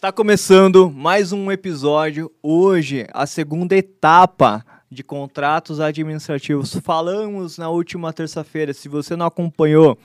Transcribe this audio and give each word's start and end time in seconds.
Está 0.00 0.10
começando 0.10 0.90
mais 0.90 1.30
um 1.30 1.52
episódio. 1.52 2.32
Hoje, 2.42 3.06
a 3.12 3.26
segunda 3.26 3.76
etapa 3.76 4.64
de 4.90 5.04
contratos 5.04 5.78
administrativos. 5.78 6.74
Falamos 6.82 7.58
na 7.58 7.68
última 7.68 8.10
terça-feira. 8.10 8.72
Se 8.72 8.88
você 8.88 9.14
não 9.14 9.26
acompanhou, 9.26 9.98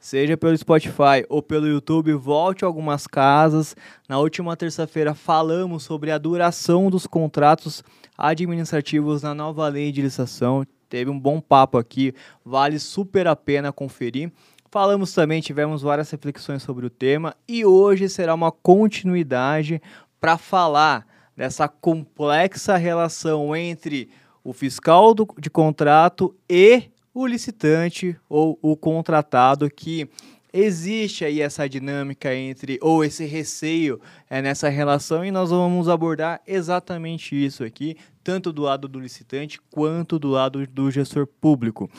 seja 0.00 0.38
pelo 0.38 0.56
Spotify 0.56 1.26
ou 1.28 1.42
pelo 1.42 1.68
YouTube, 1.68 2.14
volte 2.14 2.64
algumas 2.64 3.06
casas. 3.06 3.76
Na 4.08 4.18
última 4.18 4.56
terça-feira 4.56 5.12
falamos 5.12 5.82
sobre 5.82 6.10
a 6.10 6.16
duração 6.16 6.88
dos 6.88 7.06
contratos 7.06 7.84
administrativos 8.16 9.20
na 9.20 9.34
nova 9.34 9.68
lei 9.68 9.92
de 9.92 10.00
licitação. 10.00 10.66
Teve 10.88 11.10
um 11.10 11.20
bom 11.20 11.42
papo 11.42 11.76
aqui, 11.76 12.14
vale 12.42 12.78
super 12.78 13.26
a 13.26 13.36
pena 13.36 13.70
conferir. 13.70 14.32
Falamos 14.72 15.12
também, 15.12 15.42
tivemos 15.42 15.82
várias 15.82 16.10
reflexões 16.10 16.62
sobre 16.62 16.86
o 16.86 16.88
tema 16.88 17.36
e 17.46 17.62
hoje 17.62 18.08
será 18.08 18.32
uma 18.32 18.50
continuidade 18.50 19.82
para 20.18 20.38
falar 20.38 21.06
dessa 21.36 21.68
complexa 21.68 22.78
relação 22.78 23.54
entre 23.54 24.08
o 24.42 24.54
fiscal 24.54 25.12
do, 25.12 25.28
de 25.38 25.50
contrato 25.50 26.34
e 26.48 26.84
o 27.12 27.26
licitante 27.26 28.18
ou 28.30 28.58
o 28.62 28.74
contratado 28.74 29.68
que 29.68 30.08
existe 30.50 31.22
aí 31.22 31.42
essa 31.42 31.68
dinâmica 31.68 32.34
entre 32.34 32.78
ou 32.80 33.04
esse 33.04 33.26
receio 33.26 34.00
é, 34.30 34.40
nessa 34.40 34.70
relação 34.70 35.22
e 35.22 35.30
nós 35.30 35.50
vamos 35.50 35.86
abordar 35.86 36.40
exatamente 36.46 37.34
isso 37.34 37.62
aqui, 37.62 37.94
tanto 38.24 38.50
do 38.50 38.62
lado 38.62 38.88
do 38.88 38.98
licitante 38.98 39.60
quanto 39.70 40.18
do 40.18 40.28
lado 40.28 40.66
do 40.66 40.90
gestor 40.90 41.26
público. 41.26 41.90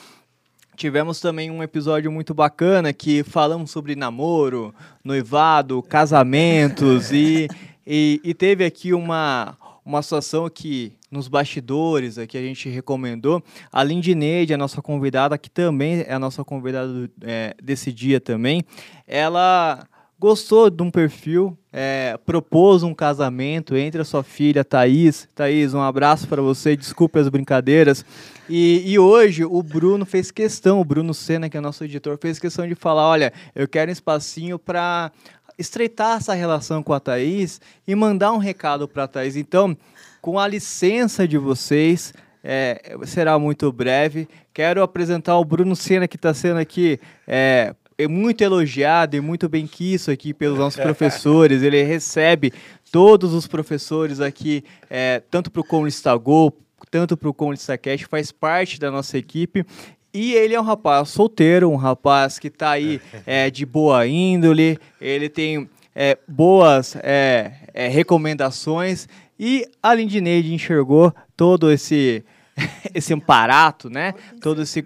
Tivemos 0.76 1.20
também 1.20 1.50
um 1.50 1.62
episódio 1.62 2.10
muito 2.10 2.34
bacana 2.34 2.92
que 2.92 3.22
falamos 3.22 3.70
sobre 3.70 3.94
namoro, 3.94 4.74
noivado, 5.04 5.82
casamentos 5.82 7.12
e, 7.12 7.48
e, 7.86 8.20
e 8.24 8.34
teve 8.34 8.64
aqui 8.64 8.92
uma, 8.92 9.56
uma 9.84 10.02
situação 10.02 10.48
que 10.50 10.92
nos 11.10 11.28
bastidores 11.28 12.18
aqui 12.18 12.36
a 12.36 12.42
gente 12.42 12.68
recomendou. 12.68 13.42
A 13.72 13.84
Lindineide, 13.84 14.52
a 14.52 14.58
nossa 14.58 14.82
convidada, 14.82 15.38
que 15.38 15.48
também 15.48 16.00
é 16.00 16.12
a 16.12 16.18
nossa 16.18 16.42
convidada 16.42 16.92
do, 16.92 17.10
é, 17.22 17.54
desse 17.62 17.92
dia 17.92 18.20
também, 18.20 18.64
ela 19.06 19.86
gostou 20.18 20.70
de 20.70 20.82
um 20.82 20.90
perfil, 20.90 21.56
é, 21.72 22.18
propôs 22.24 22.82
um 22.82 22.94
casamento 22.94 23.76
entre 23.76 24.00
a 24.00 24.04
sua 24.04 24.22
filha 24.22 24.64
Thaís. 24.64 25.28
Thaís, 25.34 25.74
um 25.74 25.80
abraço 25.80 26.28
para 26.28 26.40
você, 26.40 26.76
desculpe 26.76 27.18
as 27.18 27.28
brincadeiras. 27.28 28.04
E, 28.48 28.82
e, 28.84 28.98
hoje 28.98 29.44
o 29.44 29.62
Bruno 29.62 30.04
fez 30.04 30.30
questão, 30.30 30.80
o 30.80 30.84
Bruno 30.84 31.12
Senna, 31.12 31.48
que 31.48 31.56
é 31.56 31.60
nosso 31.60 31.84
editor, 31.84 32.18
fez 32.18 32.38
questão 32.38 32.66
de 32.66 32.74
falar: 32.74 33.08
olha, 33.08 33.32
eu 33.54 33.66
quero 33.66 33.90
um 33.90 33.92
espacinho 33.92 34.58
para 34.58 35.10
estreitar 35.58 36.18
essa 36.18 36.34
relação 36.34 36.82
com 36.82 36.92
a 36.92 37.00
Thaís 37.00 37.60
e 37.86 37.94
mandar 37.94 38.32
um 38.32 38.38
recado 38.38 38.88
para 38.88 39.04
a 39.04 39.08
Thaís. 39.08 39.36
Então, 39.36 39.76
com 40.20 40.38
a 40.38 40.46
licença 40.46 41.26
de 41.26 41.38
vocês, 41.38 42.12
é, 42.42 42.96
será 43.04 43.38
muito 43.38 43.72
breve. 43.72 44.28
Quero 44.52 44.82
apresentar 44.82 45.38
o 45.38 45.44
Bruno 45.44 45.74
Senna, 45.74 46.06
que 46.06 46.16
está 46.16 46.32
sendo 46.34 46.58
aqui 46.58 47.00
é, 47.26 47.74
é 47.96 48.08
muito 48.08 48.42
elogiado 48.42 49.16
e 49.16 49.20
muito 49.20 49.48
bem 49.48 49.66
quisto 49.66 50.10
aqui 50.10 50.34
pelos 50.34 50.58
nossos 50.58 50.80
professores. 50.80 51.62
Ele 51.62 51.82
recebe 51.82 52.52
todos 52.90 53.32
os 53.32 53.46
professores 53.46 54.20
aqui, 54.20 54.64
é, 54.90 55.22
tanto 55.30 55.50
para 55.50 55.60
o 55.60 55.64
Conlista 55.64 56.14
Go, 56.16 56.52
tanto 56.90 57.16
para 57.16 57.28
o 57.28 57.34
Conlista 57.34 57.76
Cash, 57.78 58.02
faz 58.02 58.30
parte 58.32 58.78
da 58.78 58.90
nossa 58.90 59.18
equipe. 59.18 59.64
E 60.12 60.34
ele 60.34 60.54
é 60.54 60.60
um 60.60 60.64
rapaz 60.64 61.08
solteiro, 61.08 61.70
um 61.70 61.76
rapaz 61.76 62.38
que 62.38 62.48
está 62.48 62.70
aí 62.70 63.00
é, 63.26 63.50
de 63.50 63.66
boa 63.66 64.06
índole, 64.06 64.78
ele 65.00 65.28
tem 65.28 65.68
é, 65.94 66.18
boas 66.26 66.96
é, 67.02 67.52
é, 67.72 67.88
recomendações 67.88 69.08
e 69.38 69.66
a 69.82 69.94
Lindineide 69.94 70.54
enxergou 70.54 71.12
todo 71.36 71.70
esse 71.70 72.24
esse 72.94 73.12
amparato, 73.12 73.90
né? 73.90 74.14
Todo 74.40 74.62
esse, 74.62 74.84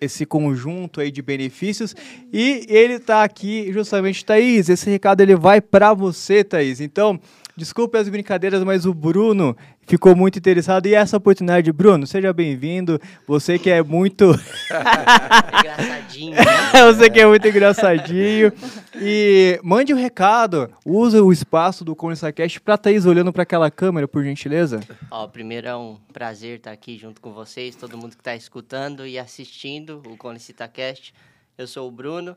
esse 0.00 0.24
conjunto 0.24 1.00
aí 1.00 1.10
de 1.10 1.22
benefícios. 1.22 1.94
E 2.32 2.66
ele 2.68 2.94
está 2.94 3.22
aqui 3.22 3.72
justamente, 3.72 4.24
Thaís, 4.24 4.68
esse 4.68 4.88
recado 4.88 5.20
ele 5.20 5.36
vai 5.36 5.60
para 5.60 5.92
você, 5.92 6.42
Thaís. 6.42 6.80
Então, 6.80 7.20
desculpe 7.60 7.98
as 7.98 8.08
brincadeiras, 8.08 8.64
mas 8.64 8.86
o 8.86 8.94
Bruno 8.94 9.54
ficou 9.86 10.16
muito 10.16 10.38
interessado. 10.38 10.86
E 10.86 10.94
essa 10.94 11.18
oportunidade, 11.18 11.70
Bruno, 11.70 12.06
seja 12.06 12.32
bem-vindo. 12.32 12.98
Você 13.26 13.58
que 13.58 13.68
é 13.68 13.82
muito. 13.82 14.32
engraçadinho. 15.58 16.34
Né? 16.34 16.42
Você 16.86 17.10
que 17.10 17.20
é 17.20 17.26
muito 17.26 17.46
engraçadinho. 17.46 18.52
E 18.96 19.60
mande 19.62 19.92
um 19.92 19.96
recado. 19.96 20.70
Use 20.86 21.20
o 21.20 21.30
espaço 21.30 21.84
do 21.84 21.94
ConlistaCast 21.94 22.60
para 22.62 22.78
Thaís 22.78 23.04
olhando 23.04 23.30
para 23.30 23.42
aquela 23.42 23.70
câmera, 23.70 24.08
por 24.08 24.24
gentileza. 24.24 24.80
Ó, 25.10 25.28
primeiro 25.28 25.68
é 25.68 25.76
um 25.76 25.98
prazer 26.12 26.56
estar 26.56 26.72
aqui 26.72 26.96
junto 26.96 27.20
com 27.20 27.32
vocês, 27.32 27.76
todo 27.76 27.98
mundo 27.98 28.12
que 28.12 28.22
está 28.22 28.34
escutando 28.34 29.06
e 29.06 29.18
assistindo 29.18 30.02
o 30.06 30.16
ConlicitaCast. 30.16 31.12
Eu 31.58 31.66
sou 31.66 31.86
o 31.86 31.90
Bruno. 31.90 32.34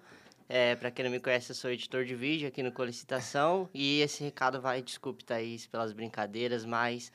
É, 0.49 0.75
para 0.75 0.91
quem 0.91 1.05
não 1.05 1.11
me 1.11 1.19
conhece, 1.19 1.51
eu 1.51 1.55
sou 1.55 1.71
editor 1.71 2.03
de 2.03 2.15
vídeo 2.15 2.47
aqui 2.47 2.61
no 2.61 2.71
Colicitação. 2.71 3.69
E 3.73 4.01
esse 4.01 4.23
recado 4.23 4.61
vai, 4.61 4.81
desculpe, 4.81 5.23
Thaís, 5.23 5.65
pelas 5.65 5.93
brincadeiras, 5.93 6.65
mas 6.65 7.11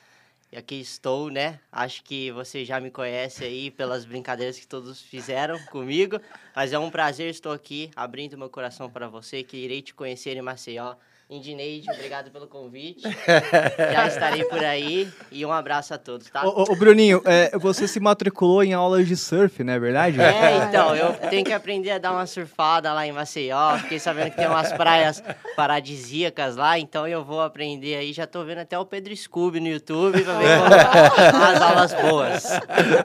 aqui 0.57 0.81
estou, 0.81 1.31
né? 1.31 1.61
Acho 1.71 2.03
que 2.03 2.31
você 2.33 2.65
já 2.65 2.81
me 2.81 2.91
conhece 2.91 3.45
aí 3.45 3.71
pelas 3.71 4.05
brincadeiras 4.05 4.59
que 4.59 4.67
todos 4.67 5.01
fizeram 5.01 5.59
comigo, 5.67 6.19
mas 6.57 6.73
é 6.73 6.79
um 6.79 6.91
prazer 6.91 7.29
estou 7.29 7.53
aqui 7.53 7.91
abrindo 7.95 8.39
meu 8.39 8.49
coração 8.49 8.89
para 8.91 9.09
você, 9.09 9.43
que 9.43 9.59
irei 9.59 9.83
te 9.83 9.93
conhecer 9.95 10.37
em 10.37 10.43
Maceió 10.43 10.95
Indineide, 11.31 11.91
obrigado 11.91 12.31
pelo 12.31 12.47
convite. 12.47 13.03
Já 13.93 14.09
estarei 14.09 14.45
por 14.45 14.65
aí 14.65 15.07
e 15.31 15.45
um 15.45 15.53
abraço 15.53 15.93
a 15.93 15.99
todos, 15.99 16.31
tá? 16.31 16.43
Ô, 16.49 16.63
ô 16.73 16.75
Bruninho, 16.75 17.21
é, 17.27 17.51
você 17.59 17.87
se 17.87 18.01
matriculou 18.01 18.65
em 18.65 18.73
aulas 18.73 19.07
de 19.07 19.15
surf, 19.15 19.63
não 19.63 19.75
é 19.75 19.79
verdade? 19.79 20.19
É, 20.19 20.65
então, 20.67 20.97
eu 20.97 21.13
tenho 21.29 21.45
que 21.45 21.53
aprender 21.53 21.91
a 21.91 21.99
dar 21.99 22.13
uma 22.13 22.25
surfada 22.25 22.95
lá 22.95 23.07
em 23.07 23.13
Maceió. 23.13 23.77
Fiquei 23.77 23.99
sabendo 23.99 24.31
que 24.31 24.39
tem 24.39 24.47
umas 24.47 24.73
praias 24.73 25.23
paradisíacas 25.55 26.57
lá, 26.57 26.79
então 26.79 27.07
eu 27.07 27.23
vou 27.23 27.43
aprender 27.43 27.97
aí. 27.97 28.15
Já 28.15 28.27
tô 28.27 28.43
vendo 28.43 28.61
até 28.61 28.79
o 28.79 28.87
Pedro 28.87 29.15
Scooby 29.15 29.61
no 29.61 29.69
YouTube 29.69 30.23
pra 30.23 30.39
ver 30.39 31.35
umas 31.35 31.61
aulas 31.61 31.93
boas. 31.93 32.45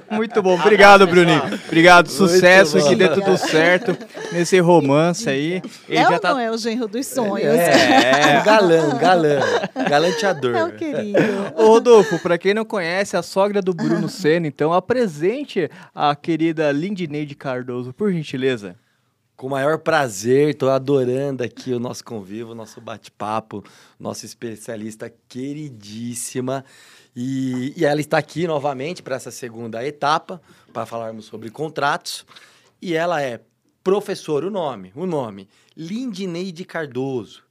Muito 0.10 0.42
bom, 0.42 0.54
obrigado, 0.54 1.06
Bruninho. 1.06 1.44
Obrigado, 1.68 2.08
sucesso, 2.08 2.88
que 2.88 2.96
dê 2.96 3.10
tudo 3.10 3.38
certo 3.38 3.98
nesse 4.32 4.62
romance 4.62 5.30
aí. 5.30 5.62
Ele 5.90 6.00
é 6.00 6.04
já 6.04 6.20
tá... 6.20 6.32
não 6.32 6.40
é 6.40 6.50
o 6.50 6.58
genro 6.58 6.88
dos 6.88 7.06
sonhos? 7.06 7.54
É. 7.54 8.13
É. 8.18 8.40
Um 8.40 8.44
galã, 8.44 8.98
galã. 8.98 9.40
Galanteador. 9.90 10.56
É 10.56 10.64
o 10.66 10.76
querido. 10.76 11.20
Ô, 11.56 11.68
Rodolfo, 11.68 12.20
pra 12.20 12.38
quem 12.38 12.54
não 12.54 12.66
conhece, 12.66 13.18
a 13.18 13.22
sogra 13.22 13.62
do 13.62 13.74
Bruno 13.74 14.08
Senna, 14.10 14.48
então 14.48 14.74
apresente 14.74 15.70
a 15.94 16.16
querida 16.16 16.72
Lindineide 16.72 17.36
Cardoso, 17.36 17.94
por 17.94 18.12
gentileza. 18.12 18.76
Com 19.36 19.48
o 19.48 19.50
maior 19.50 19.80
prazer, 19.80 20.50
estou 20.50 20.70
adorando 20.70 21.44
aqui 21.44 21.74
o 21.74 21.80
nosso 21.80 22.04
convívio, 22.04 22.52
o 22.52 22.56
nosso 22.56 22.80
bate-papo, 22.80 23.64
nossa 24.00 24.26
especialista 24.26 25.12
queridíssima. 25.28 26.64
E, 27.16 27.74
e 27.76 27.86
ela 27.86 28.00
está 28.00 28.18
aqui 28.18 28.48
novamente 28.48 29.02
para 29.02 29.16
essa 29.16 29.32
segunda 29.32 29.86
etapa, 29.86 30.42
para 30.72 30.86
falarmos 30.86 31.26
sobre 31.26 31.50
contratos. 31.50 32.26
E 32.82 32.94
ela 32.94 33.22
é 33.22 33.42
professor, 33.84 34.44
o 34.46 34.52
nome, 34.52 34.92
o 34.96 35.06
nome, 35.06 35.50
Lindineide 35.76 36.64
Cardoso 36.64 37.44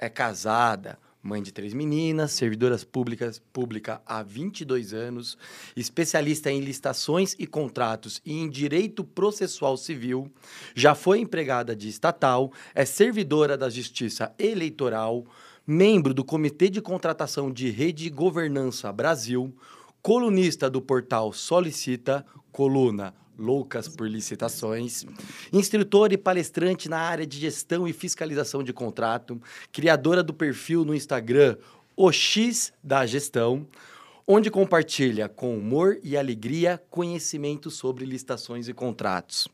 é 0.00 0.08
casada, 0.08 0.98
mãe 1.22 1.42
de 1.42 1.52
três 1.52 1.74
meninas, 1.74 2.32
servidoras 2.32 2.82
públicas 2.82 3.38
pública 3.52 4.00
há 4.06 4.22
22 4.22 4.94
anos, 4.94 5.36
especialista 5.76 6.50
em 6.50 6.60
licitações 6.60 7.36
e 7.38 7.46
contratos 7.46 8.22
e 8.24 8.32
em 8.32 8.48
direito 8.48 9.04
processual 9.04 9.76
civil, 9.76 10.32
já 10.74 10.94
foi 10.94 11.20
empregada 11.20 11.76
de 11.76 11.86
estatal, 11.90 12.50
é 12.74 12.86
servidora 12.86 13.58
da 13.58 13.68
Justiça 13.68 14.34
Eleitoral, 14.38 15.26
membro 15.66 16.14
do 16.14 16.24
Comitê 16.24 16.70
de 16.70 16.80
Contratação 16.80 17.52
de 17.52 17.68
Rede 17.68 18.08
Governança 18.08 18.90
Brasil, 18.90 19.54
colunista 20.00 20.70
do 20.70 20.80
portal 20.80 21.30
Solicita, 21.30 22.24
coluna 22.50 23.14
loucas 23.40 23.88
por 23.88 24.08
licitações, 24.08 25.04
instrutor 25.52 26.12
e 26.12 26.18
palestrante 26.18 26.88
na 26.88 26.98
área 26.98 27.26
de 27.26 27.38
gestão 27.38 27.88
e 27.88 27.92
fiscalização 27.92 28.62
de 28.62 28.72
contrato, 28.72 29.40
criadora 29.72 30.22
do 30.22 30.34
perfil 30.34 30.84
no 30.84 30.94
Instagram 30.94 31.56
O 31.96 32.12
X 32.12 32.72
da 32.84 33.06
Gestão, 33.06 33.66
onde 34.26 34.50
compartilha 34.50 35.28
com 35.28 35.56
humor 35.56 35.98
e 36.04 36.16
alegria 36.16 36.80
conhecimento 36.90 37.70
sobre 37.70 38.04
licitações 38.04 38.68
e 38.68 38.72
contratos. 38.72 39.48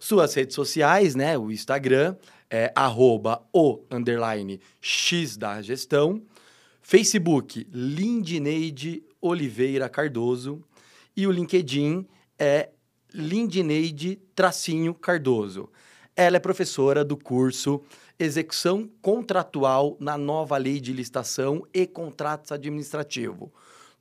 Suas 0.00 0.32
redes 0.32 0.54
sociais, 0.54 1.14
né, 1.14 1.36
o 1.36 1.50
Instagram 1.50 2.16
é 2.48 2.72
arroba 2.74 3.42
o 3.52 3.80
underline 3.90 4.60
X 4.80 5.36
da 5.36 5.60
Gestão, 5.60 6.22
Facebook 6.82 7.66
Lindineide 7.72 9.02
Oliveira 9.20 9.88
Cardoso. 9.88 10.62
E 11.16 11.26
o 11.26 11.30
LinkedIn 11.30 12.06
é 12.38 12.70
Lindineide 13.14 14.16
Tracinho 14.34 14.94
Cardoso. 14.94 15.68
Ela 16.16 16.36
é 16.36 16.40
professora 16.40 17.04
do 17.04 17.16
curso 17.16 17.82
Execução 18.18 18.88
Contratual 19.00 19.96
na 19.98 20.16
Nova 20.16 20.56
Lei 20.56 20.80
de 20.80 20.92
Licitação 20.92 21.66
e 21.72 21.86
Contratos 21.86 22.52
Administrativos. 22.52 23.48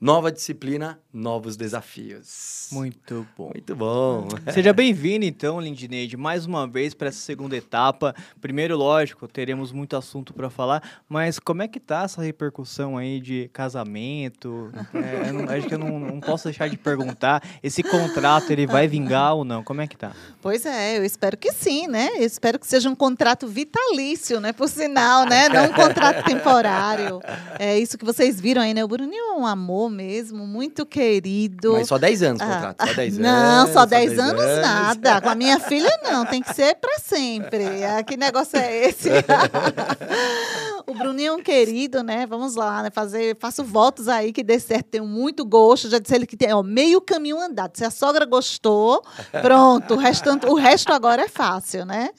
Nova 0.02 0.32
disciplina, 0.32 1.00
novos 1.14 1.56
desafios. 1.56 2.70
Muito 2.72 3.24
bom. 3.38 3.52
Muito 3.54 3.76
bom. 3.76 4.30
Seja 4.52 4.74
bem-vindo, 4.74 5.26
então, 5.26 5.62
Lindineide, 5.62 6.18
mais 6.18 6.44
uma 6.44 6.68
vez 6.68 6.96
para 6.96 7.10
essa 7.10 7.20
segunda 7.20 7.56
etapa. 7.56 8.16
Primeiro, 8.42 8.76
lógico, 8.76 9.28
teremos 9.28 9.72
muito 9.72 9.96
assunto 9.96 10.34
para 10.34 10.50
falar, 10.50 10.82
mas 11.08 11.38
como 11.38 11.62
é 11.62 11.68
que 11.68 11.80
tá 11.80 12.02
essa 12.06 12.20
repercussão 12.20 12.98
aí 12.98 13.22
de 13.22 13.48
casamento? 13.54 14.72
É, 14.92 15.32
não, 15.32 15.48
acho 15.54 15.68
que 15.68 15.76
eu 15.76 15.78
não, 15.78 16.00
não, 16.00 16.20
posso 16.20 16.46
deixar 16.46 16.68
de 16.68 16.78
perguntar. 16.78 17.44
Esse 17.62 17.84
contrato, 17.84 18.50
ele 18.50 18.66
vai 18.66 18.88
vingar 18.88 19.36
ou 19.36 19.46
não? 19.46 19.64
Como 19.64 19.82
é 19.82 19.88
que 19.88 19.96
tá? 19.96 20.16
Pois 20.42 20.66
é, 20.66 20.98
eu 20.98 21.06
espero 21.06 21.38
que 21.38 21.52
sim, 21.52 21.86
né? 21.86 22.10
Eu 22.16 22.26
espero 22.26 22.58
que 22.58 22.66
seja 22.66 22.90
um 22.90 22.96
contrato 22.96 23.48
vitalício, 23.48 24.40
né? 24.40 24.52
Por 24.52 24.68
sinal, 24.68 25.26
né? 25.28 25.48
Não 25.48 25.66
um 25.66 25.74
contrato 25.74 26.26
temporário. 26.26 27.22
É 27.60 27.78
isso 27.78 28.00
que 28.00 28.06
vocês 28.06 28.42
viram 28.42 28.64
aí, 28.64 28.74
né? 28.74 28.84
O 28.84 28.88
Bruninho 28.88 29.36
é 29.36 29.38
um 29.38 29.46
amor 29.46 29.91
mesmo, 29.92 30.48
muito 30.48 30.86
querido. 30.86 31.74
Mas 31.74 31.88
só 31.88 31.98
10 31.98 32.24
anos 32.24 32.42
o 32.42 32.44
ah, 32.44 32.48
contrato, 32.48 32.88
só 32.88 32.94
10 32.94 33.20
anos. 33.20 33.28
Não, 33.32 33.74
só 33.74 33.86
10 33.86 34.20
anos, 34.20 34.42
anos 34.42 34.62
nada. 34.62 35.22
Com 35.22 35.30
a 35.30 35.36
minha 35.36 35.60
filha 35.60 35.92
não, 36.04 36.26
tem 36.26 36.42
que 36.42 36.54
ser 36.54 36.76
para 36.76 36.98
sempre. 37.00 37.84
Ah, 37.84 38.02
que 38.04 38.18
negócio 38.18 38.58
é 38.58 38.88
esse? 38.88 39.10
o 40.88 40.94
Bruninho 40.94 41.34
é 41.34 41.36
um 41.36 41.44
querido, 41.44 42.02
né? 42.04 42.26
Vamos 42.26 42.56
lá, 42.56 42.84
né? 42.84 42.90
Fazer, 42.92 43.38
faço 43.40 43.64
votos 43.64 44.08
aí 44.08 44.32
que 44.32 44.44
dê 44.44 44.60
certo, 44.60 44.88
tenho 44.88 45.06
muito 45.06 45.46
gosto. 45.46 45.90
Já 45.90 46.00
disse 46.00 46.16
ele 46.16 46.26
que 46.26 46.38
tem 46.38 46.54
ó, 46.54 46.64
meio 46.64 47.02
caminho 47.02 47.40
andado. 47.40 47.78
Se 47.78 47.84
a 47.84 47.92
sogra 47.92 48.26
gostou, 48.26 49.04
pronto, 49.42 49.96
o, 49.96 49.98
restante, 49.98 50.46
o 50.46 50.56
resto 50.56 50.92
agora 50.92 51.24
é 51.24 51.28
fácil, 51.28 51.86
né? 51.86 52.10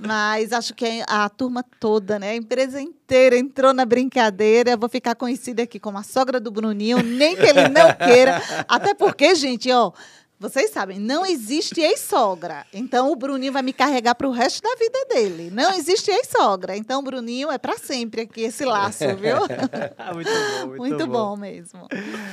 Mas 0.00 0.52
acho 0.52 0.74
que 0.74 1.02
a 1.06 1.28
turma 1.28 1.62
toda, 1.78 2.18
né? 2.18 2.30
A 2.30 2.36
empresa 2.36 2.80
inteira 2.80 3.36
entrou 3.36 3.74
na 3.74 3.84
brincadeira. 3.84 4.70
Eu 4.70 4.78
vou 4.78 4.88
ficar 4.88 5.14
conhecida 5.14 5.62
aqui 5.62 5.78
como 5.78 5.98
a 5.98 6.02
sogra 6.02 6.40
do 6.40 6.50
Bruninho, 6.50 7.02
nem 7.02 7.36
que 7.36 7.46
ele 7.46 7.68
não 7.68 7.92
queira. 7.92 8.40
Até 8.66 8.94
porque, 8.94 9.34
gente, 9.34 9.70
ó, 9.70 9.92
vocês 10.40 10.70
sabem, 10.70 10.98
não 10.98 11.26
existe 11.26 11.82
ex-sogra. 11.82 12.64
Então 12.72 13.12
o 13.12 13.14
Bruninho 13.14 13.52
vai 13.52 13.60
me 13.60 13.74
carregar 13.74 14.14
para 14.14 14.26
o 14.26 14.30
resto 14.30 14.62
da 14.62 14.74
vida 14.74 15.04
dele. 15.10 15.50
Não 15.52 15.74
existe 15.74 16.10
ex-sogra. 16.10 16.74
Então 16.74 17.00
o 17.00 17.02
Bruninho 17.02 17.50
é 17.50 17.58
para 17.58 17.76
sempre 17.76 18.22
aqui 18.22 18.40
esse 18.40 18.64
laço, 18.64 19.04
viu? 19.16 19.36
muito 20.14 20.30
bom, 20.30 20.66
muito, 20.66 20.78
muito 20.78 21.06
bom. 21.06 21.12
bom. 21.12 21.36
mesmo. 21.36 21.86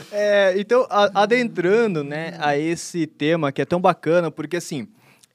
É, 0.10 0.54
então, 0.58 0.88
adentrando, 0.90 2.02
né, 2.02 2.38
a 2.40 2.58
esse 2.58 3.06
tema 3.06 3.52
que 3.52 3.62
é 3.62 3.66
tão 3.66 3.82
bacana, 3.82 4.32
porque 4.32 4.56
assim, 4.56 4.88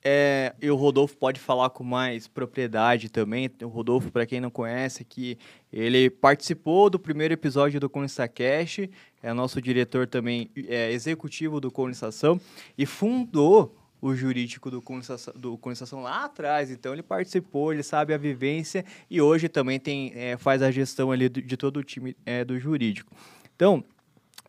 é, 0.04 0.54
e 0.60 0.68
o 0.68 0.74
Rodolfo 0.74 1.16
pode 1.16 1.38
falar 1.38 1.70
com 1.70 1.84
mais 1.84 2.26
propriedade 2.26 3.08
também. 3.08 3.48
O 3.62 3.68
Rodolfo, 3.68 4.10
para 4.10 4.26
quem 4.26 4.40
não 4.40 4.50
conhece, 4.50 5.04
que 5.04 5.38
ele 5.72 6.10
participou 6.10 6.90
do 6.90 6.98
primeiro 6.98 7.32
episódio 7.32 7.78
do 7.78 7.88
ConlistaCast, 7.88 8.90
é 9.22 9.32
nosso 9.32 9.62
diretor 9.62 10.08
também 10.08 10.50
é, 10.66 10.90
executivo 10.90 11.60
do 11.60 11.70
Conlistação 11.70 12.40
e 12.76 12.84
fundou 12.84 13.76
o 14.00 14.16
jurídico 14.16 14.68
do 14.68 14.82
Conlistação, 14.82 15.32
do 15.36 15.58
lá 16.02 16.24
atrás. 16.24 16.72
Então 16.72 16.92
ele 16.92 17.04
participou, 17.04 17.72
ele 17.72 17.84
sabe 17.84 18.12
a 18.12 18.18
vivência 18.18 18.84
e 19.08 19.22
hoje 19.22 19.48
também 19.48 19.78
tem, 19.78 20.12
é, 20.16 20.36
faz 20.36 20.60
a 20.60 20.72
gestão 20.72 21.12
ali 21.12 21.28
de, 21.28 21.40
de 21.40 21.56
todo 21.56 21.76
o 21.76 21.84
time 21.84 22.16
é, 22.26 22.44
do 22.44 22.58
jurídico. 22.58 23.12
Então, 23.54 23.84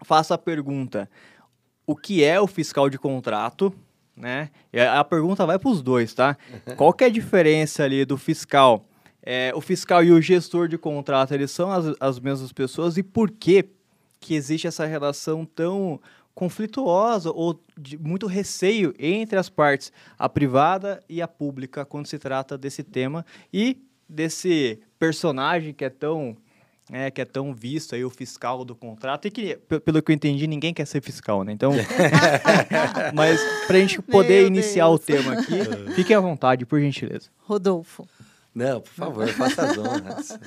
faço 0.04 0.34
a 0.34 0.38
pergunta: 0.40 1.08
o 1.86 1.96
que 1.96 2.24
é 2.24 2.42
o 2.42 2.48
fiscal 2.48 2.90
de 2.90 2.98
contrato? 2.98 3.72
Né? 4.15 4.50
E 4.71 4.80
a 4.80 5.04
pergunta 5.04 5.45
vai 5.45 5.57
para 5.57 5.69
os 5.69 5.81
dois, 5.81 6.13
tá? 6.13 6.38
Qual 6.77 6.94
que 6.94 7.04
é 7.04 7.07
a 7.07 7.12
diferença 7.12 7.83
ali 7.83 8.06
do 8.06 8.18
fiscal? 8.18 8.86
É, 9.21 9.51
o 9.56 9.62
fiscal 9.62 10.04
e 10.04 10.12
o 10.12 10.21
gestor 10.21 10.68
de 10.68 10.77
contrato, 10.77 11.33
eles 11.33 11.50
são 11.51 11.71
as, 11.71 11.95
as 12.00 12.19
mesmas 12.19 12.51
pessoas 12.51 12.98
e 12.98 13.04
por 13.04 13.31
que 13.31 13.65
que 14.19 14.36
existe 14.36 14.68
essa 14.68 14.86
relação 14.86 15.45
tão 15.45 16.00
conflituosa 16.33 17.30
ou 17.31 17.62
de 17.77 17.98
muito 17.98 18.25
receio 18.25 18.94
entre 18.98 19.38
as 19.38 19.50
partes, 19.50 19.92
a 20.18 20.27
privada 20.27 21.01
e 21.07 21.21
a 21.21 21.27
pública, 21.27 21.86
quando 21.86 22.07
se 22.07 22.18
trata 22.18 22.57
desse 22.57 22.83
tema 22.83 23.25
e 23.51 23.77
desse 24.07 24.80
personagem 24.98 25.74
que 25.74 25.86
é 25.86 25.89
tão 25.89 26.36
é, 26.92 27.10
que 27.10 27.22
é 27.22 27.26
tão 27.26 27.54
visto 27.54 27.96
aí 27.96 28.04
o 28.04 28.10
fiscal 28.10 28.66
do 28.66 28.76
contrato, 28.76 29.28
e 29.28 29.32
que, 29.32 29.56
pelo 29.56 30.02
que 30.02 30.12
eu 30.12 30.16
entendi, 30.16 30.48
ninguém 30.48 30.74
quer 30.74 30.86
ser 30.86 31.02
fiscal, 31.02 31.44
né? 31.44 31.52
Então, 31.52 31.72
mas 33.14 33.40
para 33.66 33.78
a 33.78 33.80
gente 33.80 34.02
poder 34.02 34.40
Meu 34.40 34.48
iniciar 34.48 34.86
Deus. 34.86 34.96
o 34.96 35.00
tema 35.00 35.34
aqui, 35.34 35.60
fique 35.96 36.14
à 36.14 36.20
vontade, 36.20 36.66
por 36.66 36.80
gentileza. 36.80 37.30
Rodolfo. 37.40 38.08
Não, 38.54 38.82
por 38.82 38.94
favor, 38.94 39.28
faça 39.30 39.64
as 39.64 39.78
honras. 39.78 40.40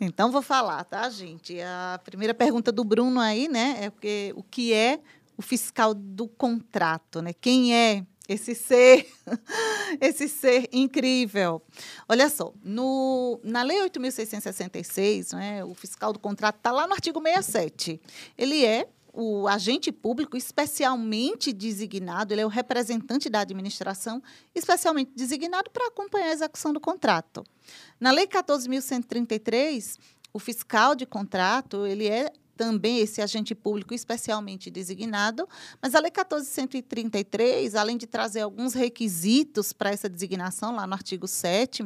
então, 0.00 0.32
vou 0.32 0.40
falar, 0.40 0.82
tá, 0.84 1.08
gente? 1.10 1.60
A 1.60 2.00
primeira 2.02 2.32
pergunta 2.32 2.72
do 2.72 2.82
Bruno 2.82 3.20
aí, 3.20 3.46
né, 3.46 3.78
é 3.82 3.90
porque, 3.90 4.32
o 4.34 4.42
que 4.42 4.72
é 4.72 5.00
o 5.36 5.42
fiscal 5.42 5.92
do 5.92 6.26
contrato, 6.26 7.20
né? 7.20 7.32
Quem 7.38 7.74
é 7.74 8.02
esse 8.28 8.54
ser, 8.54 9.06
esse 10.00 10.28
ser 10.28 10.68
incrível. 10.72 11.62
Olha 12.08 12.28
só, 12.28 12.52
no, 12.62 13.40
na 13.42 13.62
Lei 13.62 13.78
8.666, 13.88 15.36
né, 15.36 15.64
o 15.64 15.74
fiscal 15.74 16.12
do 16.12 16.18
contrato 16.18 16.56
está 16.56 16.72
lá 16.72 16.86
no 16.86 16.94
artigo 16.94 17.20
67. 17.20 18.00
Ele 18.36 18.64
é 18.64 18.88
o 19.12 19.48
agente 19.48 19.90
público 19.90 20.36
especialmente 20.36 21.50
designado, 21.50 22.34
ele 22.34 22.42
é 22.42 22.46
o 22.46 22.50
representante 22.50 23.30
da 23.30 23.40
administração 23.40 24.22
especialmente 24.54 25.12
designado 25.16 25.70
para 25.70 25.86
acompanhar 25.86 26.26
a 26.26 26.32
execução 26.32 26.70
do 26.70 26.80
contrato. 26.80 27.42
Na 27.98 28.10
Lei 28.10 28.26
14.133, 28.26 29.96
o 30.34 30.38
fiscal 30.38 30.94
de 30.94 31.06
contrato, 31.06 31.86
ele 31.86 32.06
é 32.06 32.30
também 32.56 32.98
esse 32.98 33.20
agente 33.20 33.54
público 33.54 33.94
especialmente 33.94 34.70
designado, 34.70 35.48
mas 35.80 35.94
a 35.94 36.00
Lei 36.00 36.10
1433, 36.10 37.74
além 37.74 37.96
de 37.96 38.06
trazer 38.06 38.40
alguns 38.40 38.74
requisitos 38.74 39.72
para 39.72 39.90
essa 39.90 40.08
designação, 40.08 40.74
lá 40.74 40.86
no 40.86 40.94
artigo 40.94 41.28
7 41.28 41.84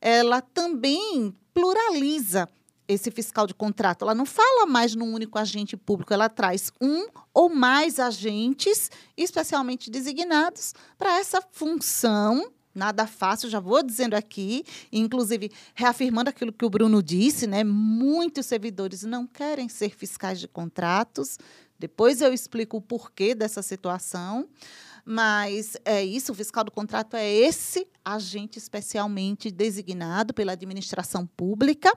ela 0.00 0.40
também 0.40 1.34
pluraliza 1.52 2.48
esse 2.88 3.10
fiscal 3.10 3.46
de 3.46 3.54
contrato. 3.54 4.02
Ela 4.02 4.14
não 4.14 4.24
fala 4.24 4.66
mais 4.66 4.94
num 4.94 5.12
único 5.12 5.38
agente 5.38 5.76
público, 5.76 6.12
ela 6.12 6.28
traz 6.28 6.70
um 6.80 7.08
ou 7.34 7.48
mais 7.48 7.98
agentes 7.98 8.90
especialmente 9.16 9.90
designados 9.90 10.74
para 10.96 11.18
essa 11.18 11.42
função 11.50 12.52
Nada 12.76 13.06
fácil, 13.06 13.48
já 13.48 13.58
vou 13.58 13.82
dizendo 13.82 14.12
aqui, 14.12 14.62
inclusive 14.92 15.50
reafirmando 15.74 16.28
aquilo 16.28 16.52
que 16.52 16.64
o 16.64 16.68
Bruno 16.68 17.02
disse, 17.02 17.46
né? 17.46 17.64
Muitos 17.64 18.44
servidores 18.44 19.02
não 19.02 19.26
querem 19.26 19.66
ser 19.66 19.96
fiscais 19.96 20.38
de 20.38 20.46
contratos. 20.46 21.38
Depois 21.78 22.20
eu 22.20 22.34
explico 22.34 22.76
o 22.76 22.82
porquê 22.82 23.34
dessa 23.34 23.62
situação. 23.62 24.46
Mas 25.08 25.76
é 25.84 26.04
isso, 26.04 26.32
o 26.32 26.34
fiscal 26.34 26.64
do 26.64 26.70
contrato 26.70 27.14
é 27.14 27.24
esse 27.32 27.86
agente 28.04 28.58
especialmente 28.58 29.52
designado 29.52 30.34
pela 30.34 30.50
administração 30.50 31.24
pública 31.24 31.96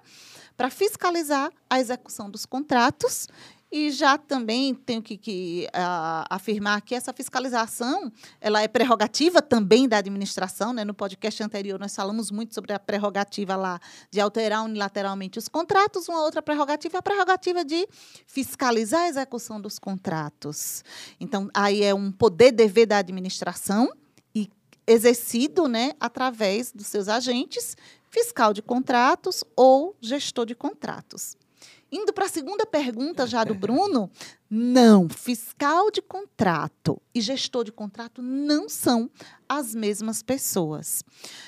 para 0.55 0.69
fiscalizar 0.69 1.51
a 1.67 1.79
execução 1.79 2.29
dos 2.29 2.45
contratos 2.45 3.27
e 3.71 3.91
já 3.91 4.17
também 4.17 4.73
tenho 4.73 5.01
que, 5.01 5.15
que 5.15 5.67
uh, 5.67 6.25
afirmar 6.29 6.81
que 6.81 6.95
essa 6.95 7.13
fiscalização 7.13 8.11
ela 8.41 8.61
é 8.61 8.67
prerrogativa 8.67 9.41
também 9.41 9.87
da 9.87 9.97
administração. 9.97 10.73
Né? 10.73 10.83
No 10.83 10.93
podcast 10.93 11.43
anterior, 11.43 11.79
nós 11.79 11.95
falamos 11.95 12.31
muito 12.31 12.55
sobre 12.55 12.73
a 12.73 12.79
prerrogativa 12.79 13.55
lá 13.55 13.79
de 14.09 14.19
alterar 14.19 14.63
unilateralmente 14.65 15.37
os 15.37 15.47
contratos. 15.47 16.09
Uma 16.09 16.23
outra 16.23 16.41
prerrogativa 16.41 16.97
é 16.97 16.99
a 16.99 17.03
prerrogativa 17.03 17.63
de 17.63 17.87
fiscalizar 18.25 19.01
a 19.01 19.09
execução 19.09 19.61
dos 19.61 19.77
contratos. 19.77 20.83
Então, 21.19 21.49
aí 21.53 21.83
é 21.83 21.93
um 21.93 22.11
poder-dever 22.11 22.87
da 22.87 22.97
administração 22.97 23.91
e 24.33 24.49
exercido 24.87 25.67
né, 25.67 25.93
através 25.99 26.71
dos 26.71 26.87
seus 26.87 27.07
agentes, 27.07 27.77
fiscal 28.09 28.51
de 28.51 28.63
contratos 28.63 29.43
ou 29.55 29.95
gestor 30.01 30.47
de 30.47 30.55
contratos. 30.55 31.37
Indo 31.91 32.13
para 32.13 32.25
a 32.25 32.29
segunda 32.29 32.65
pergunta 32.65 33.25
já 33.25 33.43
do 33.43 33.53
Bruno, 33.55 34.11
não, 34.49 35.09
fiscal 35.09 35.89
de 35.89 36.01
contrato 36.01 37.01
e 37.13 37.21
gestor 37.21 37.63
de 37.63 37.71
contrato 37.71 38.21
não 38.21 38.69
são 38.69 39.09
as 39.47 39.73
mesmas 39.73 40.21
pessoas. 40.21 41.03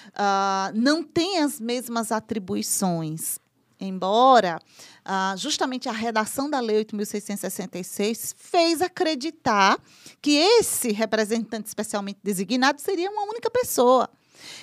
Uh, 0.09 0.73
não 0.73 1.03
têm 1.03 1.39
as 1.39 1.59
mesmas 1.59 2.11
atribuições. 2.11 3.39
Embora 3.79 4.59
uh, 5.03 5.35
justamente 5.37 5.89
a 5.89 5.91
redação 5.91 6.47
da 6.47 6.59
Lei 6.59 6.85
8.666 6.85 8.35
fez 8.37 8.79
acreditar 8.79 9.79
que 10.21 10.37
esse 10.37 10.91
representante 10.91 11.67
especialmente 11.67 12.19
designado 12.23 12.79
seria 12.79 13.09
uma 13.09 13.23
única 13.23 13.49
pessoa. 13.49 14.07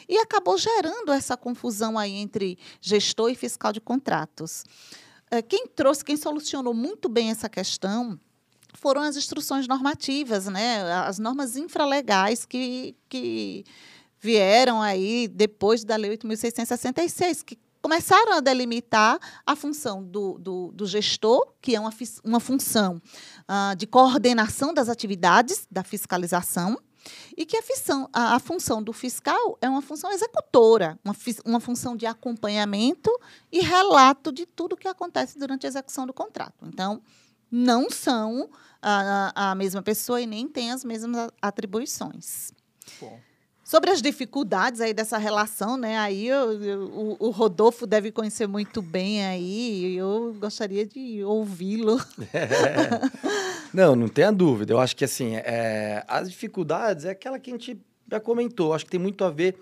E 0.08 0.16
acabou 0.18 0.56
gerando 0.56 1.12
essa 1.12 1.37
confusão 1.37 1.99
aí 1.99 2.14
entre 2.14 2.58
gestor 2.80 3.30
e 3.30 3.35
fiscal 3.35 3.73
de 3.73 3.80
contratos. 3.80 4.64
Eh, 5.30 5.42
quem 5.42 5.66
trouxe, 5.66 6.04
quem 6.04 6.16
solucionou 6.16 6.75
muito 6.75 7.08
bem 7.08 7.30
essa 7.30 7.49
questão 7.49 8.18
foram 8.75 9.02
as 9.02 9.16
instruções 9.16 9.66
normativas, 9.66 10.47
né? 10.47 10.82
as 10.92 11.18
normas 11.18 11.56
infralegais 11.56 12.44
que, 12.44 12.94
que 13.08 13.64
vieram 14.20 14.80
aí 14.80 15.28
depois 15.28 15.85
da 15.85 15.97
Lei 15.97 16.16
8.666, 16.16 17.42
que 17.44 17.58
começaram 17.80 18.35
a 18.35 18.40
delimitar 18.40 19.18
a 19.47 19.56
função 19.56 20.02
do, 20.02 20.38
do, 20.38 20.73
do 20.73 20.87
gestor, 20.87 21.54
que 21.61 21.75
é 21.75 21.80
uma, 21.80 21.90
uma 22.25 22.40
função 22.40 23.00
uh, 23.49 23.75
de 23.76 23.87
coordenação 23.87 24.75
das 24.75 24.88
atividades 24.88 25.66
da 25.70 25.82
fiscalização, 25.82 26.78
e 27.37 27.47
que 27.47 27.57
a, 27.57 27.62
função, 27.62 28.09
a, 28.12 28.35
a, 28.35 28.38
função 28.38 28.83
do 28.83 28.93
fiscal 28.93 29.59
é 29.61 29.69
uma 29.69 29.83
função 29.83 30.11
executora, 30.11 30.99
uma, 31.05 31.14
uma 31.45 31.61
função 31.61 31.97
de 31.97 32.07
acompanhamento 32.07 33.11
e 33.50 33.61
relato 33.61 34.33
de 34.33 34.47
tudo 34.47 34.76
que 34.76 34.88
acontece 34.88 35.38
durante 35.38 35.67
a 35.67 35.69
execução 35.69 36.07
do 36.07 36.12
contrato. 36.12 36.67
Então, 36.67 37.02
não 37.50 37.88
são 37.90 38.50
a, 38.83 39.50
a 39.50 39.55
mesma 39.55 39.83
pessoa 39.83 40.21
e 40.21 40.26
nem 40.26 40.49
têm 40.49 40.71
as 40.71 40.85
mesmas 40.85 41.31
atribuições. 41.40 42.52
Bom. 43.00 43.27
Sobre 43.69 43.91
as 43.91 44.01
dificuldades 44.01 44.81
aí 44.81 44.95
dessa 44.95 45.19
relação, 45.19 45.77
né? 45.77 45.99
Aí 45.99 46.27
eu, 46.27 46.53
eu, 46.63 47.17
o, 47.21 47.29
Rodolfo 47.29 47.87
deve 47.87 48.11
conhecer 48.11 48.47
muito 48.47 48.81
bem 48.81 49.23
aí, 49.23 49.95
eu 49.95 50.35
gostaria 50.41 50.87
de 50.87 51.23
ouvi-lo. 51.23 52.01
É. 52.33 52.49
Não, 53.71 53.95
não 53.95 54.09
tenha 54.09 54.33
dúvida. 54.33 54.73
Eu 54.73 54.81
acho 54.81 54.97
que 54.97 55.05
assim, 55.05 55.37
é, 55.37 56.03
as 56.09 56.31
dificuldades 56.31 57.05
é 57.05 57.11
aquela 57.11 57.39
que 57.39 57.51
a 57.51 57.53
gente 57.53 57.79
já 58.11 58.19
comentou. 58.19 58.69
Eu 58.69 58.73
acho 58.73 58.87
que 58.87 58.91
tem 58.91 58.99
muito 58.99 59.23
a 59.23 59.29
ver. 59.29 59.59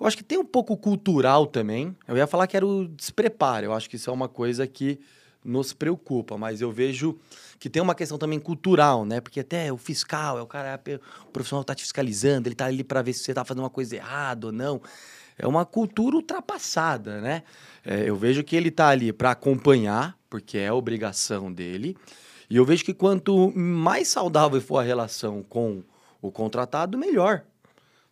Eu 0.00 0.04
acho 0.08 0.16
que 0.16 0.24
tem 0.24 0.36
um 0.36 0.44
pouco 0.44 0.76
cultural 0.76 1.46
também. 1.46 1.96
Eu 2.08 2.16
ia 2.16 2.26
falar 2.26 2.48
que 2.48 2.56
era 2.56 2.66
o 2.66 2.88
despreparo. 2.88 3.66
Eu 3.66 3.72
acho 3.72 3.88
que 3.88 3.94
isso 3.94 4.10
é 4.10 4.12
uma 4.12 4.28
coisa 4.28 4.66
que 4.66 4.98
nos 5.44 5.72
preocupa, 5.72 6.36
mas 6.36 6.60
eu 6.60 6.72
vejo 6.72 7.16
que 7.58 7.68
tem 7.68 7.82
uma 7.82 7.94
questão 7.94 8.16
também 8.18 8.38
cultural, 8.38 9.04
né? 9.04 9.20
Porque 9.20 9.40
até 9.40 9.72
o 9.72 9.76
fiscal, 9.76 10.38
é 10.38 10.42
o 10.42 10.46
cara, 10.46 10.80
o 11.26 11.30
profissional 11.30 11.62
está 11.62 11.74
te 11.74 11.82
fiscalizando, 11.82 12.48
ele 12.48 12.54
está 12.54 12.66
ali 12.66 12.84
para 12.84 13.02
ver 13.02 13.12
se 13.12 13.24
você 13.24 13.32
está 13.32 13.44
fazendo 13.44 13.62
uma 13.62 13.70
coisa 13.70 13.96
errada 13.96 14.46
ou 14.46 14.52
não. 14.52 14.80
É 15.36 15.46
uma 15.46 15.64
cultura 15.64 16.16
ultrapassada, 16.16 17.20
né? 17.20 17.42
É, 17.84 18.08
eu 18.08 18.16
vejo 18.16 18.42
que 18.42 18.56
ele 18.56 18.68
está 18.68 18.88
ali 18.88 19.12
para 19.12 19.30
acompanhar, 19.30 20.16
porque 20.28 20.58
é 20.58 20.72
obrigação 20.72 21.52
dele. 21.52 21.96
E 22.50 22.56
eu 22.56 22.64
vejo 22.64 22.84
que 22.84 22.94
quanto 22.94 23.52
mais 23.56 24.08
saudável 24.08 24.60
for 24.60 24.78
a 24.78 24.82
relação 24.82 25.42
com 25.42 25.82
o 26.20 26.30
contratado, 26.32 26.96
melhor. 26.96 27.44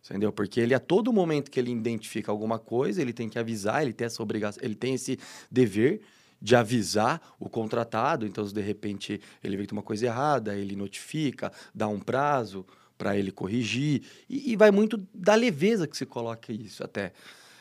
Entendeu? 0.05 0.31
Porque 0.31 0.59
ele, 0.61 0.73
a 0.73 0.79
todo 0.79 1.11
momento 1.11 1.51
que 1.51 1.59
ele 1.59 1.71
identifica 1.71 2.31
alguma 2.31 2.57
coisa, 2.57 3.01
ele 3.01 3.11
tem 3.11 3.27
que 3.27 3.37
avisar, 3.37 3.81
ele 3.81 3.91
tem 3.91 4.05
essa 4.05 4.23
obrigação, 4.23 4.63
ele 4.63 4.75
tem 4.75 4.93
esse 4.93 5.19
dever 5.51 6.01
de 6.41 6.55
avisar 6.55 7.21
o 7.39 7.49
contratado. 7.49 8.25
Então, 8.25 8.45
se 8.45 8.53
de 8.53 8.61
repente 8.61 9.19
ele 9.43 9.57
vê 9.57 9.63
que 9.63 9.69
tem 9.69 9.77
uma 9.77 9.83
coisa 9.83 10.05
errada, 10.05 10.55
ele 10.55 10.75
notifica, 10.75 11.51
dá 11.73 11.87
um 11.87 11.99
prazo 11.99 12.65
para 12.97 13.17
ele 13.17 13.31
corrigir. 13.31 14.03
E, 14.29 14.53
e, 14.53 14.55
vai 14.55 14.71
muito 14.71 14.97
da 15.13 15.35
leveza 15.35 15.87
que 15.87 15.95
se 15.95 16.05
coloca 16.05 16.51
isso 16.51 16.83
até. 16.83 17.13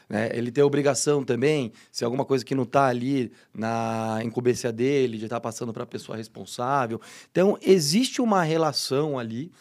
Né? 0.09 0.30
Ele 0.33 0.50
tem 0.50 0.62
a 0.62 0.66
obrigação 0.66 1.25
também, 1.25 1.73
se 1.90 2.04
alguma 2.04 2.25
coisa 2.25 2.45
que 2.45 2.54
não 2.54 2.62
está 2.62 2.87
ali 2.87 3.33
na 3.52 4.21
incumbência 4.23 4.73
dele, 4.73 5.18
de 5.18 5.25
estar 5.25 5.37
tá 5.37 5.40
passando 5.40 5.73
para 5.73 5.83
a 5.83 5.87
pessoa 5.87 6.16
responsável. 6.16 7.00
Então, 7.30 7.59
existe 7.61 8.21
uma 8.21 8.42
relação 8.42 9.18
ali 9.18 9.52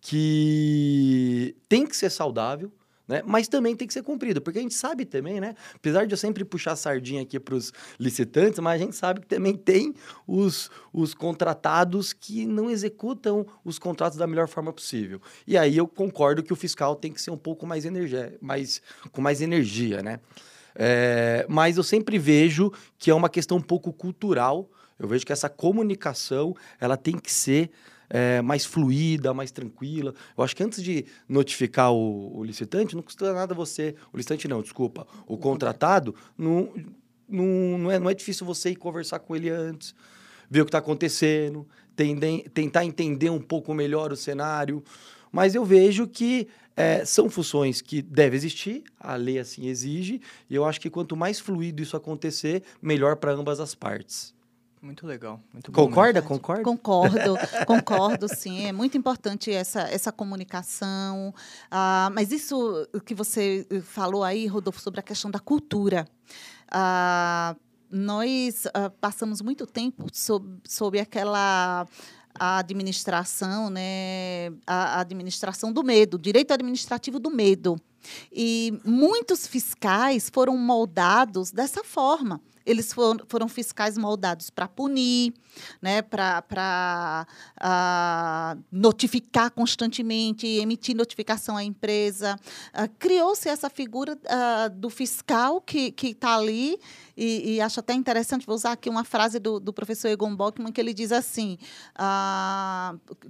que 0.00 1.54
tem 1.68 1.86
que 1.86 1.96
ser 1.96 2.10
saudável, 2.10 2.72
né? 3.06 3.22
Mas 3.26 3.48
também 3.48 3.74
tem 3.74 3.86
que 3.86 3.92
ser 3.92 4.02
cumprido, 4.02 4.40
porque 4.40 4.58
a 4.58 4.62
gente 4.62 4.74
sabe 4.74 5.04
também, 5.04 5.40
né? 5.40 5.54
Apesar 5.74 6.06
de 6.06 6.12
eu 6.12 6.16
sempre 6.16 6.44
puxar 6.44 6.76
sardinha 6.76 7.22
aqui 7.22 7.38
para 7.38 7.54
os 7.54 7.72
licitantes, 7.98 8.58
mas 8.60 8.80
a 8.80 8.84
gente 8.84 8.96
sabe 8.96 9.20
que 9.20 9.26
também 9.26 9.56
tem 9.56 9.94
os, 10.26 10.70
os 10.92 11.14
contratados 11.14 12.12
que 12.12 12.46
não 12.46 12.70
executam 12.70 13.46
os 13.64 13.78
contratos 13.78 14.18
da 14.18 14.26
melhor 14.26 14.48
forma 14.48 14.72
possível. 14.72 15.20
E 15.46 15.58
aí 15.58 15.76
eu 15.76 15.86
concordo 15.86 16.42
que 16.42 16.52
o 16.52 16.56
fiscal 16.56 16.94
tem 16.94 17.12
que 17.12 17.20
ser 17.20 17.30
um 17.30 17.36
pouco 17.36 17.66
mais 17.66 17.84
energia, 17.84 18.36
mais, 18.40 18.80
com 19.10 19.20
mais 19.20 19.40
energia, 19.40 20.02
né? 20.02 20.20
É, 20.74 21.44
mas 21.48 21.76
eu 21.76 21.82
sempre 21.82 22.18
vejo 22.18 22.72
que 22.98 23.10
é 23.10 23.14
uma 23.14 23.28
questão 23.28 23.58
um 23.58 23.62
pouco 23.62 23.92
cultural. 23.92 24.70
Eu 24.98 25.08
vejo 25.08 25.26
que 25.26 25.32
essa 25.32 25.48
comunicação 25.48 26.54
ela 26.80 26.96
tem 26.96 27.18
que 27.18 27.32
ser 27.32 27.70
é, 28.12 28.42
mais 28.42 28.66
fluida, 28.66 29.32
mais 29.32 29.50
tranquila. 29.50 30.14
Eu 30.36 30.44
acho 30.44 30.54
que 30.54 30.62
antes 30.62 30.82
de 30.82 31.06
notificar 31.26 31.90
o, 31.90 32.36
o, 32.36 32.44
licitante, 32.44 32.94
não 32.94 33.02
custa 33.02 33.32
nada 33.32 33.54
você. 33.54 33.94
O 34.12 34.18
licitante 34.18 34.46
não, 34.46 34.60
desculpa. 34.60 35.06
O 35.26 35.38
contratado, 35.38 36.14
não, 36.36 36.74
não, 37.26 37.78
não, 37.78 37.90
é, 37.90 37.98
não 37.98 38.10
é 38.10 38.14
difícil 38.14 38.46
você 38.46 38.70
ir 38.70 38.76
conversar 38.76 39.20
com 39.20 39.34
ele 39.34 39.48
antes, 39.48 39.94
ver 40.50 40.60
o 40.60 40.64
que 40.66 40.68
está 40.68 40.78
acontecendo, 40.78 41.66
tende, 41.96 42.50
tentar 42.50 42.84
entender 42.84 43.30
um 43.30 43.40
pouco 43.40 43.72
melhor 43.72 44.12
o 44.12 44.16
cenário. 44.16 44.84
Mas 45.32 45.54
eu 45.54 45.64
vejo 45.64 46.06
que 46.06 46.48
é, 46.76 47.06
são 47.06 47.30
funções 47.30 47.80
que 47.80 48.02
devem 48.02 48.36
existir, 48.36 48.84
a 49.00 49.14
lei 49.14 49.38
assim 49.38 49.68
exige, 49.68 50.20
e 50.50 50.54
eu 50.54 50.66
acho 50.66 50.78
que 50.78 50.90
quanto 50.90 51.16
mais 51.16 51.40
fluido 51.40 51.82
isso 51.82 51.96
acontecer, 51.96 52.62
melhor 52.82 53.16
para 53.16 53.32
ambas 53.32 53.58
as 53.58 53.74
partes. 53.74 54.34
Muito 54.82 55.06
legal. 55.06 55.40
Muito 55.52 55.70
concorda? 55.70 56.20
Concorda? 56.20 56.64
Concordo, 56.64 57.36
concordo, 57.68 58.28
sim. 58.28 58.66
É 58.66 58.72
muito 58.72 58.98
importante 58.98 59.48
essa, 59.52 59.82
essa 59.82 60.10
comunicação. 60.10 61.32
Ah, 61.70 62.10
mas 62.12 62.32
isso 62.32 62.88
que 63.06 63.14
você 63.14 63.64
falou 63.84 64.24
aí, 64.24 64.44
Rodolfo, 64.48 64.80
sobre 64.80 64.98
a 64.98 65.02
questão 65.02 65.30
da 65.30 65.38
cultura. 65.38 66.04
Ah, 66.68 67.54
nós 67.88 68.66
ah, 68.74 68.90
passamos 69.00 69.40
muito 69.40 69.68
tempo 69.68 70.06
sob, 70.12 70.58
sob 70.66 70.98
aquela 70.98 71.86
a 72.34 72.58
administração, 72.58 73.68
né, 73.70 74.50
a 74.66 75.00
administração 75.00 75.70
do 75.72 75.84
medo, 75.84 76.18
direito 76.18 76.52
administrativo 76.52 77.20
do 77.20 77.30
medo. 77.30 77.80
E 78.32 78.80
muitos 78.84 79.46
fiscais 79.46 80.28
foram 80.32 80.56
moldados 80.56 81.52
dessa 81.52 81.84
forma. 81.84 82.40
Eles 82.64 82.92
foram, 82.92 83.24
foram 83.28 83.48
fiscais 83.48 83.98
moldados 83.98 84.50
para 84.50 84.68
punir, 84.68 85.32
né, 85.80 86.02
para 86.02 87.26
uh, 87.26 87.32
ah, 87.60 88.56
notificar 88.70 89.50
constantemente, 89.50 90.46
emitir 90.46 90.96
notificação 90.96 91.56
à 91.56 91.64
empresa. 91.64 92.38
Uh, 92.74 92.88
Criou-se 92.98 93.48
essa 93.48 93.68
figura 93.68 94.14
uh, 94.14 94.70
do 94.70 94.88
fiscal 94.88 95.60
que 95.60 95.94
está 96.02 96.36
ali, 96.36 96.78
e, 97.16 97.54
e, 97.54 97.60
acho 97.60 97.80
até 97.80 97.92
interessante, 97.92 98.46
vou 98.46 98.54
usar 98.54 98.72
aqui 98.72 98.88
uma 98.88 99.04
frase 99.04 99.38
do, 99.38 99.60
do 99.60 99.72
professor 99.72 100.08
Egon 100.08 100.34
Bockman, 100.34 100.72
que 100.72 100.80
ele 100.80 100.94
diz 100.94 101.12
assim, 101.12 101.58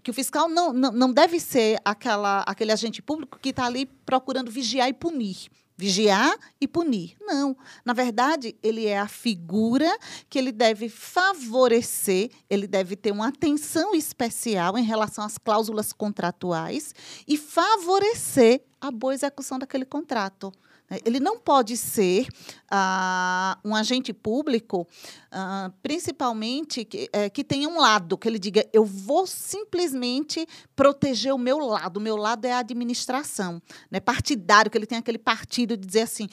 que 0.03 0.11
o 0.11 0.15
fiscal 0.15 0.49
não, 0.49 0.73
não, 0.73 0.93
não 0.93 1.12
deve 1.12 1.41
ser 1.41 1.81
aquela, 1.85 2.41
aquele 2.43 2.71
agente 2.71 3.03
público 3.03 3.39
que 3.41 3.49
está 3.49 3.67
ali 3.67 3.87
procurando 3.87 4.51
vigiar 4.51 4.89
e 4.89 4.93
punir 4.93 5.51
vigiar 5.83 6.39
e 6.61 6.69
punir. 6.69 7.17
Não. 7.21 7.57
Na 7.85 7.93
verdade, 7.93 8.55
ele 8.62 8.87
é 8.87 8.97
a 8.97 9.09
figura 9.09 9.91
que 10.31 10.39
ele 10.39 10.53
deve 10.53 10.89
favorecer, 10.89 12.31
ele 12.49 12.69
deve 12.69 12.95
ter 12.95 13.11
uma 13.11 13.27
atenção 13.27 13.93
especial 13.93 14.79
em 14.79 14.85
relação 14.85 15.25
às 15.25 15.39
cláusulas 15.39 15.93
contratuais 15.93 16.95
e 17.27 17.37
favorecer 17.37 18.62
a 18.81 18.93
boa 18.93 19.12
execução 19.12 19.59
daquele 19.59 19.85
contrato. 19.85 20.53
Né? 20.92 20.99
Ele 21.06 21.18
não 21.18 21.38
pode 21.38 21.75
ser 21.75 22.26
ah, 22.70 23.58
um 23.64 23.75
agente 23.75 24.12
público, 24.12 24.87
ah, 25.30 25.72
principalmente 25.82 26.84
que, 26.84 27.08
é, 27.11 27.30
que 27.30 27.42
tenha 27.42 27.66
um 27.66 27.80
lado, 27.80 28.18
que 28.18 28.28
ele 28.28 28.38
diga, 28.38 28.68
eu 28.75 28.84
vou 28.84 29.26
simplesmente 29.26 30.46
proteger 30.76 31.32
o 31.32 31.38
meu 31.38 31.58
lado. 31.58 31.96
O 31.96 32.00
meu 32.00 32.16
lado 32.16 32.44
é 32.44 32.52
a 32.52 32.58
administração. 32.58 33.62
Né? 33.90 34.00
Partidário, 34.00 34.70
que 34.70 34.76
ele 34.76 34.87
tem 34.87 34.99
aquele 34.99 35.18
partido 35.18 35.78
de 35.78 35.87
dizer 35.87 36.02
assim, 36.02 36.28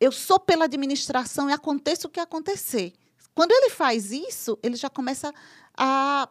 eu 0.00 0.12
sou 0.12 0.38
pela 0.38 0.66
administração 0.66 1.50
e 1.50 1.52
aconteça 1.52 2.06
o 2.06 2.10
que 2.10 2.20
acontecer. 2.20 2.92
Quando 3.34 3.50
ele 3.50 3.70
faz 3.70 4.12
isso, 4.12 4.56
ele 4.62 4.76
já 4.76 4.88
começa 4.88 5.34
a 5.76 6.28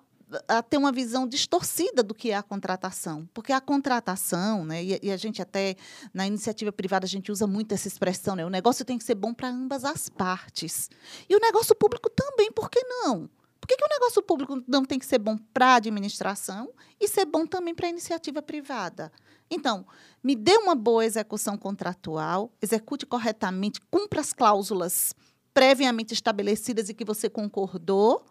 a 0.47 0.61
ter 0.61 0.77
uma 0.77 0.91
visão 0.91 1.27
distorcida 1.27 2.01
do 2.03 2.13
que 2.13 2.31
é 2.31 2.35
a 2.35 2.43
contratação. 2.43 3.27
Porque 3.33 3.51
a 3.51 3.61
contratação, 3.61 4.65
né, 4.65 4.83
e, 4.83 4.99
e, 5.03 5.11
a 5.11 5.17
gente 5.17 5.41
até, 5.41 5.75
na 6.13 6.25
iniciativa 6.25 6.71
privada, 6.71 7.05
a 7.05 7.09
gente 7.09 7.31
usa 7.31 7.47
muito 7.47 7.73
essa 7.73 7.87
expressão, 7.87 8.35
né, 8.35 8.45
o 8.45 8.49
negócio 8.49 8.85
tem 8.85 8.97
que 8.97 9.03
ser 9.03 9.15
bom 9.15 9.33
para 9.33 9.49
ambas 9.49 9.83
as 9.85 10.09
partes. 10.09 10.89
E 11.29 11.35
o 11.35 11.39
negócio 11.39 11.75
público 11.75 12.09
também, 12.09 12.51
por 12.51 12.69
que 12.69 12.83
não? 12.83 13.29
Por 13.59 13.67
que, 13.67 13.77
que 13.77 13.85
o 13.85 13.89
negócio 13.89 14.21
público 14.21 14.61
não 14.67 14.83
tem 14.83 14.99
que 14.99 15.05
ser 15.05 15.19
bom 15.19 15.37
para 15.53 15.67
a 15.67 15.75
administração 15.75 16.73
e 16.99 17.07
ser 17.07 17.25
bom 17.25 17.45
também 17.45 17.73
para 17.73 17.87
a 17.87 17.89
iniciativa 17.89 18.41
privada? 18.41 19.09
Então, 19.49 19.85
me 20.21 20.35
dê 20.35 20.57
uma 20.57 20.75
boa 20.75 21.05
execução 21.05 21.57
contratual, 21.57 22.51
execute 22.61 23.05
corretamente, 23.05 23.79
cumpra 23.89 24.19
as 24.19 24.33
cláusulas 24.33 25.15
previamente 25.53 26.13
estabelecidas 26.13 26.89
e 26.89 26.93
que 26.93 27.05
você 27.05 27.29
concordou, 27.29 28.25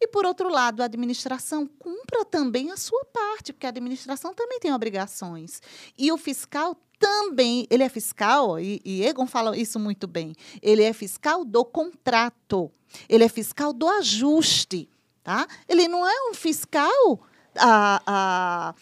e, 0.00 0.06
por 0.06 0.24
outro 0.24 0.48
lado, 0.48 0.80
a 0.80 0.84
administração 0.84 1.66
cumpra 1.66 2.24
também 2.24 2.70
a 2.70 2.76
sua 2.76 3.04
parte, 3.06 3.52
porque 3.52 3.66
a 3.66 3.70
administração 3.70 4.32
também 4.34 4.60
tem 4.60 4.72
obrigações. 4.72 5.60
E 5.96 6.12
o 6.12 6.16
fiscal 6.16 6.76
também, 6.98 7.66
ele 7.70 7.82
é 7.82 7.88
fiscal, 7.88 8.58
e, 8.58 8.80
e 8.84 9.04
Egon 9.04 9.26
fala 9.26 9.56
isso 9.56 9.78
muito 9.78 10.06
bem, 10.06 10.34
ele 10.60 10.82
é 10.82 10.92
fiscal 10.92 11.44
do 11.44 11.64
contrato, 11.64 12.70
ele 13.08 13.24
é 13.24 13.28
fiscal 13.28 13.72
do 13.72 13.88
ajuste. 13.88 14.88
Tá? 15.22 15.46
Ele 15.68 15.86
não 15.88 16.08
é 16.08 16.30
um 16.30 16.32
fiscal 16.32 17.20
a, 17.54 18.02
a 18.06 18.74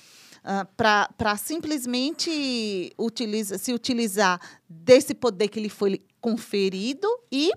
uh, 0.47 0.67
para 0.77 1.37
simplesmente 1.37 2.93
utiliza, 2.97 3.59
se 3.59 3.73
utilizar 3.73 4.41
desse 4.69 5.13
poder 5.13 5.49
que 5.49 5.59
lhe 5.59 5.69
foi 5.69 6.01
conferido 6.21 7.09
e 7.31 7.51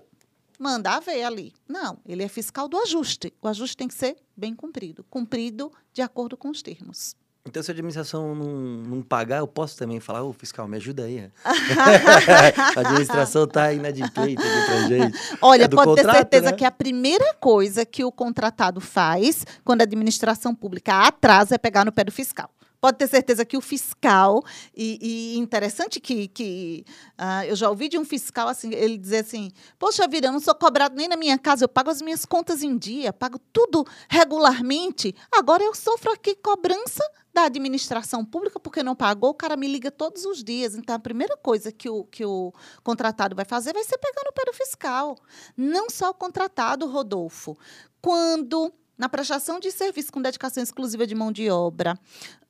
mandar 0.60 1.00
ver 1.00 1.24
ali. 1.24 1.54
Não, 1.66 1.98
ele 2.06 2.22
é 2.22 2.28
fiscal 2.28 2.68
do 2.68 2.76
ajuste. 2.76 3.32
O 3.40 3.48
ajuste 3.48 3.76
tem 3.76 3.88
que 3.88 3.94
ser 3.94 4.16
bem 4.36 4.54
cumprido, 4.54 5.04
cumprido 5.08 5.72
de 5.92 6.02
acordo 6.02 6.36
com 6.36 6.50
os 6.50 6.60
termos. 6.60 7.16
Então, 7.46 7.62
se 7.62 7.70
a 7.70 7.72
administração 7.72 8.34
não, 8.34 8.46
não 8.46 9.02
pagar, 9.02 9.38
eu 9.38 9.48
posso 9.48 9.74
também 9.74 9.98
falar, 9.98 10.22
ô 10.22 10.32
fiscal, 10.34 10.68
me 10.68 10.76
ajuda 10.76 11.04
aí. 11.04 11.30
a 12.76 12.80
administração 12.80 13.44
está 13.44 13.72
inadimplente 13.72 14.42
aqui 14.42 14.66
pra 14.66 14.88
gente. 14.88 15.18
Olha, 15.40 15.64
é 15.64 15.68
pode 15.68 15.88
contrato, 15.88 16.06
ter 16.06 16.18
certeza 16.18 16.50
né? 16.50 16.52
que 16.52 16.64
a 16.66 16.70
primeira 16.70 17.32
coisa 17.40 17.86
que 17.86 18.04
o 18.04 18.12
contratado 18.12 18.78
faz 18.78 19.46
quando 19.64 19.80
a 19.80 19.84
administração 19.84 20.54
pública 20.54 21.06
atrasa 21.06 21.54
é 21.54 21.58
pegar 21.58 21.86
no 21.86 21.90
pé 21.90 22.04
do 22.04 22.12
fiscal 22.12 22.50
pode 22.80 22.98
ter 22.98 23.08
certeza 23.08 23.44
que 23.44 23.56
o 23.56 23.60
fiscal, 23.60 24.42
e, 24.74 24.98
e 25.00 25.38
interessante 25.38 26.00
que, 26.00 26.28
que 26.28 26.84
uh, 27.18 27.44
eu 27.46 27.54
já 27.54 27.68
ouvi 27.68 27.88
de 27.88 27.98
um 27.98 28.04
fiscal 28.04 28.48
assim, 28.48 28.72
ele 28.72 28.96
dizer 28.96 29.18
assim, 29.18 29.50
poxa 29.78 30.08
vida, 30.08 30.28
eu 30.28 30.32
não 30.32 30.40
sou 30.40 30.54
cobrado 30.54 30.96
nem 30.96 31.08
na 31.08 31.16
minha 31.16 31.38
casa, 31.38 31.64
eu 31.64 31.68
pago 31.68 31.90
as 31.90 32.00
minhas 32.00 32.24
contas 32.24 32.62
em 32.62 32.76
dia, 32.76 33.12
pago 33.12 33.38
tudo 33.52 33.86
regularmente, 34.08 35.14
agora 35.30 35.62
eu 35.62 35.74
sofro 35.74 36.12
aqui 36.12 36.34
cobrança 36.34 37.04
da 37.32 37.44
administração 37.44 38.24
pública 38.24 38.58
porque 38.58 38.82
não 38.82 38.96
pagou, 38.96 39.30
o 39.30 39.34
cara 39.34 39.56
me 39.56 39.68
liga 39.68 39.90
todos 39.90 40.24
os 40.24 40.42
dias. 40.42 40.74
Então, 40.74 40.96
a 40.96 40.98
primeira 40.98 41.36
coisa 41.36 41.70
que 41.70 41.88
o, 41.88 42.04
que 42.04 42.24
o 42.24 42.52
contratado 42.82 43.36
vai 43.36 43.44
fazer 43.44 43.72
vai 43.72 43.84
ser 43.84 43.98
pegar 43.98 44.22
no 44.24 44.32
pé 44.32 44.42
do 44.46 44.52
fiscal. 44.52 45.16
Não 45.56 45.88
só 45.88 46.10
o 46.10 46.14
contratado, 46.14 46.86
Rodolfo. 46.88 47.56
Quando 48.02 48.72
na 49.00 49.08
prestação 49.08 49.58
de 49.58 49.70
serviço 49.70 50.12
com 50.12 50.20
dedicação 50.20 50.62
exclusiva 50.62 51.06
de 51.06 51.14
mão 51.14 51.32
de 51.32 51.48
obra, 51.48 51.98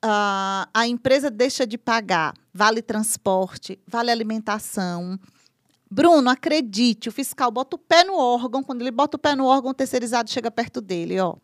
uh, 0.04 0.68
a 0.72 0.86
empresa 0.86 1.30
deixa 1.30 1.66
de 1.66 1.78
pagar 1.78 2.34
vale 2.52 2.82
transporte, 2.82 3.78
vale 3.86 4.10
alimentação. 4.10 5.18
Bruno, 5.90 6.30
acredite, 6.30 7.08
o 7.08 7.12
fiscal 7.12 7.50
bota 7.50 7.76
o 7.76 7.78
pé 7.78 8.04
no 8.04 8.16
órgão, 8.16 8.62
quando 8.62 8.80
ele 8.82 8.90
bota 8.90 9.16
o 9.16 9.20
pé 9.20 9.34
no 9.34 9.46
órgão, 9.46 9.70
o 9.70 9.74
terceirizado 9.74 10.30
chega 10.30 10.50
perto 10.50 10.80
dele, 10.80 11.18
ó. 11.18 11.36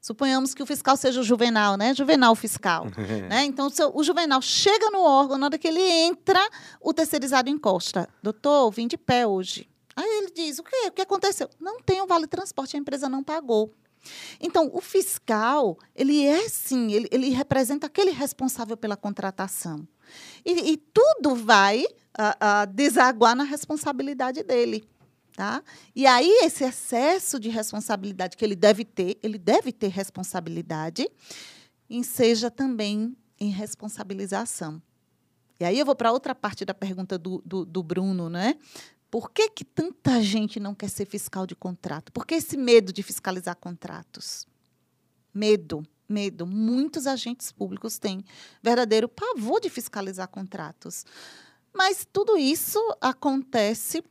Suponhamos 0.00 0.54
que 0.54 0.62
o 0.62 0.66
fiscal 0.66 0.96
seja 0.96 1.20
o 1.20 1.24
juvenal, 1.24 1.76
né? 1.76 1.92
Juvenal 1.94 2.34
fiscal. 2.36 2.86
né? 3.28 3.44
Então, 3.44 3.68
o, 3.68 4.00
o 4.00 4.04
juvenal 4.04 4.40
chega 4.40 4.90
no 4.90 5.00
órgão, 5.00 5.36
na 5.36 5.46
hora 5.46 5.58
que 5.58 5.66
ele 5.66 5.82
entra, 5.82 6.38
o 6.80 6.92
terceirizado 6.92 7.50
encosta. 7.50 8.08
Doutor, 8.22 8.70
vim 8.70 8.86
de 8.86 8.96
pé 8.96 9.26
hoje. 9.26 9.68
Aí 9.96 10.04
ele 10.18 10.30
diz: 10.30 10.58
o 10.58 10.62
quê? 10.62 10.86
O 10.88 10.92
que 10.92 11.02
aconteceu? 11.02 11.48
Não 11.58 11.80
tem 11.80 12.00
o 12.02 12.06
vale 12.06 12.26
transporte, 12.26 12.76
a 12.76 12.78
empresa 12.78 13.08
não 13.08 13.24
pagou. 13.24 13.72
Então, 14.40 14.70
o 14.72 14.80
fiscal, 14.80 15.78
ele 15.94 16.24
é 16.24 16.48
sim, 16.48 16.92
ele, 16.92 17.08
ele 17.10 17.30
representa 17.30 17.86
aquele 17.86 18.10
responsável 18.10 18.76
pela 18.76 18.96
contratação. 18.96 19.86
E, 20.44 20.72
e 20.72 20.76
tudo 20.76 21.34
vai 21.34 21.84
a, 22.16 22.60
a 22.60 22.64
desaguar 22.64 23.34
na 23.34 23.44
responsabilidade 23.44 24.42
dele. 24.42 24.88
Tá? 25.34 25.62
E 25.94 26.06
aí, 26.06 26.30
esse 26.42 26.64
excesso 26.64 27.38
de 27.38 27.50
responsabilidade 27.50 28.36
que 28.36 28.44
ele 28.44 28.56
deve 28.56 28.84
ter, 28.84 29.18
ele 29.22 29.36
deve 29.36 29.70
ter 29.70 29.88
responsabilidade, 29.88 31.06
e 31.88 32.02
seja 32.02 32.50
também 32.50 33.16
em 33.38 33.50
responsabilização. 33.50 34.82
E 35.58 35.64
aí 35.64 35.78
eu 35.78 35.86
vou 35.86 35.94
para 35.94 36.12
outra 36.12 36.34
parte 36.34 36.64
da 36.64 36.74
pergunta 36.74 37.16
do, 37.16 37.42
do, 37.44 37.64
do 37.64 37.82
Bruno, 37.82 38.28
né? 38.28 38.56
Por 39.16 39.30
que, 39.30 39.48
que 39.48 39.64
tanta 39.64 40.22
gente 40.22 40.60
não 40.60 40.74
quer 40.74 40.90
ser 40.90 41.06
fiscal 41.06 41.46
de 41.46 41.56
contrato? 41.56 42.12
Por 42.12 42.26
que 42.26 42.34
esse 42.34 42.54
medo 42.54 42.92
de 42.92 43.02
fiscalizar 43.02 43.56
contratos? 43.56 44.46
Medo, 45.32 45.82
medo. 46.06 46.46
Muitos 46.46 47.06
agentes 47.06 47.50
públicos 47.50 47.98
têm 47.98 48.22
verdadeiro 48.62 49.08
pavor 49.08 49.58
de 49.58 49.70
fiscalizar 49.70 50.28
contratos. 50.28 51.06
Mas 51.72 52.06
tudo 52.12 52.36
isso 52.36 52.78
acontece. 53.00 54.04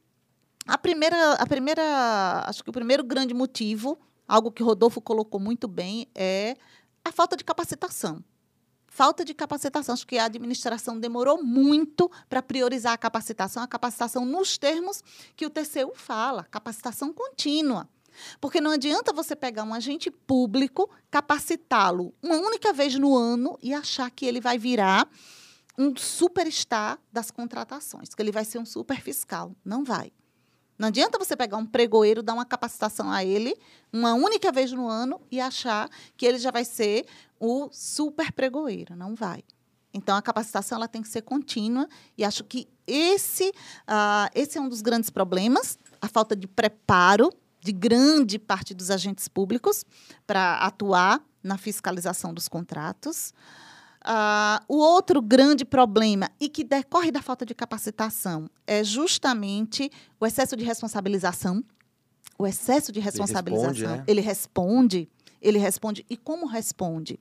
A 0.65 0.75
primeira, 0.75 1.33
a 1.33 1.45
primeira, 1.45 2.43
acho 2.47 2.63
que 2.63 2.71
o 2.71 2.73
primeiro 2.73 3.03
grande 3.03 3.31
motivo, 3.31 3.99
algo 4.27 4.51
que 4.51 4.63
Rodolfo 4.63 4.99
colocou 4.99 5.39
muito 5.39 5.67
bem, 5.67 6.07
é 6.15 6.57
a 7.03 7.11
falta 7.11 7.37
de 7.37 7.43
capacitação 7.43 8.23
falta 8.95 9.25
de 9.25 9.33
capacitação. 9.33 9.91
Acho 9.91 10.07
que 10.07 10.17
a 10.17 10.23
administração 10.23 10.97
demorou 10.97 11.43
muito 11.43 12.09
para 12.29 12.41
priorizar 12.41 12.93
a 12.93 12.97
capacitação, 12.97 13.61
a 13.61 13.67
capacitação 13.67 14.25
nos 14.25 14.57
termos 14.57 15.03
que 15.35 15.45
o 15.45 15.49
TCU 15.49 15.93
fala, 15.93 16.45
capacitação 16.45 17.11
contínua. 17.11 17.89
Porque 18.39 18.61
não 18.61 18.71
adianta 18.71 19.11
você 19.11 19.35
pegar 19.35 19.65
um 19.65 19.73
agente 19.73 20.09
público, 20.09 20.89
capacitá-lo 21.11 22.13
uma 22.23 22.37
única 22.37 22.71
vez 22.71 22.95
no 22.95 23.13
ano 23.13 23.59
e 23.61 23.73
achar 23.73 24.09
que 24.09 24.25
ele 24.25 24.39
vai 24.39 24.57
virar 24.57 25.09
um 25.77 25.93
superstar 25.97 26.97
das 27.11 27.29
contratações, 27.29 28.15
que 28.15 28.21
ele 28.21 28.31
vai 28.31 28.45
ser 28.45 28.59
um 28.59 28.65
super 28.65 29.01
fiscal. 29.01 29.53
Não 29.65 29.83
vai. 29.83 30.13
Não 30.77 30.89
adianta 30.89 31.17
você 31.17 31.35
pegar 31.35 31.57
um 31.57 31.65
pregoeiro, 31.65 32.21
dar 32.21 32.33
uma 32.33 32.45
capacitação 32.45 33.11
a 33.11 33.23
ele 33.23 33.55
uma 33.91 34.13
única 34.13 34.51
vez 34.51 34.71
no 34.71 34.87
ano 34.87 35.21
e 35.31 35.39
achar 35.39 35.89
que 36.17 36.25
ele 36.25 36.37
já 36.37 36.51
vai 36.51 36.65
ser 36.65 37.05
o 37.39 37.69
super 37.71 38.31
pregoeiro. 38.31 38.95
Não 38.95 39.15
vai. 39.15 39.43
Então, 39.93 40.17
a 40.17 40.21
capacitação 40.21 40.77
ela 40.77 40.89
tem 40.89 41.01
que 41.01 41.07
ser 41.07 41.21
contínua 41.21 41.87
e 42.17 42.25
acho 42.25 42.43
que 42.43 42.67
esse, 42.85 43.49
uh, 43.49 44.29
esse 44.35 44.57
é 44.57 44.61
um 44.61 44.67
dos 44.67 44.81
grandes 44.81 45.09
problemas, 45.09 45.79
a 46.01 46.07
falta 46.09 46.35
de 46.35 46.47
preparo 46.47 47.31
de 47.61 47.71
grande 47.71 48.37
parte 48.37 48.73
dos 48.73 48.91
agentes 48.91 49.27
públicos 49.27 49.85
para 50.27 50.57
atuar 50.57 51.23
na 51.41 51.57
fiscalização 51.57 52.33
dos 52.33 52.47
contratos. 52.47 53.33
Uh, 54.05 54.61
o 54.67 54.77
outro 54.77 55.19
grande 55.19 55.65
problema, 55.65 56.29
e 56.39 56.47
que 56.47 56.63
decorre 56.63 57.11
da 57.11 57.23
falta 57.23 57.43
de 57.43 57.55
capacitação, 57.55 58.47
é 58.67 58.83
justamente 58.83 59.91
o 60.19 60.27
excesso 60.27 60.55
de 60.55 60.63
responsabilização. 60.63 61.63
O 62.37 62.45
excesso 62.45 62.91
de 62.91 62.99
responsabilização. 62.99 63.73
Ele 63.73 63.81
responde, 63.81 63.97
né? 63.97 64.03
ele 64.07 64.21
responde, 64.21 65.09
ele 65.41 65.57
responde. 65.57 66.05
E 66.07 66.15
como 66.15 66.45
responde? 66.45 67.19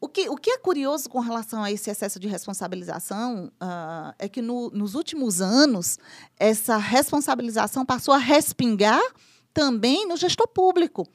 O 0.00 0.08
que, 0.08 0.28
o 0.28 0.36
que 0.36 0.50
é 0.50 0.58
curioso 0.58 1.08
com 1.08 1.20
relação 1.20 1.62
a 1.62 1.70
esse 1.70 1.88
excesso 1.88 2.18
de 2.18 2.26
responsabilização 2.26 3.52
uh, 3.62 4.12
é 4.18 4.28
que 4.28 4.42
no, 4.42 4.68
nos 4.70 4.96
últimos 4.96 5.40
anos 5.40 5.96
essa 6.36 6.76
responsabilização 6.76 7.86
passou 7.86 8.12
a 8.12 8.18
respingar 8.18 9.00
também 9.54 10.08
no 10.08 10.16
gestor 10.16 10.48
público. 10.48 11.06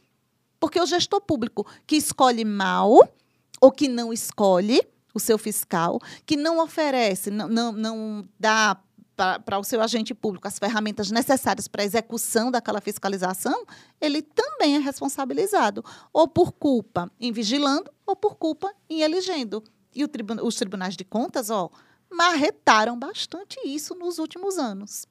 Porque 0.57 0.79
o 0.79 0.85
gestor 0.85 1.19
público 1.19 1.67
que 1.85 1.97
escolhe 1.97 2.45
mal 2.45 3.05
ou 3.61 3.71
que 3.71 3.87
não 3.87 4.11
escolhe 4.11 4.81
o 5.13 5.19
seu 5.19 5.37
fiscal, 5.37 5.99
que 6.25 6.37
não 6.37 6.59
oferece, 6.59 7.31
não, 7.31 7.47
não, 7.47 7.71
não 7.71 8.29
dá 8.39 8.79
para 9.17 9.57
o 9.57 9.63
seu 9.63 9.81
agente 9.81 10.13
público 10.13 10.47
as 10.47 10.59
ferramentas 10.59 11.09
necessárias 11.09 11.67
para 11.67 11.81
a 11.81 11.85
execução 11.85 12.51
daquela 12.51 12.79
fiscalização, 12.79 13.65
ele 13.99 14.21
também 14.21 14.75
é 14.75 14.79
responsabilizado, 14.79 15.83
ou 16.13 16.27
por 16.27 16.51
culpa 16.51 17.11
em 17.19 17.31
vigilando, 17.31 17.91
ou 18.05 18.15
por 18.15 18.35
culpa 18.35 18.71
em 18.87 19.01
elegendo. 19.01 19.63
E 19.95 20.03
os 20.43 20.55
tribunais 20.55 20.95
de 20.95 21.03
contas, 21.03 21.49
ó, 21.49 21.71
marretaram 22.11 22.97
bastante 22.97 23.59
isso 23.65 23.95
nos 23.95 24.19
últimos 24.19 24.59
anos. 24.59 25.07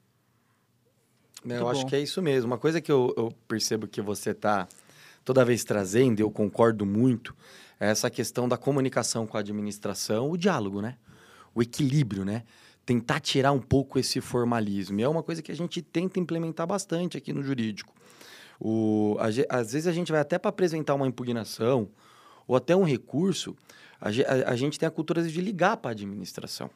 Eu 1.45 1.51
Muito 1.51 1.69
acho 1.69 1.83
bom. 1.83 1.89
que 1.89 1.97
é 1.97 2.01
isso 2.01 2.23
mesmo. 2.23 2.51
Uma 2.51 2.59
coisa 2.59 2.81
que 2.81 2.91
eu, 2.91 3.13
eu 3.17 3.33
percebo 3.49 3.89
que 3.89 4.01
você 4.01 4.31
está 4.31 4.69
toda 5.25 5.45
vez 5.45 5.65
trazendo, 5.65 6.21
eu 6.21 6.31
concordo 6.31 6.87
muito, 6.87 7.35
essa 7.79 8.11
questão 8.11 8.49
da 8.49 8.57
comunicação 8.57 9.27
com 9.27 9.37
a 9.37 9.41
administração, 9.41 10.31
o 10.31 10.37
diálogo, 10.37 10.81
né? 10.81 10.97
O 11.55 11.63
equilíbrio, 11.63 12.25
né? 12.25 12.45
Tentar 12.85 13.21
tirar 13.21 13.53
um 13.53 13.61
pouco 13.61 13.99
esse 13.99 14.21
formalismo. 14.21 15.01
E 15.01 15.03
é 15.03 15.09
uma 15.09 15.23
coisa 15.23 15.43
que 15.43 15.53
a 15.53 15.57
gente 15.57 15.83
tenta 15.83 16.19
implementar 16.19 16.67
bastante 16.67 17.17
aqui 17.17 17.33
no 17.33 17.43
jurídico. 17.43 17.95
O, 18.59 19.17
a, 19.19 19.59
às 19.59 19.73
vezes 19.73 19.87
a 19.87 19.93
gente 19.93 20.11
vai 20.11 20.21
até 20.21 20.39
para 20.39 20.49
apresentar 20.49 20.95
uma 20.95 21.07
impugnação 21.07 21.89
ou 22.47 22.57
até 22.57 22.75
um 22.75 22.85
recurso, 22.85 23.57
a, 24.01 24.09
a, 24.09 24.53
a 24.53 24.57
gente 24.57 24.79
tem 24.79 24.87
a 24.87 24.91
cultura 24.91 25.23
de 25.23 25.41
ligar 25.41 25.77
para 25.77 25.91
a 25.91 25.93
administração. 25.93 26.71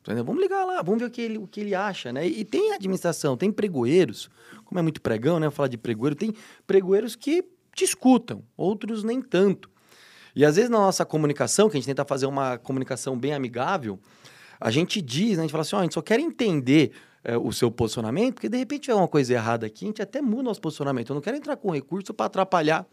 Entendeu? 0.00 0.24
Vamos 0.24 0.42
ligar 0.42 0.66
lá, 0.66 0.82
vamos 0.82 1.00
ver 1.00 1.06
o 1.06 1.10
que 1.10 1.22
ele, 1.22 1.38
o 1.38 1.46
que 1.46 1.60
ele 1.60 1.74
acha, 1.74 2.12
né? 2.12 2.28
E, 2.28 2.40
e 2.40 2.44
tem 2.44 2.74
administração, 2.74 3.38
tem 3.38 3.50
pregoeiros, 3.50 4.28
como 4.66 4.78
é 4.78 4.82
muito 4.82 5.00
pregão, 5.00 5.40
né? 5.40 5.50
Falar 5.50 5.68
de 5.68 5.78
pregoeiro, 5.78 6.14
tem 6.14 6.34
pregoeiros 6.66 7.16
que 7.16 7.42
te 7.74 7.84
escutam, 7.84 8.44
outros 8.54 9.02
nem 9.02 9.22
tanto. 9.22 9.70
E 10.34 10.44
às 10.44 10.56
vezes 10.56 10.70
na 10.70 10.78
nossa 10.78 11.04
comunicação, 11.04 11.68
que 11.68 11.76
a 11.76 11.80
gente 11.80 11.86
tenta 11.86 12.04
fazer 12.04 12.26
uma 12.26 12.58
comunicação 12.58 13.18
bem 13.18 13.32
amigável, 13.32 13.98
a 14.60 14.70
gente 14.70 15.00
diz, 15.00 15.36
né, 15.36 15.38
a 15.38 15.42
gente 15.42 15.52
fala 15.52 15.62
assim, 15.62 15.76
oh, 15.76 15.78
a 15.78 15.82
gente 15.82 15.94
só 15.94 16.02
quer 16.02 16.18
entender 16.18 16.92
é, 17.22 17.36
o 17.36 17.52
seu 17.52 17.70
posicionamento, 17.70 18.34
porque 18.34 18.48
de 18.48 18.56
repente 18.56 18.82
tiver 18.82 18.94
uma 18.94 19.08
coisa 19.08 19.32
errada 19.32 19.66
aqui, 19.66 19.84
a 19.84 19.88
gente 19.88 20.02
até 20.02 20.20
muda 20.20 20.42
nosso 20.42 20.60
posicionamento. 20.60 21.10
Eu 21.10 21.14
não 21.14 21.22
quero 21.22 21.36
entrar 21.36 21.56
com 21.56 21.70
recurso 21.70 22.12
para 22.12 22.26
atrapalhar 22.26 22.86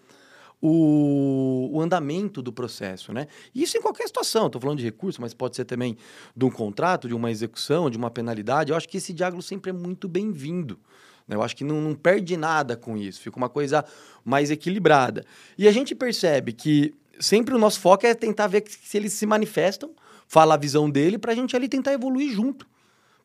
o, 0.62 1.69
o, 1.73 1.82
andamento 1.82 2.41
do 2.41 2.54
processo, 2.54 3.12
né? 3.12 3.27
Isso 3.54 3.77
em 3.77 3.82
qualquer 3.82 4.06
situação. 4.06 4.45
Estou 4.45 4.62
falando 4.62 4.77
de 4.77 4.86
recurso, 4.86 5.19
mas 5.19 5.34
pode 5.34 5.56
ser 5.56 5.65
também 5.65 5.97
de 6.36 6.45
um 6.45 6.51
contrato, 6.51 7.08
de 7.08 7.15
uma 7.15 7.32
execução, 7.32 7.89
de 7.89 7.97
uma 7.97 8.12
penalidade. 8.12 8.71
Eu 8.71 8.77
acho 8.77 8.88
que 8.88 8.97
esse 8.97 9.12
diálogo 9.12 9.41
sempre 9.41 9.71
é 9.71 9.73
muito 9.73 10.08
bem-vindo. 10.08 10.80
Né? 11.27 11.36
Eu 11.36 11.41
acho 11.41 11.56
que 11.56 11.63
não, 11.63 11.82
não, 11.82 11.95
perde 11.95 12.38
nada 12.38 12.77
com 12.77 12.95
isso. 12.95 13.19
Fica 13.19 13.38
uma 13.38 13.49
coisa 13.49 13.84
mais 14.23 14.51
equilibrada. 14.51 15.25
E 15.58 15.67
a 15.67 15.71
gente 15.71 15.95
percebe 15.95 16.54
que 16.54 16.93
sempre 17.21 17.55
o 17.55 17.57
nosso 17.57 17.79
foco 17.79 18.05
é 18.05 18.13
tentar 18.13 18.47
ver 18.47 18.63
se 18.67 18.97
eles 18.97 19.13
se 19.13 19.25
manifestam, 19.25 19.91
fala 20.27 20.55
a 20.55 20.57
visão 20.57 20.89
dele, 20.89 21.17
para 21.17 21.31
a 21.31 21.36
gente 21.36 21.55
ali 21.55 21.69
tentar 21.69 21.93
evoluir 21.93 22.34
junto. 22.34 22.67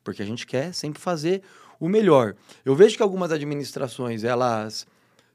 Porque 0.04 0.22
a 0.22 0.26
gente 0.26 0.46
quer 0.46 0.72
sempre 0.72 1.00
fazer 1.00 1.42
o 1.80 1.88
melhor. 1.88 2.37
Eu 2.64 2.76
vejo 2.76 2.96
que 2.96 3.02
algumas 3.02 3.32
administrações, 3.32 4.22
elas 4.22 4.87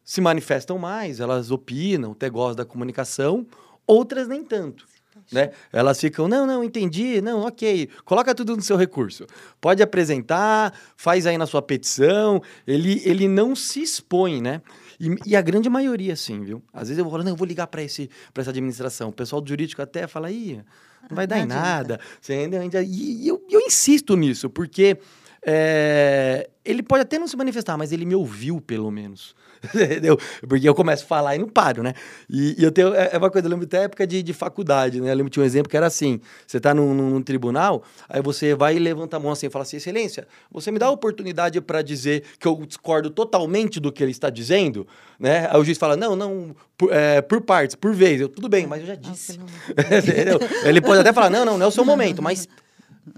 se 0.04 0.22
manifestam 0.22 0.78
mais, 0.78 1.20
elas 1.20 1.52
opinam, 1.52 2.12
até 2.12 2.30
gostam 2.30 2.56
da 2.56 2.66
comunicação, 2.66 3.46
outras 3.86 4.28
nem 4.28 4.44
tanto. 4.44 4.86
Né? 5.32 5.52
Elas 5.72 6.00
ficam, 6.00 6.28
não, 6.28 6.46
não, 6.46 6.64
entendi, 6.64 7.22
não, 7.22 7.42
ok, 7.42 7.90
coloca 8.06 8.34
tudo 8.34 8.56
no 8.56 8.62
seu 8.62 8.76
recurso. 8.78 9.26
Pode 9.60 9.84
apresentar, 9.84 10.74
faz 10.96 11.26
aí 11.26 11.38
na 11.38 11.46
sua 11.46 11.62
petição. 11.62 12.42
Ele, 12.66 13.02
ele 13.06 13.28
não 13.28 13.56
se 13.56 13.82
expõe, 13.82 14.42
né? 14.42 14.62
E, 15.02 15.32
e 15.32 15.36
a 15.36 15.42
grande 15.42 15.68
maioria, 15.68 16.16
sim, 16.16 16.44
viu? 16.44 16.62
Às 16.72 16.90
vezes 16.90 17.00
eu 17.00 17.04
vou 17.04 17.12
falar, 17.12 17.24
não, 17.24 17.32
eu 17.32 17.36
vou 17.36 17.48
ligar 17.48 17.66
para 17.66 17.82
essa 17.82 18.08
administração. 18.50 19.10
O 19.10 19.12
pessoal 19.12 19.42
do 19.42 19.50
jurídico 19.50 19.82
até 19.82 20.06
fala, 20.06 20.30
ih, 20.30 20.62
não 21.10 21.16
vai 21.16 21.26
dar 21.26 21.38
não 21.38 21.44
em 21.44 21.48
nada. 21.48 22.00
Você 22.22 22.36
entendeu? 22.36 22.84
E, 22.84 23.24
e 23.24 23.28
eu, 23.28 23.44
eu 23.50 23.62
insisto 23.62 24.16
nisso, 24.16 24.48
porque 24.48 25.00
é, 25.46 26.50
ele 26.64 26.84
pode 26.84 27.02
até 27.02 27.18
não 27.18 27.28
se 27.28 27.36
manifestar, 27.36 27.78
mas 27.78 27.92
ele 27.92 28.06
me 28.06 28.16
ouviu, 28.16 28.62
pelo 28.62 28.92
menos. 28.92 29.36
Entendeu? 29.74 30.18
Porque 30.48 30.68
eu 30.68 30.74
começo 30.74 31.04
a 31.04 31.08
falar 31.08 31.36
e 31.36 31.40
não 31.40 31.48
paro, 31.48 31.84
né? 31.84 31.94
E, 32.30 32.60
e 32.60 32.64
eu 32.64 32.72
tenho. 32.72 32.94
É, 32.96 33.12
é 33.14 33.18
uma 33.18 33.30
coisa, 33.30 33.48
eu 33.48 33.52
lembro 33.52 33.66
até 33.66 33.84
época 33.84 34.08
de, 34.08 34.24
de 34.24 34.34
faculdade, 34.34 35.00
né? 35.00 35.12
Eu 35.12 35.16
lembro 35.16 35.30
tinha 35.30 35.44
um 35.44 35.46
exemplo 35.46 35.70
que 35.70 35.78
era 35.78 35.86
assim: 35.86 36.20
você 36.48 36.58
está 36.58 36.74
num, 36.74 36.94
num, 36.94 37.22
tribunal, 37.22 37.84
aí 38.10 38.22
você 38.22 38.56
vai 38.56 38.76
e 38.76 38.80
levanta 38.80 39.18
a 39.18 39.20
mão 39.20 39.32
assim 39.32 39.48
e 39.48 39.50
fala 39.50 39.64
assim: 39.64 39.78
Excelência, 39.78 40.28
você 40.52 40.72
me 40.72 40.80
dá 40.80 40.88
a 40.88 40.92
oportunidade 40.92 41.62
para 41.62 41.82
dizer 41.84 42.24
que 42.40 42.48
eu 42.48 42.56
discordo 42.66 43.12
totalmente 43.12 43.80
do 43.80 43.92
que 43.92 44.04
ele 44.04 44.12
está 44.12 44.30
dizendo, 44.30 44.88
né? 45.20 45.48
Aí 45.52 45.60
o 45.60 45.64
juiz 45.64 45.78
fala: 45.78 45.96
Não, 45.96 46.16
não, 46.16 46.56
por, 46.76 46.92
é, 46.92 47.22
por 47.22 47.42
partes, 47.42 47.76
por 47.76 47.94
vez. 47.94 48.20
Eu, 48.20 48.30
tudo 48.30 48.50
bem, 48.50 48.66
mas 48.66 48.82
eu 48.82 48.88
já 48.88 48.96
disse. 48.96 49.40
Entendeu? 49.78 50.40
Ele 50.64 50.82
pode 50.82 51.02
até 51.02 51.14
falar: 51.14 51.30
Não, 51.30 51.46
não, 51.46 51.58
não 51.60 51.66
é 51.66 51.70
o 51.70 51.72
seu 51.72 51.86
momento, 51.86 52.22
mas 52.22 52.48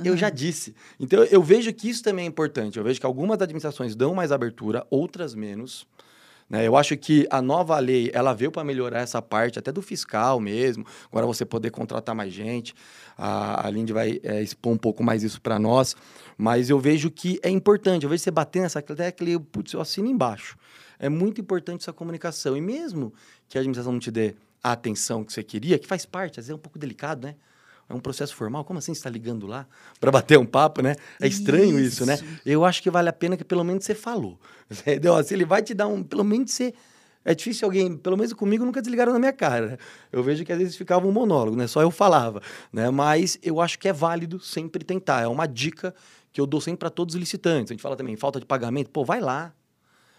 eu 0.03 0.15
já 0.15 0.29
disse. 0.29 0.75
Então, 0.99 1.23
eu 1.25 1.41
vejo 1.41 1.73
que 1.73 1.89
isso 1.89 2.03
também 2.03 2.25
é 2.25 2.27
importante. 2.27 2.77
Eu 2.77 2.83
vejo 2.83 2.99
que 2.99 3.05
algumas 3.05 3.41
administrações 3.41 3.95
dão 3.95 4.13
mais 4.13 4.31
abertura, 4.31 4.85
outras 4.89 5.35
menos. 5.35 5.85
Né? 6.49 6.67
Eu 6.67 6.77
acho 6.77 6.95
que 6.97 7.27
a 7.29 7.41
nova 7.41 7.77
lei 7.79 8.11
ela 8.13 8.33
veio 8.33 8.51
para 8.51 8.63
melhorar 8.63 8.99
essa 9.01 9.21
parte, 9.21 9.59
até 9.59 9.71
do 9.71 9.81
fiscal 9.81 10.39
mesmo. 10.39 10.85
Agora 11.11 11.25
você 11.25 11.45
poder 11.45 11.71
contratar 11.71 12.15
mais 12.15 12.33
gente. 12.33 12.73
A, 13.17 13.67
a 13.67 13.69
Lindy 13.69 13.93
vai 13.93 14.19
é, 14.23 14.41
expor 14.41 14.71
um 14.71 14.77
pouco 14.77 15.03
mais 15.03 15.23
isso 15.23 15.41
para 15.41 15.59
nós. 15.59 15.95
Mas 16.37 16.69
eu 16.69 16.79
vejo 16.79 17.09
que 17.11 17.39
é 17.43 17.49
importante. 17.49 18.03
Eu 18.03 18.09
vejo 18.09 18.23
você 18.23 18.31
bater 18.31 18.61
nessa 18.61 18.81
tecla 18.81 19.29
e 19.29 19.39
putz, 19.39 19.73
eu 19.73 19.81
assino 19.81 20.07
embaixo. 20.07 20.57
É 20.99 21.09
muito 21.09 21.41
importante 21.41 21.81
essa 21.81 21.93
comunicação. 21.93 22.55
E 22.55 22.61
mesmo 22.61 23.13
que 23.49 23.57
a 23.57 23.61
administração 23.61 23.91
não 23.91 23.99
te 23.99 24.11
dê 24.11 24.35
a 24.63 24.71
atenção 24.71 25.23
que 25.23 25.33
você 25.33 25.43
queria, 25.43 25.77
que 25.77 25.87
faz 25.87 26.05
parte, 26.05 26.39
às 26.39 26.45
vezes 26.45 26.51
é 26.51 26.55
um 26.55 26.59
pouco 26.59 26.79
delicado, 26.79 27.27
né? 27.27 27.35
É 27.93 27.95
um 27.95 27.99
processo 27.99 28.35
formal? 28.35 28.65
Como 28.65 28.79
assim 28.79 28.91
você 28.93 28.99
está 28.99 29.09
ligando 29.09 29.45
lá 29.45 29.67
para 29.99 30.11
bater 30.11 30.39
um 30.39 30.45
papo, 30.45 30.81
né? 30.81 30.95
É 31.21 31.27
estranho 31.27 31.79
isso. 31.79 32.03
isso, 32.03 32.05
né? 32.07 32.17
Eu 32.43 32.65
acho 32.65 32.81
que 32.81 32.89
vale 32.89 33.07
a 33.07 33.13
pena 33.13 33.37
que 33.37 33.43
pelo 33.43 33.63
menos 33.63 33.85
você 33.85 33.93
falou. 33.93 34.39
Entendeu? 34.69 35.23
Se 35.23 35.33
ele 35.33 35.45
vai 35.45 35.61
te 35.61 35.75
dar 35.75 35.87
um. 35.87 36.03
Pelo 36.03 36.23
menos 36.23 36.51
você. 36.51 36.73
É 37.23 37.33
difícil 37.33 37.65
alguém, 37.65 37.95
pelo 37.95 38.17
menos 38.17 38.33
comigo, 38.33 38.65
nunca 38.65 38.81
desligaram 38.81 39.13
na 39.13 39.19
minha 39.19 39.31
cara. 39.31 39.67
Né? 39.67 39.77
Eu 40.11 40.21
vejo 40.23 40.43
que 40.43 40.51
às 40.51 40.57
vezes 40.57 40.75
ficava 40.75 41.07
um 41.07 41.11
monólogo, 41.11 41.55
né? 41.55 41.67
Só 41.67 41.81
eu 41.81 41.89
falava, 41.89 42.41
né? 42.71 42.89
Mas 42.89 43.37
eu 43.41 43.61
acho 43.61 43.79
que 43.79 43.87
é 43.87 43.93
válido 43.93 44.39
sempre 44.39 44.83
tentar. 44.83 45.21
É 45.21 45.27
uma 45.27 45.45
dica 45.45 45.93
que 46.33 46.41
eu 46.41 46.47
dou 46.47 46.59
sempre 46.59 46.79
para 46.79 46.89
todos 46.89 47.13
os 47.13 47.19
licitantes. 47.19 47.71
A 47.71 47.73
gente 47.75 47.81
fala 47.81 47.95
também, 47.95 48.15
falta 48.17 48.39
de 48.39 48.45
pagamento. 48.45 48.89
Pô, 48.89 49.05
vai 49.05 49.21
lá. 49.21 49.53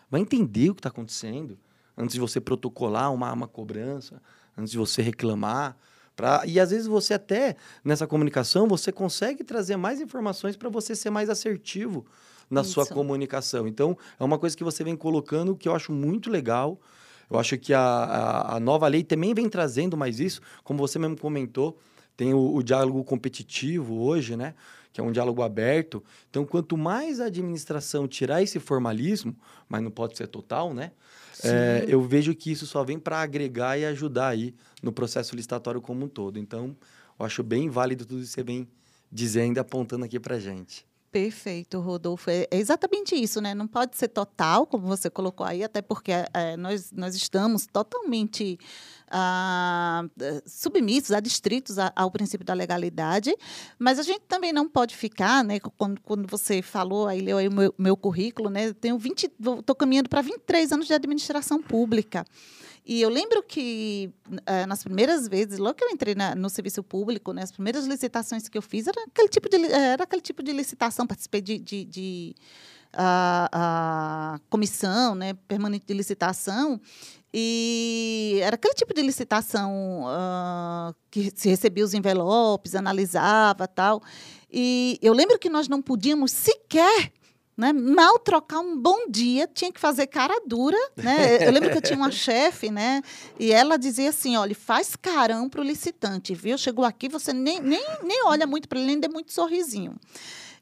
Vai 0.09 0.21
entender 0.21 0.71
o 0.71 0.75
que 0.75 0.79
está 0.79 0.89
acontecendo 0.89 1.59
antes 1.97 2.15
de 2.15 2.21
você 2.21 2.41
protocolar 2.41 3.13
uma, 3.13 3.33
uma 3.33 3.49
cobrança, 3.49 4.23
antes 4.57 4.71
de 4.71 4.79
você 4.79 5.03
reclamar. 5.03 5.77
Pra, 6.17 6.43
e 6.47 6.61
às 6.61 6.71
vezes 6.71 6.87
você 6.87 7.15
até, 7.15 7.57
nessa 7.85 8.07
comunicação, 8.07 8.69
você 8.69 8.93
consegue 8.93 9.43
trazer 9.43 9.77
mais 9.77 10.01
informações 10.01 10.57
para 10.57 10.69
você 10.69 10.95
ser 10.95 11.11
mais 11.11 11.29
assertivo 11.29 12.07
na 12.49 12.61
Isso. 12.61 12.73
sua 12.73 12.87
comunicação. 12.87 13.67
Então, 13.67 13.97
é 14.19 14.23
uma 14.23 14.39
coisa 14.39 14.57
que 14.57 14.63
você 14.63 14.85
vem 14.85 14.97
colocando 14.97 15.57
que 15.57 15.69
eu 15.69 15.75
acho 15.75 15.93
muito 15.93 16.31
legal. 16.31 16.81
Eu 17.29 17.39
acho 17.39 17.59
que 17.59 17.73
a, 17.75 17.81
a, 17.81 18.57
a 18.57 18.61
nova 18.61 18.87
lei 18.87 19.03
também 19.03 19.35
vem 19.35 19.49
trazendo 19.49 19.97
mais 19.97 20.21
isso, 20.21 20.41
como 20.63 20.79
você 20.79 20.99
mesmo 20.99 21.19
comentou, 21.19 21.77
tem 22.17 22.33
o, 22.33 22.55
o 22.55 22.63
diálogo 22.63 23.03
competitivo 23.03 24.01
hoje, 24.03 24.37
né? 24.37 24.55
Que 24.95 25.01
é 25.01 25.05
um 25.05 25.11
diálogo 25.11 25.43
aberto. 25.43 26.03
Então, 26.31 26.47
quanto 26.47 26.77
mais 26.77 27.21
a 27.21 27.25
administração 27.25 28.07
tirar 28.07 28.43
esse 28.43 28.61
formalismo, 28.61 29.37
mas 29.69 29.83
não 29.83 29.91
pode 29.91 30.17
ser 30.17 30.29
total, 30.29 30.73
né? 30.73 30.93
É, 31.43 31.85
eu 31.89 32.01
vejo 32.01 32.33
que 32.33 32.53
isso 32.53 32.65
só 32.65 32.85
vem 32.85 32.97
para 32.97 33.21
agregar 33.21 33.77
e 33.77 33.85
ajudar 33.85 34.29
aí 34.29 34.55
no 34.81 34.93
processo 34.93 35.35
licitatório 35.35 35.81
como 35.81 36.05
um 36.05 36.09
todo. 36.09 36.39
Então, 36.39 36.77
eu 37.19 37.27
acho 37.27 37.43
bem 37.43 37.69
válido 37.69 38.07
tudo 38.07 38.21
isso 38.21 38.29
que 38.29 38.35
você 38.37 38.45
vem 38.45 38.69
dizendo 39.11 39.57
e 39.57 39.61
apontando 39.61 40.05
aqui 40.05 40.21
para 40.21 40.39
gente. 40.39 40.87
Perfeito, 41.15 41.79
Rodolfo. 41.79 42.29
É, 42.29 42.49
é 42.51 42.59
exatamente 42.59 43.15
isso, 43.15 43.41
né? 43.41 43.55
Não 43.55 43.69
pode 43.69 43.97
ser 43.97 44.09
total, 44.09 44.67
como 44.67 44.85
você 44.89 45.09
colocou 45.09 45.47
aí, 45.47 45.63
até 45.63 45.81
porque 45.81 46.11
é, 46.11 46.57
nós, 46.57 46.91
nós 46.91 47.15
estamos 47.15 47.69
totalmente 47.69 48.59
ah, 49.09 50.03
submissos, 50.45 51.13
adstritos 51.13 51.77
ao 51.95 52.11
princípio 52.11 52.45
da 52.45 52.53
legalidade, 52.53 53.33
mas 53.79 54.01
a 54.01 54.03
gente 54.03 54.23
também 54.27 54.53
não 54.53 54.69
pode 54.69 54.97
ficar, 54.97 55.45
né? 55.45 55.61
Quando, 55.61 56.01
quando 56.01 56.27
você 56.29 56.61
falou, 56.61 57.07
aí 57.07 57.21
leu 57.21 57.39
aí 57.39 57.47
o 57.47 57.53
meu, 57.53 57.73
meu 57.79 57.97
currículo, 57.97 58.51
né? 58.51 58.67
Eu 58.67 58.75
tenho 58.75 58.99
20, 58.99 59.31
estou 59.61 59.77
caminhando 59.77 60.09
para 60.09 60.21
23 60.21 60.73
anos 60.73 60.89
de 60.89 60.95
administração 60.95 61.63
pública. 61.63 62.25
E 62.87 63.01
eu 63.01 63.09
lembro 63.09 63.43
que 63.43 64.13
uh, 64.29 64.67
nas 64.67 64.85
primeiras 64.85 65.27
vezes, 65.27 65.59
logo 65.59 65.75
que 65.75 65.85
eu 65.85 65.89
entrei 65.89 66.15
na, 66.15 66.35
no 66.35 66.51
serviço 66.51 66.83
público, 66.83 67.33
né, 67.33 67.43
as 67.43 67.51
primeiras 67.51 67.87
licitações 67.87 68.47
que 68.47 68.59
eu 68.59 68.63
fiz 68.63 68.87
era 68.87 69.03
aquele 69.05 69.29
tipo 69.29 69.49
de, 69.49 69.57
era 69.73 70.05
aquele 70.05 70.21
tipo 70.21 70.43
de 70.43 70.53
licitação, 70.53 71.07
participei 71.07 71.41
de, 71.41 71.59
de, 71.59 71.85
de 71.87 72.35
a, 72.93 73.49
a 74.35 74.41
comissão 74.51 75.15
né, 75.15 75.33
permanente 75.49 75.87
de 75.87 75.95
licitação, 75.95 76.79
e 77.33 78.39
era 78.43 78.55
aquele 78.55 78.75
tipo 78.75 78.93
de 78.95 79.01
licitação 79.03 80.05
uh, 80.05 80.95
que 81.11 81.33
se 81.35 81.49
recebia 81.49 81.85
os 81.85 81.95
envelopes, 81.95 82.77
analisava 82.77 83.67
tal. 83.67 84.01
E 84.53 84.99
eu 85.03 85.13
lembro 85.13 85.37
que 85.39 85.49
nós 85.49 85.67
não 85.67 85.83
podíamos 85.83 86.31
sequer 86.31 87.13
né? 87.57 87.73
Mal 87.73 88.19
trocar 88.19 88.61
um 88.61 88.77
bom 88.77 89.09
dia, 89.09 89.47
tinha 89.47 89.73
que 89.73 89.81
fazer 89.81 90.07
cara 90.07 90.41
dura. 90.47 90.77
Né? 90.97 91.47
Eu 91.47 91.53
lembro 91.53 91.71
que 91.71 91.79
eu 91.79 91.83
tinha 91.83 91.97
uma 91.97 92.11
chefe, 92.13 92.71
né? 92.71 93.03
E 93.39 93.53
ela 93.53 93.77
dizia 93.77 94.11
assim: 94.11 94.37
olha, 94.37 94.55
faz 94.55 94.97
carão 94.97 95.49
para 95.49 95.61
o 95.61 95.65
licitante, 95.65 96.35
viu? 96.35 96.59
Chegou 96.59 96.85
aqui, 96.85 97.09
você 97.09 97.33
nem, 97.33 97.61
nem, 97.61 97.83
nem 98.03 98.25
olha 98.25 98.47
muito 98.47 98.69
para 98.69 98.79
ele, 98.79 98.89
nem 98.89 99.01
dê 99.01 99.09
muito 99.09 99.33
sorrisinho. 99.33 99.95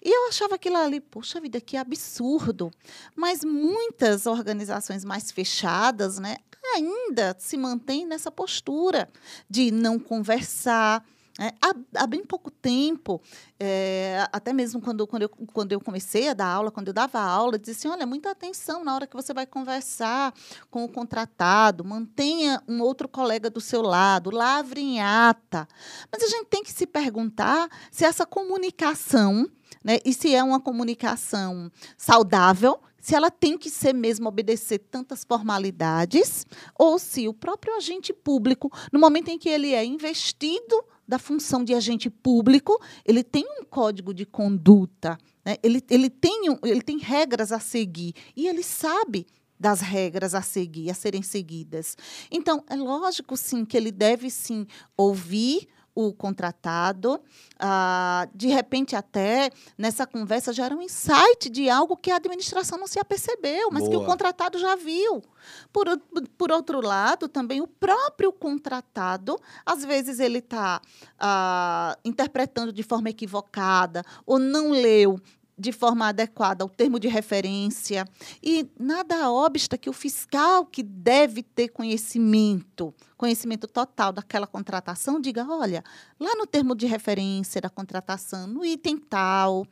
E 0.04 0.10
eu 0.10 0.28
achava 0.28 0.56
aquilo 0.56 0.76
ali, 0.76 1.00
poxa 1.00 1.40
vida, 1.40 1.60
que 1.60 1.76
absurdo. 1.76 2.72
Mas 3.14 3.44
muitas 3.44 4.26
organizações 4.26 5.04
mais 5.04 5.30
fechadas, 5.30 6.18
né, 6.18 6.38
ainda 6.74 7.36
se 7.38 7.56
mantêm 7.56 8.04
nessa 8.04 8.30
postura 8.30 9.08
de 9.48 9.70
não 9.70 10.00
conversar, 10.00 11.04
é, 11.40 11.54
há, 11.62 11.74
há, 12.02 12.06
bem 12.06 12.22
pouco 12.24 12.50
tempo, 12.50 13.20
é, 13.58 14.28
até 14.30 14.52
mesmo 14.52 14.82
quando, 14.82 15.06
quando, 15.06 15.22
eu, 15.22 15.28
quando 15.28 15.72
eu 15.72 15.80
comecei 15.80 16.28
a 16.28 16.34
dar 16.34 16.46
aula, 16.46 16.70
quando 16.70 16.88
eu 16.88 16.92
dava 16.92 17.20
aula, 17.20 17.58
dizia 17.58 17.72
assim, 17.72 17.88
olha, 17.88 18.06
muita 18.06 18.30
atenção 18.30 18.84
na 18.84 18.94
hora 18.94 19.06
que 19.06 19.16
você 19.16 19.32
vai 19.32 19.46
conversar 19.46 20.34
com 20.70 20.84
o 20.84 20.88
contratado, 20.88 21.84
mantenha 21.84 22.62
um 22.68 22.82
outro 22.82 23.08
colega 23.08 23.48
do 23.48 23.62
seu 23.62 23.80
lado, 23.80 24.30
lavre 24.30 24.82
em 24.82 25.00
ata. 25.00 25.66
Mas 26.10 26.22
a 26.22 26.26
gente 26.26 26.46
tem 26.46 26.62
que 26.62 26.70
se 26.70 26.86
perguntar 26.86 27.68
se 27.90 28.04
essa 28.04 28.26
comunicação, 28.26 29.48
né, 29.82 30.00
e 30.04 30.12
se 30.12 30.34
é 30.34 30.42
uma 30.42 30.60
comunicação 30.60 31.72
saudável, 31.96 32.78
se 33.00 33.16
ela 33.16 33.30
tem 33.30 33.58
que 33.58 33.68
ser 33.68 33.92
mesmo 33.92 34.28
obedecer 34.28 34.78
tantas 34.78 35.24
formalidades, 35.24 36.46
ou 36.78 36.98
se 36.98 37.26
o 37.26 37.34
próprio 37.34 37.74
agente 37.74 38.12
público, 38.12 38.70
no 38.92 39.00
momento 39.00 39.28
em 39.28 39.38
que 39.38 39.48
ele 39.48 39.72
é 39.72 39.84
investido 39.84 40.84
da 41.12 41.18
função 41.18 41.62
de 41.62 41.74
agente 41.74 42.08
público, 42.08 42.82
ele 43.04 43.22
tem 43.22 43.44
um 43.60 43.64
código 43.66 44.14
de 44.14 44.24
conduta, 44.24 45.18
né? 45.44 45.58
ele, 45.62 45.84
ele, 45.90 46.08
tem 46.08 46.44
ele 46.64 46.80
tem 46.80 46.96
regras 46.96 47.52
a 47.52 47.60
seguir 47.60 48.14
e 48.34 48.48
ele 48.48 48.62
sabe 48.62 49.26
das 49.60 49.82
regras 49.82 50.34
a 50.34 50.40
seguir, 50.40 50.88
a 50.88 50.94
serem 50.94 51.20
seguidas. 51.20 51.98
Então, 52.30 52.64
é 52.66 52.74
lógico, 52.76 53.36
sim, 53.36 53.62
que 53.62 53.76
ele 53.76 53.92
deve, 53.92 54.30
sim, 54.30 54.66
ouvir 54.96 55.68
o 55.94 56.12
contratado, 56.12 57.20
ah, 57.58 58.26
de 58.34 58.48
repente 58.48 58.96
até 58.96 59.50
nessa 59.76 60.06
conversa 60.06 60.52
gera 60.52 60.74
um 60.74 60.80
insight 60.80 61.50
de 61.50 61.68
algo 61.68 61.96
que 61.96 62.10
a 62.10 62.16
administração 62.16 62.78
não 62.78 62.86
se 62.86 62.98
apercebeu, 62.98 63.70
mas 63.70 63.84
Boa. 63.84 63.90
que 63.90 63.96
o 63.96 64.06
contratado 64.06 64.58
já 64.58 64.74
viu. 64.74 65.22
Por, 65.72 65.86
por 66.38 66.50
outro 66.50 66.80
lado, 66.80 67.28
também 67.28 67.60
o 67.60 67.66
próprio 67.66 68.32
contratado, 68.32 69.38
às 69.66 69.84
vezes 69.84 70.18
ele 70.18 70.38
está 70.38 70.80
ah, 71.18 71.96
interpretando 72.04 72.72
de 72.72 72.82
forma 72.82 73.10
equivocada 73.10 74.04
ou 74.24 74.38
não 74.38 74.70
leu 74.70 75.20
de 75.58 75.72
forma 75.72 76.08
adequada 76.08 76.64
o 76.64 76.68
termo 76.68 76.98
de 76.98 77.08
referência 77.08 78.06
e 78.42 78.68
nada 78.78 79.30
obsta 79.30 79.76
que 79.78 79.90
o 79.90 79.92
fiscal 79.92 80.64
que 80.64 80.82
deve 80.82 81.42
ter 81.42 81.68
conhecimento, 81.68 82.94
conhecimento 83.16 83.66
total 83.66 84.12
daquela 84.12 84.46
contratação, 84.46 85.20
diga, 85.20 85.46
olha, 85.48 85.84
lá 86.18 86.34
no 86.36 86.46
termo 86.46 86.74
de 86.74 86.86
referência 86.86 87.60
da 87.60 87.70
contratação, 87.70 88.46
no 88.46 88.64
item 88.64 88.96
tal, 88.96 89.66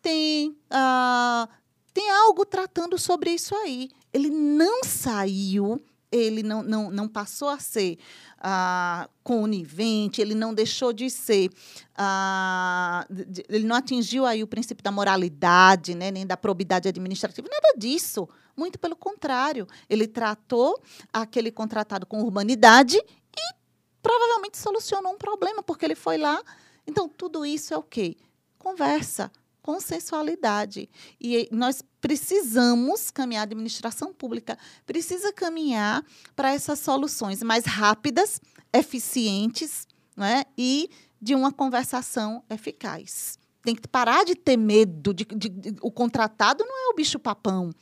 tem, 0.00 0.56
ah, 0.70 1.48
tem 1.92 2.10
algo 2.10 2.44
tratando 2.44 2.96
sobre 2.98 3.30
isso 3.30 3.54
aí. 3.54 3.90
Ele 4.12 4.30
não 4.30 4.84
saiu 4.84 5.82
ele 6.10 6.42
não, 6.42 6.62
não, 6.62 6.90
não 6.90 7.08
passou 7.08 7.48
a 7.48 7.58
ser 7.58 7.98
ah, 8.38 9.08
conivente, 9.22 10.20
ele 10.20 10.34
não 10.34 10.54
deixou 10.54 10.92
de 10.92 11.10
ser, 11.10 11.50
ah, 11.96 13.06
ele 13.48 13.66
não 13.66 13.76
atingiu 13.76 14.24
aí 14.24 14.42
o 14.42 14.46
princípio 14.46 14.82
da 14.82 14.92
moralidade, 14.92 15.94
né, 15.94 16.10
nem 16.10 16.26
da 16.26 16.36
probidade 16.36 16.88
administrativa, 16.88 17.48
nada 17.50 17.74
disso. 17.76 18.28
Muito 18.56 18.78
pelo 18.78 18.96
contrário, 18.96 19.66
ele 19.88 20.06
tratou 20.06 20.80
aquele 21.12 21.50
contratado 21.50 22.06
com 22.06 22.22
urbanidade 22.22 22.96
e 22.96 23.54
provavelmente 24.02 24.56
solucionou 24.56 25.12
um 25.12 25.18
problema, 25.18 25.62
porque 25.62 25.84
ele 25.84 25.94
foi 25.94 26.16
lá. 26.16 26.40
Então, 26.86 27.08
tudo 27.08 27.44
isso 27.44 27.74
é 27.74 27.76
o 27.76 27.82
quê? 27.82 28.16
Conversa, 28.58 29.30
consensualidade. 29.66 30.88
E 31.20 31.48
nós 31.50 31.82
precisamos 32.00 33.10
caminhar, 33.10 33.40
a 33.40 33.42
administração 33.42 34.14
pública 34.14 34.56
precisa 34.86 35.32
caminhar 35.32 36.04
para 36.36 36.54
essas 36.54 36.78
soluções 36.78 37.42
mais 37.42 37.64
rápidas, 37.64 38.40
eficientes 38.72 39.88
né, 40.16 40.44
e 40.56 40.88
de 41.20 41.34
uma 41.34 41.50
conversação 41.50 42.44
eficaz. 42.48 43.40
Tem 43.62 43.74
que 43.74 43.88
parar 43.88 44.24
de 44.24 44.36
ter 44.36 44.56
medo. 44.56 45.12
De, 45.12 45.24
de, 45.24 45.48
de 45.48 45.76
o 45.82 45.90
contratado 45.90 46.64
não 46.64 46.88
é 46.88 46.92
o 46.92 46.94
bicho-papão. 46.94 47.74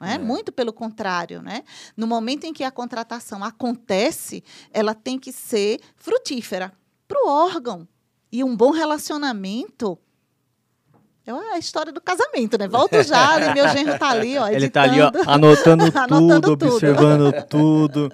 É? 0.00 0.14
é? 0.14 0.18
Muito 0.18 0.50
pelo 0.50 0.72
contrário. 0.72 1.40
Né? 1.40 1.62
No 1.96 2.08
momento 2.08 2.46
em 2.46 2.52
que 2.52 2.64
a 2.64 2.72
contratação 2.72 3.44
acontece, 3.44 4.42
ela 4.72 4.92
tem 4.92 5.20
que 5.20 5.30
ser 5.30 5.78
frutífera 5.94 6.72
para 7.06 7.24
o 7.24 7.28
órgão. 7.28 7.86
E 8.32 8.42
um 8.42 8.56
bom 8.56 8.72
relacionamento 8.72 9.96
é 11.36 11.54
a 11.54 11.58
história 11.58 11.92
do 11.92 12.00
casamento, 12.00 12.56
né? 12.58 12.66
Volto 12.68 13.02
já, 13.02 13.34
ali, 13.34 13.54
meu 13.54 13.68
genro 13.68 13.98
tá 13.98 14.10
ali, 14.10 14.38
ó. 14.38 14.48
Editando. 14.48 14.56
Ele 14.56 14.70
tá 14.70 14.82
ali, 14.82 15.00
ó, 15.00 15.10
anotando, 15.26 15.84
anotando 15.98 16.56
tudo, 16.56 16.66
observando 16.66 17.32
tudo. 17.48 18.12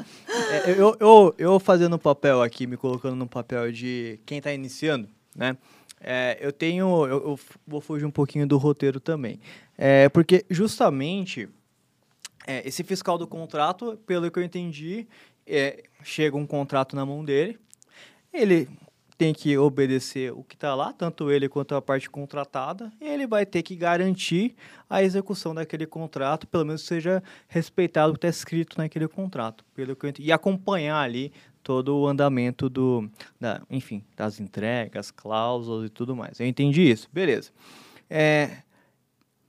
É, 0.50 0.70
eu, 0.70 0.96
eu, 0.98 1.34
eu 1.38 1.60
fazendo 1.60 1.98
papel 1.98 2.42
aqui, 2.42 2.66
me 2.66 2.76
colocando 2.76 3.14
no 3.14 3.26
papel 3.26 3.70
de 3.70 4.18
quem 4.26 4.38
está 4.38 4.52
iniciando, 4.52 5.08
né? 5.36 5.56
É, 6.00 6.38
eu 6.40 6.52
tenho. 6.52 7.06
Eu, 7.06 7.28
eu, 7.28 7.40
vou 7.66 7.80
fugir 7.80 8.04
um 8.04 8.10
pouquinho 8.10 8.46
do 8.46 8.58
roteiro 8.58 9.00
também. 9.00 9.40
É, 9.78 10.08
porque 10.08 10.44
justamente 10.50 11.48
é, 12.46 12.66
esse 12.66 12.84
fiscal 12.84 13.16
do 13.16 13.26
contrato, 13.26 13.98
pelo 14.06 14.30
que 14.30 14.38
eu 14.38 14.42
entendi, 14.42 15.06
é, 15.46 15.84
chega 16.02 16.36
um 16.36 16.46
contrato 16.46 16.94
na 16.94 17.06
mão 17.06 17.24
dele. 17.24 17.58
Ele 18.32 18.68
tem 19.16 19.32
que 19.32 19.56
obedecer 19.56 20.32
o 20.32 20.42
que 20.42 20.54
está 20.54 20.74
lá, 20.74 20.92
tanto 20.92 21.30
ele 21.30 21.48
quanto 21.48 21.74
a 21.74 21.82
parte 21.82 22.10
contratada, 22.10 22.92
e 23.00 23.06
ele 23.06 23.26
vai 23.26 23.46
ter 23.46 23.62
que 23.62 23.76
garantir 23.76 24.56
a 24.90 25.02
execução 25.02 25.54
daquele 25.54 25.86
contrato, 25.86 26.46
pelo 26.46 26.64
menos 26.64 26.82
seja 26.82 27.22
respeitado 27.46 28.10
o 28.10 28.14
que 28.14 28.18
está 28.18 28.28
escrito 28.28 28.76
naquele 28.76 29.06
contrato, 29.06 29.64
pelo 29.74 29.94
que 29.94 30.14
e 30.18 30.32
acompanhar 30.32 31.00
ali 31.00 31.32
todo 31.62 31.96
o 31.96 32.06
andamento 32.06 32.68
do, 32.68 33.08
da, 33.40 33.62
enfim, 33.70 34.04
das 34.16 34.40
entregas, 34.40 35.10
cláusulas 35.10 35.86
e 35.86 35.88
tudo 35.88 36.14
mais. 36.14 36.38
Eu 36.38 36.46
entendi 36.46 36.82
isso, 36.82 37.08
beleza. 37.12 37.50
É, 38.10 38.58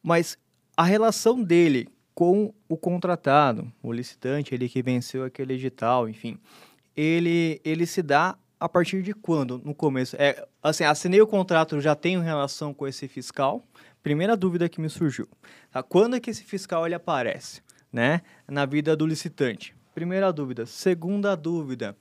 mas 0.02 0.38
a 0.78 0.84
relação 0.84 1.44
dele 1.44 1.90
com 2.14 2.54
o 2.70 2.78
contratado, 2.78 3.70
o 3.84 3.92
licitante, 3.92 4.56
ele 4.56 4.70
que 4.70 4.82
venceu 4.82 5.26
aquele 5.26 5.56
edital, 5.56 6.08
enfim, 6.08 6.40
ele, 6.96 7.60
ele 7.66 7.86
se 7.86 8.02
dá 8.02 8.38
a 8.60 8.70
partir 8.70 9.02
de 9.02 9.14
quando, 9.14 9.62
no 9.64 9.74
começo? 9.74 10.16
É, 10.18 10.46
assim, 10.62 10.84
assinei 10.84 11.22
o 11.22 11.28
contrato, 11.28 11.80
já 11.82 11.96
tenho 11.96 12.22
relação 12.22 12.74
com 12.74 12.88
esse 12.88 13.08
fiscal? 13.08 13.64
Primeira 14.02 14.36
dúvida 14.38 14.70
que 14.70 14.80
me 14.80 14.90
surgiu. 14.90 15.28
Tá? 15.72 15.82
Quando 15.82 16.16
é 16.16 16.20
que 16.20 16.30
esse 16.30 16.44
fiscal 16.44 16.86
ele 16.86 16.96
aparece, 16.96 17.62
né? 17.92 18.22
Na 18.48 18.66
vida 18.66 18.96
do 18.96 19.06
licitante? 19.06 19.76
Primeira 19.94 20.32
dúvida. 20.32 20.66
Segunda 20.66 21.36
dúvida. 21.36 21.96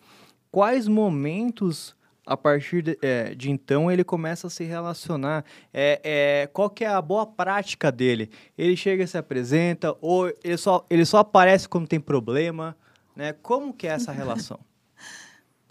Quais 0.51 0.87
momentos 0.87 1.97
a 2.27 2.37
partir 2.37 2.83
de, 2.83 2.99
é, 3.03 3.35
de, 3.35 3.51
então 3.51 3.90
ele 3.90 4.03
começa 4.03 4.47
a 4.47 4.51
se 4.51 4.64
relacionar. 4.64 5.45
É, 5.73 6.01
é, 6.03 6.47
qual 6.53 6.71
que 6.71 6.85
é 6.85 6.88
a 6.88 7.03
boa 7.03 7.27
prática 7.27 7.93
dele? 7.93 8.31
Ele 8.57 8.77
chega 8.77 9.05
e 9.05 9.07
se 9.07 9.19
apresenta 9.19 9.97
ou 10.01 10.33
ele 10.43 10.57
só, 10.57 10.87
ele 10.88 11.05
só 11.05 11.19
aparece 11.19 11.69
quando 11.69 11.87
tem 11.87 12.01
problema? 12.01 12.77
Né? 13.14 13.33
Como 13.33 13.73
que 13.73 13.87
é 13.87 13.90
essa 13.90 14.11
relação? 14.12 14.59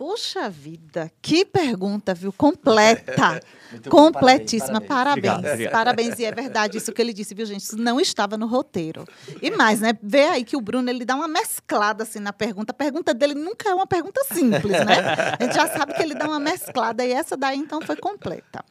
Puxa 0.04 0.50
vida, 0.50 1.10
que 1.22 1.46
pergunta, 1.46 2.14
viu? 2.14 2.34
Completa. 2.34 3.40
Completíssima. 3.90 4.82
Parabéns. 4.82 5.32
Parabéns. 5.32 5.42
Parabéns. 5.42 5.72
parabéns. 5.72 6.20
E 6.20 6.26
é 6.26 6.32
verdade 6.34 6.78
isso 6.78 6.92
que 6.92 7.02
ele 7.02 7.14
disse, 7.14 7.34
viu, 7.34 7.46
gente? 7.46 7.62
Isso 7.62 7.78
não 7.78 8.02
estava 8.02 8.36
no 8.36 8.46
roteiro. 8.46 9.08
E 9.42 9.50
mais, 9.50 9.80
né? 9.80 9.98
Vê 10.04 10.26
aí 10.26 10.44
que 10.44 10.58
o 10.58 10.62
Bruno 10.62 10.90
ele 10.90 11.06
dá 11.06 11.16
uma 11.16 11.30
mesclada 11.30 12.04
assim 12.04 12.20
na 12.20 12.34
pergunta. 12.34 12.74
A 12.74 12.76
pergunta 12.76 13.14
dele 13.14 13.34
nunca 13.34 13.70
é 13.70 13.74
uma 13.74 13.88
pergunta 13.88 14.22
simples, 14.26 14.74
né? 14.86 15.38
A 15.40 15.42
gente 15.42 15.56
já 15.56 15.68
sabe 15.70 15.94
que 15.94 16.04
ele 16.04 16.16
dá 16.16 16.26
uma 16.26 16.40
mesclada 16.40 17.06
e 17.06 17.14
essa 17.14 17.38
daí 17.38 17.58
então 17.58 17.80
foi 17.80 17.96
completa. 17.96 18.62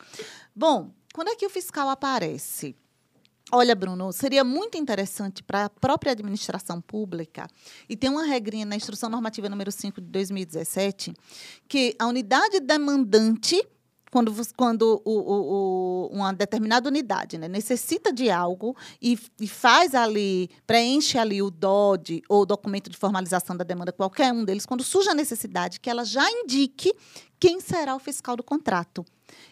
Bom, 0.54 0.90
quando 1.14 1.28
é 1.28 1.34
que 1.34 1.46
o 1.46 1.50
fiscal 1.50 1.88
aparece? 1.88 2.76
Olha, 3.54 3.74
Bruno, 3.74 4.10
seria 4.14 4.42
muito 4.42 4.78
interessante 4.78 5.42
para 5.42 5.66
a 5.66 5.68
própria 5.68 6.12
administração 6.12 6.80
pública, 6.80 7.46
e 7.86 7.94
tem 7.94 8.08
uma 8.08 8.24
regrinha 8.24 8.64
na 8.64 8.74
Instrução 8.74 9.10
Normativa 9.10 9.46
número 9.46 9.70
5 9.70 10.00
de 10.00 10.06
2017, 10.06 11.12
que 11.68 11.94
a 11.98 12.06
unidade 12.06 12.60
demandante, 12.60 13.62
quando, 14.10 14.32
quando 14.56 15.02
o, 15.04 15.12
o, 15.12 16.06
o, 16.06 16.08
uma 16.12 16.32
determinada 16.32 16.88
unidade 16.88 17.36
né, 17.36 17.46
necessita 17.46 18.10
de 18.10 18.30
algo 18.30 18.74
e, 19.02 19.18
e, 19.38 19.46
faz 19.46 19.94
ali, 19.94 20.48
preenche 20.66 21.18
ali 21.18 21.42
o 21.42 21.50
DOD 21.50 22.22
ou 22.30 22.46
documento 22.46 22.88
de 22.88 22.96
formalização 22.96 23.54
da 23.54 23.64
demanda, 23.64 23.92
qualquer 23.92 24.32
um 24.32 24.46
deles, 24.46 24.64
quando 24.64 24.82
surge 24.82 25.10
a 25.10 25.14
necessidade, 25.14 25.78
que 25.78 25.90
ela 25.90 26.06
já 26.06 26.24
indique 26.30 26.90
quem 27.38 27.60
será 27.60 27.94
o 27.94 27.98
fiscal 27.98 28.34
do 28.34 28.42
contrato. 28.42 29.04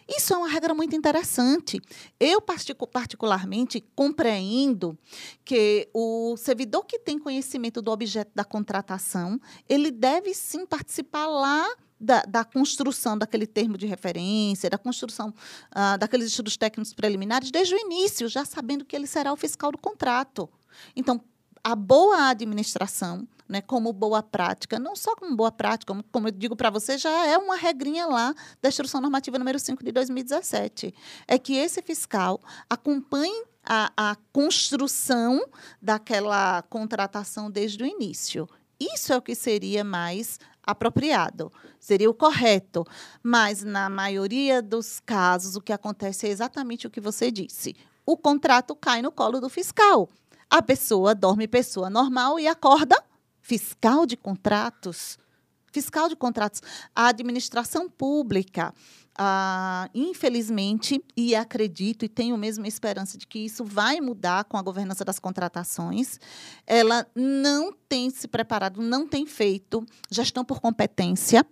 Isso 0.07 0.33
é 0.33 0.37
uma 0.37 0.47
regra 0.47 0.73
muito 0.73 0.95
interessante. 0.95 1.81
Eu, 2.19 2.41
particularmente, 2.41 3.81
compreendo 3.95 4.97
que 5.45 5.89
o 5.93 6.35
servidor 6.37 6.85
que 6.85 6.99
tem 6.99 7.17
conhecimento 7.17 7.81
do 7.81 7.91
objeto 7.91 8.31
da 8.35 8.43
contratação, 8.43 9.39
ele 9.67 9.91
deve 9.91 10.33
sim 10.33 10.65
participar 10.65 11.27
lá 11.27 11.67
da, 11.99 12.23
da, 12.23 12.43
construção 12.43 13.15
daquele 13.15 13.45
termo 13.45 13.77
de 13.77 13.85
referência, 13.85 14.69
da 14.69 14.77
construção 14.77 15.29
uh, 15.29 15.97
daqueles 15.99 16.27
estudos 16.27 16.57
técnicos 16.57 16.93
preliminares, 16.93 17.51
desde 17.51 17.75
o 17.75 17.77
início, 17.77 18.27
já 18.27 18.43
sabendo 18.43 18.83
que 18.83 18.95
ele 18.95 19.05
será 19.05 19.31
o 19.31 19.37
fiscal 19.37 19.71
do 19.71 19.77
contrato. 19.77 20.49
Então, 20.95 21.21
a 21.63 21.75
boa 21.75 22.29
administração, 22.29 23.27
né, 23.51 23.59
como 23.59 23.91
boa 23.91 24.23
prática, 24.23 24.79
não 24.79 24.95
só 24.95 25.13
como 25.13 25.35
boa 25.35 25.51
prática, 25.51 25.91
como, 25.91 26.01
como 26.09 26.29
eu 26.29 26.31
digo 26.31 26.55
para 26.55 26.69
você, 26.69 26.97
já 26.97 27.27
é 27.27 27.37
uma 27.37 27.57
regrinha 27.57 28.05
lá 28.05 28.33
da 28.61 28.69
Instrução 28.69 29.01
Normativa 29.01 29.37
número 29.37 29.59
5 29.59 29.83
de 29.83 29.91
2017. 29.91 30.95
É 31.27 31.37
que 31.37 31.57
esse 31.57 31.81
fiscal 31.81 32.39
acompanhe 32.69 33.43
a, 33.65 33.91
a 33.97 34.15
construção 34.31 35.45
daquela 35.81 36.61
contratação 36.61 37.51
desde 37.51 37.83
o 37.83 37.85
início. 37.85 38.47
Isso 38.79 39.11
é 39.11 39.17
o 39.17 39.21
que 39.21 39.35
seria 39.35 39.83
mais 39.83 40.39
apropriado, 40.65 41.51
seria 41.77 42.09
o 42.09 42.13
correto. 42.13 42.85
Mas, 43.21 43.65
na 43.65 43.89
maioria 43.89 44.61
dos 44.61 45.01
casos, 45.01 45.57
o 45.57 45.61
que 45.61 45.73
acontece 45.73 46.25
é 46.25 46.29
exatamente 46.29 46.87
o 46.87 46.89
que 46.89 47.01
você 47.01 47.29
disse. 47.29 47.75
O 48.05 48.15
contrato 48.15 48.73
cai 48.77 49.01
no 49.01 49.11
colo 49.11 49.41
do 49.41 49.49
fiscal. 49.49 50.07
A 50.49 50.61
pessoa 50.61 51.13
dorme 51.13 51.49
pessoa 51.49 51.89
normal 51.89 52.39
e 52.39 52.47
acorda 52.47 53.10
fiscal 53.41 54.05
de 54.05 54.15
contratos. 54.15 55.17
Fiscal 55.71 56.09
de 56.09 56.15
contratos. 56.15 56.61
A 56.95 57.07
administração 57.07 57.89
pública, 57.89 58.73
ah, 59.17 59.89
infelizmente, 59.93 61.03
e 61.15 61.33
acredito 61.35 62.03
e 62.03 62.09
tenho 62.09 62.37
mesmo 62.37 62.65
esperança 62.65 63.17
de 63.17 63.25
que 63.25 63.39
isso 63.39 63.63
vai 63.63 64.01
mudar 64.01 64.43
com 64.45 64.57
a 64.57 64.61
governança 64.61 65.05
das 65.05 65.19
contratações, 65.19 66.19
ela 66.67 67.07
não 67.15 67.73
tem 67.87 68.09
se 68.09 68.27
preparado, 68.27 68.81
não 68.81 69.07
tem 69.07 69.25
feito 69.25 69.85
gestão 70.09 70.43
por 70.43 70.59
competência 70.59 71.45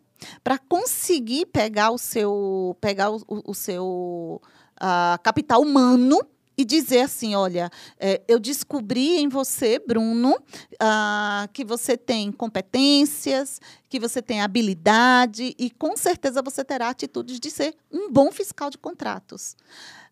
para 0.44 0.58
conseguir 0.58 1.46
pegar 1.46 1.92
o 1.92 1.98
seu, 1.98 2.76
pegar 2.82 3.10
o, 3.12 3.22
o 3.28 3.54
seu 3.54 4.42
ah, 4.80 5.20
capital 5.24 5.62
humano 5.62 6.20
e 6.60 6.66
dizer 6.66 7.00
assim: 7.00 7.36
olha, 7.36 7.72
é, 7.98 8.22
eu 8.28 8.38
descobri 8.38 9.18
em 9.18 9.30
você, 9.30 9.80
Bruno, 9.80 10.36
ah, 10.78 11.48
que 11.54 11.64
você 11.64 11.96
tem 11.96 12.34
competências, 12.34 13.62
que 13.88 13.98
você 13.98 14.22
tem 14.22 14.42
habilidade 14.42 15.56
e 15.58 15.70
com 15.70 15.96
certeza 15.96 16.42
você 16.42 16.66
terá 16.66 16.90
atitudes 16.90 17.40
de 17.40 17.50
ser 17.50 17.74
um 17.90 18.12
bom 18.12 18.30
fiscal 18.30 18.70
de 18.70 18.78
contratos. 18.78 19.56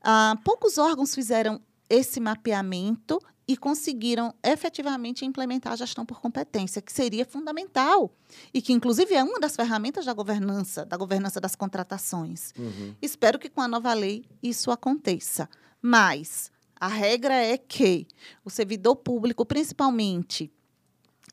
Ah, 0.01 0.37
poucos 0.45 0.77
órgãos 0.77 1.13
fizeram 1.13 1.61
esse 1.89 2.21
mapeamento 2.21 3.19
e 3.45 3.57
conseguiram 3.57 4.33
efetivamente 4.41 5.25
implementar 5.25 5.73
a 5.73 5.75
gestão 5.75 6.05
por 6.05 6.21
competência, 6.21 6.81
que 6.81 6.93
seria 6.93 7.25
fundamental 7.25 8.09
e 8.53 8.61
que, 8.61 8.71
inclusive, 8.71 9.13
é 9.13 9.23
uma 9.23 9.39
das 9.39 9.55
ferramentas 9.55 10.05
da 10.05 10.13
governança, 10.13 10.85
da 10.85 10.95
governança 10.95 11.41
das 11.41 11.55
contratações. 11.55 12.53
Uhum. 12.57 12.95
Espero 13.01 13.37
que 13.37 13.49
com 13.49 13.61
a 13.61 13.67
nova 13.67 13.93
lei 13.93 14.23
isso 14.41 14.71
aconteça. 14.71 15.49
Mas 15.81 16.51
a 16.79 16.87
regra 16.87 17.33
é 17.33 17.57
que 17.57 18.07
o 18.43 18.49
servidor 18.49 18.95
público, 18.95 19.45
principalmente, 19.45 20.51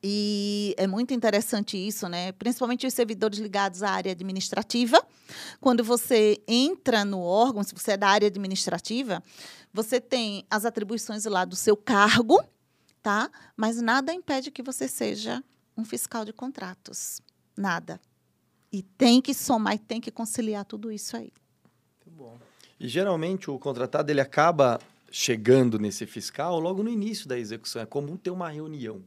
e 0.07 0.75
é 0.77 0.87
muito 0.87 1.15
interessante 1.15 1.79
isso, 1.79 2.07
né? 2.11 2.31
Principalmente 2.33 2.87
os 2.87 2.93
servidores 2.93 3.39
ligados 3.39 3.83
à 3.83 3.91
área 3.91 4.13
administrativa. 4.13 5.03
Quando 5.63 5.83
você 5.83 6.43
entra 6.47 7.07
no 7.07 7.21
órgão, 7.21 7.63
se 7.63 7.75
você 7.75 7.93
é 7.93 7.97
da 7.97 8.09
área 8.09 8.29
administrativa, 8.29 9.23
você 9.73 9.99
tem 9.99 10.45
as 10.51 10.67
atribuições 10.67 11.25
lá 11.25 11.47
do 11.47 11.57
seu 11.57 11.75
cargo, 11.75 12.39
tá? 13.03 13.31
Mas 13.57 13.81
nada 13.81 14.13
impede 14.13 14.51
que 14.51 14.63
você 14.63 14.89
seja 14.89 15.43
um 15.75 15.87
fiscal 15.87 16.23
de 16.23 16.35
contratos. 16.35 17.23
Nada. 17.57 17.99
E 18.71 18.83
tem 18.83 19.23
que 19.23 19.33
somar 19.33 19.75
e 19.75 19.79
tem 19.79 20.03
que 20.03 20.11
conciliar 20.11 20.67
tudo 20.67 20.93
isso 20.93 21.17
aí. 21.17 21.33
E 22.85 22.89
geralmente 22.89 23.51
o 23.51 23.59
contratado 23.59 24.13
ele 24.13 24.21
acaba 24.21 24.79
chegando 25.11 25.79
nesse 25.79 26.05
fiscal 26.05 26.61
logo 26.61 26.83
no 26.83 26.91
início 26.91 27.27
da 27.27 27.39
execução. 27.39 27.81
É 27.81 27.87
comum 27.87 28.15
ter 28.15 28.29
uma 28.29 28.51
reunião. 28.51 29.01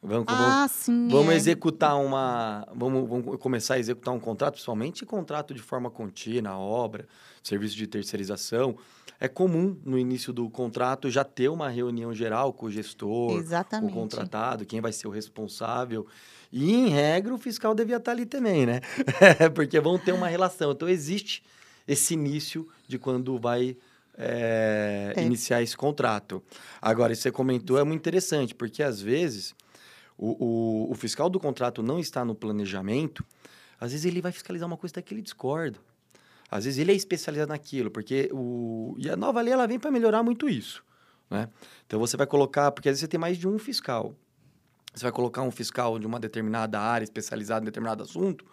Vamos, 0.00 0.24
vamos- 0.26 0.44
Ah, 0.54 0.68
sim. 0.68 1.08
vamos 1.10 1.32
é. 1.32 1.36
executar 1.36 1.96
uma. 2.00 2.64
Vamos, 2.72 3.08
vamos 3.08 3.40
começar 3.40 3.74
a 3.74 3.78
executar 3.80 4.14
um 4.14 4.20
contrato, 4.20 4.52
principalmente 4.52 5.04
contrato 5.04 5.52
de 5.52 5.60
forma 5.60 5.90
contínua, 5.90 6.56
obra, 6.56 7.08
serviço 7.42 7.74
de 7.74 7.88
terceirização. 7.88 8.78
É 9.18 9.26
comum 9.26 9.76
no 9.84 9.98
início 9.98 10.32
do 10.32 10.48
contrato 10.48 11.10
já 11.10 11.24
ter 11.24 11.48
uma 11.48 11.68
reunião 11.68 12.14
geral 12.14 12.52
com 12.52 12.66
o 12.66 12.70
gestor, 12.70 13.32
com 13.32 13.38
Exatamente. 13.38 13.90
o 13.90 13.94
contratado, 13.94 14.64
quem 14.64 14.80
vai 14.80 14.92
ser 14.92 15.08
o 15.08 15.10
responsável. 15.10 16.06
E, 16.52 16.72
em 16.72 16.88
regra, 16.88 17.34
o 17.34 17.38
fiscal 17.38 17.74
devia 17.74 17.96
estar 17.96 18.12
ali 18.12 18.26
também, 18.26 18.64
né? 18.64 18.80
Porque 19.56 19.80
vão 19.80 19.98
ter 19.98 20.12
uma 20.12 20.28
relação. 20.28 20.70
Então, 20.70 20.88
existe 20.88 21.42
esse 21.86 22.14
início 22.14 22.68
de 22.86 22.98
quando 22.98 23.38
vai 23.38 23.76
é, 24.18 25.12
É. 25.16 25.22
iniciar 25.22 25.62
esse 25.62 25.76
contrato. 25.76 26.42
Agora, 26.80 27.12
isso 27.12 27.20
que 27.20 27.28
você 27.28 27.32
comentou 27.32 27.78
é 27.78 27.84
muito 27.84 28.00
interessante, 28.00 28.54
porque, 28.54 28.82
às 28.82 29.00
vezes, 29.00 29.54
o, 30.16 30.86
o, 30.88 30.92
o 30.92 30.94
fiscal 30.94 31.28
do 31.28 31.38
contrato 31.38 31.82
não 31.82 31.98
está 31.98 32.24
no 32.24 32.34
planejamento, 32.34 33.24
às 33.78 33.92
vezes 33.92 34.06
ele 34.06 34.22
vai 34.22 34.32
fiscalizar 34.32 34.66
uma 34.66 34.76
coisa 34.76 34.94
até 34.94 35.02
que 35.02 35.12
ele 35.12 35.20
discorda. 35.20 35.78
Às 36.50 36.64
vezes 36.64 36.78
ele 36.78 36.92
é 36.92 36.94
especializado 36.94 37.50
naquilo, 37.50 37.90
porque 37.90 38.30
o... 38.32 38.94
E 38.98 39.10
a 39.10 39.16
nova 39.16 39.40
lei, 39.40 39.52
ela 39.52 39.66
vem 39.66 39.78
para 39.78 39.90
melhorar 39.90 40.22
muito 40.22 40.48
isso, 40.48 40.82
né? 41.28 41.48
Então, 41.86 41.98
você 41.98 42.16
vai 42.16 42.26
colocar... 42.26 42.70
Porque 42.70 42.88
às 42.88 42.92
vezes 42.92 43.00
você 43.00 43.08
tem 43.08 43.20
mais 43.20 43.36
de 43.36 43.46
um 43.46 43.58
fiscal. 43.58 44.14
Você 44.94 45.02
vai 45.02 45.12
colocar 45.12 45.42
um 45.42 45.50
fiscal 45.50 45.98
de 45.98 46.06
uma 46.06 46.18
determinada 46.18 46.80
área, 46.80 47.04
especializado 47.04 47.64
em 47.64 47.66
determinado 47.66 48.02
assunto, 48.02 48.46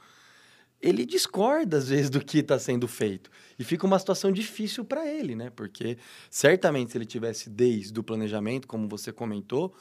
ele 0.84 1.06
discorda, 1.06 1.78
às 1.78 1.88
vezes, 1.88 2.10
do 2.10 2.24
que 2.24 2.40
está 2.40 2.60
sendo 2.60 2.90
feito. 2.90 3.32
E 3.58 3.64
fica 3.64 3.88
uma 3.88 3.98
situação 3.98 4.34
difícil 4.34 4.84
para 4.84 5.08
ele, 5.08 5.34
né? 5.34 5.50
Porque, 5.50 5.98
certamente, 6.30 6.92
se 6.92 6.98
ele 6.98 7.06
tivesse 7.06 7.50
desde 7.50 7.98
o 7.98 8.04
planejamento, 8.04 8.68
como 8.68 8.90
você 8.90 9.10
comentou, 9.14 9.74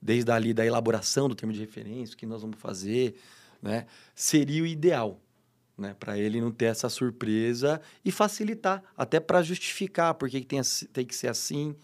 desde 0.00 0.30
ali 0.30 0.54
da 0.54 0.64
elaboração 0.64 1.28
do 1.28 1.34
termo 1.34 1.52
de 1.52 1.58
referência, 1.58 2.14
o 2.14 2.16
que 2.16 2.24
nós 2.24 2.40
vamos 2.40 2.56
fazer, 2.60 3.16
né? 3.60 3.86
Seria 4.14 4.62
o 4.62 4.66
ideal, 4.66 5.20
né? 5.76 5.96
Para 5.98 6.16
ele 6.16 6.40
não 6.40 6.52
ter 6.52 6.66
essa 6.66 6.88
surpresa 6.88 7.80
e 8.04 8.12
facilitar, 8.12 8.80
até 8.96 9.18
para 9.18 9.42
justificar 9.42 10.14
porque 10.14 10.40
que 10.40 10.46
tem, 10.46 10.60
tem 10.92 11.04
que 11.04 11.16
ser 11.16 11.26
assim, 11.26 11.74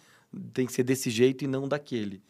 tem 0.55 0.65
que 0.65 0.73
ser 0.73 0.85
desse 0.85 1.11
jeito 1.11 1.43
e 1.43 1.49
não 1.49 1.67
daquele. 1.67 2.23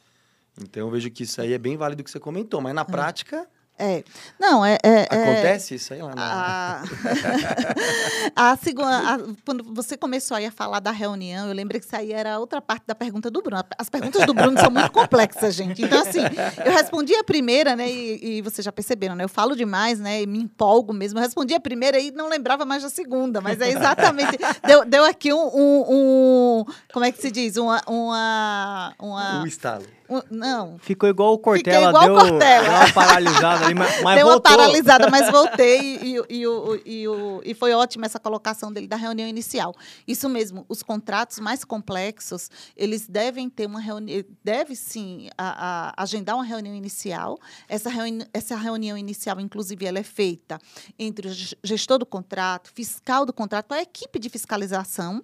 Então, 0.59 0.87
eu 0.87 0.91
vejo 0.91 1.11
que 1.11 1.25
isso 1.25 1.39
aí 1.41 1.53
é 1.53 1.59
bem 1.59 1.77
válido 1.77 2.03
que 2.03 2.11
você 2.11 2.19
comentou, 2.19 2.63
mas 2.63 2.75
na 2.75 2.85
prática, 2.85 3.47
É. 3.81 4.05
Não, 4.39 4.65
é. 4.65 4.75
é- 4.83 5.01
é- 5.01 5.03
acontece 5.03 5.75
isso 5.75 5.93
aí 5.95 6.03
lá 6.03 6.15
na... 6.15 6.83
A, 8.37 8.51
a 8.53 8.57
segunda, 8.57 8.89
a- 9.15 9.19
quando 9.45 9.65
você 9.75 9.97
começou 9.97 10.37
aí 10.37 10.47
a 10.47 10.51
falar 10.53 10.81
da 10.81 10.91
reunião, 10.91 11.49
eu 11.49 11.55
lembrei 11.55 11.81
que 11.81 11.87
isso 11.87 11.97
aí 11.97 12.13
era 12.13 12.39
outra 12.39 12.61
parte 12.61 12.85
da 12.87 12.95
pergunta 12.95 13.31
do 13.31 13.43
Bruno. 13.43 13.63
As 13.79 13.89
perguntas 13.89 14.25
do 14.27 14.35
Bruno 14.35 14.59
são 14.61 14.71
muito 14.71 14.91
complexas, 14.93 15.55
gente. 15.55 15.83
Então, 15.83 16.01
assim, 16.01 16.21
eu 16.65 16.73
respondi 16.73 17.15
a 17.15 17.25
primeira, 17.25 17.75
né? 17.75 17.91
E, 17.91 18.39
e 18.39 18.43
vocês 18.43 18.65
já 18.65 18.73
perceberam, 18.73 19.15
né? 19.15 19.25
Eu 19.25 19.29
falo 19.29 19.57
demais, 19.57 19.99
né? 19.99 20.23
E 20.23 20.27
me 20.27 20.39
empolgo 20.39 20.93
mesmo. 20.93 21.19
Eu 21.19 21.23
respondi 21.23 21.55
a 21.55 21.61
primeira 21.61 21.99
e 21.99 22.11
não 22.11 22.29
lembrava 22.29 22.65
mais 22.65 22.83
da 22.83 22.89
segunda, 22.91 23.41
mas 23.41 23.61
é 23.61 23.71
exatamente. 23.71 24.39
Deu, 24.67 24.85
deu 24.85 25.05
aqui 25.05 25.33
um, 25.33 25.47
um- 25.57 25.85
um- 25.89 26.65
Como 26.93 27.05
é 27.05 27.13
que 27.13 27.21
se 27.21 27.31
diz? 27.31 27.57
Uma. 27.57 27.81
uma, 27.87 28.95
uma 28.99 29.43
O 29.43 29.47
estalo. 29.47 29.85
Não, 30.31 30.79
Ficou 30.79 31.09
igual 31.09 31.33
o 31.35 31.39
Cortella, 31.39 31.89
igual 31.91 32.03
o 32.05 32.07
deu, 32.07 32.15
Cortella. 32.31 32.63
deu 32.69 32.73
uma 32.79 32.93
paralisada 32.95 33.65
ali, 33.67 33.75
mas, 33.75 34.03
mas 34.03 34.17
Deu 34.17 34.27
uma 34.27 34.33
voltou. 34.33 34.41
paralisada, 34.57 35.11
mas 35.11 35.31
voltei 35.33 35.81
e, 36.03 36.17
e, 36.29 36.45
e, 36.87 37.05
e, 37.51 37.55
foi 37.55 37.73
ótima 37.73 38.07
essa 38.07 38.19
colocação 38.19 38.73
dele 38.73 38.87
da 38.89 38.97
reunião 38.97 39.29
inicial. 39.29 39.75
Isso 40.07 40.29
mesmo, 40.29 40.65
os 40.69 40.83
contratos 40.83 41.39
mais 41.39 41.65
complexos, 41.65 42.51
eles 42.77 43.07
devem 43.07 43.49
ter 43.49 43.67
uma 43.67 43.81
reunião, 43.81 44.25
deve 44.43 44.75
sim 44.75 45.29
a- 45.39 45.93
a- 45.97 46.03
agendar 46.03 46.35
uma 46.37 46.45
reunião 46.45 46.75
inicial. 46.75 47.39
Essa, 47.69 47.89
reuni 47.91 48.25
essa 48.33 48.57
reunião 48.57 48.97
inicial, 48.99 49.39
inclusive, 49.41 49.87
ela 49.87 49.99
é 49.99 50.03
feita 50.03 50.59
entre 50.99 51.29
o 51.29 51.33
ges- 51.33 51.55
gestor 51.63 51.99
do 51.99 52.07
contrato, 52.07 52.71
fiscal 52.75 53.25
do 53.25 53.33
contrato, 53.33 53.73
a 53.73 53.81
equipe 53.83 54.19
de 54.19 54.29
fiscalização, 54.29 55.23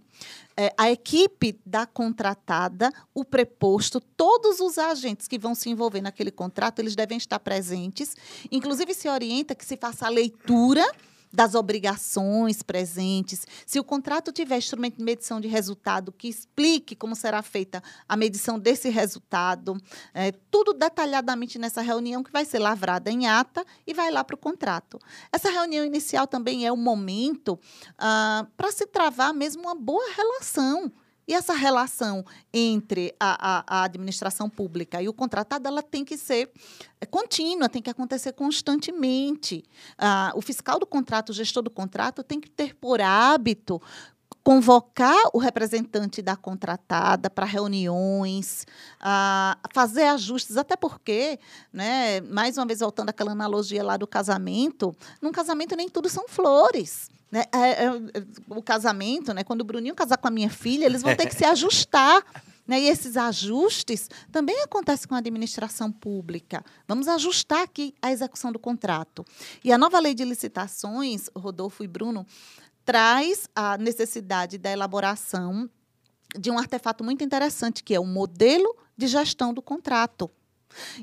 a 0.77 0.91
equipe 0.91 1.59
da 1.65 1.87
contratada, 1.87 2.91
o 3.15 3.25
preposto, 3.25 4.01
todos 4.01 4.61
os 4.61 4.79
agentes 4.79 5.29
que 5.29 5.39
vão 5.39 5.55
se 5.55 5.69
envolver 5.69 6.01
naquele 6.01 6.31
contrato, 6.31 6.79
eles 6.79 6.97
devem 6.97 7.19
estar 7.19 7.39
presentes. 7.39 8.17
Inclusive, 8.51 8.95
se 8.95 9.09
orienta 9.09 9.55
que 9.55 9.65
se 9.65 9.77
faça 9.77 10.07
a 10.07 10.09
leitura 10.09 10.85
das 11.33 11.55
obrigações 11.55 12.63
presentes. 12.63 13.47
Se 13.67 13.79
o 13.79 13.85
contrato 13.85 14.33
tiver 14.33 14.59
instrumento 14.59 14.97
de 14.99 15.05
medição 15.05 15.41
de 15.41 15.49
resultado 15.49 16.13
que 16.13 16.29
explique 16.29 16.97
como 16.97 17.15
será 17.15 17.43
feita 17.43 17.83
a 18.09 18.17
medição 18.17 18.59
desse 18.59 18.89
resultado, 18.89 19.77
é, 20.15 20.33
tudo 20.51 20.73
detalhadamente 20.73 21.59
nessa 21.59 21.83
reunião 21.83 22.23
que 22.23 22.33
vai 22.33 22.45
ser 22.45 22.59
lavrada 22.59 23.11
em 23.11 23.27
ata 23.27 23.65
e 23.87 23.93
vai 23.93 24.11
lá 24.11 24.25
para 24.25 24.35
o 24.35 24.39
contrato. 24.39 24.99
Essa 25.33 25.51
reunião 25.51 25.85
inicial 25.85 26.27
também 26.27 26.67
é 26.67 26.73
o 26.73 26.77
momento 26.77 27.59
para 28.57 28.73
se 28.73 28.87
travar 28.87 29.33
mesmo 29.33 29.63
uma 29.63 29.75
boa 29.75 30.13
relação. 30.15 30.93
E 31.29 31.35
essa 31.35 31.55
relação 31.55 32.25
entre 32.53 33.15
a, 33.19 33.59
a- 33.59 33.65
a 33.81 33.83
administração 33.85 34.49
pública 34.49 35.03
e 35.03 35.09
o 35.09 35.13
contratado, 35.13 35.67
ela 35.67 35.83
tem 35.83 36.05
que 36.05 36.17
ser 36.17 36.51
é, 37.01 37.07
contínua, 37.07 37.69
tem 37.69 37.83
que 37.83 37.91
acontecer 37.91 38.33
constantemente. 38.33 39.65
Ah, 39.99 40.33
o 40.37 40.41
fiscal 40.43 40.79
do 40.79 40.87
contrato, 40.87 41.31
o 41.31 41.33
gestor 41.33 41.63
do 41.63 41.71
contrato, 41.71 42.23
tem 42.23 42.41
que 42.41 42.49
ter 42.51 42.75
por 42.77 43.01
hábito 43.01 43.81
convocar 44.47 45.19
o 45.33 45.39
representante 45.39 46.23
da 46.23 46.37
contratada 46.37 47.29
para 47.29 47.45
reuniões, 47.45 48.65
ah, 49.01 49.59
fazer 49.75 50.05
ajustes, 50.05 50.57
até 50.57 50.77
porque, 50.77 51.41
né, 51.73 52.21
mais 52.21 52.57
uma 52.57 52.65
vez 52.65 52.79
voltando 52.79 53.09
àquela 53.09 53.33
analogia 53.33 53.83
lá 53.83 53.97
do 53.97 54.07
casamento, 54.07 54.95
num 55.21 55.33
casamento 55.33 55.75
nem 55.75 55.89
tudo 55.89 56.09
são 56.09 56.29
flores. 56.29 57.11
Né? 57.29 57.43
É, 57.53 57.87
é, 57.87 57.91
o 58.49 58.63
casamento, 58.63 59.35
né, 59.35 59.43
quando 59.43 59.63
o 59.63 59.65
Bruninho 59.65 59.97
casar 59.97 60.17
com 60.17 60.29
a 60.29 60.31
minha 60.31 60.49
filha, 60.49 60.85
eles 60.87 61.03
vão 61.03 61.17
ter 61.17 61.27
que 61.27 61.35
se 61.35 61.43
ajustar. 61.45 62.25
Né? 62.69 62.83
E 62.83 62.89
esses 62.89 63.17
ajustes 63.17 64.09
também 64.31 64.61
acontecem 64.63 65.09
com 65.09 65.17
a 65.17 65.19
administração 65.19 65.91
pública. 65.91 66.65
Vamos 66.87 67.09
ajustar 67.09 67.63
aqui 67.63 67.95
a 68.01 68.13
execução 68.13 68.53
do 68.53 68.61
contrato. 68.61 69.25
E 69.65 69.73
a 69.73 69.79
nova 69.79 69.99
lei 69.99 70.15
de 70.15 70.25
licitações, 70.25 71.29
Rodolfo 71.35 71.85
e 71.85 71.89
Bruno, 71.89 72.27
traz 72.87 73.49
a 73.55 73.77
necessidade 73.77 74.57
da 74.57 74.71
elaboração 74.71 75.69
de 76.39 76.51
um 76.51 76.59
artefato 76.59 77.03
muito 77.03 77.25
interessante, 77.25 77.83
que 77.83 77.95
é 77.95 78.01
o 78.01 78.07
modelo 78.07 78.77
de 78.97 79.09
gestão 79.09 79.53
do 79.53 79.61
contrato. 79.61 80.31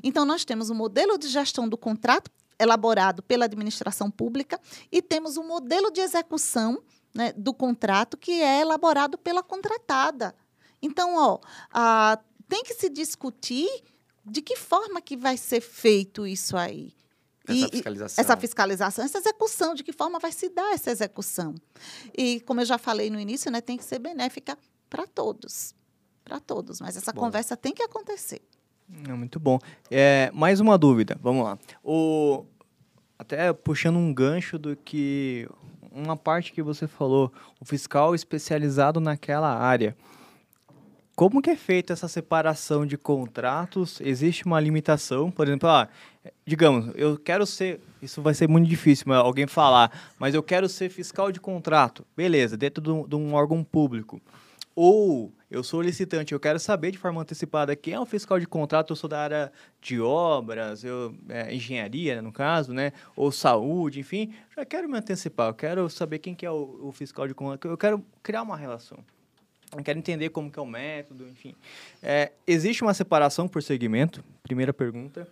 Então, 0.02 0.24
nós 0.24 0.44
temos 0.44 0.70
o 0.70 0.74
modelo 0.74 1.18
de 1.18 1.28
gestão 1.28 1.68
do 1.68 1.76
contrato 1.76 2.30
elaborado 2.58 3.22
pela 3.22 3.44
administração 3.44 4.10
pública 4.10 4.58
e 4.90 5.02
temos 5.02 5.36
o 5.36 5.44
modelo 5.44 5.90
de 5.90 6.00
execução 6.00 6.82
né, 7.14 7.32
do 7.36 7.52
contrato 7.52 8.16
que 8.16 8.32
é 8.32 8.60
elaborado 8.60 9.18
pela 9.18 9.42
contratada. 9.42 10.34
Então, 10.80 11.16
ó, 11.16 11.38
ah, 11.70 12.18
tem 12.48 12.62
que 12.62 12.74
se 12.74 12.88
discutir 12.88 13.68
de 14.24 14.40
que 14.40 14.56
forma 14.56 15.02
que 15.02 15.16
vai 15.16 15.36
ser 15.36 15.60
feito 15.60 16.26
isso 16.26 16.56
aí. 16.56 16.94
Essa 17.46 17.66
E- 17.66 17.70
fiscalização. 17.70 18.22
essa 18.24 18.36
fiscalização, 18.36 19.04
essa 19.04 19.18
execução, 19.18 19.74
de 19.74 19.84
que 19.84 19.92
forma 19.92 20.18
vai 20.18 20.32
se 20.32 20.48
dar 20.48 20.72
essa 20.72 20.90
execução. 20.90 21.54
E, 22.16 22.40
como 22.40 22.60
eu 22.60 22.64
já 22.64 22.78
falei 22.78 23.10
no 23.10 23.20
início, 23.20 23.50
né, 23.50 23.60
tem 23.60 23.76
que 23.76 23.84
ser 23.84 23.98
benéfica 23.98 24.56
para 24.88 25.06
todos. 25.06 25.74
Para 26.24 26.40
todos. 26.40 26.80
Mas 26.80 26.96
essa 26.96 27.12
Bom. 27.12 27.20
conversa 27.20 27.56
tem 27.56 27.72
que 27.74 27.82
acontecer. 27.82 28.40
É 29.08 29.12
muito 29.12 29.38
bom. 29.40 29.58
É, 29.90 30.30
mais 30.32 30.60
uma 30.60 30.76
dúvida, 30.78 31.18
vamos 31.22 31.44
lá. 31.44 31.58
O, 31.82 32.44
até 33.18 33.52
puxando 33.52 33.96
um 33.96 34.12
gancho 34.12 34.58
do 34.58 34.74
que 34.76 35.48
uma 35.90 36.16
parte 36.16 36.52
que 36.52 36.62
você 36.62 36.86
falou, 36.86 37.32
o 37.60 37.64
fiscal 37.64 38.14
especializado 38.14 39.00
naquela 39.00 39.54
área. 39.54 39.96
Como 41.16 41.40
que 41.40 41.50
é 41.50 41.54
feita 41.54 41.92
essa 41.92 42.08
separação 42.08 42.84
de 42.84 42.98
contratos? 42.98 44.00
Existe 44.00 44.44
uma 44.46 44.58
limitação? 44.58 45.30
Por 45.30 45.46
exemplo, 45.46 45.68
ah, 45.68 45.88
digamos, 46.44 46.90
eu 46.96 47.16
quero 47.16 47.46
ser, 47.46 47.80
isso 48.02 48.20
vai 48.20 48.34
ser 48.34 48.48
muito 48.48 48.68
difícil 48.68 49.12
alguém 49.12 49.46
falar, 49.46 50.12
mas 50.18 50.34
eu 50.34 50.42
quero 50.42 50.68
ser 50.68 50.90
fiscal 50.90 51.30
de 51.30 51.38
contrato. 51.38 52.04
Beleza, 52.16 52.56
dentro 52.56 53.06
de 53.06 53.14
um 53.14 53.32
órgão 53.32 53.62
público. 53.62 54.20
Ou 54.74 55.32
eu 55.48 55.62
sou 55.62 55.80
licitante, 55.80 56.32
eu 56.32 56.40
quero 56.40 56.58
saber 56.58 56.90
de 56.90 56.98
forma 56.98 57.22
antecipada 57.22 57.76
quem 57.76 57.94
é 57.94 58.00
o 58.00 58.04
fiscal 58.04 58.40
de 58.40 58.46
contrato, 58.48 58.90
eu 58.90 58.96
sou 58.96 59.08
da 59.08 59.20
área 59.20 59.52
de 59.80 60.00
obras, 60.00 60.82
eu, 60.82 61.14
é, 61.28 61.54
engenharia, 61.54 62.20
no 62.20 62.32
caso, 62.32 62.72
né? 62.72 62.92
Ou 63.14 63.30
saúde, 63.30 64.00
enfim, 64.00 64.34
já 64.56 64.64
quero 64.64 64.88
me 64.88 64.98
antecipar, 64.98 65.50
eu 65.50 65.54
quero 65.54 65.88
saber 65.88 66.18
quem 66.18 66.34
que 66.34 66.44
é 66.44 66.50
o, 66.50 66.80
o 66.82 66.90
fiscal 66.90 67.28
de 67.28 67.34
contrato, 67.34 67.68
eu 67.68 67.78
quero 67.78 68.04
criar 68.20 68.42
uma 68.42 68.56
relação. 68.56 68.98
Eu 69.76 69.82
quero 69.82 69.98
entender 69.98 70.28
como 70.30 70.50
que 70.50 70.58
é 70.58 70.62
o 70.62 70.66
método, 70.66 71.26
enfim. 71.28 71.54
É, 72.02 72.32
existe 72.46 72.82
uma 72.82 72.94
separação 72.94 73.48
por 73.48 73.62
segmento? 73.62 74.24
Primeira 74.42 74.72
pergunta. 74.72 75.26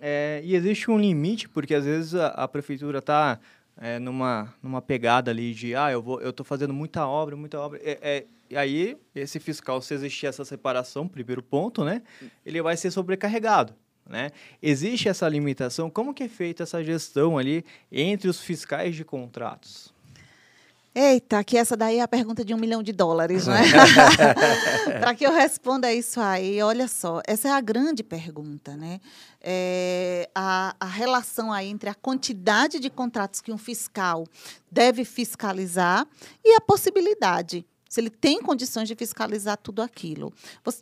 É, 0.00 0.40
e 0.44 0.54
existe 0.54 0.90
um 0.90 0.98
limite, 0.98 1.48
porque 1.48 1.74
às 1.74 1.84
vezes 1.84 2.14
a, 2.14 2.28
a 2.28 2.48
prefeitura 2.48 2.98
está 2.98 3.38
é, 3.80 3.98
numa, 3.98 4.54
numa 4.62 4.82
pegada 4.82 5.30
ali 5.30 5.54
de, 5.54 5.74
ah, 5.74 5.90
eu 5.90 6.02
vou, 6.02 6.20
eu 6.20 6.30
estou 6.30 6.44
fazendo 6.44 6.72
muita 6.72 7.06
obra, 7.06 7.36
muita 7.36 7.58
obra. 7.58 7.80
É, 7.82 7.98
é, 8.02 8.24
e 8.48 8.56
aí, 8.56 8.96
esse 9.14 9.40
fiscal, 9.40 9.80
se 9.82 9.94
existir 9.94 10.26
essa 10.26 10.44
separação, 10.44 11.08
primeiro 11.08 11.42
ponto, 11.42 11.84
né, 11.84 12.02
ele 12.44 12.62
vai 12.62 12.76
ser 12.76 12.90
sobrecarregado. 12.90 13.74
Né? 14.08 14.30
Existe 14.62 15.08
essa 15.08 15.28
limitação? 15.28 15.90
Como 15.90 16.14
que 16.14 16.22
é 16.22 16.28
feita 16.28 16.62
essa 16.62 16.82
gestão 16.82 17.36
ali 17.36 17.64
entre 17.90 18.28
os 18.28 18.40
fiscais 18.40 18.94
de 18.94 19.04
contratos? 19.04 19.92
Eita, 20.98 21.44
que 21.44 21.58
essa 21.58 21.76
daí 21.76 21.98
é 21.98 22.00
a 22.00 22.08
pergunta 22.08 22.42
de 22.42 22.54
um 22.54 22.56
milhão 22.56 22.82
de 22.82 22.90
dólares, 22.90 23.46
né? 23.46 23.60
Para 24.98 25.14
que 25.14 25.26
eu 25.26 25.30
responda 25.30 25.92
isso 25.92 26.18
aí, 26.18 26.62
olha 26.62 26.88
só, 26.88 27.20
essa 27.26 27.48
é 27.48 27.50
a 27.50 27.60
grande 27.60 28.02
pergunta, 28.02 28.74
né? 28.78 28.98
É, 29.42 30.30
a, 30.34 30.74
a 30.80 30.86
relação 30.86 31.52
aí 31.52 31.68
entre 31.68 31.90
a 31.90 31.94
quantidade 31.94 32.80
de 32.80 32.88
contratos 32.88 33.42
que 33.42 33.52
um 33.52 33.58
fiscal 33.58 34.26
deve 34.72 35.04
fiscalizar 35.04 36.08
e 36.42 36.54
a 36.54 36.62
possibilidade 36.62 37.66
se 37.86 38.00
ele 38.00 38.08
tem 38.08 38.40
condições 38.40 38.88
de 38.88 38.94
fiscalizar 38.94 39.58
tudo 39.58 39.82
aquilo. 39.82 40.32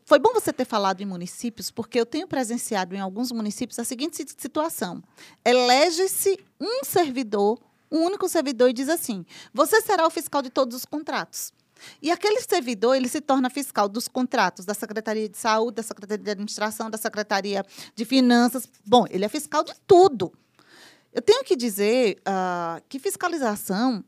Foi 0.07 0.21
bom 0.21 0.33
você 0.33 0.53
ter 0.53 0.65
falado 0.65 1.01
em 1.01 1.07
municípios, 1.07 1.73
porque 1.73 1.99
eu 1.99 2.07
tenho 2.07 2.29
presenciado 2.29 2.95
em 2.95 3.01
alguns 3.01 3.33
municípios 3.33 3.81
a 3.81 3.85
seguinte 3.85 4.25
situação: 4.39 5.03
elege-se 5.45 6.39
um 6.61 6.85
servidor 6.85 7.59
um 7.91 8.05
único 8.05 8.29
servidor 8.29 8.71
e 8.71 8.73
diz 8.73 8.89
assim: 8.89 9.25
você 9.53 9.81
será 9.81 10.07
o 10.07 10.11
fiscal 10.11 10.43
de 10.43 10.51
todos 10.51 10.77
os 10.77 10.85
contratos. 10.85 11.53
E 12.01 12.11
aquele 12.11 12.41
servidor, 12.41 12.95
ele 12.95 13.09
se 13.09 13.21
torna 13.21 13.51
fiscal 13.51 13.89
dos 13.89 14.09
contratos 14.09 14.65
da 14.65 14.75
Secretaria 14.75 15.29
de 15.29 15.37
Saúde, 15.37 15.77
da 15.77 15.83
Secretaria 15.83 16.25
de 16.25 16.31
Administração, 16.31 16.89
da 16.89 16.97
Secretaria 16.97 17.65
de 17.95 18.05
Finanças. 18.05 18.69
Bom, 18.87 19.05
ele 19.11 19.25
é 19.25 19.29
fiscal 19.29 19.63
de 19.63 19.75
tudo. 19.87 20.33
Eu 21.13 21.23
tenho 21.23 21.45
que 21.45 21.55
dizer 21.55 22.19
uh, 22.21 22.83
que 22.89 22.99
fiscalização 22.99 24.05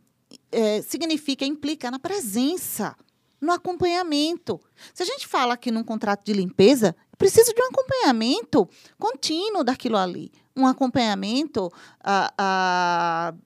é, 0.50 0.82
significa, 0.82 1.44
implica 1.44 1.90
na 1.90 1.98
presença, 1.98 2.96
no 3.40 3.52
acompanhamento. 3.52 4.60
Se 4.92 5.02
a 5.02 5.06
gente 5.06 5.26
fala 5.26 5.54
aqui 5.54 5.70
num 5.70 5.84
contrato 5.84 6.24
de 6.24 6.32
limpeza, 6.32 6.96
preciso 7.16 7.52
de 7.54 7.62
um 7.62 7.66
acompanhamento 7.66 8.68
contínuo 8.98 9.62
daquilo 9.62 9.96
ali. 9.96 10.32
Um 10.56 10.66
acompanhamento 10.66 11.66
uh, 11.66 13.30
uh, 13.30 13.38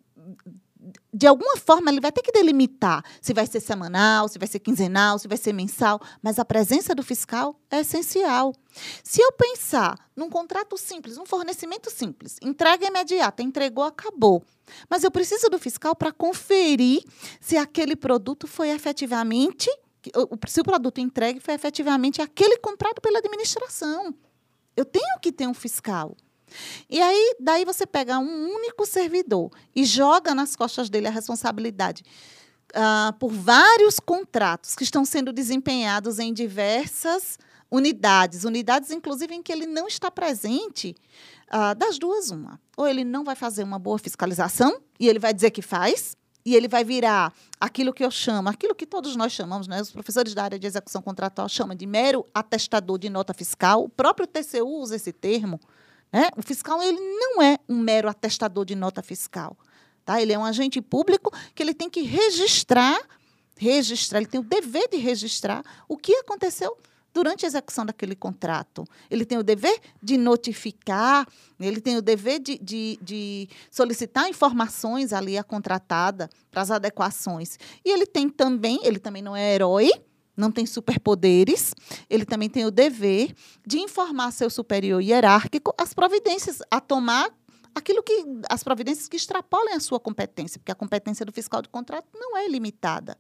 de 1.12 1.26
alguma 1.26 1.56
forma, 1.56 1.90
ele 1.90 2.00
vai 2.00 2.10
ter 2.10 2.22
que 2.22 2.32
delimitar 2.32 3.04
se 3.20 3.34
vai 3.34 3.46
ser 3.46 3.60
semanal, 3.60 4.28
se 4.28 4.38
vai 4.38 4.48
ser 4.48 4.60
quinzenal, 4.60 5.18
se 5.18 5.28
vai 5.28 5.36
ser 5.36 5.52
mensal, 5.52 6.00
mas 6.22 6.38
a 6.38 6.44
presença 6.44 6.94
do 6.94 7.02
fiscal 7.02 7.54
é 7.70 7.80
essencial. 7.80 8.54
Se 9.04 9.20
eu 9.20 9.32
pensar 9.32 9.98
num 10.16 10.30
contrato 10.30 10.76
simples, 10.78 11.18
um 11.18 11.26
fornecimento 11.26 11.90
simples, 11.90 12.36
entrega 12.40 12.86
imediata, 12.86 13.42
entregou, 13.42 13.84
acabou. 13.84 14.42
Mas 14.88 15.04
eu 15.04 15.10
preciso 15.10 15.50
do 15.50 15.58
fiscal 15.58 15.94
para 15.94 16.12
conferir 16.12 17.02
se 17.40 17.56
aquele 17.56 17.94
produto 17.94 18.46
foi 18.46 18.70
efetivamente, 18.70 19.68
se 20.48 20.60
o 20.60 20.64
produto 20.64 20.98
entregue 20.98 21.40
foi 21.40 21.54
efetivamente 21.54 22.22
aquele 22.22 22.56
comprado 22.56 23.00
pela 23.02 23.18
administração. 23.18 24.14
Eu 24.74 24.84
tenho 24.84 25.18
que 25.20 25.30
ter 25.30 25.46
um 25.46 25.52
fiscal. 25.52 26.16
E 26.88 27.00
aí, 27.00 27.36
daí 27.40 27.64
você 27.64 27.86
pega 27.86 28.18
um 28.18 28.54
único 28.54 28.86
servidor 28.86 29.50
e 29.74 29.84
joga 29.84 30.34
nas 30.34 30.56
costas 30.56 30.88
dele 30.88 31.08
a 31.08 31.10
responsabilidade 31.10 32.02
uh, 32.70 33.12
por 33.18 33.30
vários 33.30 33.98
contratos 34.00 34.74
que 34.74 34.84
estão 34.84 35.04
sendo 35.04 35.32
desempenhados 35.32 36.18
em 36.18 36.32
diversas 36.32 37.38
unidades, 37.70 38.44
unidades 38.44 38.90
inclusive 38.90 39.34
em 39.34 39.42
que 39.42 39.52
ele 39.52 39.66
não 39.66 39.86
está 39.86 40.10
presente, 40.10 40.96
uh, 41.52 41.74
das 41.74 41.98
duas 41.98 42.30
uma. 42.30 42.60
Ou 42.76 42.88
ele 42.88 43.04
não 43.04 43.24
vai 43.24 43.36
fazer 43.36 43.62
uma 43.62 43.78
boa 43.78 43.98
fiscalização 43.98 44.80
e 44.98 45.08
ele 45.08 45.18
vai 45.18 45.32
dizer 45.32 45.50
que 45.50 45.62
faz, 45.62 46.16
e 46.44 46.56
ele 46.56 46.68
vai 46.68 46.82
virar 46.82 47.32
aquilo 47.60 47.92
que 47.92 48.04
eu 48.04 48.10
chamo, 48.10 48.48
aquilo 48.48 48.74
que 48.74 48.86
todos 48.86 49.14
nós 49.14 49.32
chamamos, 49.32 49.68
né? 49.68 49.80
os 49.80 49.90
professores 49.90 50.34
da 50.34 50.44
área 50.44 50.58
de 50.58 50.66
execução 50.66 51.02
contratual 51.02 51.48
chamam 51.48 51.76
de 51.76 51.86
mero 51.86 52.26
atestador 52.34 52.98
de 52.98 53.10
nota 53.10 53.34
fiscal. 53.34 53.84
O 53.84 53.88
próprio 53.88 54.26
TCU 54.26 54.66
usa 54.80 54.96
esse 54.96 55.12
termo. 55.12 55.60
Né? 56.12 56.28
O 56.36 56.42
fiscal 56.42 56.82
ele 56.82 56.98
não 56.98 57.42
é 57.42 57.58
um 57.68 57.78
mero 57.78 58.08
atestador 58.08 58.64
de 58.64 58.74
nota 58.74 59.02
fiscal. 59.02 59.56
Tá? 60.04 60.20
Ele 60.20 60.32
é 60.32 60.38
um 60.38 60.44
agente 60.44 60.80
público 60.80 61.32
que 61.54 61.62
ele 61.62 61.74
tem 61.74 61.88
que 61.88 62.02
registrar, 62.02 62.98
registrar, 63.56 64.18
ele 64.18 64.26
tem 64.26 64.40
o 64.40 64.44
dever 64.44 64.88
de 64.88 64.96
registrar 64.96 65.64
o 65.88 65.96
que 65.96 66.14
aconteceu 66.16 66.76
durante 67.12 67.44
a 67.44 67.48
execução 67.48 67.84
daquele 67.84 68.14
contrato. 68.14 68.84
Ele 69.10 69.24
tem 69.24 69.38
o 69.38 69.42
dever 69.42 69.78
de 70.02 70.16
notificar, 70.16 71.26
ele 71.58 71.80
tem 71.80 71.96
o 71.96 72.02
dever 72.02 72.38
de, 72.38 72.58
de, 72.58 72.98
de 73.02 73.48
solicitar 73.70 74.28
informações 74.28 75.12
ali 75.12 75.36
à 75.36 75.44
contratada 75.44 76.30
para 76.50 76.62
as 76.62 76.70
adequações. 76.70 77.58
E 77.84 77.90
ele 77.90 78.06
tem 78.06 78.28
também, 78.28 78.80
ele 78.84 78.98
também 78.98 79.22
não 79.22 79.36
é 79.36 79.54
herói, 79.54 79.90
não 80.40 80.50
tem 80.50 80.66
superpoderes, 80.66 81.74
ele 82.08 82.24
também 82.24 82.48
tem 82.48 82.64
o 82.64 82.70
dever 82.70 83.34
de 83.66 83.78
informar 83.78 84.32
seu 84.32 84.50
superior 84.50 85.00
hierárquico 85.00 85.74
as 85.78 85.94
providências 85.94 86.60
a 86.70 86.80
tomar 86.80 87.30
aquilo 87.74 88.02
que 88.02 88.24
as 88.48 88.62
providências 88.62 89.08
que 89.08 89.16
extrapolem 89.16 89.74
a 89.74 89.80
sua 89.80 90.00
competência, 90.00 90.58
porque 90.58 90.72
a 90.72 90.74
competência 90.74 91.24
do 91.24 91.32
fiscal 91.32 91.62
de 91.62 91.68
contrato 91.68 92.06
não 92.14 92.36
é 92.36 92.46
ilimitada. 92.46 93.16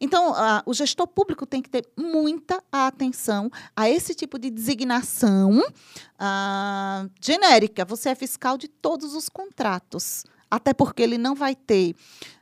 Então, 0.00 0.32
uh, 0.32 0.62
o 0.66 0.74
gestor 0.74 1.06
público 1.06 1.46
tem 1.46 1.62
que 1.62 1.70
ter 1.70 1.86
muita 1.96 2.62
atenção 2.72 3.50
a 3.76 3.88
esse 3.88 4.14
tipo 4.14 4.38
de 4.38 4.50
designação 4.50 5.58
uh, 5.60 7.10
genérica. 7.20 7.84
Você 7.84 8.08
é 8.08 8.14
fiscal 8.14 8.58
de 8.58 8.68
todos 8.68 9.14
os 9.14 9.28
contratos, 9.28 10.24
até 10.50 10.74
porque 10.74 11.02
ele 11.02 11.18
não 11.18 11.34
vai 11.34 11.54
ter, 11.54 11.94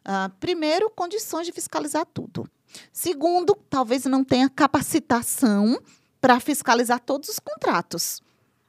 uh, 0.06 0.30
primeiro, 0.40 0.90
condições 0.90 1.46
de 1.46 1.52
fiscalizar 1.52 2.06
tudo. 2.06 2.48
Segundo, 2.92 3.54
talvez 3.68 4.04
não 4.04 4.24
tenha 4.24 4.48
capacitação 4.48 5.80
para 6.20 6.38
fiscalizar 6.40 7.00
todos 7.00 7.28
os 7.28 7.38
contratos, 7.38 8.22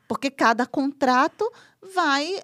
porque 0.08 0.32
cada 0.32 0.66
contrato 0.66 1.50
vai, 1.94 2.40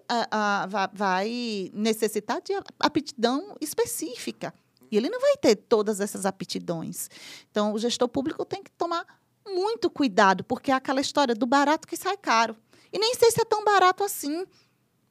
vai 0.94 1.72
necessitar 1.74 2.42
de 2.42 2.54
aptidão 2.80 3.56
específica. 3.60 4.54
E 4.92 4.98
ele 4.98 5.10
não 5.10 5.20
vai 5.20 5.38
ter 5.38 5.56
todas 5.56 6.00
essas 6.00 6.26
aptidões. 6.26 7.10
Então, 7.52 7.74
o 7.74 7.80
gestor 7.80 8.08
público 8.08 8.44
tem 8.44 8.64
que 8.64 8.72
tomar 8.72 9.06
muito 9.48 9.90
cuidado, 9.90 10.44
porque 10.44 10.72
é 10.72 10.74
aquela 10.74 11.02
história 11.02 11.36
do 11.36 11.46
barato 11.46 11.88
que 11.88 11.98
sai 11.98 12.18
caro. 12.18 12.56
E 12.92 12.98
nem 12.98 13.14
sei 13.16 13.32
se 13.32 13.42
é 13.42 13.46
tão 13.46 13.64
barato 13.64 14.04
assim. 14.04 14.46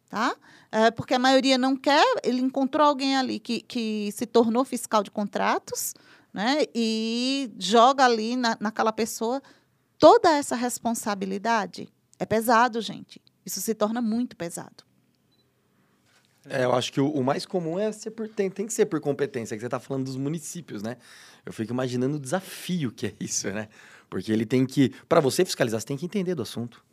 Tá? 0.09 0.34
É, 0.72 0.90
porque 0.90 1.14
a 1.14 1.18
maioria 1.18 1.59
não 1.59 1.76
quer, 1.76 2.03
ele 2.22 2.40
encontrou 2.40 2.86
alguém 2.86 3.16
ali 3.16 3.38
que, 3.38 3.61
que 3.61 4.11
se 4.12 4.26
tornou 4.26 4.64
fiscal 4.64 5.03
de 5.03 5.11
contratos, 5.11 5.94
né? 6.39 6.66
E 6.72 7.51
joga 7.59 8.05
ali 8.05 8.36
na, 8.36 8.57
naquela 8.61 8.93
pessoa 8.93 9.43
toda 9.99 10.30
essa 10.30 10.55
responsabilidade. 10.55 11.93
É 12.16 12.24
pesado, 12.24 12.80
gente. 12.80 13.20
Isso 13.45 13.61
se 13.61 13.74
torna 13.74 14.01
muito 14.01 14.36
pesado. 14.36 14.84
É, 16.49 16.62
eu 16.62 16.72
acho 16.76 16.93
que 16.93 17.01
o, 17.01 17.11
o 17.11 17.24
mais 17.24 17.45
comum 17.45 17.76
é 17.76 17.91
ser 17.91 18.12
por, 18.12 18.28
tem, 18.28 18.49
tem 18.49 18.68
que 18.68 18.72
ser 18.72 18.86
por 18.86 19.01
competência, 19.01 19.57
que 19.57 19.61
você 19.61 19.66
está 19.66 19.80
falando 19.80 20.05
dos 20.05 20.14
municípios, 20.14 20.80
né? 20.80 20.97
Eu 21.45 21.53
fico 21.53 21.72
imaginando 21.72 22.14
o 22.14 22.20
desafio 22.20 22.93
que 22.93 23.09
é 23.09 23.14
isso, 23.18 23.51
né? 23.51 23.68
Porque 24.09 24.30
ele 24.30 24.47
tem 24.47 24.64
que. 24.64 24.91
Para 25.09 25.20
você 25.20 25.45
fiscalizar, 25.45 25.80
você 25.80 25.89
tem 25.89 25.97
que 25.97 26.07
entender 26.07 26.36
do 26.36 26.43
assunto. 26.43 26.84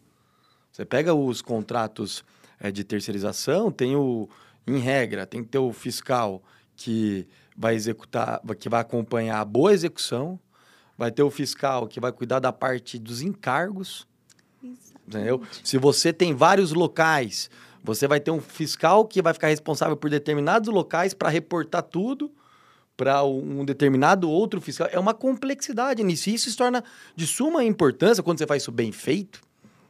Você 0.71 0.83
pega 0.83 1.13
os 1.13 1.43
contratos 1.43 2.25
é, 2.59 2.71
de 2.71 2.83
terceirização, 2.83 3.71
tem 3.71 3.95
o. 3.95 4.27
Em 4.65 4.79
regra, 4.79 5.27
tem 5.27 5.43
que 5.43 5.49
ter 5.49 5.59
o 5.59 5.71
fiscal 5.71 6.41
que 6.75 7.27
vai 7.55 7.75
executar, 7.75 8.41
que 8.59 8.69
vai 8.69 8.81
acompanhar 8.81 9.39
a 9.39 9.45
boa 9.45 9.73
execução, 9.73 10.39
vai 10.97 11.11
ter 11.11 11.23
o 11.23 11.31
fiscal 11.31 11.87
que 11.87 11.99
vai 11.99 12.11
cuidar 12.11 12.39
da 12.39 12.51
parte 12.51 12.99
dos 12.99 13.21
encargos. 13.21 14.07
Entendeu? 15.07 15.41
Se 15.63 15.77
você 15.77 16.11
tem 16.11 16.33
vários 16.33 16.73
locais, 16.73 17.49
Você 17.85 18.07
vai 18.07 18.19
ter 18.19 18.31
um 18.31 18.41
fiscal 18.41 19.05
que 19.05 19.21
vai 19.21 19.31
ficar 19.33 19.47
responsável 19.47 19.95
por 19.95 20.09
determinados 20.09 20.73
locais 20.73 21.13
para 21.13 21.29
reportar 21.29 21.83
tudo 21.83 22.31
para 22.97 23.23
um 23.23 23.63
determinado 23.63 24.29
outro 24.29 24.59
fiscal. 24.59 24.87
É 24.91 24.99
uma 24.99 25.13
complexidade 25.13 26.03
nisso. 26.03 26.29
E 26.29 26.33
isso 26.33 26.49
se 26.49 26.57
torna 26.57 26.83
de 27.15 27.27
suma 27.27 27.63
importância 27.63 28.23
quando 28.23 28.39
você 28.39 28.47
faz 28.47 28.63
isso 28.63 28.71
bem 28.71 28.91
feito, 28.91 29.41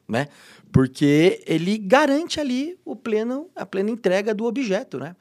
né? 0.08 0.28
Porque 0.72 1.42
ele 1.48 1.78
garante 1.78 2.40
ali 2.40 2.78
o 2.84 2.96
pleno, 2.96 3.50
a 3.56 3.66
plena 3.66 3.90
entrega 3.90 4.34
do 4.34 4.44
objeto, 4.44 5.00
né? 5.00 5.16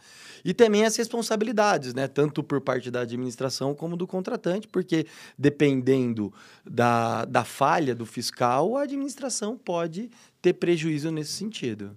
E 0.44 0.52
também 0.52 0.84
as 0.84 0.94
responsabilidades, 0.96 1.94
né? 1.94 2.06
Tanto 2.06 2.42
por 2.42 2.60
parte 2.60 2.90
da 2.90 3.00
administração 3.00 3.74
como 3.74 3.96
do 3.96 4.06
contratante, 4.06 4.68
porque 4.68 5.06
dependendo 5.38 6.32
da, 6.64 7.24
da 7.24 7.44
falha 7.44 7.94
do 7.94 8.04
fiscal, 8.04 8.76
a 8.76 8.82
administração 8.82 9.56
pode 9.56 10.10
ter 10.42 10.52
prejuízo 10.52 11.10
nesse 11.10 11.32
sentido. 11.32 11.96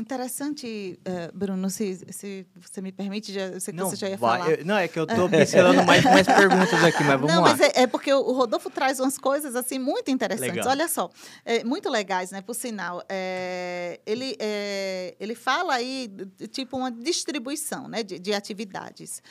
Interessante, 0.00 0.98
uh, 1.06 1.36
Bruno, 1.36 1.68
se, 1.70 1.98
se 2.10 2.46
você 2.60 2.80
me 2.80 2.90
permite, 2.92 3.32
já, 3.32 3.42
eu 3.46 3.60
sei 3.60 3.72
que 3.72 3.80
Não, 3.80 3.90
você 3.90 3.96
já 3.96 4.08
ia 4.08 4.18
falar. 4.18 4.50
eu- 4.50 4.64
não, 4.64 4.76
é 4.76 4.88
que 4.88 4.98
eu 4.98 5.06
tô 5.06 5.28
pincelando 5.30 5.82
mais, 5.84 6.02
mais 6.04 6.26
perguntas 6.26 6.82
aqui, 6.84 7.02
mas 7.04 7.20
vamos 7.20 7.32
Não, 7.34 7.42
lá. 7.42 7.50
mas 7.50 7.60
é, 7.60 7.82
é 7.82 7.86
porque 7.86 8.12
o 8.12 8.32
Rodolfo 8.32 8.70
traz 8.70 8.98
umas 9.00 9.18
coisas 9.18 9.54
assim 9.56 9.78
muito 9.78 10.10
interessantes. 10.10 10.54
Legal. 10.56 10.68
Olha 10.68 10.88
só, 10.88 11.10
é, 11.44 11.62
muito 11.64 11.88
legais, 11.88 12.30
né? 12.30 12.40
Por 12.40 12.54
sinal, 12.54 13.02
É, 13.08 14.00
ele 14.06 14.36
é, 14.38 15.14
ele 15.20 15.34
fala 15.34 15.74
aí 15.74 16.08
de- 16.08 16.48
tipo 16.48 16.76
uma 16.76 16.90
distribuição, 16.90 17.88
né, 17.88 18.02
de, 18.02 18.18
de 18.18 18.32
atividades. 18.32 19.22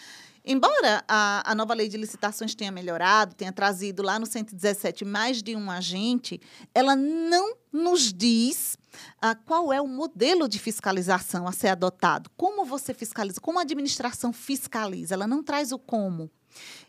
Embora 0.46 1.04
a, 1.08 1.52
a 1.52 1.54
nova 1.56 1.74
lei 1.74 1.90
de 1.90 1.98
licitações 1.98 2.56
tenha 2.56 2.72
melhorado, 2.72 3.36
tenha 3.36 3.52
trazido 3.52 4.02
lá 4.02 4.18
no 4.18 4.26
117 4.26 5.04
mais 5.04 5.44
de 5.44 5.56
um 5.58 5.70
agente, 5.70 6.40
ela 6.74 6.96
não 6.96 7.54
nos 7.74 8.14
diz 8.14 8.78
ah, 9.22 9.36
qual 9.36 9.72
é 9.74 9.82
o 9.82 9.88
modelo 9.88 10.48
de 10.48 10.60
fiscalização 10.60 11.48
a 11.48 11.52
ser 11.52 11.70
adotado. 11.70 12.30
Como 12.38 12.66
você 12.66 12.94
fiscaliza? 12.94 13.40
Como 13.42 13.60
a 13.60 13.62
administração 13.64 14.32
fiscaliza? 14.34 15.14
Ela 15.14 15.28
não 15.28 15.44
traz 15.44 15.72
o 15.72 15.80
como. 15.80 16.30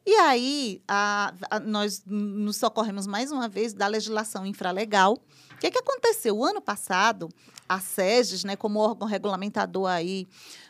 E 0.06 0.14
aí, 0.14 0.80
a- 0.88 1.34
a- 1.50 1.60
nós 1.60 2.02
nos 2.06 2.56
socorremos 2.56 3.06
mais 3.06 3.30
uma 3.30 3.48
vez 3.48 3.74
da 3.74 3.86
legislação 3.86 4.46
infralegal. 4.46 5.14
O 5.52 5.58
que, 5.58 5.70
que 5.70 5.78
aconteceu? 5.78 6.38
O 6.38 6.44
ano 6.44 6.60
passado, 6.62 7.28
a 7.68 7.78
SEGES, 7.80 8.44
né, 8.44 8.56
como 8.56 8.78
órgão 8.78 9.06
regulamentador 9.06 9.88
aí, 9.90 10.26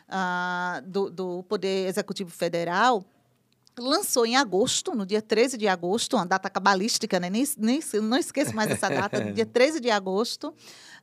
ah, 0.09 0.81
do, 0.85 1.09
do 1.09 1.43
Poder 1.43 1.87
Executivo 1.87 2.29
Federal, 2.31 3.05
lançou 3.77 4.25
em 4.25 4.35
agosto, 4.35 4.93
no 4.93 5.05
dia 5.05 5.21
13 5.21 5.57
de 5.57 5.67
agosto, 5.67 6.17
uma 6.17 6.25
data 6.25 6.49
cabalística, 6.49 7.17
né? 7.19 7.29
nem, 7.29 7.47
nem, 7.57 7.79
não 8.01 8.17
esqueço 8.17 8.53
mais 8.53 8.69
essa 8.69 8.89
data, 8.89 9.23
no 9.23 9.31
dia 9.31 9.45
13 9.47 9.79
de 9.79 9.89
agosto, 9.89 10.53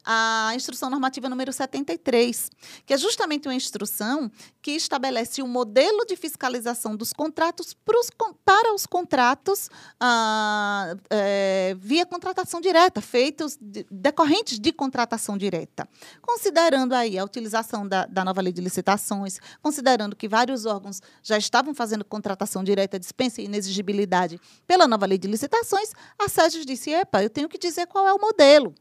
a 0.07 0.53
instrução 0.55 0.89
normativa 0.89 1.29
número 1.29 1.53
73, 1.53 2.49
que 2.87 2.95
é 2.95 2.97
justamente 2.97 3.49
uma 3.49 3.55
instrução 3.55 4.31
que 4.63 4.71
estabelece 4.71 5.43
um 5.43 5.49
modelo 5.49 6.07
de 6.07 6.15
fiscalização 6.15 6.95
dos 6.97 7.13
contratos 7.13 7.75
pros 7.75 8.09
para 8.45 8.73
os 8.73 8.87
contratos 8.87 9.69
ah, 9.99 10.95
eh, 11.11 11.75
via 11.79 12.07
contratação 12.07 12.61
direta, 12.61 13.01
feitos 13.01 13.59
de- 13.61 13.85
decorrentes 13.91 14.61
de 14.61 14.73
contratação 14.73 15.37
direta. 15.37 15.89
Considerando 16.23 16.93
aí 16.95 17.19
a 17.19 17.25
utilização 17.25 17.87
da, 17.87 18.07
da 18.07 18.25
nova 18.25 18.41
lei 18.41 18.53
de 18.53 18.61
licitações, 18.61 19.41
considerando 19.61 20.15
que 20.15 20.29
vários 20.29 20.65
órgãos 20.67 21.01
já 21.23 21.37
estavam 21.37 21.75
fazendo 21.75 22.05
contratação 22.05 22.63
direta, 22.63 22.99
dispensa 22.99 23.41
e 23.43 23.47
inexigibilidade 23.47 24.41
pela 24.67 24.87
nova 24.87 25.05
lei 25.07 25.19
de 25.19 25.27
licitações, 25.27 25.91
a 26.19 26.29
SEGES 26.29 26.65
disse, 26.65 26.91
epa, 26.91 27.23
eu 27.23 27.31
tenho 27.31 27.49
que 27.49 27.59
dizer 27.59 27.87
qual 27.87 28.07
é 28.07 28.13
o 28.13 28.21
modelo. 28.21 28.73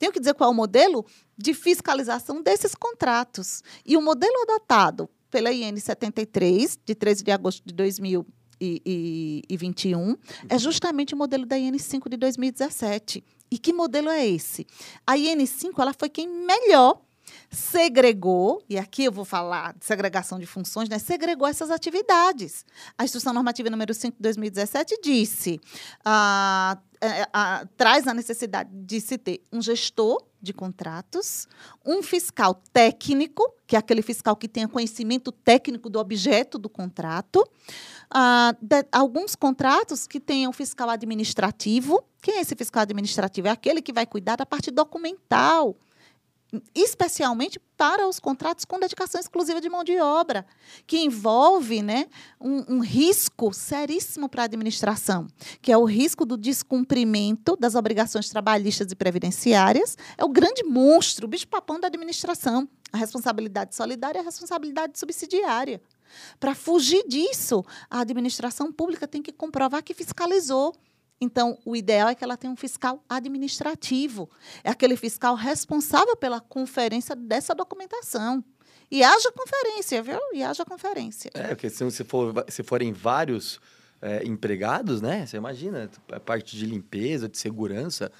Tenho 0.00 0.12
que 0.12 0.18
dizer 0.18 0.32
qual 0.32 0.48
é 0.48 0.52
o 0.52 0.56
modelo 0.56 1.04
de 1.36 1.52
fiscalização 1.52 2.42
desses 2.42 2.74
contratos. 2.74 3.62
E 3.84 3.98
o 3.98 4.02
modelo 4.02 4.32
adotado 4.42 5.10
pela 5.30 5.52
IN 5.52 5.76
73, 5.76 6.78
de 6.82 6.94
13 6.94 7.22
de 7.22 7.30
agosto 7.30 7.62
de 7.62 7.74
2021, 7.74 10.16
é 10.48 10.58
justamente 10.58 11.14
o 11.14 11.18
modelo 11.18 11.44
da 11.44 11.58
IN 11.58 11.78
5 11.78 12.08
de 12.08 12.16
2017. 12.16 13.22
E 13.50 13.58
que 13.58 13.74
modelo 13.74 14.08
é 14.08 14.26
esse? 14.26 14.66
A 15.06 15.18
IN 15.18 15.44
5 15.44 15.82
ela 15.82 15.92
foi 15.92 16.08
quem 16.08 16.26
melhor 16.26 17.02
segregou, 17.50 18.62
e 18.68 18.78
aqui 18.78 19.04
eu 19.04 19.12
vou 19.12 19.24
falar 19.24 19.74
de 19.74 19.84
segregação 19.84 20.38
de 20.38 20.46
funções, 20.46 20.88
né? 20.88 20.98
segregou 20.98 21.48
essas 21.48 21.70
atividades. 21.70 22.64
A 22.96 23.04
Instrução 23.04 23.32
Normativa 23.32 23.68
número 23.68 23.92
5 23.92 24.16
de 24.16 24.22
2017 24.22 25.00
disse, 25.02 25.60
ah, 26.04 26.78
é, 27.00 27.26
ah, 27.32 27.66
traz 27.76 28.06
a 28.06 28.14
necessidade 28.14 28.70
de 28.72 29.00
se 29.00 29.18
ter 29.18 29.42
um 29.52 29.60
gestor 29.60 30.22
de 30.40 30.52
contratos, 30.52 31.48
um 31.84 32.02
fiscal 32.02 32.54
técnico, 32.72 33.42
que 33.66 33.74
é 33.74 33.78
aquele 33.78 34.00
fiscal 34.00 34.36
que 34.36 34.48
tenha 34.48 34.68
conhecimento 34.68 35.32
técnico 35.32 35.90
do 35.90 35.98
objeto 35.98 36.56
do 36.56 36.68
contrato, 36.68 37.44
ah, 38.10 38.54
de- 38.60 38.86
alguns 38.92 39.34
contratos 39.34 40.06
que 40.06 40.20
tenham 40.20 40.52
fiscal 40.52 40.88
administrativo. 40.88 42.02
Quem 42.22 42.36
é 42.36 42.40
esse 42.42 42.54
fiscal 42.54 42.82
administrativo? 42.82 43.48
É 43.48 43.50
aquele 43.50 43.82
que 43.82 43.92
vai 43.92 44.06
cuidar 44.06 44.36
da 44.36 44.46
parte 44.46 44.70
documental, 44.70 45.76
especialmente 46.74 47.60
para 47.76 48.06
os 48.06 48.18
contratos 48.18 48.64
com 48.64 48.78
dedicação 48.78 49.20
exclusiva 49.20 49.60
de 49.60 49.68
mão 49.68 49.82
de 49.82 49.98
obra, 50.00 50.44
que 50.86 50.98
envolve 50.98 51.82
né, 51.82 52.06
um, 52.40 52.76
um 52.76 52.80
risco 52.80 53.52
seríssimo 53.52 54.28
para 54.28 54.42
a 54.42 54.44
administração, 54.44 55.26
que 55.62 55.72
é 55.72 55.78
o 55.78 55.84
risco 55.84 56.26
do 56.26 56.36
descumprimento 56.36 57.56
das 57.56 57.74
obrigações 57.74 58.28
trabalhistas 58.28 58.92
e 58.92 58.96
previdenciárias. 58.96 59.96
É 60.18 60.24
o 60.24 60.28
grande 60.28 60.62
monstro, 60.64 61.26
o 61.26 61.28
bicho-papão 61.28 61.80
da 61.80 61.86
administração. 61.86 62.68
A 62.92 62.96
responsabilidade 62.96 63.76
solidária 63.76 64.18
e 64.18 64.20
a 64.20 64.24
responsabilidade 64.24 64.98
subsidiária. 64.98 65.80
Para 66.38 66.54
fugir 66.54 67.04
disso, 67.06 67.64
a 67.88 68.00
administração 68.00 68.72
pública 68.72 69.06
tem 69.06 69.22
que 69.22 69.32
comprovar 69.32 69.82
que 69.82 69.94
fiscalizou. 69.94 70.74
Então, 71.20 71.58
o 71.64 71.76
ideal 71.76 72.08
é 72.08 72.14
que 72.14 72.24
ela 72.24 72.36
tenha 72.36 72.52
um 72.52 72.56
fiscal 72.56 73.04
administrativo. 73.08 74.30
É 74.64 74.70
aquele 74.70 74.96
fiscal 74.96 75.34
responsável 75.34 76.16
pela 76.16 76.40
conferência 76.40 77.14
dessa 77.14 77.54
documentação. 77.54 78.42
E 78.90 79.04
haja 79.04 79.30
conferência, 79.30 80.02
viu? 80.02 80.18
E 80.32 80.42
haja 80.42 80.64
conferência. 80.64 81.30
É, 81.34 81.48
porque 81.48 81.68
se, 81.68 82.04
for, 82.04 82.44
se 82.48 82.62
forem 82.62 82.92
vários 82.92 83.60
é, 84.00 84.26
empregados, 84.26 85.00
né? 85.00 85.26
Você 85.26 85.36
imagina, 85.36 85.90
a 86.10 86.18
parte 86.18 86.56
de 86.56 86.66
limpeza, 86.66 87.28
de 87.28 87.38
segurança. 87.38 88.10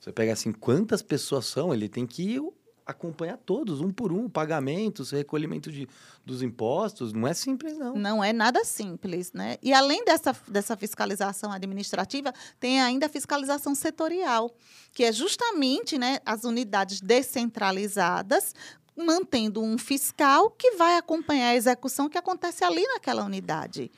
Você 0.00 0.12
pega 0.12 0.32
assim, 0.32 0.52
quantas 0.52 1.02
pessoas 1.02 1.46
são? 1.46 1.72
Ele 1.72 1.88
tem 1.88 2.06
que 2.06 2.40
acompanhar 2.86 3.36
todos, 3.36 3.80
um 3.80 3.90
por 3.90 4.12
um, 4.12 4.28
pagamentos, 4.28 5.10
recolhimento 5.10 5.72
de, 5.72 5.88
dos 6.24 6.40
impostos. 6.40 7.12
Não 7.12 7.26
é 7.26 7.34
simples, 7.34 7.76
não. 7.76 7.96
Não 7.96 8.22
é 8.22 8.32
nada 8.32 8.64
simples, 8.64 9.32
né? 9.32 9.56
E 9.60 9.72
além 9.72 10.04
dessa, 10.04 10.34
dessa 10.46 10.76
fiscalização 10.76 11.50
administrativa, 11.50 12.32
tem 12.60 12.80
ainda 12.80 13.06
a 13.06 13.08
fiscalização 13.08 13.74
setorial, 13.74 14.54
que 14.92 15.02
é 15.02 15.10
justamente 15.10 15.98
né, 15.98 16.20
as 16.24 16.44
unidades 16.44 17.00
descentralizadas 17.00 18.54
mantendo 18.96 19.62
um 19.62 19.76
fiscal 19.76 20.50
que 20.50 20.70
vai 20.72 20.96
acompanhar 20.96 21.48
a 21.48 21.54
execução 21.54 22.08
que 22.08 22.16
acontece 22.16 22.64
ali 22.64 22.82
naquela 22.86 23.24
unidade. 23.24 23.90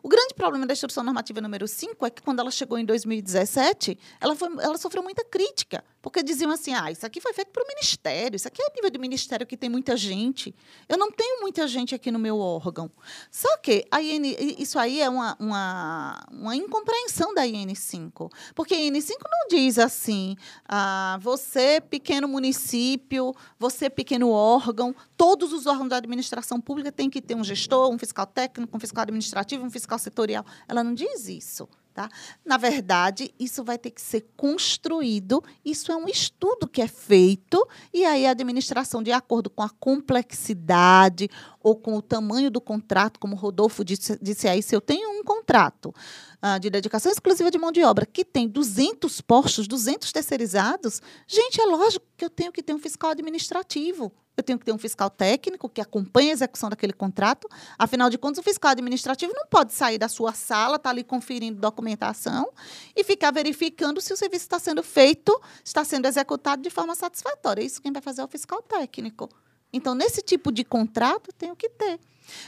O 0.00 0.08
grande 0.08 0.34
problema 0.34 0.64
da 0.64 0.72
instrução 0.72 1.02
normativa 1.02 1.40
número 1.40 1.66
5 1.66 2.06
é 2.06 2.10
que 2.10 2.22
quando 2.22 2.38
ela 2.38 2.50
chegou 2.50 2.78
em 2.78 2.84
2017, 2.84 3.98
ela, 4.20 4.36
foi, 4.36 4.48
ela 4.60 4.78
sofreu 4.78 5.02
muita 5.02 5.24
crítica, 5.24 5.82
porque 6.04 6.22
diziam 6.22 6.50
assim: 6.50 6.74
ah, 6.74 6.92
isso 6.92 7.06
aqui 7.06 7.18
foi 7.18 7.32
feito 7.32 7.50
para 7.50 7.64
o 7.64 7.66
ministério, 7.66 8.36
isso 8.36 8.46
aqui 8.46 8.60
é 8.60 8.66
nível 8.74 8.90
de 8.90 8.98
ministério 8.98 9.46
que 9.46 9.56
tem 9.56 9.70
muita 9.70 9.96
gente. 9.96 10.54
Eu 10.86 10.98
não 10.98 11.10
tenho 11.10 11.40
muita 11.40 11.66
gente 11.66 11.94
aqui 11.94 12.10
no 12.10 12.18
meu 12.18 12.38
órgão. 12.38 12.90
Só 13.30 13.56
que 13.56 13.86
a 13.90 14.02
IN, 14.02 14.36
isso 14.58 14.78
aí 14.78 15.00
é 15.00 15.08
uma, 15.08 15.34
uma, 15.40 16.26
uma 16.30 16.54
incompreensão 16.54 17.32
da 17.32 17.46
IN5, 17.46 18.30
porque 18.54 18.74
a 18.74 18.76
IN5 18.76 19.12
não 19.12 19.48
diz 19.48 19.78
assim: 19.78 20.36
ah, 20.68 21.18
você, 21.22 21.80
pequeno 21.80 22.28
município, 22.28 23.34
você, 23.58 23.88
pequeno 23.88 24.28
órgão, 24.28 24.94
todos 25.16 25.54
os 25.54 25.64
órgãos 25.64 25.88
da 25.88 25.96
administração 25.96 26.60
pública 26.60 26.92
têm 26.92 27.08
que 27.08 27.22
ter 27.22 27.34
um 27.34 27.42
gestor, 27.42 27.90
um 27.90 27.98
fiscal 27.98 28.26
técnico, 28.26 28.76
um 28.76 28.80
fiscal 28.80 29.04
administrativo, 29.04 29.64
um 29.64 29.70
fiscal 29.70 29.98
setorial. 29.98 30.44
Ela 30.68 30.84
não 30.84 30.92
diz 30.92 31.30
isso. 31.30 31.66
Tá? 31.94 32.10
Na 32.44 32.56
verdade, 32.56 33.32
isso 33.38 33.62
vai 33.62 33.78
ter 33.78 33.92
que 33.92 34.00
ser 34.00 34.26
construído, 34.36 35.40
isso 35.64 35.92
é 35.92 35.96
um 35.96 36.08
estudo 36.08 36.66
que 36.66 36.82
é 36.82 36.88
feito, 36.88 37.64
e 37.92 38.04
aí 38.04 38.26
a 38.26 38.32
administração, 38.32 39.00
de 39.00 39.12
acordo 39.12 39.48
com 39.48 39.62
a 39.62 39.70
complexidade 39.70 41.30
ou 41.62 41.76
com 41.76 41.96
o 41.96 42.02
tamanho 42.02 42.50
do 42.50 42.60
contrato, 42.60 43.20
como 43.20 43.36
Rodolfo 43.36 43.84
disse, 43.84 44.18
disse 44.20 44.48
aí, 44.48 44.60
se 44.60 44.74
eu 44.74 44.80
tenho 44.80 45.08
um 45.08 45.22
contrato 45.22 45.94
ah, 46.42 46.58
de 46.58 46.68
dedicação 46.68 47.12
exclusiva 47.12 47.48
de 47.48 47.58
mão 47.58 47.70
de 47.70 47.84
obra 47.84 48.04
que 48.04 48.24
tem 48.24 48.48
200 48.48 49.20
postos, 49.20 49.68
200 49.68 50.10
terceirizados, 50.10 51.00
gente, 51.28 51.60
é 51.60 51.64
lógico 51.64 52.04
que 52.16 52.24
eu 52.24 52.30
tenho 52.30 52.50
que 52.50 52.60
ter 52.60 52.74
um 52.74 52.78
fiscal 52.80 53.10
administrativo. 53.10 54.12
Eu 54.36 54.42
tenho 54.42 54.58
que 54.58 54.64
ter 54.64 54.72
um 54.72 54.78
fiscal 54.78 55.08
técnico 55.08 55.68
que 55.68 55.80
acompanhe 55.80 56.30
a 56.30 56.32
execução 56.32 56.68
daquele 56.68 56.92
contrato. 56.92 57.48
Afinal 57.78 58.10
de 58.10 58.18
contas, 58.18 58.38
o 58.38 58.42
fiscal 58.42 58.72
administrativo 58.72 59.32
não 59.34 59.46
pode 59.46 59.72
sair 59.72 59.98
da 59.98 60.08
sua 60.08 60.32
sala, 60.32 60.76
estar 60.76 60.84
tá 60.84 60.90
ali 60.90 61.04
conferindo 61.04 61.60
documentação 61.60 62.52
e 62.96 63.04
ficar 63.04 63.30
verificando 63.30 64.00
se 64.00 64.12
o 64.12 64.16
serviço 64.16 64.44
está 64.44 64.58
sendo 64.58 64.82
feito, 64.82 65.40
está 65.64 65.84
sendo 65.84 66.06
executado 66.06 66.62
de 66.62 66.70
forma 66.70 66.94
satisfatória. 66.94 67.62
Isso 67.62 67.80
quem 67.80 67.92
vai 67.92 68.02
fazer 68.02 68.22
é 68.22 68.24
o 68.24 68.28
fiscal 68.28 68.60
técnico. 68.62 69.28
Então, 69.72 69.94
nesse 69.94 70.22
tipo 70.22 70.52
de 70.52 70.64
contrato, 70.64 71.32
tenho 71.32 71.56
que 71.56 71.68
ter. 71.68 71.98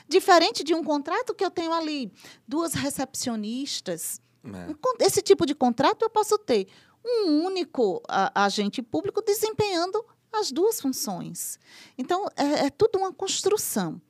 Diferente 0.09 0.65
de 0.65 0.75
um 0.75 0.83
contrato 0.83 1.35
que 1.35 1.45
eu 1.45 1.51
tenho 1.51 1.73
ali 1.73 2.13
duas 2.47 2.73
recepcionistas. 2.75 4.21
É. 4.45 5.05
Esse 5.05 5.21
tipo 5.21 5.45
de 5.45 5.55
contrato 5.55 6.03
eu 6.03 6.11
posso 6.11 6.39
ter 6.39 6.69
um 7.05 7.45
único 7.45 8.03
agente 8.35 8.83
público 8.83 9.23
desempenhando 9.23 10.05
as 10.41 10.51
duas 10.51 10.81
funções. 10.81 11.59
Então, 11.97 12.27
é, 12.37 12.67
é 12.67 12.71
tudo 12.71 12.99
uma 12.99 13.13
construção. 13.13 14.01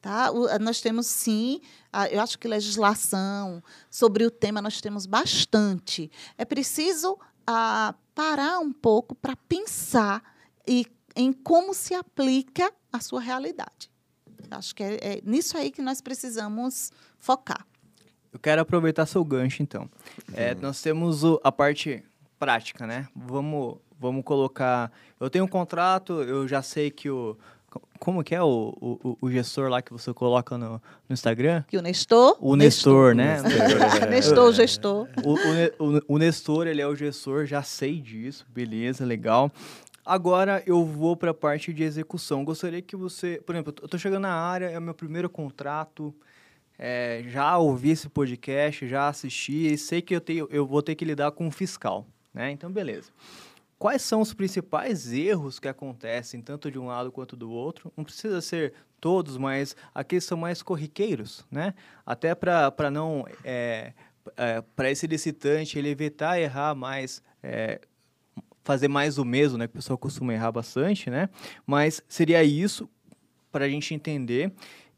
Tá? 0.00 0.30
O, 0.30 0.46
nós 0.60 0.80
temos, 0.80 1.06
sim, 1.06 1.60
a, 1.92 2.08
eu 2.08 2.20
acho 2.20 2.38
que 2.38 2.46
legislação 2.46 3.62
sobre 3.90 4.24
o 4.24 4.30
tema 4.30 4.62
nós 4.62 4.80
temos 4.80 5.04
bastante. 5.06 6.10
É 6.38 6.44
preciso 6.44 7.18
a, 7.46 7.94
parar 8.14 8.60
um 8.60 8.72
pouco 8.72 9.14
para 9.14 9.34
pensar 9.34 10.22
e, 10.66 10.86
em 11.14 11.32
como 11.32 11.74
se 11.74 11.94
aplica 11.94 12.72
a 12.92 13.00
sua 13.00 13.20
realidade. 13.20 13.90
Acho 14.50 14.74
que 14.74 14.82
é, 14.82 14.94
é 15.02 15.20
nisso 15.24 15.56
aí 15.56 15.70
que 15.70 15.82
nós 15.82 16.00
precisamos 16.00 16.92
focar. 17.18 17.66
Eu 18.32 18.38
quero 18.38 18.60
aproveitar 18.60 19.06
seu 19.06 19.24
gancho, 19.24 19.62
então. 19.62 19.90
É, 20.34 20.54
nós 20.54 20.80
temos 20.82 21.24
o, 21.24 21.40
a 21.42 21.50
parte 21.50 22.04
prática, 22.38 22.86
né? 22.86 23.08
Vamos 23.14 23.78
vamos 23.98 24.24
colocar. 24.24 24.92
Eu 25.18 25.30
tenho 25.30 25.44
um 25.44 25.48
contrato, 25.48 26.22
eu 26.22 26.46
já 26.46 26.62
sei 26.62 26.90
que 26.90 27.10
o. 27.10 27.36
Como 27.98 28.24
que 28.24 28.34
é 28.34 28.42
o, 28.42 28.74
o, 28.80 29.18
o 29.20 29.30
gestor 29.30 29.68
lá 29.68 29.82
que 29.82 29.92
você 29.92 30.12
coloca 30.12 30.56
no, 30.56 30.80
no 31.08 31.12
Instagram? 31.12 31.62
Que 31.68 31.76
o 31.76 31.82
Nestor. 31.82 32.36
O 32.40 32.56
Nestor, 32.56 33.14
né? 33.14 33.36
Nestor, 34.08 34.52
gestor. 34.54 35.08
O, 35.22 35.34
o, 35.84 36.02
o 36.08 36.18
Nestor, 36.18 36.66
ele 36.66 36.80
é 36.80 36.86
o 36.86 36.96
gestor, 36.96 37.44
já 37.44 37.62
sei 37.62 38.00
disso, 38.00 38.46
beleza, 38.48 39.04
legal. 39.04 39.52
Agora 40.06 40.62
eu 40.66 40.84
vou 40.86 41.16
para 41.16 41.32
a 41.32 41.34
parte 41.34 41.70
de 41.72 41.82
execução. 41.82 42.44
Gostaria 42.44 42.80
que 42.80 42.96
você, 42.96 43.42
por 43.44 43.54
exemplo, 43.54 43.74
eu 43.82 43.84
estou 43.84 44.00
chegando 44.00 44.22
na 44.22 44.34
área, 44.34 44.70
é 44.70 44.78
o 44.78 44.82
meu 44.82 44.94
primeiro 44.94 45.28
contrato, 45.28 46.14
é, 46.78 47.24
já 47.26 47.58
ouvi 47.58 47.90
esse 47.90 48.08
podcast, 48.08 48.88
já 48.88 49.08
assisti, 49.08 49.72
e 49.72 49.76
sei 49.76 50.00
que 50.00 50.14
eu, 50.14 50.20
tenho, 50.20 50.48
eu 50.50 50.66
vou 50.66 50.82
ter 50.82 50.94
que 50.94 51.04
lidar 51.04 51.30
com 51.32 51.46
um 51.46 51.50
fiscal, 51.50 52.06
né? 52.32 52.50
Então, 52.50 52.70
beleza 52.70 53.10
quais 53.78 54.02
são 54.02 54.20
os 54.20 54.32
principais 54.32 55.12
erros 55.12 55.58
que 55.58 55.68
acontecem, 55.68 56.40
tanto 56.40 56.70
de 56.70 56.78
um 56.78 56.86
lado 56.86 57.12
quanto 57.12 57.36
do 57.36 57.50
outro. 57.50 57.92
Não 57.96 58.04
precisa 58.04 58.40
ser 58.40 58.72
todos, 59.00 59.36
mas 59.36 59.76
aqueles 59.94 60.24
são 60.24 60.38
mais 60.38 60.62
corriqueiros, 60.62 61.44
né? 61.50 61.74
Até 62.04 62.34
para 62.34 62.90
não. 62.90 63.26
É, 63.44 63.92
é, 64.36 64.60
para 64.74 64.90
esse 64.90 65.06
licitante 65.06 65.78
ele 65.78 65.88
evitar 65.88 66.40
errar 66.40 66.74
mais. 66.74 67.22
É, 67.42 67.80
fazer 68.64 68.88
mais 68.88 69.16
o 69.16 69.24
mesmo, 69.24 69.56
né? 69.56 69.68
Que 69.68 69.74
o 69.74 69.76
pessoal 69.76 69.96
costuma 69.96 70.34
errar 70.34 70.50
bastante, 70.50 71.08
né? 71.08 71.28
Mas 71.64 72.02
seria 72.08 72.42
isso 72.42 72.88
para 73.52 73.64
a 73.64 73.68
gente 73.68 73.94
entender. 73.94 74.52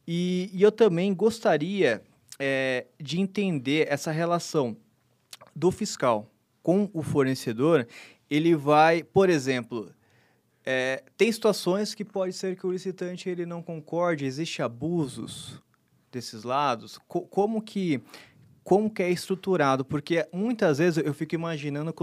E, 0.06 0.48
e, 0.54 0.62
eu 0.62 0.72
também 0.72 1.14
gostaria 1.14 2.02
é, 2.38 2.86
de 2.98 3.20
entender 3.20 3.86
essa 3.90 4.10
relação 4.10 4.74
do 5.54 5.70
fiscal 5.70 6.30
com 6.62 6.88
o 6.94 7.02
fornecedor 7.02 7.86
ele 8.30 8.54
vai, 8.54 9.02
por 9.02 9.30
exemplo, 9.30 9.92
é, 10.64 11.02
tem 11.16 11.30
situações 11.32 11.94
que 11.94 12.04
pode 12.04 12.32
ser 12.32 12.56
que 12.56 12.66
o 12.66 12.72
licitante 12.72 13.28
ele 13.28 13.46
não 13.46 13.62
concorde, 13.62 14.24
existe 14.24 14.62
abusos 14.62 15.62
desses 16.12 16.44
lados. 16.44 16.98
Co 17.08 17.22
como 17.22 17.62
que 17.62 18.02
como 18.62 18.90
que 18.90 19.02
é 19.02 19.10
estruturado? 19.10 19.82
Porque 19.82 20.28
muitas 20.30 20.76
vezes 20.76 21.02
eu 21.02 21.14
fico 21.14 21.34
imaginando, 21.34 21.94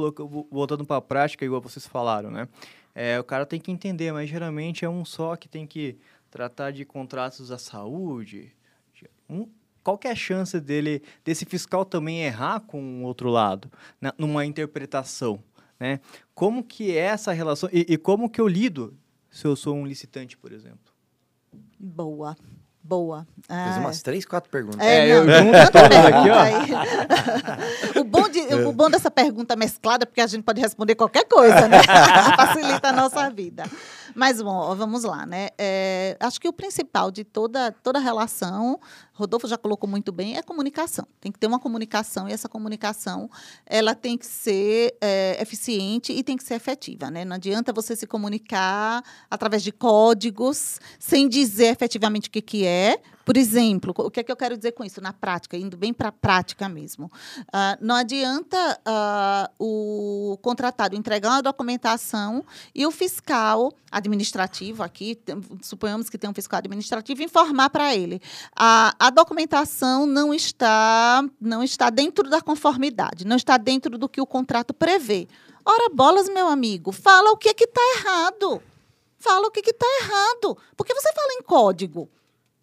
voltando 0.49 0.83
para 0.83 0.97
a 0.97 1.01
prática, 1.01 1.45
igual 1.45 1.61
vocês 1.61 1.85
falaram, 1.85 2.31
né? 2.31 2.47
É, 2.95 3.19
o 3.19 3.23
cara 3.23 3.45
tem 3.45 3.59
que 3.59 3.71
entender, 3.71 4.11
mas 4.11 4.27
geralmente 4.27 4.83
é 4.83 4.89
um 4.89 5.05
só 5.05 5.35
que 5.35 5.47
tem 5.47 5.67
que 5.67 5.95
tratar 6.31 6.71
de 6.71 6.83
contratos 6.83 7.49
da 7.49 7.59
saúde. 7.59 8.51
Um, 9.29 9.47
qual 9.83 9.95
que 9.95 10.07
é 10.07 10.11
a 10.11 10.15
chance 10.15 10.59
dele, 10.59 11.03
desse 11.23 11.45
fiscal 11.45 11.85
também 11.85 12.23
errar 12.23 12.61
com 12.61 13.03
o 13.03 13.05
outro 13.05 13.29
lado, 13.29 13.71
na, 14.01 14.11
numa 14.17 14.43
interpretação? 14.43 15.39
Né? 15.79 15.99
Como 16.33 16.63
que 16.63 16.97
é 16.97 17.01
essa 17.01 17.31
relação 17.33 17.69
e, 17.71 17.85
e 17.89 17.97
como 17.97 18.29
que 18.29 18.39
eu 18.39 18.47
lido 18.47 18.97
se 19.29 19.45
eu 19.45 19.55
sou 19.55 19.75
um 19.75 19.85
licitante, 19.85 20.37
por 20.37 20.51
exemplo? 20.51 20.93
Boa. 21.77 22.35
Boa. 22.87 23.25
Fez 23.47 23.77
umas 23.77 24.03
três, 24.03 24.25
quatro 24.25 24.47
perguntas. 24.49 24.79
É, 24.79 25.09
é 25.09 25.17
eu 25.17 25.27
junto 25.27 25.71
todas 25.71 26.05
aqui, 26.05 26.29
ó. 27.97 27.99
o, 27.99 28.03
bom 28.03 28.29
de, 28.29 28.39
o 28.39 28.71
bom 28.71 28.91
dessa 28.91 29.09
pergunta 29.09 29.55
mesclada 29.55 30.03
é 30.03 30.05
porque 30.05 30.21
a 30.21 30.27
gente 30.27 30.43
pode 30.43 30.61
responder 30.61 30.93
qualquer 30.93 31.25
coisa, 31.25 31.67
né? 31.67 31.81
Facilita 32.37 32.89
a 32.89 32.91
nossa 32.91 33.27
vida. 33.31 33.63
Mas, 34.13 34.41
bom, 34.41 34.75
vamos 34.75 35.03
lá, 35.03 35.25
né? 35.25 35.49
É, 35.57 36.17
acho 36.19 36.39
que 36.39 36.47
o 36.47 36.53
principal 36.53 37.09
de 37.09 37.23
toda, 37.23 37.71
toda 37.71 37.99
relação, 37.99 38.79
Rodolfo 39.13 39.47
já 39.47 39.57
colocou 39.57 39.89
muito 39.89 40.11
bem, 40.11 40.37
é 40.37 40.41
comunicação. 40.41 41.07
Tem 41.19 41.31
que 41.31 41.39
ter 41.39 41.47
uma 41.47 41.59
comunicação 41.59 42.27
e 42.27 42.33
essa 42.33 42.49
comunicação 42.49 43.29
ela 43.65 43.95
tem 43.95 44.17
que 44.17 44.25
ser 44.25 44.95
é, 45.01 45.41
eficiente 45.41 46.13
e 46.13 46.23
tem 46.23 46.37
que 46.37 46.43
ser 46.43 46.55
efetiva, 46.55 47.09
né? 47.09 47.25
Não 47.25 47.35
adianta 47.35 47.73
você 47.73 47.95
se 47.95 48.05
comunicar 48.05 49.03
através 49.29 49.63
de 49.63 49.71
códigos 49.71 50.79
sem 50.99 51.27
dizer 51.27 51.67
efetivamente 51.67 52.27
o 52.27 52.31
que, 52.31 52.41
que 52.41 52.65
é, 52.65 52.99
por 53.25 53.35
exemplo, 53.35 53.91
o 53.97 54.11
que 54.11 54.19
é 54.19 54.23
que 54.23 54.31
eu 54.31 54.35
quero 54.35 54.55
dizer 54.55 54.73
com 54.73 54.83
isso? 54.83 55.01
Na 55.01 55.11
prática, 55.11 55.57
indo 55.57 55.75
bem 55.75 55.91
para 55.91 56.09
a 56.09 56.11
prática 56.11 56.69
mesmo. 56.69 57.07
Uh, 57.07 57.75
não 57.81 57.95
adianta 57.95 58.79
uh, 58.87 59.51
o 59.57 60.37
contratado 60.43 60.95
entregar 60.95 61.29
uma 61.31 61.41
documentação 61.41 62.45
e 62.73 62.85
o 62.85 62.91
fiscal 62.91 63.73
administrativo 63.91 64.83
aqui, 64.83 65.19
suponhamos 65.61 66.07
que 66.07 66.19
tem 66.19 66.29
um 66.29 66.33
fiscal 66.33 66.59
administrativo, 66.59 67.23
informar 67.23 67.71
para 67.71 67.95
ele. 67.95 68.21
A, 68.55 68.93
a 68.99 69.09
documentação 69.09 70.05
não 70.05 70.31
está, 70.31 71.23
não 71.41 71.63
está 71.63 71.89
dentro 71.89 72.29
da 72.29 72.41
conformidade, 72.41 73.25
não 73.25 73.37
está 73.37 73.57
dentro 73.57 73.97
do 73.97 74.07
que 74.07 74.21
o 74.21 74.27
contrato 74.27 74.71
prevê. 74.71 75.27
Ora, 75.65 75.89
bolas, 75.91 76.29
meu 76.29 76.47
amigo, 76.47 76.91
fala 76.91 77.31
o 77.31 77.37
que 77.37 77.49
é 77.49 77.55
está 77.57 77.81
errado. 77.97 78.61
Fala 79.17 79.47
o 79.47 79.51
que 79.51 79.61
está 79.67 79.87
errado. 80.03 80.55
Por 80.77 80.85
que 80.85 80.93
você 80.93 81.11
fala 81.11 81.33
em 81.33 81.41
código? 81.41 82.07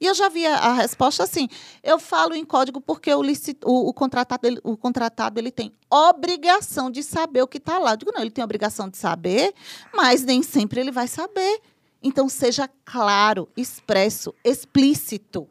E 0.02 0.06
eu 0.06 0.14
já 0.14 0.28
vi 0.28 0.44
a, 0.44 0.72
resposta 0.72 1.22
assim. 1.22 1.48
Eu 1.80 1.96
falo 1.96 2.34
em 2.34 2.44
código 2.44 2.80
porque 2.80 3.14
o, 3.14 3.22
licit, 3.22 3.60
o, 3.64 3.88
o, 3.88 3.94
contratado, 3.94 4.44
ele, 4.48 4.58
o 4.64 4.76
contratado 4.76 5.38
ele 5.38 5.52
tem 5.52 5.72
obrigação 5.88 6.90
de 6.90 7.04
saber 7.04 7.40
o 7.40 7.46
que 7.46 7.58
está 7.58 7.78
lá. 7.78 7.92
Eu 7.92 7.96
digo, 7.98 8.10
não, 8.12 8.20
ele 8.20 8.32
tem 8.32 8.42
obrigação 8.42 8.88
de 8.88 8.96
saber, 8.96 9.54
mas 9.94 10.24
nem 10.24 10.42
sempre 10.42 10.80
ele 10.80 10.90
vai 10.90 11.06
saber. 11.06 11.60
Então, 12.02 12.28
seja 12.28 12.68
claro, 12.84 13.48
expresso, 13.56 14.34
explícito. 14.44 15.48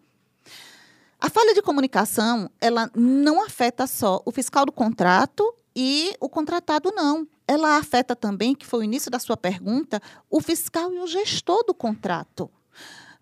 A 1.17 1.29
falha 1.29 1.53
de 1.53 1.61
comunicação, 1.61 2.51
ela 2.59 2.91
não 2.93 3.41
afeta 3.41 3.87
só 3.87 4.21
o 4.25 4.31
fiscal 4.31 4.65
do 4.65 4.73
contrato 4.73 5.49
e 5.73 6.13
o 6.19 6.27
contratado, 6.27 6.91
não. 6.93 7.25
Ela 7.47 7.77
afeta 7.77 8.17
também, 8.17 8.53
que 8.53 8.65
foi 8.65 8.81
o 8.81 8.83
início 8.83 9.09
da 9.09 9.17
sua 9.17 9.37
pergunta, 9.37 10.01
o 10.29 10.41
fiscal 10.41 10.91
e 10.91 10.99
o 10.99 11.07
gestor 11.07 11.63
do 11.65 11.73
contrato. 11.73 12.51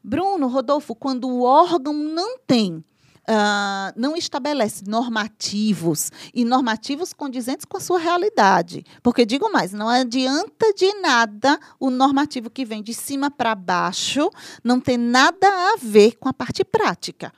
Bruno, 0.03 0.47
Rodolfo, 0.47 0.95
quando 0.95 1.27
o 1.27 1.43
órgão 1.43 1.93
não 1.93 2.37
tem 2.39 2.83
Uh, 3.29 3.93
não 3.95 4.15
estabelece 4.15 4.83
normativos 4.87 6.11
e 6.33 6.43
normativos 6.43 7.13
condizentes 7.13 7.63
com 7.63 7.77
a 7.77 7.79
sua 7.79 7.99
realidade. 7.99 8.83
Porque, 9.03 9.23
digo 9.23 9.51
mais, 9.51 9.71
não 9.71 9.87
adianta 9.87 10.73
de 10.73 10.91
nada 10.95 11.59
o 11.79 11.91
normativo 11.91 12.49
que 12.49 12.65
vem 12.65 12.81
de 12.81 12.91
cima 12.91 13.29
para 13.29 13.53
baixo 13.53 14.31
não 14.63 14.79
tem 14.79 14.97
nada 14.97 15.47
a 15.47 15.75
ver 15.79 16.17
com 16.17 16.27
a 16.27 16.33
parte 16.33 16.63
prática. 16.63 17.31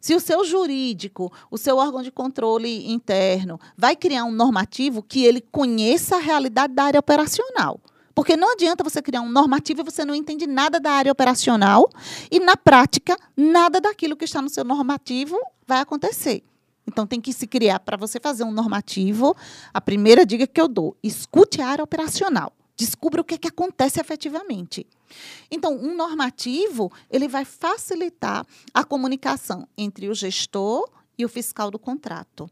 Se 0.00 0.14
o 0.14 0.20
seu 0.20 0.44
jurídico, 0.44 1.32
o 1.50 1.58
seu 1.58 1.78
órgão 1.78 2.00
de 2.00 2.12
controle 2.12 2.88
interno, 2.88 3.58
vai 3.76 3.96
criar 3.96 4.24
um 4.24 4.30
normativo 4.30 5.02
que 5.02 5.24
ele 5.24 5.40
conheça 5.40 6.14
a 6.14 6.20
realidade 6.20 6.74
da 6.74 6.84
área 6.84 7.00
operacional. 7.00 7.80
Porque 8.18 8.36
não 8.36 8.50
adianta 8.50 8.82
você 8.82 9.00
criar 9.00 9.20
um 9.20 9.28
normativo 9.28 9.80
e 9.80 9.84
você 9.84 10.04
não 10.04 10.12
entende 10.12 10.44
nada 10.44 10.80
da 10.80 10.90
área 10.90 11.12
operacional 11.12 11.88
e, 12.28 12.40
na 12.40 12.56
prática, 12.56 13.16
nada 13.36 13.80
daquilo 13.80 14.16
que 14.16 14.24
está 14.24 14.42
no 14.42 14.48
seu 14.48 14.64
normativo 14.64 15.38
vai 15.64 15.78
acontecer. 15.78 16.42
Então, 16.84 17.06
tem 17.06 17.20
que 17.20 17.32
se 17.32 17.46
criar, 17.46 17.78
para 17.78 17.96
você 17.96 18.18
fazer 18.18 18.42
um 18.42 18.50
normativo, 18.50 19.36
a 19.72 19.80
primeira 19.80 20.26
dica 20.26 20.48
que 20.48 20.60
eu 20.60 20.66
dou, 20.66 20.96
escute 21.00 21.62
a 21.62 21.68
área 21.68 21.84
operacional. 21.84 22.52
Descubra 22.76 23.20
o 23.20 23.24
que, 23.24 23.34
é 23.34 23.38
que 23.38 23.46
acontece 23.46 24.00
efetivamente. 24.00 24.84
Então, 25.48 25.76
um 25.76 25.94
normativo, 25.94 26.90
ele 27.08 27.28
vai 27.28 27.44
facilitar 27.44 28.44
a 28.74 28.82
comunicação 28.82 29.68
entre 29.78 30.08
o 30.08 30.14
gestor 30.14 30.90
e 31.16 31.24
o 31.24 31.28
fiscal 31.28 31.70
do 31.70 31.78
contrato. 31.78 32.50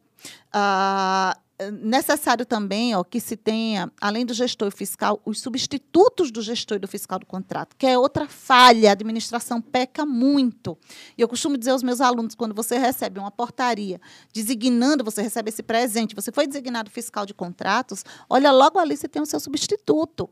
É 0.54 1.45
necessário 1.82 2.44
também 2.44 2.94
ó, 2.94 3.02
que 3.02 3.18
se 3.20 3.36
tenha, 3.36 3.90
além 4.00 4.26
do 4.26 4.34
gestor 4.34 4.70
fiscal, 4.70 5.20
os 5.24 5.40
substitutos 5.40 6.30
do 6.30 6.42
gestor 6.42 6.76
e 6.76 6.80
do 6.80 6.88
fiscal 6.88 7.18
do 7.18 7.26
contrato, 7.26 7.74
que 7.76 7.86
é 7.86 7.98
outra 7.98 8.28
falha. 8.28 8.90
A 8.90 8.92
administração 8.92 9.60
peca 9.60 10.04
muito. 10.04 10.76
E 11.16 11.22
eu 11.22 11.28
costumo 11.28 11.56
dizer 11.56 11.70
aos 11.70 11.82
meus 11.82 12.00
alunos, 12.00 12.34
quando 12.34 12.54
você 12.54 12.78
recebe 12.78 13.18
uma 13.18 13.30
portaria 13.30 14.00
designando, 14.32 15.02
você 15.02 15.22
recebe 15.22 15.48
esse 15.48 15.62
presente, 15.62 16.14
você 16.14 16.30
foi 16.30 16.46
designado 16.46 16.90
fiscal 16.90 17.24
de 17.24 17.32
contratos, 17.32 18.04
olha, 18.28 18.52
logo 18.52 18.78
ali 18.78 18.96
você 18.96 19.08
tem 19.08 19.22
o 19.22 19.26
seu 19.26 19.40
substituto. 19.40 20.28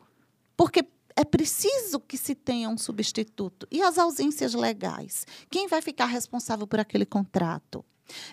Porque 0.56 0.86
é 1.16 1.24
preciso 1.24 2.00
que 2.00 2.16
se 2.16 2.34
tenha 2.34 2.68
um 2.68 2.76
substituto. 2.76 3.66
E 3.70 3.82
as 3.82 3.98
ausências 3.98 4.54
legais? 4.54 5.26
Quem 5.48 5.68
vai 5.68 5.80
ficar 5.80 6.06
responsável 6.06 6.66
por 6.66 6.80
aquele 6.80 7.06
contrato? 7.06 7.84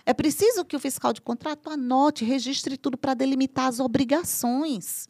É 0.06 0.14
preciso 0.14 0.66
que 0.66 0.76
o 0.76 0.80
fiscal 0.80 1.14
de 1.14 1.22
contrato 1.22 1.70
anote, 1.70 2.26
registre 2.26 2.78
tudo 2.78 2.98
para 2.98 3.14
delimitar 3.14 3.68
as 3.68 3.80
obrigações. 3.80 5.08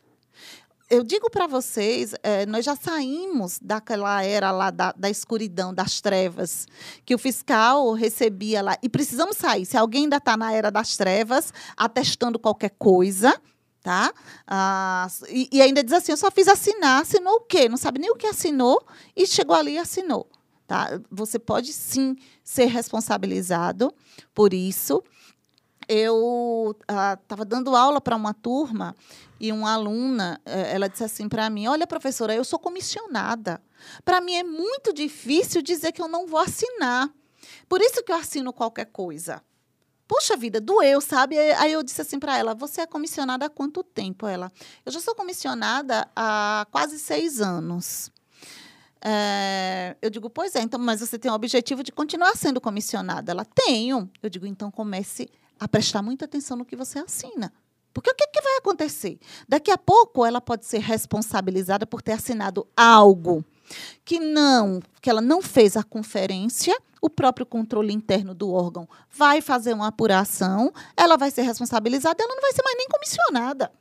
Eu 0.89 1.03
digo 1.03 1.29
para 1.29 1.47
vocês, 1.47 2.13
é, 2.21 2.45
nós 2.45 2.65
já 2.65 2.75
saímos 2.75 3.57
daquela 3.61 4.21
era 4.23 4.51
lá 4.51 4.69
da, 4.69 4.91
da, 4.91 5.09
escuridão, 5.09 5.73
das 5.73 6.01
trevas, 6.01 6.67
que 7.05 7.15
o 7.15 7.17
fiscal 7.17 7.93
recebia 7.93 8.61
lá. 8.61 8.77
E 8.83 8.89
precisamos 8.89 9.37
sair. 9.37 9.65
Se 9.65 9.77
alguém 9.77 10.03
ainda 10.03 10.17
está 10.17 10.35
na 10.35 10.51
era 10.51 10.69
das 10.69 10.97
trevas, 10.97 11.53
atestando 11.77 12.37
qualquer 12.37 12.71
coisa, 12.71 13.41
tá? 13.81 14.13
Ah, 14.47 15.07
e, 15.29 15.49
e, 15.51 15.61
ainda 15.61 15.83
diz 15.83 15.93
assim, 15.93 16.11
eu 16.11 16.17
só 16.17 16.29
fiz 16.29 16.47
assinar, 16.47 17.01
assinou 17.01 17.35
o 17.35 17.41
quê? 17.41 17.67
Não 17.67 17.77
sabe 17.77 17.99
nem 17.99 18.11
o 18.11 18.15
que 18.15 18.27
assinou 18.27 18.81
e 19.15 19.25
chegou 19.25 19.55
ali 19.55 19.73
e 19.73 19.77
assinou. 19.77 20.29
Tá? 20.67 21.01
Você 21.09 21.37
pode 21.37 21.73
sim 21.73 22.15
ser 22.43 22.65
responsabilizado 22.65 23.93
por 24.33 24.53
isso. 24.53 25.03
Eu 25.87 26.75
estava 26.79 27.41
ah, 27.41 27.45
dando 27.45 27.75
aula 27.75 27.99
para 27.99 28.15
uma 28.15 28.33
turma 28.33 28.95
e 29.39 29.51
uma 29.51 29.73
aluna, 29.73 30.39
eh, 30.45 30.73
ela 30.73 30.87
disse 30.87 31.03
assim 31.03 31.27
para 31.27 31.49
mim: 31.49 31.67
Olha, 31.67 31.85
professora, 31.85 32.33
eu 32.33 32.45
sou 32.45 32.59
comissionada. 32.59 33.61
Para 34.05 34.21
mim 34.21 34.35
é 34.35 34.43
muito 34.43 34.93
difícil 34.93 35.61
dizer 35.61 35.91
que 35.91 36.01
eu 36.01 36.07
não 36.07 36.27
vou 36.27 36.39
assinar. 36.39 37.09
Por 37.67 37.81
isso 37.81 38.03
que 38.03 38.11
eu 38.11 38.15
assino 38.15 38.53
qualquer 38.53 38.85
coisa. 38.85 39.43
Puxa 40.11 40.35
vida, 40.35 40.59
doeu, 40.59 40.99
sabe? 40.99 41.39
Aí 41.39 41.71
eu 41.71 41.81
disse 41.81 42.01
assim 42.01 42.19
para 42.19 42.37
ela: 42.37 42.53
Você 42.53 42.81
é 42.81 42.85
comissionada 42.85 43.45
há 43.45 43.49
quanto 43.49 43.81
tempo? 43.81 44.27
Ela: 44.27 44.51
Eu 44.85 44.91
já 44.91 44.99
sou 44.99 45.15
comissionada 45.15 46.05
há 46.13 46.67
quase 46.69 46.99
seis 46.99 47.39
anos. 47.39 48.11
É, 49.01 49.95
eu 50.01 50.09
digo, 50.09 50.29
pois 50.29 50.53
é, 50.53 50.61
então, 50.61 50.77
mas 50.77 50.99
você 50.99 51.17
tem 51.17 51.31
o 51.31 51.33
objetivo 51.33 51.81
de 51.81 51.93
continuar 51.93 52.35
sendo 52.35 52.59
comissionada. 52.59 53.31
Ela, 53.31 53.45
tenho. 53.45 54.11
Eu 54.21 54.29
digo, 54.29 54.45
então 54.45 54.69
comece 54.69 55.29
a 55.57 55.65
prestar 55.65 56.01
muita 56.01 56.25
atenção 56.25 56.57
no 56.57 56.65
que 56.65 56.75
você 56.75 56.99
assina. 56.99 57.49
Porque 57.93 58.11
o 58.11 58.13
que, 58.15 58.27
que 58.27 58.41
vai 58.41 58.57
acontecer? 58.57 59.17
Daqui 59.47 59.71
a 59.71 59.77
pouco 59.77 60.25
ela 60.25 60.41
pode 60.41 60.65
ser 60.65 60.79
responsabilizada 60.79 61.87
por 61.87 62.01
ter 62.01 62.11
assinado 62.11 62.67
algo 62.75 63.45
que 64.03 64.19
não, 64.19 64.81
que 65.01 65.09
ela 65.09 65.21
não 65.21 65.41
fez 65.41 65.75
a 65.77 65.83
conferência, 65.83 66.75
o 67.01 67.09
próprio 67.09 67.45
controle 67.45 67.91
interno 67.91 68.33
do 68.33 68.51
órgão 68.51 68.87
vai 69.09 69.41
fazer 69.41 69.73
uma 69.73 69.87
apuração, 69.87 70.71
ela 70.95 71.17
vai 71.17 71.31
ser 71.31 71.41
responsabilizada, 71.41 72.23
ela 72.23 72.35
não 72.35 72.41
vai 72.41 72.53
ser 72.53 72.63
mais 72.63 72.77
nem 72.77 72.87
comissionada. 72.87 73.71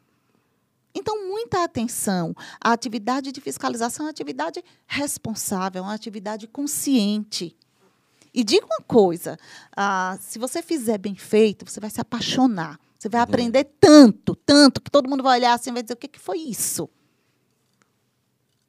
Então, 0.95 1.29
muita 1.29 1.63
atenção. 1.63 2.35
A 2.61 2.73
atividade 2.73 3.31
de 3.31 3.41
fiscalização 3.41 4.05
é 4.05 4.07
uma 4.07 4.11
atividade 4.11 4.65
responsável, 4.87 5.81
é 5.81 5.87
uma 5.87 5.95
atividade 5.95 6.49
consciente. 6.49 7.57
E 8.35 8.43
diga 8.43 8.67
uma 8.67 8.81
coisa: 8.81 9.39
ah, 9.77 10.17
se 10.21 10.39
você 10.39 10.63
fizer 10.63 10.99
bem 10.99 11.15
feito, 11.15 11.69
você 11.69 11.79
vai 11.79 11.91
se 11.91 12.01
apaixonar. 12.01 12.79
Você 12.99 13.09
vai 13.09 13.21
uhum. 13.21 13.25
aprender 13.25 13.65
tanto, 13.81 14.35
tanto, 14.35 14.81
que 14.81 14.91
todo 14.91 15.09
mundo 15.09 15.23
vai 15.23 15.39
olhar 15.39 15.55
assim 15.55 15.71
e 15.71 15.73
vai 15.75 15.83
dizer: 15.83 15.95
o 15.95 15.97
que, 15.97 16.09
que 16.09 16.19
foi 16.19 16.39
isso? 16.39 16.89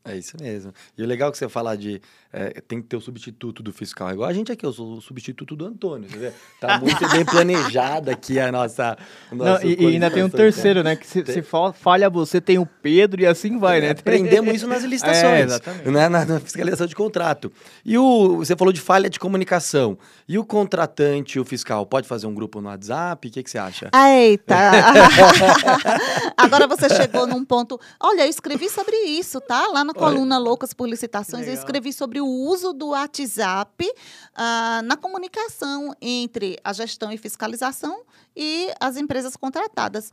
É 0.03 0.17
isso 0.17 0.35
mesmo. 0.41 0.73
E 0.97 1.03
o 1.03 1.05
legal 1.05 1.31
que 1.31 1.37
você 1.37 1.47
falar 1.47 1.75
de 1.75 2.01
é, 2.33 2.61
tem 2.61 2.81
que 2.81 2.87
ter 2.87 2.97
o 2.97 3.01
substituto 3.01 3.61
do 3.61 3.71
fiscal. 3.71 4.09
Igual 4.11 4.29
a 4.29 4.33
gente 4.33 4.51
aqui, 4.51 4.65
eu 4.65 4.73
sou 4.73 4.97
o 4.97 5.01
substituto 5.01 5.55
do 5.55 5.65
Antônio. 5.65 6.09
Você 6.09 6.33
Tá 6.59 6.77
muito 6.81 7.07
bem 7.09 7.25
planejada 7.25 8.11
aqui 8.11 8.39
a 8.39 8.51
nossa. 8.51 8.97
Não, 9.31 9.61
e, 9.61 9.75
e, 9.79 9.87
ainda 9.87 10.09
tem 10.09 10.23
um 10.23 10.29
terceiro, 10.29 10.81
né? 10.81 10.95
Que 10.95 11.05
se, 11.05 11.23
se, 11.25 11.41
falha 11.41 12.09
você, 12.09 12.39
tem 12.39 12.57
o 12.57 12.65
Pedro 12.65 13.21
e 13.21 13.27
assim 13.27 13.59
vai, 13.59 13.77
é, 13.77 13.81
né? 13.81 13.89
Aprendemos 13.91 14.55
isso 14.55 14.67
nas 14.67 14.83
licitações. 14.85 15.23
É, 15.23 15.41
exatamente. 15.41 15.89
Né? 15.89 16.09
Na, 16.09 16.25
na, 16.25 16.39
fiscalização 16.39 16.87
de 16.87 16.95
contrato. 16.95 17.51
E 17.85 17.97
o, 17.97 18.37
você 18.37 18.55
falou 18.55 18.73
de 18.73 18.81
falha 18.81 19.09
de 19.09 19.19
comunicação. 19.19 19.97
E 20.27 20.37
o 20.39 20.45
contratante, 20.45 21.39
o 21.39 21.45
fiscal, 21.45 21.85
pode 21.85 22.07
fazer 22.07 22.25
um 22.27 22.33
grupo 22.33 22.61
no 22.61 22.69
WhatsApp? 22.69 23.27
O 23.27 23.31
que, 23.31 23.43
que 23.43 23.51
você 23.51 23.57
acha? 23.57 23.89
Eita! 23.93 24.55
Agora 26.37 26.65
você 26.67 26.89
chegou 26.89 27.27
num 27.27 27.43
ponto. 27.43 27.79
Olha, 27.99 28.23
eu 28.23 28.29
escrevi 28.29 28.69
sobre 28.69 28.95
isso, 28.95 29.41
tá? 29.41 29.67
Lá 29.67 29.83
na 29.91 29.93
coluna 29.93 30.35
Olha. 30.35 30.43
Loucas 30.43 30.73
por 30.73 30.87
Licitações, 30.87 31.47
eu 31.47 31.53
escrevi 31.53 31.91
sobre 31.91 32.21
o 32.21 32.25
uso 32.25 32.73
do 32.73 32.89
WhatsApp 32.89 33.85
uh, 33.87 34.81
na 34.83 34.95
comunicação 34.95 35.95
entre 36.01 36.57
a 36.63 36.73
gestão 36.73 37.11
e 37.11 37.17
fiscalização 37.17 38.03
e 38.35 38.71
as 38.79 38.97
empresas 38.97 39.35
contratadas. 39.35 40.11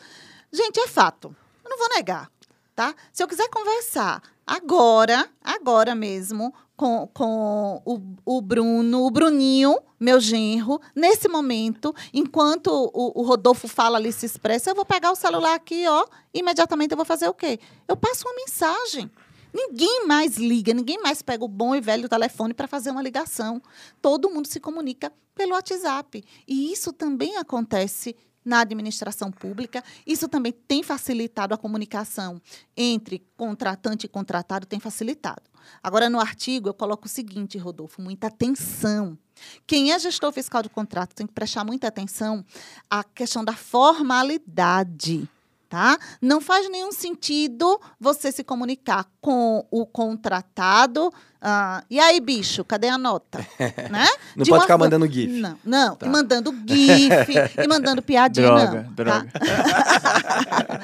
Gente, 0.52 0.80
é 0.80 0.88
fato. 0.88 1.34
Eu 1.64 1.70
não 1.70 1.78
vou 1.78 1.88
negar. 1.96 2.30
Tá? 2.74 2.94
Se 3.12 3.22
eu 3.22 3.28
quiser 3.28 3.48
conversar 3.48 4.22
agora, 4.46 5.28
agora 5.42 5.94
mesmo, 5.94 6.54
com, 6.76 7.08
com 7.12 7.82
o, 7.84 8.00
o 8.24 8.40
Bruno, 8.40 9.04
o 9.04 9.10
Bruninho, 9.10 9.76
meu 9.98 10.20
genro, 10.20 10.80
nesse 10.94 11.28
momento, 11.28 11.92
enquanto 12.14 12.68
o, 12.68 13.20
o, 13.20 13.22
Rodolfo 13.24 13.66
fala 13.66 13.98
ali, 13.98 14.12
se 14.12 14.24
expressa, 14.24 14.70
eu 14.70 14.76
vou 14.76 14.84
pegar 14.84 15.10
o 15.10 15.16
celular 15.16 15.54
aqui, 15.54 15.88
ó, 15.88 16.06
imediatamente 16.32 16.92
eu 16.92 16.96
vou 16.96 17.04
fazer 17.04 17.28
o 17.28 17.34
quê? 17.34 17.58
Eu 17.88 17.96
passo 17.96 18.28
uma 18.28 18.36
mensagem. 18.36 19.10
Ninguém 19.52 20.06
mais 20.06 20.36
liga, 20.36 20.74
ninguém 20.74 21.00
mais 21.02 21.22
pega 21.22 21.44
o 21.44 21.48
bom 21.48 21.74
e 21.74 21.80
velho 21.80 22.08
telefone 22.08 22.54
para 22.54 22.66
fazer 22.66 22.90
uma 22.90 23.02
ligação. 23.02 23.62
Todo 24.00 24.30
mundo 24.30 24.46
se 24.46 24.60
comunica 24.60 25.12
pelo 25.34 25.52
WhatsApp. 25.52 26.22
E 26.46 26.72
isso 26.72 26.92
também 26.92 27.36
acontece 27.36 28.14
na 28.44 28.60
administração 28.60 29.30
pública. 29.30 29.84
Isso 30.06 30.28
também 30.28 30.52
tem 30.52 30.82
facilitado 30.82 31.54
a 31.54 31.58
comunicação 31.58 32.40
entre 32.76 33.22
contratante 33.36 34.06
e 34.06 34.08
contratado, 34.08 34.66
tem 34.66 34.80
facilitado. 34.80 35.42
Agora, 35.82 36.08
no 36.08 36.18
artigo, 36.18 36.68
eu 36.68 36.74
coloco 36.74 37.06
o 37.06 37.10
seguinte, 37.10 37.58
Rodolfo, 37.58 38.00
muita 38.00 38.28
atenção. 38.28 39.18
Quem 39.66 39.92
é 39.92 39.98
gestor 39.98 40.32
fiscal 40.32 40.62
de 40.62 40.68
contrato 40.68 41.14
tem 41.14 41.26
que 41.26 41.32
prestar 41.32 41.64
muita 41.64 41.88
atenção 41.88 42.44
à 42.90 43.04
questão 43.04 43.44
da 43.44 43.52
formalidade 43.52 45.28
tá? 45.68 45.98
Não 46.20 46.40
faz 46.40 46.68
nenhum 46.70 46.90
sentido 46.90 47.78
você 48.00 48.32
se 48.32 48.42
comunicar 48.42 49.06
com 49.20 49.66
o 49.70 49.84
contratado. 49.84 51.12
Ah, 51.40 51.84
e 51.88 52.00
aí, 52.00 52.20
bicho, 52.20 52.64
cadê 52.64 52.88
a 52.88 52.98
nota? 52.98 53.38
né? 53.90 54.08
Não 54.34 54.44
De 54.44 54.50
pode 54.50 54.62
ficar 54.62 54.78
mandando 54.78 55.06
GIF. 55.06 55.40
Não, 55.40 55.58
não. 55.64 55.96
Tá. 55.96 56.06
E 56.06 56.08
mandando 56.08 56.52
GIF, 56.66 57.32
e 57.62 57.68
mandando 57.68 58.02
piadinha. 58.02 58.46
Droga, 58.46 58.82
não, 58.82 58.94
tá? 58.94 59.04
droga. 59.04 59.30
Tá? 59.32 60.80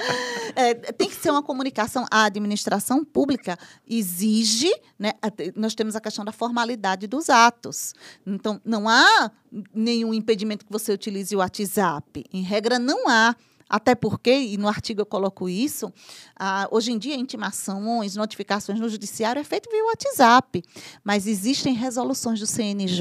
é, 0.55 0.75
tem 0.75 1.09
que 1.09 1.17
ser 1.17 1.31
uma 1.31 1.43
comunicação. 1.43 2.07
A 2.11 2.25
administração 2.25 3.05
pública 3.05 3.59
exige, 3.89 4.71
né? 4.99 5.13
Nós 5.57 5.75
temos 5.75 5.97
a 5.97 6.01
questão 6.01 6.25
da 6.25 6.33
formalidade 6.33 7.07
dos 7.07 7.31
atos. 7.31 7.95
Então, 8.25 8.61
não 8.65 8.89
há 8.89 9.31
nenhum 9.75 10.13
impedimento 10.15 10.65
que 10.65 10.73
você 10.73 10.93
utilize 10.93 11.35
o 11.35 11.39
WhatsApp. 11.39 12.25
Em 12.33 12.43
regra, 12.43 12.79
não 12.79 13.09
há. 13.09 13.35
Até 13.75 13.97
porque, 13.97 14.31
e 14.31 14.57
no 14.57 14.69
artigo 14.69 15.01
eu 15.01 15.07
coloco 15.07 15.49
isso, 15.49 15.93
ah, 16.39 16.69
hoje 16.71 16.93
em 16.93 16.97
dia 16.97 17.17
intimações, 17.17 18.15
notificações 18.15 18.79
no 18.79 18.89
judiciário 18.89 19.41
é 19.41 19.43
feito 19.43 19.69
via 19.69 19.85
WhatsApp, 19.87 20.63
mas 21.03 21.27
existem 21.27 21.75
resoluções 21.75 22.39
do 22.39 22.47
CNJ 22.47 23.01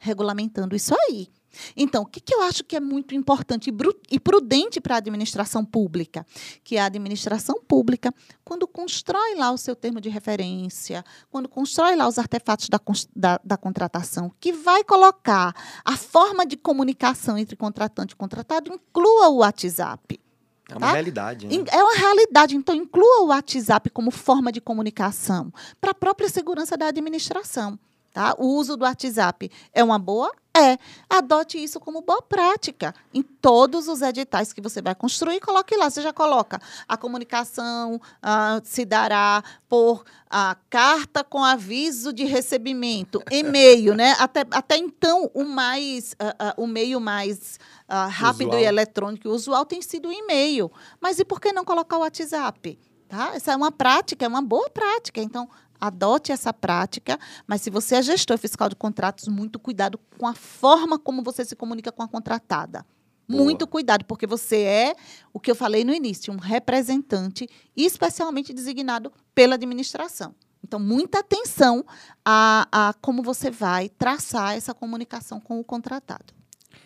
regulamentando 0.00 0.74
isso 0.74 0.92
aí. 0.92 1.28
Então, 1.76 2.02
o 2.02 2.06
que, 2.06 2.20
que 2.20 2.34
eu 2.34 2.42
acho 2.42 2.64
que 2.64 2.76
é 2.76 2.80
muito 2.80 3.14
importante 3.14 3.72
e 4.10 4.20
prudente 4.20 4.80
para 4.80 4.96
a 4.96 4.98
administração 4.98 5.64
pública? 5.64 6.26
Que 6.62 6.78
a 6.78 6.84
administração 6.84 7.60
pública, 7.66 8.12
quando 8.44 8.66
constrói 8.66 9.34
lá 9.34 9.50
o 9.50 9.58
seu 9.58 9.74
termo 9.74 10.00
de 10.00 10.08
referência, 10.08 11.04
quando 11.30 11.48
constrói 11.48 11.96
lá 11.96 12.06
os 12.06 12.18
artefatos 12.18 12.68
da, 12.68 12.80
da, 13.14 13.40
da 13.44 13.56
contratação, 13.56 14.32
que 14.40 14.52
vai 14.52 14.84
colocar 14.84 15.54
a 15.84 15.96
forma 15.96 16.46
de 16.46 16.56
comunicação 16.56 17.36
entre 17.38 17.56
contratante 17.56 18.14
e 18.14 18.16
contratado, 18.16 18.72
inclua 18.72 19.28
o 19.28 19.38
WhatsApp. 19.38 20.20
É 20.68 20.76
uma 20.76 20.86
tá? 20.86 20.92
realidade. 20.92 21.46
Né? 21.46 21.64
É 21.70 21.82
uma 21.82 21.94
realidade. 21.94 22.54
Então, 22.54 22.74
inclua 22.74 23.22
o 23.22 23.26
WhatsApp 23.28 23.88
como 23.90 24.10
forma 24.10 24.52
de 24.52 24.60
comunicação 24.60 25.52
para 25.80 25.92
a 25.92 25.94
própria 25.94 26.28
segurança 26.28 26.76
da 26.76 26.88
administração. 26.88 27.78
Tá? 28.12 28.34
O 28.38 28.46
uso 28.56 28.76
do 28.76 28.84
WhatsApp 28.84 29.50
é 29.72 29.82
uma 29.82 29.98
boa? 29.98 30.32
É, 30.58 30.76
adote 31.08 31.62
isso 31.62 31.78
como 31.78 32.02
boa 32.02 32.20
prática. 32.20 32.92
Em 33.14 33.22
todos 33.22 33.86
os 33.86 34.02
editais 34.02 34.52
que 34.52 34.60
você 34.60 34.82
vai 34.82 34.92
construir, 34.92 35.38
coloque 35.38 35.76
lá. 35.76 35.88
Você 35.88 36.02
já 36.02 36.12
coloca 36.12 36.60
a 36.88 36.96
comunicação 36.96 38.00
ah, 38.20 38.60
se 38.64 38.84
dará 38.84 39.44
por 39.68 40.04
a 40.28 40.56
carta 40.68 41.22
com 41.22 41.44
aviso 41.44 42.12
de 42.12 42.24
recebimento, 42.24 43.22
e-mail, 43.30 43.94
né? 43.94 44.16
Até, 44.18 44.44
até 44.50 44.76
então, 44.76 45.30
o 45.32 45.44
mais 45.44 46.16
ah, 46.18 46.54
o 46.56 46.66
meio 46.66 47.00
mais 47.00 47.60
rápido 47.88 48.48
Usual. 48.48 48.62
e 48.62 48.66
eletrônico 48.66 49.28
e 49.28 49.30
usual 49.30 49.64
tem 49.64 49.80
sido 49.80 50.08
o 50.08 50.12
e-mail. 50.12 50.70
Mas 51.00 51.18
e 51.18 51.24
por 51.24 51.40
que 51.40 51.52
não 51.52 51.64
colocar 51.64 51.96
o 51.96 52.00
WhatsApp? 52.00 52.78
Tá? 53.08 53.30
Essa 53.34 53.52
é 53.52 53.56
uma 53.56 53.72
prática, 53.72 54.26
é 54.26 54.28
uma 54.28 54.42
boa 54.42 54.68
prática. 54.68 55.22
Então, 55.22 55.48
adote 55.80 56.32
essa 56.32 56.52
prática, 56.52 57.18
mas 57.46 57.62
se 57.62 57.70
você 57.70 57.96
é 57.96 58.02
gestor 58.02 58.38
fiscal 58.38 58.68
de 58.68 58.76
contratos, 58.76 59.28
muito 59.28 59.58
cuidado 59.58 59.98
com 60.18 60.26
a 60.26 60.34
forma 60.34 60.98
como 60.98 61.22
você 61.22 61.44
se 61.44 61.56
comunica 61.56 61.92
com 61.92 62.02
a 62.02 62.08
contratada. 62.08 62.84
Boa. 63.28 63.44
Muito 63.44 63.66
cuidado, 63.66 64.06
porque 64.06 64.26
você 64.26 64.62
é 64.62 64.94
o 65.32 65.38
que 65.38 65.50
eu 65.50 65.54
falei 65.54 65.84
no 65.84 65.92
início, 65.92 66.32
um 66.32 66.38
representante 66.38 67.46
especialmente 67.76 68.54
designado 68.54 69.12
pela 69.34 69.56
administração. 69.56 70.34
Então, 70.64 70.80
muita 70.80 71.20
atenção 71.20 71.84
a, 72.24 72.66
a 72.72 72.94
como 73.00 73.22
você 73.22 73.50
vai 73.50 73.88
traçar 73.90 74.56
essa 74.56 74.74
comunicação 74.74 75.40
com 75.40 75.60
o 75.60 75.64
contratado. 75.64 76.34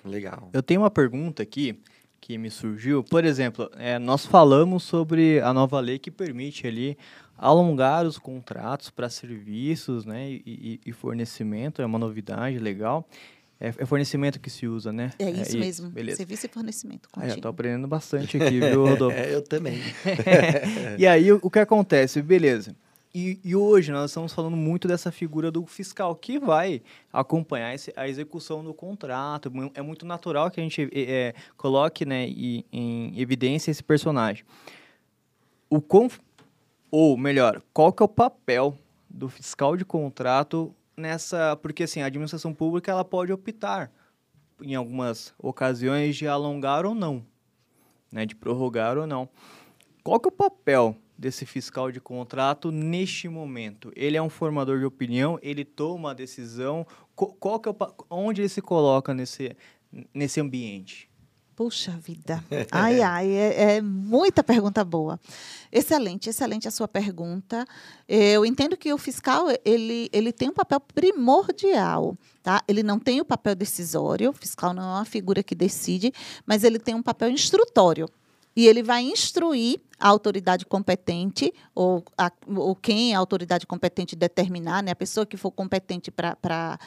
Legal. 0.05 0.51
Eu 0.53 0.62
tenho 0.62 0.80
uma 0.80 0.90
pergunta 0.90 1.43
aqui 1.43 1.80
que 2.20 2.38
me 2.38 2.51
surgiu. 2.51 3.03
Por 3.03 3.24
exemplo, 3.24 3.68
é, 3.76 3.99
nós 3.99 4.24
falamos 4.24 4.84
sobre 4.84 5.40
a 5.40 5.53
nova 5.53 5.80
lei 5.80 5.99
que 5.99 6.11
permite 6.11 6.66
ali 6.66 6.97
alongar 7.43 8.07
os 8.07 8.18
contratos 8.18 8.88
para 8.90 9.09
serviços 9.11 10.05
né, 10.05 10.30
e, 10.30 10.80
e- 10.86 10.93
fornecimento. 10.93 11.82
É 11.82 11.86
uma 11.86 11.99
novidade 11.99 12.59
legal. 12.59 13.07
É, 13.61 13.68
é 13.68 13.86
fornecimento 13.86 14.40
que 14.40 14.49
se 14.51 14.66
usa, 14.66 14.93
né? 14.93 15.11
É 15.18 15.30
isso 15.30 15.59
mesmo. 15.59 15.90
Beleza. 15.90 16.16
Serviço 16.18 16.47
e 16.47 16.49
fornecimento. 16.49 17.09
Ah, 17.12 17.20
eu 17.20 17.22
tô 17.22 17.28
contínuo. 17.34 17.51
aprendendo 17.51 17.88
bastante 17.88 18.36
aqui, 18.36 18.61
viu, 18.61 18.86
Rodolfo? 18.86 19.16
É, 19.16 19.34
eu 19.34 19.43
também. 19.43 19.78
e 20.99 21.07
aí, 21.07 21.32
o, 21.32 21.38
o 21.43 21.51
que 21.51 21.59
acontece? 21.59 22.22
Beleza. 22.22 22.74
E, 23.14 23.38
e 23.45 23.55
hoje 23.55 23.93
nós 23.93 24.11
estamos 24.11 24.32
falando 24.32 24.57
muito 24.57 24.88
dessa 24.88 25.12
figura 25.12 25.51
do 25.51 25.66
fiscal 25.66 26.14
que 26.16 26.38
vai 26.38 26.80
acompanhar 27.12 27.74
esse- 27.74 27.93
a 27.95 28.09
execução 28.09 28.64
do 28.64 28.72
contrato. 28.72 29.53
É 29.74 29.82
muito 29.82 30.07
natural 30.07 30.51
que 30.51 30.59
a 30.61 30.62
gente 30.62 30.82
eh, 30.84 30.88
eh, 30.95 31.34
coloque 31.57 32.05
né, 32.07 32.26
e- 32.28 32.64
em 32.72 33.20
evidência 33.20 33.70
esse 33.70 33.82
personagem. 33.82 34.45
O 35.68 35.80
quão, 35.80 36.09
ou 36.93 37.16
melhor, 37.16 37.61
qual 37.72 37.93
que 37.93 38.05
é 38.05 38.07
o 38.07 38.09
papel 38.09 38.78
do 39.11 39.28
fiscal 39.28 39.76
de 39.76 39.84
contrato 39.84 40.72
nessa... 40.97 41.57
Porque 41.57 41.82
assim, 41.82 42.03
a 42.03 42.07
administração 42.07 42.55
pública 42.55 42.93
ela 42.93 43.05
pode 43.05 43.32
optar, 43.32 43.90
em 44.62 44.76
algumas 44.76 45.34
ocasiões, 45.36 46.14
de 46.14 46.28
alongar 46.28 46.86
ou 46.86 46.95
não 46.95 47.26
né, 48.12 48.26
de 48.26 48.36
prorrogar 48.36 48.99
ou 48.99 49.07
não. 49.07 49.28
Qual 50.05 50.20
que 50.20 50.28
é 50.28 50.30
o 50.30 50.32
papel 50.32 50.95
desse 51.16 51.47
fiscal 51.47 51.90
de 51.90 52.01
contrato 52.01 52.70
neste 52.70 53.28
momento? 53.28 53.90
Ele 53.97 54.16
é 54.16 54.22
um 54.22 54.28
formador 54.28 54.78
de 54.78 54.84
opinião, 54.84 55.38
ele 55.43 55.64
toma 55.64 56.11
a 56.11 56.14
decisão, 56.14 56.86
qual 57.16 57.59
que 57.59 57.68
é 57.68 57.72
o, 57.72 57.76
onde 58.11 58.43
ele 58.43 58.49
se 58.49 58.61
coloca 58.61 59.14
nesse, 59.14 59.57
nesse 60.12 60.40
ambiente? 60.40 61.09
Puxa 61.55 61.92
vida. 61.92 62.42
Ai, 62.70 63.00
ai, 63.03 63.30
é, 63.30 63.76
é 63.76 63.82
muita 63.82 64.42
pergunta 64.42 64.84
boa. 64.84 65.20
Excelente, 65.70 66.30
excelente 66.30 66.66
a 66.66 66.70
sua 66.70 66.88
pergunta. 66.88 67.66
Eu 68.09 68.44
entendo 68.44 68.76
que 68.76 68.92
o 68.92 68.98
fiscal 68.98 69.46
ele, 69.64 70.09
ele 70.12 70.32
tem 70.32 70.48
um 70.48 70.55
papel 70.55 70.80
primordial, 70.80 72.16
tá? 72.42 72.62
Ele 72.66 72.82
não 72.82 72.98
tem 72.98 73.20
o 73.20 73.24
papel 73.24 73.55
decisório, 73.55 74.30
o 74.30 74.32
fiscal 74.32 74.72
não 74.72 74.82
é 74.82 74.98
uma 74.98 75.05
figura 75.05 75.42
que 75.42 75.55
decide, 75.55 76.12
mas 76.46 76.64
ele 76.64 76.78
tem 76.78 76.94
um 76.94 77.03
papel 77.03 77.30
instrutório. 77.30 78.09
E 78.55 78.66
ele 78.66 78.82
vai 78.82 79.03
instruir 79.03 79.80
a 79.98 80.09
autoridade 80.09 80.66
competente, 80.66 81.53
ou, 81.74 82.05
a, 82.18 82.30
ou 82.46 82.74
quem 82.74 83.14
a 83.14 83.18
autoridade 83.18 83.66
competente 83.66 84.16
determinar, 84.16 84.82
né? 84.82 84.90
a 84.90 84.96
pessoa 84.96 85.24
que 85.24 85.36
for 85.36 85.50
competente 85.50 86.11
para 86.11 86.78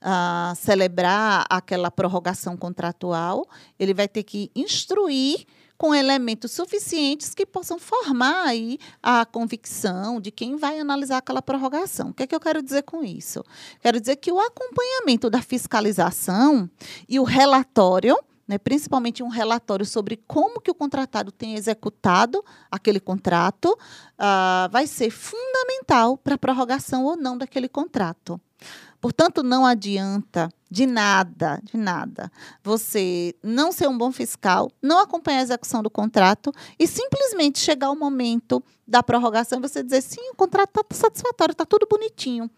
ah, 0.00 0.52
celebrar 0.56 1.46
aquela 1.48 1.90
prorrogação 1.90 2.56
contratual, 2.56 3.46
ele 3.78 3.94
vai 3.94 4.08
ter 4.08 4.22
que 4.22 4.50
instruir 4.54 5.46
com 5.82 5.92
elementos 5.92 6.52
suficientes 6.52 7.34
que 7.34 7.44
possam 7.44 7.76
formar 7.76 8.44
aí 8.46 8.78
a 9.02 9.26
convicção 9.26 10.20
de 10.20 10.30
quem 10.30 10.56
vai 10.56 10.78
analisar 10.78 11.18
aquela 11.18 11.42
prorrogação. 11.42 12.10
O 12.10 12.14
que, 12.14 12.22
é 12.22 12.26
que 12.28 12.34
eu 12.34 12.38
quero 12.38 12.62
dizer 12.62 12.82
com 12.82 13.02
isso? 13.02 13.44
Quero 13.80 14.00
dizer 14.00 14.14
que 14.14 14.30
o 14.30 14.38
acompanhamento 14.38 15.28
da 15.28 15.42
fiscalização 15.42 16.70
e 17.08 17.18
o 17.18 17.24
relatório, 17.24 18.16
né, 18.46 18.58
principalmente 18.58 19.22
um 19.22 19.28
relatório 19.28 19.86
sobre 19.86 20.22
como 20.26 20.60
que 20.60 20.70
o 20.70 20.74
contratado 20.74 21.30
tem 21.30 21.54
executado 21.54 22.44
aquele 22.70 23.00
contrato, 23.00 23.76
ah, 24.18 24.68
vai 24.70 24.86
ser 24.86 25.10
fundamental 25.10 26.16
para 26.16 26.34
a 26.34 26.38
prorrogação 26.38 27.04
ou 27.04 27.16
não 27.16 27.36
daquele 27.38 27.68
contrato. 27.68 28.40
Portanto, 29.00 29.42
não 29.42 29.66
adianta 29.66 30.48
de 30.70 30.86
nada, 30.86 31.60
de 31.64 31.76
nada, 31.76 32.30
você 32.62 33.34
não 33.42 33.72
ser 33.72 33.88
um 33.88 33.98
bom 33.98 34.12
fiscal, 34.12 34.70
não 34.80 35.00
acompanhar 35.00 35.40
a 35.40 35.42
execução 35.42 35.82
do 35.82 35.90
contrato 35.90 36.52
e 36.78 36.86
simplesmente 36.86 37.58
chegar 37.58 37.90
o 37.90 37.98
momento 37.98 38.62
da 38.86 39.02
prorrogação 39.02 39.58
e 39.58 39.62
você 39.62 39.82
dizer, 39.82 40.02
sim, 40.02 40.30
o 40.30 40.36
contrato 40.36 40.70
está 40.70 40.96
satisfatório, 40.96 41.50
está 41.50 41.66
tudo 41.66 41.86
bonitinho. 41.90 42.48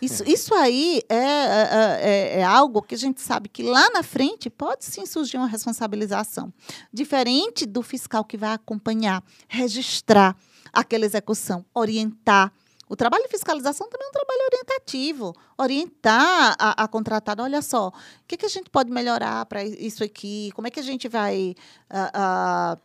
Isso, 0.00 0.22
isso 0.26 0.54
aí 0.54 1.02
é, 1.08 1.16
é, 1.16 1.98
é- 2.02 2.40
é 2.40 2.44
algo 2.44 2.82
que 2.82 2.94
a 2.94 2.98
gente 2.98 3.20
sabe 3.20 3.48
que 3.48 3.62
lá 3.62 3.88
na 3.90 4.02
frente 4.02 4.50
pode 4.50 4.84
sim 4.84 5.04
surgir 5.06 5.36
uma 5.36 5.46
responsabilização. 5.46 6.52
Diferente 6.92 7.66
do 7.66 7.82
fiscal 7.82 8.24
que 8.24 8.36
vai 8.36 8.52
acompanhar, 8.52 9.22
registrar 9.48 10.36
aquela 10.72 11.04
execução, 11.04 11.64
orientar. 11.74 12.52
O 12.88 12.94
trabalho 12.94 13.24
de 13.24 13.30
fiscalização 13.30 13.88
também 13.88 14.06
é 14.06 14.10
um 14.10 14.12
trabalho 14.12 14.40
orientativo. 14.52 15.34
Orientar 15.58 16.54
a, 16.58 16.84
a 16.84 16.88
contratada, 16.88 17.42
olha 17.42 17.60
só, 17.60 17.88
o 17.88 17.92
que, 18.28 18.36
que 18.36 18.46
a 18.46 18.48
gente 18.48 18.70
pode 18.70 18.90
melhorar 18.92 19.44
para 19.46 19.64
isso 19.64 20.04
aqui? 20.04 20.50
Como 20.54 20.68
é 20.68 20.70
que 20.70 20.78
a 20.80 20.82
gente 20.84 21.08
vai. 21.08 21.54
ah, 21.90 22.10
ah, 22.14 22.78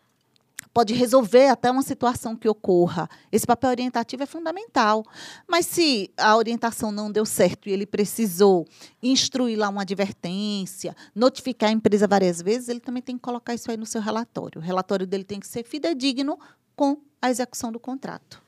pode 0.74 0.94
resolver 0.94 1.48
até 1.48 1.70
uma 1.70 1.82
situação 1.82 2.36
que 2.36 2.48
ocorra. 2.48 3.10
Esse 3.32 3.46
papel 3.46 3.70
orientativo 3.72 4.24
é 4.24 4.26
fundamental. 4.26 5.04
Mas 5.48 5.66
se 5.66 6.12
a 6.18 6.36
orientação 6.36 6.92
não 6.92 7.12
deu 7.12 7.26
certo 7.26 7.68
e 7.68 7.72
ele 7.72 7.86
precisou 7.86 8.66
instruir 9.04 9.58
lá 9.58 9.70
uma 9.70 9.82
advertência, 9.82 10.96
notificar 11.16 11.70
a 11.70 11.74
empresa 11.74 12.08
várias 12.08 12.42
vezes, 12.42 12.70
ele 12.70 12.80
também 12.80 13.02
tem 13.04 13.16
que 13.16 13.22
colocar 13.22 13.54
isso 13.54 13.70
aí 13.70 13.78
no 13.78 13.86
seu 13.86 14.02
relatório. 14.02 14.60
O 14.62 14.64
relatório 14.64 15.06
dele 15.06 15.24
tem 15.24 15.40
que 15.40 15.48
ser 15.48 15.64
fidedigno 15.64 16.40
com 16.76 16.98
a 17.22 17.30
execução 17.30 17.72
do 17.72 17.80
contrato. 17.80 18.42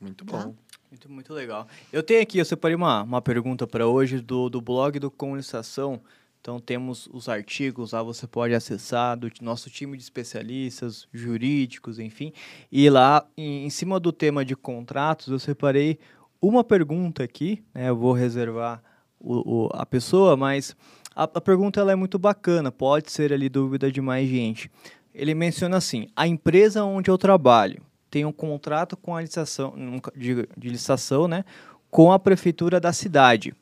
Muito 0.00 0.24
Tá. 0.24 0.44
bom. 0.46 0.54
Muito, 0.90 1.10
muito 1.10 1.34
legal. 1.34 1.66
Eu 1.92 2.02
tenho 2.02 2.22
aqui, 2.22 2.38
eu 2.38 2.44
separei 2.44 2.76
uma, 2.76 3.02
uma 3.02 3.20
pergunta 3.20 3.66
para 3.66 3.86
hoje 3.86 4.20
do, 4.20 4.48
do 4.48 4.60
blog 4.60 4.98
do 5.00 5.10
Comunicação. 5.10 6.00
Então 6.46 6.60
temos 6.60 7.08
os 7.12 7.28
artigos 7.28 7.90
lá, 7.90 8.04
você 8.04 8.24
pode 8.24 8.54
acessar 8.54 9.16
do 9.18 9.28
nosso 9.42 9.68
time 9.68 9.96
de 9.96 10.02
especialistas, 10.04 11.08
jurídicos, 11.12 11.98
enfim. 11.98 12.32
E 12.70 12.88
lá, 12.88 13.26
em, 13.36 13.66
em 13.66 13.70
cima 13.70 13.98
do 13.98 14.12
tema 14.12 14.44
de 14.44 14.54
contratos, 14.54 15.26
eu 15.26 15.40
separei 15.40 15.98
uma 16.40 16.62
pergunta 16.62 17.24
aqui, 17.24 17.64
né? 17.74 17.88
Eu 17.88 17.96
vou 17.96 18.12
reservar 18.12 18.80
o, 19.18 19.64
o- 19.64 19.70
a 19.72 19.84
pessoa, 19.84 20.36
mas 20.36 20.76
a, 21.16 21.24
a 21.24 21.40
pergunta 21.40 21.80
ela 21.80 21.90
é 21.90 21.96
muito 21.96 22.16
bacana, 22.16 22.70
pode 22.70 23.10
ser 23.10 23.32
ali 23.32 23.48
dúvida 23.48 23.90
de 23.90 24.00
mais 24.00 24.28
gente. 24.28 24.70
Ele 25.12 25.34
menciona 25.34 25.78
assim: 25.78 26.06
a 26.14 26.28
empresa 26.28 26.84
onde 26.84 27.10
eu 27.10 27.18
trabalho 27.18 27.82
tem 28.08 28.24
um 28.24 28.30
contrato 28.30 28.96
com 28.96 29.16
a 29.16 29.20
licitação, 29.20 29.74
de, 30.14 30.48
de 30.56 30.68
licitação, 30.68 31.26
né, 31.26 31.44
com 31.90 32.12
a 32.12 32.20
prefeitura 32.20 32.78
da 32.78 32.92
cidade 32.92 33.52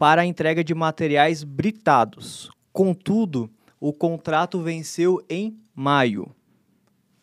para 0.00 0.22
a 0.22 0.24
entrega 0.24 0.64
de 0.64 0.74
materiais 0.74 1.44
britados. 1.44 2.50
Contudo, 2.72 3.50
o 3.78 3.92
contrato 3.92 4.58
venceu 4.58 5.22
em 5.28 5.60
maio, 5.74 6.34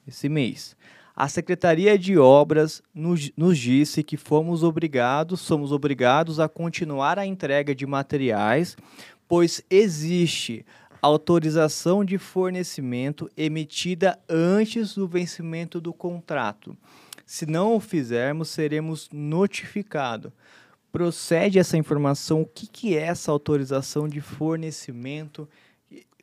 esse 0.08 0.30
mês. 0.30 0.78
A 1.16 1.28
Secretaria 1.28 1.98
de 1.98 2.20
Obras 2.20 2.84
nos, 2.94 3.32
nos 3.36 3.58
disse 3.58 4.04
que 4.04 4.16
fomos 4.16 4.62
obrigados, 4.62 5.42
somos 5.42 5.72
obrigados 5.72 6.40
a 6.40 6.48
continuar 6.48 7.18
a 7.18 7.26
entrega 7.26 7.74
de 7.74 7.88
materiais, 7.88 8.78
pois 9.28 9.60
existe 9.72 10.64
autorização 11.02 12.06
de 12.06 12.20
fornecimento 12.20 13.28
emitida 13.36 14.20
antes 14.30 14.94
do 14.94 15.08
vencimento 15.08 15.82
do 15.82 15.92
contrato. 15.92 16.78
Se 17.26 17.48
não 17.48 17.76
o 17.76 17.80
fizermos, 17.80 18.50
seremos 18.50 19.10
notificados. 19.12 20.32
Procede 20.98 21.60
essa 21.60 21.78
informação? 21.78 22.42
O 22.42 22.46
que, 22.46 22.66
que 22.66 22.98
é 22.98 23.02
essa 23.04 23.32
autorização 23.32 24.08
de 24.08 24.20
fornecimento? 24.20 25.48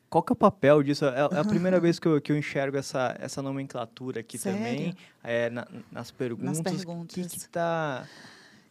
Qual 0.09 0.21
que 0.21 0.31
é 0.31 0.33
o 0.33 0.35
papel 0.35 0.83
disso? 0.83 1.05
É, 1.05 1.19
é 1.31 1.39
a 1.39 1.43
primeira 1.45 1.79
vez 1.79 1.97
que 1.97 2.07
eu, 2.07 2.19
que 2.19 2.31
eu 2.31 2.37
enxergo 2.37 2.75
essa, 2.75 3.15
essa 3.19 3.41
nomenclatura 3.41 4.19
aqui 4.19 4.37
Sério? 4.37 4.57
também, 4.59 4.95
é, 5.23 5.49
na- 5.49 5.67
nas 5.91 6.11
perguntas. 6.11 6.59
O 6.59 6.63
que 6.63 6.71
perguntas. 6.75 7.15
que 7.31 7.49
tá... 7.49 8.05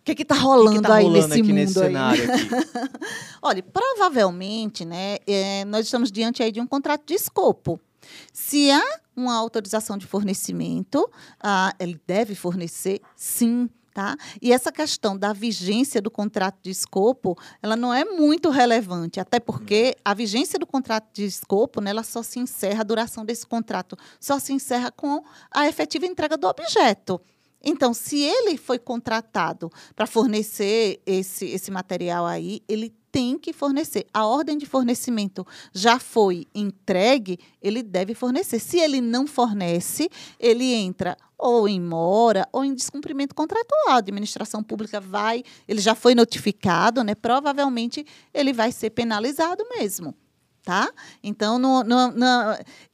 O 0.01 0.05
que 0.15 0.21
está 0.21 0.35
rolando, 0.35 0.73
que 0.73 0.83
que 0.83 0.89
tá 0.89 0.95
aí 0.97 1.05
rolando 1.05 1.29
nesse 1.29 1.41
aqui 1.41 1.43
mundo 1.49 1.55
nesse 1.55 1.79
aí? 1.79 1.87
cenário? 1.87 2.25
Olha, 3.41 3.63
provavelmente, 3.63 4.85
né, 4.85 5.17
é, 5.27 5.65
nós 5.65 5.87
estamos 5.87 6.13
diante 6.13 6.43
aí 6.43 6.53
de 6.53 6.61
um 6.61 6.67
contrato 6.67 7.07
de 7.07 7.15
escopo. 7.15 7.81
Se 8.31 8.71
há 8.71 8.83
uma 9.17 9.35
autorização 9.35 9.97
de 9.97 10.07
fornecimento, 10.07 11.11
ah, 11.41 11.75
ele 11.81 11.99
deve 12.07 12.35
fornecer, 12.35 13.01
sim. 13.17 13.71
Tá? 13.95 14.17
E 14.43 14.53
essa 14.53 14.73
questão 14.73 15.17
da 15.17 15.33
vigência 15.33 16.03
do 16.03 16.11
contrato 16.11 16.59
de 16.61 16.71
escopo, 16.71 17.39
ela 17.63 17.77
não 17.77 17.95
é 17.95 18.05
muito 18.05 18.51
relevante, 18.51 19.21
até 19.21 19.39
porque 19.39 19.95
a 20.05 20.13
vigência 20.13 20.59
do 20.59 20.67
contrato 20.67 21.07
de 21.13 21.25
escopo, 21.25 21.81
né, 21.81 21.91
ela 21.91 22.03
só 22.03 22.21
se 22.21 22.41
encerra, 22.41 22.81
a 22.81 22.85
duração 22.85 23.25
desse 23.25 23.47
contrato 23.47 23.97
só 24.19 24.41
se 24.41 24.53
encerra 24.53 24.91
com 24.91 25.23
a 25.49 25.69
efetiva 25.69 26.07
entrega 26.07 26.37
do 26.37 26.49
objeto. 26.49 27.21
Então, 27.63 27.95
se 27.95 28.21
ele 28.21 28.59
foi 28.59 28.81
contratado 28.81 29.71
para 29.95 30.09
fornecer 30.09 31.01
esse, 31.07 31.47
esse 31.47 31.71
material 31.71 32.27
aí, 32.27 32.63
ele 32.69 32.93
tem 33.15 33.39
que 33.39 33.53
fornecer. 33.53 34.09
A 34.13 34.27
ordem 34.27 34.59
de 34.59 34.67
fornecimento 34.67 35.47
já 35.73 36.01
foi 36.01 36.49
entregue, 36.53 37.39
ele 37.63 37.81
deve 37.81 38.13
fornecer. 38.13 38.59
Se 38.59 38.81
ele 38.81 39.01
não 39.01 39.25
fornece, 39.25 40.11
ele 40.37 40.75
entra 40.75 41.17
ou 41.39 41.69
em 41.69 41.81
mora 41.81 42.45
ou 42.51 42.65
em 42.65 42.75
descumprimento 42.75 43.33
contratual. 43.33 43.95
A 43.95 43.99
administração 43.99 44.65
pública 44.65 45.01
vai, 45.01 45.45
ele 45.69 45.81
já 45.81 45.95
foi 45.95 46.13
notificado, 46.13 47.05
né? 47.05 47.15
Provavelmente 47.15 48.05
ele 48.35 48.53
vai 48.53 48.73
ser 48.73 48.91
penalizado 48.91 49.65
mesmo. 49.79 50.13
Tá? 50.65 50.91
Então, 51.23 51.59
no, 51.59 51.85
no, 51.85 52.11
no, 52.13 52.27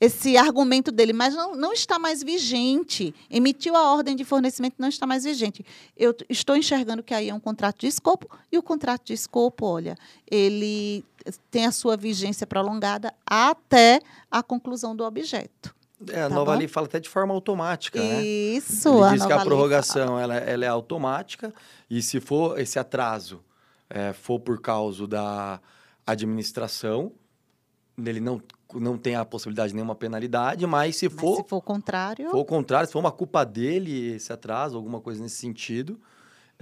esse 0.01 0.37
argumento 0.37 0.91
dele, 0.91 1.13
mas 1.13 1.37
não, 1.37 1.55
não 1.55 1.73
está 1.73 2.01
mais 2.01 2.21
vigente. 2.21 3.15
Emitiu 3.31 3.77
a 3.77 3.93
ordem 3.93 4.17
de 4.17 4.25
fornecimento, 4.25 4.75
não 4.77 4.89
está 4.89 5.07
mais 5.07 5.23
vigente. 5.23 5.65
Eu 5.97 6.13
estou 6.29 6.57
enxergando 6.57 7.01
que 7.01 7.15
aí 7.15 7.29
é 7.29 7.35
um 7.35 7.39
contrato 7.39 7.79
de 7.79 7.87
escopo, 7.87 8.29
e 8.51 8.59
o 8.59 8.63
contrato 8.63 9.05
de 9.05 9.13
escopo, 9.13 9.67
olha, 9.67 9.97
ele 10.29 11.05
tem 11.49 11.65
a 11.65 11.71
sua 11.71 11.97
vigência 11.97 12.45
prolongada 12.45 13.15
até 13.25 14.01
a 14.29 14.43
conclusão 14.43 14.97
do 14.97 15.05
objeto. 15.05 15.73
É, 16.09 16.23
a 16.23 16.29
Tá 16.29 16.35
nova 16.35 16.53
bom? 16.53 16.59
lei 16.59 16.67
fala 16.67 16.87
até 16.87 16.99
de 16.99 17.09
forma 17.09 17.33
automática, 17.33 18.01
né? 18.01 18.21
Isso, 18.21 18.89
Ele 18.89 19.05
a 19.05 19.13
diz 19.13 19.27
que 19.27 19.33
a 19.33 19.45
prorrogação 19.45 20.19
ela, 20.19 20.35
ela 20.35 20.65
é 20.65 20.69
automática 20.69 21.55
e 21.89 22.03
se 22.03 22.19
for 22.21 22.59
esse 22.59 22.81
atraso 22.81 23.41
é, 23.89 24.13
for 24.13 24.41
por 24.41 24.61
causa 24.61 25.07
da 25.07 25.61
administração, 26.07 27.13
ele 27.99 28.21
não, 28.21 28.41
não 28.75 28.97
tem 28.97 29.15
a 29.15 29.25
possibilidade 29.25 29.71
de 29.71 29.75
nenhuma 29.75 29.95
penalidade, 29.95 30.67
mas 30.67 30.97
se 30.97 31.09
Mas 31.09 31.21
for, 31.21 31.37
se 31.37 31.49
for 31.49 31.57
o 31.57 31.63
contrário, 31.63 32.31
for 32.31 32.39
o 32.39 32.45
contrário, 32.45 32.87
se 32.87 32.93
for 32.93 33.01
uma 33.01 33.13
culpa 33.13 33.45
dele 33.45 34.15
esse 34.15 34.33
atraso, 34.33 34.77
alguma 34.77 35.01
coisa 35.01 35.23
nesse 35.23 35.37
sentido, 35.37 36.01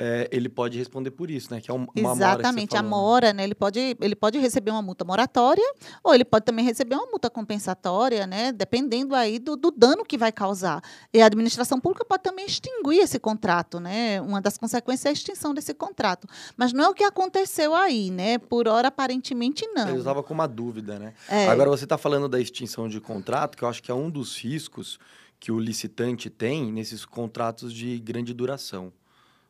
é, 0.00 0.28
ele 0.30 0.48
pode 0.48 0.78
responder 0.78 1.10
por 1.10 1.28
isso, 1.28 1.52
né? 1.52 1.60
Que 1.60 1.72
é 1.72 1.74
um, 1.74 1.84
uma 1.96 2.12
Exatamente, 2.12 2.76
a 2.76 2.82
né? 2.82 2.88
mora, 2.88 3.32
né? 3.32 3.42
Ele 3.42 3.54
pode, 3.54 3.96
ele 4.00 4.14
pode 4.14 4.38
receber 4.38 4.70
uma 4.70 4.80
multa 4.80 5.04
moratória 5.04 5.64
ou 6.04 6.14
ele 6.14 6.24
pode 6.24 6.44
também 6.44 6.64
receber 6.64 6.94
uma 6.94 7.06
multa 7.06 7.28
compensatória, 7.28 8.24
né? 8.24 8.52
Dependendo 8.52 9.12
aí 9.12 9.40
do, 9.40 9.56
do 9.56 9.72
dano 9.72 10.04
que 10.04 10.16
vai 10.16 10.30
causar. 10.30 10.80
E 11.12 11.20
a 11.20 11.26
administração 11.26 11.80
pública 11.80 12.04
pode 12.04 12.22
também 12.22 12.46
extinguir 12.46 13.00
esse 13.00 13.18
contrato, 13.18 13.80
né? 13.80 14.20
Uma 14.20 14.40
das 14.40 14.56
consequências 14.56 15.06
é 15.06 15.08
a 15.08 15.12
extinção 15.12 15.52
desse 15.52 15.74
contrato. 15.74 16.28
Mas 16.56 16.72
não 16.72 16.84
é 16.84 16.88
o 16.88 16.94
que 16.94 17.02
aconteceu 17.02 17.74
aí, 17.74 18.08
né? 18.08 18.38
Por 18.38 18.68
hora, 18.68 18.86
aparentemente, 18.86 19.66
não. 19.66 19.88
Eu 19.88 19.98
estava 19.98 20.22
com 20.22 20.32
uma 20.32 20.46
dúvida, 20.46 20.96
né? 21.00 21.12
É. 21.28 21.48
Agora, 21.48 21.68
você 21.70 21.82
está 21.82 21.98
falando 21.98 22.28
da 22.28 22.38
extinção 22.38 22.88
de 22.88 23.00
contrato, 23.00 23.58
que 23.58 23.64
eu 23.64 23.68
acho 23.68 23.82
que 23.82 23.90
é 23.90 23.94
um 23.94 24.08
dos 24.08 24.38
riscos 24.38 24.96
que 25.40 25.52
o 25.52 25.58
licitante 25.58 26.28
tem 26.28 26.72
nesses 26.72 27.04
contratos 27.04 27.72
de 27.72 27.98
grande 27.98 28.34
duração, 28.34 28.92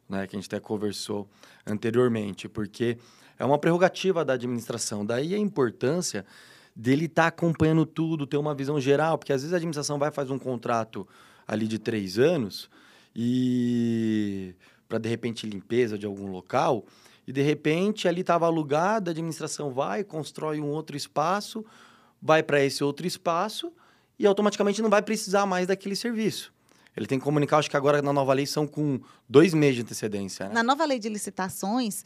né? 0.09 0.27
Que 0.27 0.37
a 0.37 0.39
gente 0.39 0.47
até 0.47 0.61
conversou 0.61 1.29
anteriormente, 1.67 2.49
porque 2.49 2.99
é 3.39 3.45
uma 3.45 3.59
prerrogativa 3.59 4.25
da 4.25 4.33
administração. 4.33 5.05
Daí 5.05 5.35
a 5.35 5.39
importância 5.39 6.25
dele 6.75 7.07
estar 7.07 7.27
acompanhando 7.27 7.85
tudo, 7.85 8.27
ter 8.27 8.37
uma 8.37 8.55
visão 8.55 8.81
geral, 8.81 9.19
porque 9.19 9.33
às 9.33 9.43
vezes 9.43 9.53
a 9.53 9.57
administração 9.57 9.99
vai 9.99 10.11
fazer 10.11 10.33
um 10.33 10.39
contrato 10.39 11.07
ali 11.47 11.67
de 11.67 11.79
três 11.79 12.19
anos 12.19 12.71
e 13.15 14.55
para 14.89 14.99
de 14.99 15.09
repente 15.09 15.47
limpeza 15.47 15.99
de 15.99 16.07
algum 16.07 16.31
local 16.31 16.87
e 17.27 17.33
de 17.33 17.43
repente 17.43 18.07
ali 18.07 18.21
estava 18.21 18.47
alugado, 18.47 19.11
a 19.11 19.13
administração 19.13 19.73
vai, 19.73 20.05
constrói 20.05 20.61
um 20.61 20.69
outro 20.69 20.97
espaço, 20.97 21.65
vai 22.23 22.43
para 22.43 22.65
esse 22.65 22.83
outro 22.85 23.07
espaço 23.07 23.73
e 24.19 24.27
automaticamente 24.27 24.81
não 24.81 24.89
vai 24.89 25.03
precisar 25.03 25.47
mais 25.47 25.67
daquele 25.67 25.97
serviço. 25.97 26.53
Ele 26.99 27.07
tem 27.07 27.19
que 27.19 27.25
comunicar, 27.25 27.59
acho 27.59 27.71
que 27.71 27.77
agora 27.77 28.03
na 28.03 28.13
nova 28.13 28.33
lei 28.33 28.45
são 28.47 28.67
com 28.67 29.01
dois 29.29 29.55
meses 29.55 29.77
de 29.77 29.83
antecedência, 29.83 30.49
né? 30.49 30.55
Na 30.55 30.63
nova 30.63 30.85
lei 30.85 30.99
de 30.99 31.09
licitações, 31.09 32.03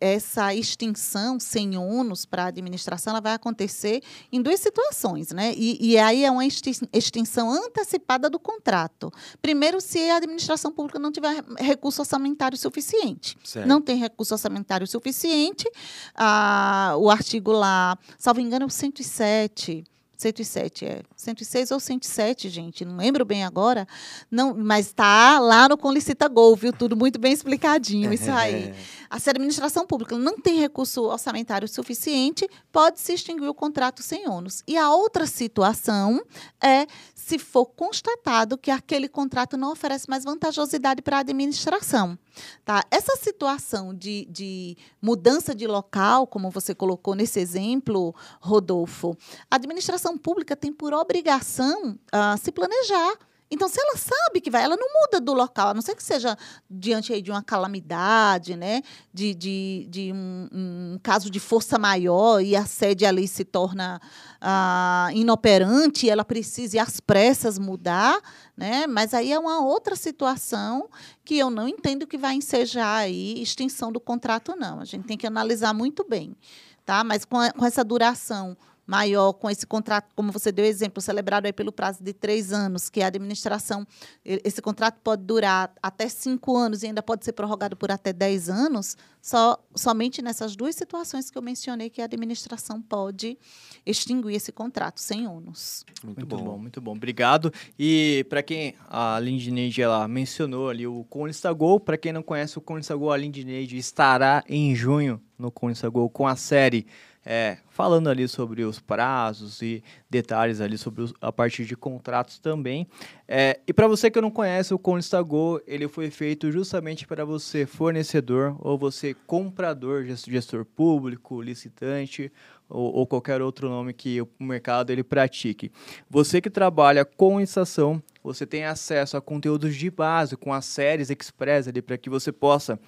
essa 0.00 0.54
extinção 0.54 1.38
sem 1.38 1.76
ônus 1.76 2.24
para 2.26 2.44
a 2.44 2.46
administração 2.46 3.12
ela 3.12 3.20
vai 3.20 3.32
acontecer 3.34 4.02
em 4.32 4.42
duas 4.42 4.60
situações, 4.60 5.30
né? 5.30 5.52
E, 5.56 5.92
e 5.92 5.98
aí 5.98 6.24
é 6.24 6.30
uma 6.30 6.44
extin- 6.44 6.88
extinção 6.92 7.50
antecipada 7.50 8.28
do 8.28 8.38
contrato. 8.38 9.12
Primeiro, 9.40 9.80
se 9.80 9.98
a 10.10 10.16
administração 10.16 10.72
pública 10.72 10.98
não 10.98 11.12
tiver 11.12 11.44
recurso 11.58 12.02
orçamentário 12.02 12.58
suficiente. 12.58 13.36
Certo. 13.44 13.66
Não 13.68 13.80
tem 13.80 13.96
recurso 13.98 14.34
orçamentário 14.34 14.86
suficiente, 14.86 15.70
ah, 16.14 16.94
o 16.98 17.08
artigo 17.10 17.52
lá, 17.52 17.96
salvo 18.18 18.40
engano, 18.40 18.64
é 18.64 18.66
o 18.66 18.70
107. 18.70 19.84
107, 20.24 20.86
é. 20.86 21.02
106 21.14 21.70
ou 21.70 21.80
107, 21.80 22.48
gente, 22.48 22.84
não 22.84 22.96
lembro 22.96 23.24
bem 23.24 23.44
agora. 23.44 23.86
Não, 24.30 24.54
mas 24.54 24.86
está 24.86 25.38
lá 25.38 25.68
no 25.68 25.76
Conlicita 25.76 26.28
Gol, 26.28 26.56
viu? 26.56 26.72
Tudo 26.72 26.96
muito 26.96 27.18
bem 27.18 27.32
explicadinho, 27.32 28.12
isso 28.12 28.30
aí. 28.30 28.72
A 29.14 29.18
se 29.20 29.30
a 29.30 29.30
administração 29.30 29.86
pública 29.86 30.18
não 30.18 30.36
tem 30.36 30.58
recurso 30.58 31.04
orçamentário 31.04 31.68
suficiente, 31.68 32.50
pode-se 32.72 33.12
extinguir 33.12 33.48
o 33.48 33.54
contrato 33.54 34.02
sem 34.02 34.28
ônus. 34.28 34.64
E 34.66 34.76
a 34.76 34.90
outra 34.90 35.24
situação 35.24 36.20
é 36.60 36.84
se 37.14 37.38
for 37.38 37.64
constatado 37.64 38.58
que 38.58 38.72
aquele 38.72 39.08
contrato 39.08 39.56
não 39.56 39.70
oferece 39.70 40.10
mais 40.10 40.24
vantajosidade 40.24 41.00
para 41.00 41.18
a 41.18 41.20
administração. 41.20 42.18
Tá? 42.64 42.82
Essa 42.90 43.14
situação 43.14 43.94
de, 43.94 44.26
de 44.28 44.76
mudança 45.00 45.54
de 45.54 45.68
local, 45.68 46.26
como 46.26 46.50
você 46.50 46.74
colocou 46.74 47.14
nesse 47.14 47.38
exemplo, 47.38 48.12
Rodolfo, 48.40 49.16
a 49.48 49.54
administração 49.54 50.18
pública 50.18 50.56
tem 50.56 50.72
por 50.72 50.92
obrigação 50.92 51.96
ah, 52.10 52.36
se 52.36 52.50
planejar. 52.50 53.16
Então, 53.54 53.68
se 53.68 53.80
ela 53.80 53.96
sabe 53.96 54.40
que 54.40 54.50
vai, 54.50 54.64
ela 54.64 54.76
não 54.76 54.88
muda 54.92 55.20
do 55.20 55.32
local, 55.32 55.68
a 55.68 55.74
não 55.74 55.80
ser 55.80 55.94
que 55.94 56.02
seja 56.02 56.36
diante 56.68 57.22
de 57.22 57.30
uma 57.30 57.40
calamidade, 57.42 58.56
né? 58.56 58.82
de, 59.12 59.32
de, 59.32 59.86
de 59.88 60.12
um, 60.12 60.48
um 60.52 60.98
caso 61.00 61.30
de 61.30 61.38
força 61.38 61.78
maior 61.78 62.40
e 62.42 62.56
a 62.56 62.66
sede 62.66 63.06
ali 63.06 63.28
se 63.28 63.44
torna 63.44 64.00
ah, 64.40 65.08
inoperante 65.14 66.10
ela 66.10 66.24
precisa, 66.24 66.82
às 66.82 66.98
pressas, 66.98 67.56
mudar, 67.56 68.20
né? 68.56 68.88
mas 68.88 69.14
aí 69.14 69.30
é 69.32 69.38
uma 69.38 69.60
outra 69.64 69.94
situação 69.94 70.88
que 71.24 71.38
eu 71.38 71.48
não 71.48 71.68
entendo 71.68 72.08
que 72.08 72.18
vai 72.18 72.34
ensejar 72.34 72.96
aí 72.96 73.40
extinção 73.40 73.92
do 73.92 74.00
contrato, 74.00 74.56
não. 74.56 74.80
A 74.80 74.84
gente 74.84 75.06
tem 75.06 75.16
que 75.16 75.26
analisar 75.28 75.72
muito 75.72 76.04
bem. 76.08 76.36
Tá? 76.84 77.02
Mas 77.02 77.24
com, 77.24 77.38
a- 77.38 77.52
com 77.52 77.64
essa 77.64 77.82
duração 77.82 78.54
maior, 78.86 79.32
com 79.32 79.48
esse 79.48 79.66
contrato, 79.66 80.12
como 80.14 80.30
você 80.30 80.52
deu 80.52 80.64
exemplo, 80.64 81.00
celebrado 81.00 81.46
aí 81.46 81.52
pelo 81.52 81.72
prazo 81.72 82.02
de 82.02 82.12
três 82.12 82.52
anos, 82.52 82.90
que 82.90 83.02
a 83.02 83.06
administração, 83.06 83.86
esse 84.24 84.60
contrato 84.60 85.00
pode 85.02 85.22
durar 85.22 85.72
até 85.82 86.08
cinco 86.08 86.56
anos 86.56 86.82
e 86.82 86.86
ainda 86.86 87.02
pode 87.02 87.24
ser 87.24 87.32
prorrogado 87.32 87.76
por 87.76 87.90
até 87.90 88.12
dez 88.12 88.48
anos, 88.48 88.96
só, 89.22 89.58
somente 89.74 90.20
nessas 90.20 90.54
duas 90.54 90.74
situações 90.74 91.30
que 91.30 91.38
eu 91.38 91.42
mencionei 91.42 91.88
que 91.88 92.02
a 92.02 92.04
administração 92.04 92.82
pode 92.82 93.38
extinguir 93.86 94.34
esse 94.34 94.52
contrato 94.52 95.00
sem 95.00 95.26
ônus. 95.26 95.84
Muito, 96.02 96.18
Muito 96.20 96.36
bom. 96.36 96.44
bom. 96.44 96.58
muito 96.58 96.80
bom. 96.80 96.92
Obrigado. 96.92 97.50
E 97.78 98.26
para 98.28 98.42
quem 98.42 98.74
a 98.86 99.18
Lindineide 99.18 99.80
ela 99.80 100.06
mencionou 100.06 100.68
ali 100.68 100.86
o 100.86 101.04
Conista 101.04 101.50
Gol, 101.52 101.80
para 101.80 101.96
quem 101.96 102.12
não 102.12 102.22
conhece 102.22 102.58
o 102.58 102.60
Conista 102.60 102.94
Gol, 102.94 103.12
a 103.12 103.16
Lindineide 103.16 103.78
estará 103.78 104.44
em 104.46 104.74
junho 104.74 105.20
no 105.38 105.50
Conista 105.50 105.88
Gol 105.88 106.10
com 106.10 106.26
a 106.26 106.36
série 106.36 106.86
é, 107.26 107.58
falando 107.70 108.08
ali 108.08 108.28
sobre 108.28 108.62
os 108.64 108.78
prazos 108.78 109.62
e 109.62 109.82
detalhes 110.10 110.60
ali 110.60 110.76
sobre 110.76 111.02
os- 111.02 111.14
a 111.20 111.32
parte 111.32 111.64
de 111.64 111.74
contratos 111.76 112.38
também. 112.38 112.86
É, 113.26 113.58
e 113.66 113.72
para 113.72 113.88
você 113.88 114.10
que 114.10 114.20
não 114.20 114.30
conhece 114.30 114.74
o 114.74 114.78
Conista 114.78 115.20
Go, 115.22 115.60
ele 115.66 115.88
foi 115.88 116.10
feito 116.10 116.52
justamente 116.52 117.06
para 117.06 117.24
você 117.24 117.64
fornecedor 117.66 118.56
ou 118.60 118.76
você 118.76 119.14
comprador, 119.26 120.04
ges- 120.04 120.24
gestor 120.28 120.64
público, 120.64 121.40
licitante 121.40 122.30
ou, 122.68 122.92
ou 122.94 123.06
qualquer 123.06 123.40
outro 123.40 123.68
nome 123.68 123.92
que 123.92 124.20
o 124.20 124.28
mercado 124.40 124.90
ele 124.90 125.02
pratique. 125.02 125.70
Você 126.10 126.40
que 126.40 126.50
trabalha 126.50 127.04
com 127.04 127.40
estação, 127.40 128.02
você 128.22 128.46
tem 128.46 128.64
acesso 128.64 129.16
a 129.16 129.20
conteúdos 129.20 129.74
de 129.76 129.90
base 129.90 130.36
com 130.36 130.52
as 130.52 130.64
séries 130.64 131.10
express 131.10 131.68
ali 131.68 131.80
para 131.82 131.98
que 131.98 132.08
você 132.10 132.32
possa 132.32 132.78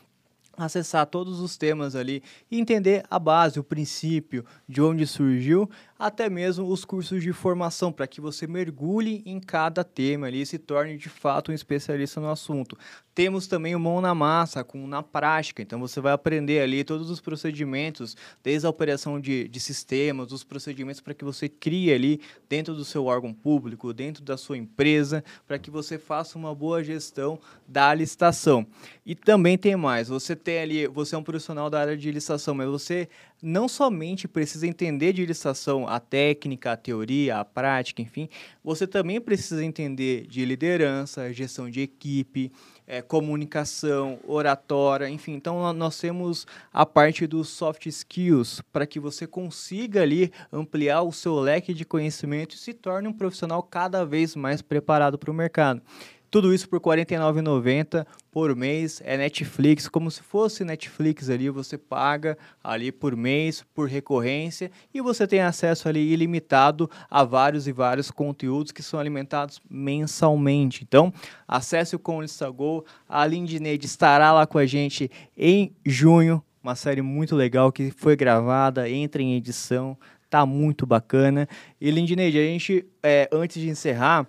acessar 0.57 1.07
todos 1.07 1.41
os 1.41 1.57
temas 1.57 1.95
ali 1.95 2.23
e 2.51 2.59
entender 2.59 3.05
a 3.11 3.19
base, 3.19 3.59
o 3.59 3.65
princípio, 3.65 4.45
de 4.69 4.81
onde 4.81 5.07
surgiu, 5.07 5.69
até 5.99 6.29
mesmo 6.29 6.67
os 6.67 6.85
cursos 6.85 7.23
de 7.23 7.33
formação, 7.33 7.91
para 7.91 8.07
que 8.07 8.21
você 8.21 8.47
mergulhe 8.47 9.23
em 9.25 9.41
cada 9.41 9.83
tema 9.83 10.27
ali 10.27 10.43
e 10.43 10.47
se 10.47 10.59
torne 10.59 10.97
de 10.97 11.09
fato 11.09 11.51
um 11.51 11.55
especialista 11.55 12.21
no 12.21 12.29
assunto. 12.29 12.77
Temos 13.15 13.47
também 13.47 13.75
o 13.75 13.81
mão 13.81 14.03
na 14.03 14.15
massa, 14.15 14.63
com 14.63 14.87
na 14.87 15.03
prática. 15.03 15.63
Então 15.63 15.81
você 15.81 16.03
vai 16.03 16.13
aprender 16.13 16.61
ali 16.61 16.85
todos 16.85 17.09
os 17.09 17.19
procedimentos, 17.19 18.15
desde 18.45 18.67
a 18.67 18.71
operação 18.71 19.19
de, 19.19 19.49
de 19.49 19.59
sistemas, 19.59 20.33
os 20.33 20.45
procedimentos 20.45 21.01
para 21.01 21.15
que 21.15 21.25
você 21.25 21.49
crie 21.49 21.91
ali 21.91 22.21
dentro 22.47 22.75
do 22.75 22.85
seu 22.85 23.07
órgão 23.07 23.33
público, 23.33 23.95
dentro 23.95 24.23
da 24.23 24.37
sua 24.37 24.59
empresa, 24.59 25.25
para 25.47 25.59
que 25.59 25.71
você 25.71 25.99
faça 25.99 26.37
uma 26.37 26.55
boa 26.55 26.85
gestão 26.85 27.41
da 27.67 27.95
licitação. 27.95 28.67
E 29.05 29.15
também 29.15 29.57
tem 29.57 29.77
mais, 29.77 30.09
você 30.09 30.37
tem 30.47 30.61
ali, 30.61 30.87
você 30.87 31.17
é 31.17 31.19
um 31.19 31.25
profissional 31.25 31.69
da 31.69 31.81
área 31.81 31.97
de 31.97 32.09
licitação, 32.09 32.55
mas 32.55 32.69
você 32.69 33.09
não 33.43 33.69
somente 33.69 34.29
precisa 34.29 34.65
entender 34.65 35.13
de 35.13 35.27
licitação 35.27 35.89
a 35.89 35.99
técnica, 35.99 36.71
a 36.71 36.77
teoria, 36.77 37.39
a 37.39 37.45
prática, 37.45 38.01
enfim, 38.01 38.29
você 38.63 38.87
também 38.87 39.21
precisa 39.21 39.65
entender 39.65 40.25
de 40.29 40.45
liderança, 40.45 41.33
gestão 41.33 41.69
de 41.69 41.81
equipe, 41.81 42.53
é, 42.87 43.03
comunicação, 43.03 44.21
oratória, 44.25 45.09
enfim. 45.09 45.33
Então, 45.33 45.73
nós 45.73 45.99
temos 45.99 46.47
a 46.73 46.87
parte 46.87 47.27
dos 47.27 47.49
soft 47.49 47.87
skills 47.87 48.63
para 48.73 48.87
que 48.87 49.01
você 49.01 49.27
consiga 49.27 50.03
ali 50.03 50.31
ampliar 50.53 51.03
o 51.03 51.13
seu 51.13 51.35
leque 51.41 51.75
de 51.75 51.85
conhecimento 51.85 52.55
e 52.55 52.59
se 52.59 52.73
torne 52.73 53.09
um 53.09 53.13
profissional 53.13 53.61
cada 53.65 54.07
vez 54.07 54.37
mais 54.37 54.63
preparado 54.63 55.19
para 55.19 55.31
o 55.33 55.35
mercado. 55.35 55.83
Tudo 56.31 56.53
isso 56.53 56.69
por 56.69 56.81
R$ 56.85 57.05
49,90 57.05 58.07
por 58.31 58.55
mês. 58.55 59.01
É 59.05 59.17
Netflix, 59.17 59.89
como 59.89 60.11
se 60.11 60.23
fosse 60.23 60.65
Netflix 60.65 61.31
ali, 61.31 61.49
você 61.49 61.79
paga 61.79 62.37
ali 62.63 62.91
por 62.91 63.17
mês, 63.17 63.65
por 63.75 63.89
recorrência, 63.89 64.71
e 64.93 65.01
você 65.01 65.27
tem 65.27 65.41
acesso 65.41 65.89
ali 65.89 66.13
ilimitado 66.13 66.91
a 67.11 67.25
vários 67.25 67.67
e 67.67 67.73
vários 67.73 68.11
conteúdos 68.11 68.73
que 68.73 68.83
são 68.83 68.99
alimentados 68.99 69.61
mensalmente. 69.71 70.83
Então, 70.83 71.13
acesse 71.47 71.95
o 71.95 71.99
Conlista 71.99 72.51
Go. 72.51 72.85
A 73.09 73.25
Lindineide 73.27 73.87
estará 73.87 74.33
lá 74.33 74.47
com 74.47 74.59
a 74.59 74.67
gente 74.67 75.11
em 75.37 75.73
junho. 75.85 76.43
Uma 76.63 76.75
série 76.75 77.01
muito 77.01 77.37
legal 77.37 77.71
que 77.71 77.93
foi 77.93 78.17
gravada, 78.17 78.91
entra 78.91 79.23
em 79.23 79.37
edição, 79.37 79.97
tá 80.29 80.45
muito 80.45 80.85
bacana. 80.85 81.49
E 81.81 81.91
Lindineide, 81.91 82.39
a 82.39 82.43
gente, 82.43 82.85
é, 83.03 83.29
antes 83.33 83.63
de 83.63 83.69
encerrar, 83.69 84.27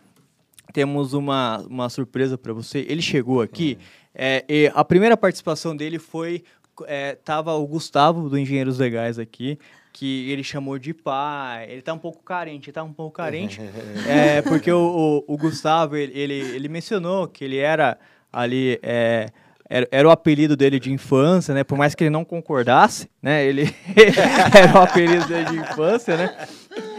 temos 0.74 1.14
uma, 1.14 1.60
uma 1.70 1.90
surpresa 1.90 2.38
para 2.38 2.54
você. 2.54 2.86
Ele 2.88 3.02
chegou 3.02 3.42
aqui, 3.42 3.78
é, 4.14 4.44
e 4.50 4.72
a 4.74 4.84
primeira 4.84 5.16
participação 5.16 5.76
dele 5.76 6.00
foi. 6.00 6.44
É, 6.86 7.16
tava 7.16 7.54
o 7.54 7.66
Gustavo 7.66 8.30
do 8.30 8.38
Engenheiros 8.38 8.78
Legais 8.78 9.18
aqui, 9.18 9.58
que 9.94 10.30
ele 10.30 10.44
chamou 10.44 10.78
de 10.78 10.94
pai. 10.94 11.68
Ele 11.72 11.82
tá 11.82 11.94
um 11.94 12.00
pouco 12.00 12.24
carente, 12.24 12.72
tá 12.72 12.84
um 12.84 12.94
pouco 12.94 13.18
carente. 13.18 13.60
é, 14.08 14.42
porque 14.42 14.72
o, 14.72 15.24
o, 15.28 15.34
o 15.34 15.38
Gustavo, 15.38 15.96
ele, 15.96 16.18
ele, 16.18 16.34
ele, 16.34 16.68
mencionou 16.68 17.28
que 17.28 17.44
ele 17.44 17.58
era 17.58 17.98
ali. 18.32 18.80
É, 18.82 19.28
era, 19.70 19.88
era, 19.92 20.08
o 20.08 20.12
apelido 20.12 20.56
dele 20.56 20.80
de 20.80 20.92
infância, 20.92 21.54
né? 21.54 21.64
Por 21.64 21.78
mais 21.78 21.94
que 21.94 22.04
ele 22.04 22.10
não 22.10 22.24
concordasse, 22.24 23.10
né? 23.22 23.46
Ele 23.46 23.64
era 24.56 24.80
o 24.80 24.82
apelido 24.82 25.26
dele 25.28 25.46
de 25.46 25.58
infância, 25.58 26.16
né? 26.16 26.48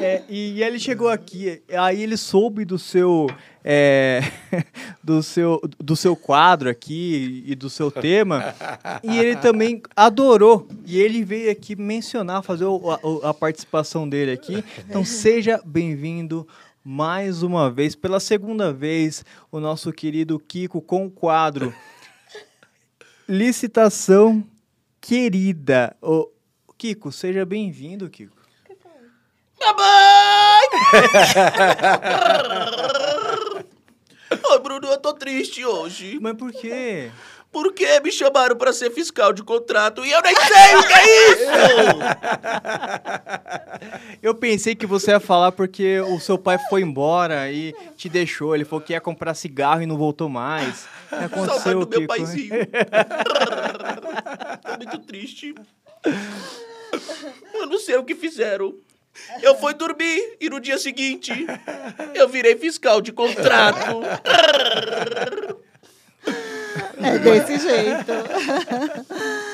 É, 0.00 0.22
e 0.28 0.62
ele 0.62 0.78
chegou 0.78 1.08
aqui, 1.08 1.62
aí 1.72 2.02
ele 2.02 2.16
soube 2.16 2.64
do 2.64 2.78
seu 2.78 3.28
é, 3.64 4.22
do, 5.02 5.22
seu, 5.22 5.60
do 5.78 5.94
seu 5.94 6.16
quadro 6.16 6.68
aqui 6.70 7.44
e 7.46 7.54
do 7.54 7.68
seu 7.68 7.90
tema. 7.90 8.54
e 9.02 9.18
ele 9.18 9.36
também 9.36 9.82
adorou. 9.94 10.66
E 10.86 11.00
ele 11.00 11.24
veio 11.24 11.50
aqui 11.50 11.76
mencionar, 11.76 12.42
fazer 12.42 12.64
o, 12.64 12.90
a, 12.90 13.30
a 13.30 13.34
participação 13.34 14.08
dele 14.08 14.32
aqui. 14.32 14.64
Então 14.88 15.04
seja 15.04 15.60
bem-vindo 15.64 16.46
mais 16.84 17.42
uma 17.42 17.70
vez, 17.70 17.94
pela 17.94 18.18
segunda 18.18 18.72
vez, 18.72 19.22
o 19.52 19.60
nosso 19.60 19.92
querido 19.92 20.38
Kiko 20.38 20.80
com 20.80 21.04
o 21.04 21.10
quadro 21.10 21.74
Licitação 23.28 24.42
Querida. 25.02 25.94
Ô, 26.00 26.30
Kiko, 26.78 27.12
seja 27.12 27.44
bem-vindo, 27.44 28.08
Kiko. 28.08 28.34
Mamãe! 29.60 30.68
Ai, 34.50 34.58
Bruno, 34.62 34.86
eu 34.88 34.98
tô 34.98 35.12
triste 35.12 35.62
hoje. 35.62 36.18
Mas 36.22 36.38
por 36.38 36.50
quê? 36.52 37.10
Porque 37.50 38.00
me 38.00 38.12
chamaram 38.12 38.56
para 38.56 38.72
ser 38.72 38.90
fiscal 38.90 39.32
de 39.32 39.42
contrato 39.42 40.04
e 40.04 40.10
eu 40.10 40.20
nem 40.22 40.34
sei 40.34 40.76
o 40.76 40.86
que 40.86 40.92
é 40.92 41.30
isso! 41.30 41.44
Eu 44.22 44.34
pensei 44.34 44.74
que 44.74 44.86
você 44.86 45.12
ia 45.12 45.20
falar 45.20 45.52
porque 45.52 46.00
o 46.00 46.18
seu 46.18 46.36
pai 46.36 46.58
foi 46.68 46.82
embora 46.82 47.50
e 47.50 47.74
te 47.96 48.08
deixou. 48.08 48.54
Ele 48.54 48.64
falou 48.64 48.84
que 48.84 48.92
ia 48.92 49.00
comprar 49.00 49.34
cigarro 49.34 49.82
e 49.82 49.86
não 49.86 49.96
voltou 49.96 50.28
mais. 50.28 50.86
Aconteceu, 51.10 51.84
do 51.84 51.98
meu 51.98 52.06
paizinho. 52.06 52.50
tô 54.62 54.76
muito 54.76 54.98
triste. 55.06 55.54
Eu 57.54 57.66
não 57.66 57.78
sei 57.78 57.96
o 57.96 58.04
que 58.04 58.14
fizeram. 58.14 58.74
Eu 59.42 59.56
fui 59.56 59.74
dormir 59.74 60.36
e 60.40 60.48
no 60.48 60.60
dia 60.60 60.78
seguinte 60.78 61.32
eu 62.14 62.28
virei 62.28 62.56
fiscal 62.56 63.00
de 63.00 63.12
contrato. 63.12 64.00
É 67.00 67.18
desse 67.18 67.58
jeito. 67.58 68.12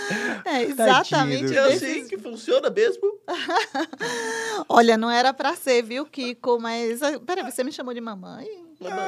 É 0.46 0.62
exatamente 0.64 1.54
Tadinho. 1.54 1.68
desse 1.70 1.84
assim 1.86 2.06
que 2.06 2.18
funciona 2.18 2.68
mesmo. 2.68 3.18
Olha, 4.68 4.98
não 4.98 5.10
era 5.10 5.32
pra 5.32 5.54
ser, 5.56 5.82
viu, 5.82 6.04
Kiko? 6.04 6.60
Mas. 6.60 7.00
Peraí, 7.26 7.50
você 7.50 7.64
me 7.64 7.72
chamou 7.72 7.94
de 7.94 8.00
mamãe? 8.02 8.46
Mamãe. 8.78 9.06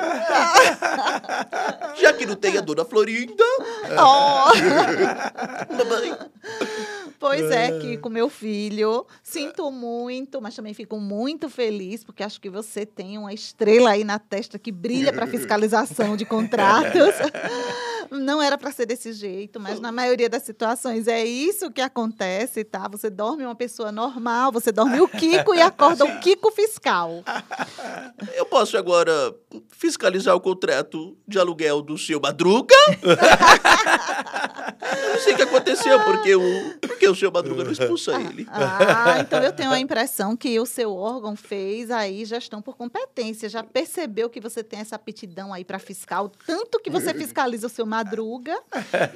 Já 1.97 2.15
que 2.15 2.25
não 2.25 2.35
tem 2.35 2.57
a 2.57 2.63
dona 2.63 2.87
Florinda. 2.87 3.45
Oh. 3.91 5.75
mamãe. 5.77 6.17
Pois 7.19 7.51
é, 7.51 7.79
Kiko, 7.79 8.09
meu 8.09 8.31
filho. 8.31 9.07
Sinto 9.23 9.71
muito, 9.71 10.41
mas 10.41 10.55
também 10.55 10.73
fico 10.73 10.99
muito 10.99 11.51
feliz, 11.51 12.03
porque 12.05 12.23
acho 12.23 12.41
que 12.41 12.49
você 12.49 12.87
tem 12.87 13.19
uma 13.19 13.35
estrela 13.35 13.91
aí 13.91 14.05
na 14.05 14.19
testa 14.19 14.59
que 14.59 14.73
brilha 14.73 15.13
para 15.13 15.27
fiscalização 15.27 16.17
de 16.17 16.25
contratos. 16.25 17.15
Não 18.11 18.43
era 18.43 18.59
para 18.59 18.73
ser 18.73 18.87
desse 18.87 19.13
jeito, 19.13 19.61
mas 19.61 19.81
na 19.81 19.93
maioria 19.93 20.29
das 20.29 20.43
situações 20.43 21.07
é 21.09 21.25
isso 21.25 21.71
que 21.71 21.81
acontece, 21.81 22.65
tá? 22.65 22.89
Você 22.89 23.09
dorme 23.11 23.45
uma 23.45 23.55
pessoa 23.55 23.93
normal, 23.93 24.51
você 24.53 24.73
dorme 24.73 25.01
o 25.01 25.09
Kiko 25.09 25.55
e 25.55 25.61
acorda 25.61 26.05
o 26.05 26.21
Kiko 26.21 26.51
fiscal. 26.51 27.23
Eu 28.35 28.47
posso 28.47 28.77
agora 28.77 29.35
fiscalizar 29.71 30.35
o 30.35 30.41
contrato 30.41 31.17
de 31.27 31.39
aluguel 31.39 31.83
do 31.83 31.99
seu 31.99 32.21
Madruga? 32.21 32.75
eu 33.03 33.17
não 35.15 35.21
sei 35.21 35.35
o 35.35 35.37
que 35.37 35.43
aconteceu, 35.43 36.03
porque 36.05 36.35
o, 36.35 36.79
porque 36.81 37.09
o 37.09 37.15
seu 37.15 37.31
Madruga 37.31 37.65
não 37.65 37.73
expulsa 37.73 38.21
ele. 38.21 38.47
Ah, 38.51 39.19
então 39.21 39.43
eu 39.43 39.53
tenho 39.53 39.71
a 39.71 39.79
impressão 39.79 40.37
que 40.37 40.59
o 40.59 40.67
seu 40.67 40.95
órgão 40.95 41.37
fez 41.37 41.91
aí 41.91 42.25
gestão 42.25 42.63
por 42.63 42.77
competência, 42.77 43.49
já 43.49 43.63
percebeu 43.63 44.31
que 44.31 44.41
você 44.41 44.63
tem 44.63 44.81
essa 44.81 44.97
aptidão 44.97 45.53
aí 45.53 45.65
para 45.65 45.79
fiscal, 45.79 46.31
tanto 46.47 46.81
que 46.81 46.91
você 46.91 47.13
fiscaliza 47.15 47.67
o 47.67 47.71
seu 47.71 47.85
madruga. 47.85 47.96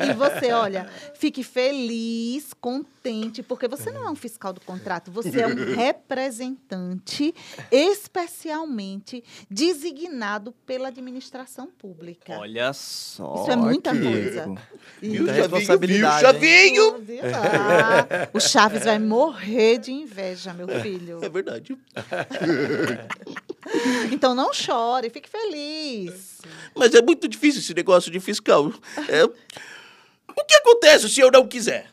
E 0.09 0.13
você, 0.15 0.53
olha, 0.53 0.89
fique 1.15 1.43
feliz, 1.43 2.53
contente, 2.53 3.43
porque 3.43 3.67
você 3.69 3.91
não 3.91 4.07
é 4.07 4.11
um 4.11 4.15
fiscal 4.15 4.53
do 4.53 4.61
contrato, 4.61 5.11
você 5.11 5.41
é 5.41 5.47
um 5.47 5.55
representante 5.75 7.35
especialmente 7.71 9.23
designado 9.51 10.53
pela 10.67 10.89
administração 10.89 11.67
pública. 11.67 12.39
Olha 12.39 12.73
só. 12.73 13.35
Isso 13.43 13.51
é 13.51 13.57
muita 13.57 13.91
coisa. 13.91 14.55
Viu, 15.01 15.27
responsabilidade. 15.27 16.21
Chavinho, 16.21 16.99
viu, 16.99 17.21
Chavinho? 17.21 17.33
Ah, 17.33 18.29
o 18.33 18.41
Chaves 18.41 18.85
vai 18.85 18.99
morrer 18.99 19.79
de 19.79 19.93
inveja, 19.93 20.53
meu 20.53 20.69
filho. 20.81 21.21
É 21.23 21.29
verdade. 21.29 21.77
então 24.13 24.35
não 24.35 24.53
chore, 24.53 25.11
fique 25.11 25.29
feliz. 25.29 26.39
Mas 26.75 26.95
é 26.95 27.03
muito 27.03 27.29
difícil 27.29 27.61
esse 27.61 27.75
negócio 27.75 28.11
de 28.11 28.21
fiscal. 28.21 28.73
É... 29.09 29.25
O 29.25 30.45
que 30.45 30.55
acontece 30.55 31.09
se 31.09 31.21
eu 31.21 31.31
não 31.31 31.47
quiser? 31.47 31.91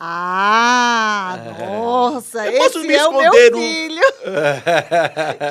Ah, 0.00 1.36
é. 1.44 1.66
nossa, 1.66 2.46
eu 2.46 2.62
esse 2.62 2.94
é 2.94 3.08
o 3.08 3.12
meu 3.12 3.32
filho. 3.32 4.02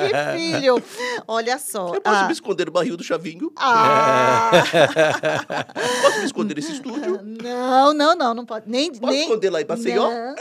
que 0.00 0.38
filho. 0.38 0.82
Olha 1.28 1.58
só. 1.58 1.94
Eu 1.94 2.00
posso 2.00 2.24
ah. 2.24 2.26
me 2.26 2.32
esconder 2.32 2.64
no 2.64 2.72
barril 2.72 2.96
do 2.96 3.04
chavinho? 3.04 3.52
Ah. 3.56 4.50
posso 6.02 6.20
me 6.20 6.24
esconder 6.24 6.54
nesse 6.54 6.72
estúdio? 6.72 7.20
Não, 7.22 7.92
não, 7.92 8.16
não, 8.16 8.32
não 8.32 8.46
pode. 8.46 8.70
Nem, 8.70 8.90
posso 8.90 9.12
nem... 9.12 9.24
esconder 9.24 9.50
lá 9.50 9.60
em 9.60 9.66
Maceió? 9.66 10.08
Não. 10.08 10.34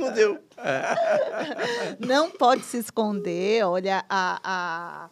não 0.00 0.12
deu. 0.12 0.38
Não 2.00 2.30
pode 2.30 2.62
se 2.62 2.78
esconder. 2.78 3.66
Olha, 3.66 4.02
a... 4.08 4.40
a 4.42 5.10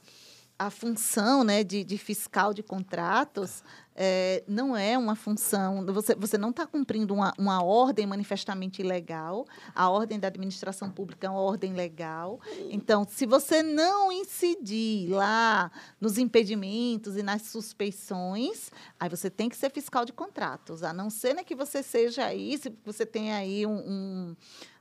a 0.60 0.68
função 0.68 1.42
né, 1.42 1.64
de, 1.64 1.82
de 1.82 1.96
fiscal 1.96 2.52
de 2.52 2.62
contratos 2.62 3.64
é, 3.96 4.44
não 4.46 4.76
é 4.76 4.98
uma 4.98 5.16
função. 5.16 5.86
Você, 5.86 6.14
você 6.14 6.36
não 6.36 6.50
está 6.50 6.66
cumprindo 6.66 7.14
uma, 7.14 7.32
uma 7.38 7.64
ordem 7.64 8.06
manifestamente 8.06 8.82
ilegal. 8.82 9.46
A 9.74 9.88
ordem 9.88 10.20
da 10.20 10.28
administração 10.28 10.90
pública 10.90 11.26
é 11.26 11.30
uma 11.30 11.40
ordem 11.40 11.72
legal. 11.72 12.38
Então, 12.68 13.06
se 13.08 13.24
você 13.24 13.62
não 13.62 14.12
incidir 14.12 15.08
lá 15.08 15.72
nos 15.98 16.18
impedimentos 16.18 17.16
e 17.16 17.22
nas 17.22 17.40
suspeições, 17.42 18.70
aí 18.98 19.08
você 19.08 19.30
tem 19.30 19.48
que 19.48 19.56
ser 19.56 19.70
fiscal 19.70 20.04
de 20.04 20.12
contratos. 20.12 20.82
A 20.82 20.92
não 20.92 21.08
ser 21.08 21.34
né, 21.34 21.42
que 21.42 21.54
você 21.54 21.82
seja 21.82 22.26
aí, 22.26 22.58
se 22.58 22.70
você 22.84 23.06
tem 23.06 23.32
aí 23.32 23.64
um, 23.64 23.78
um 23.78 24.36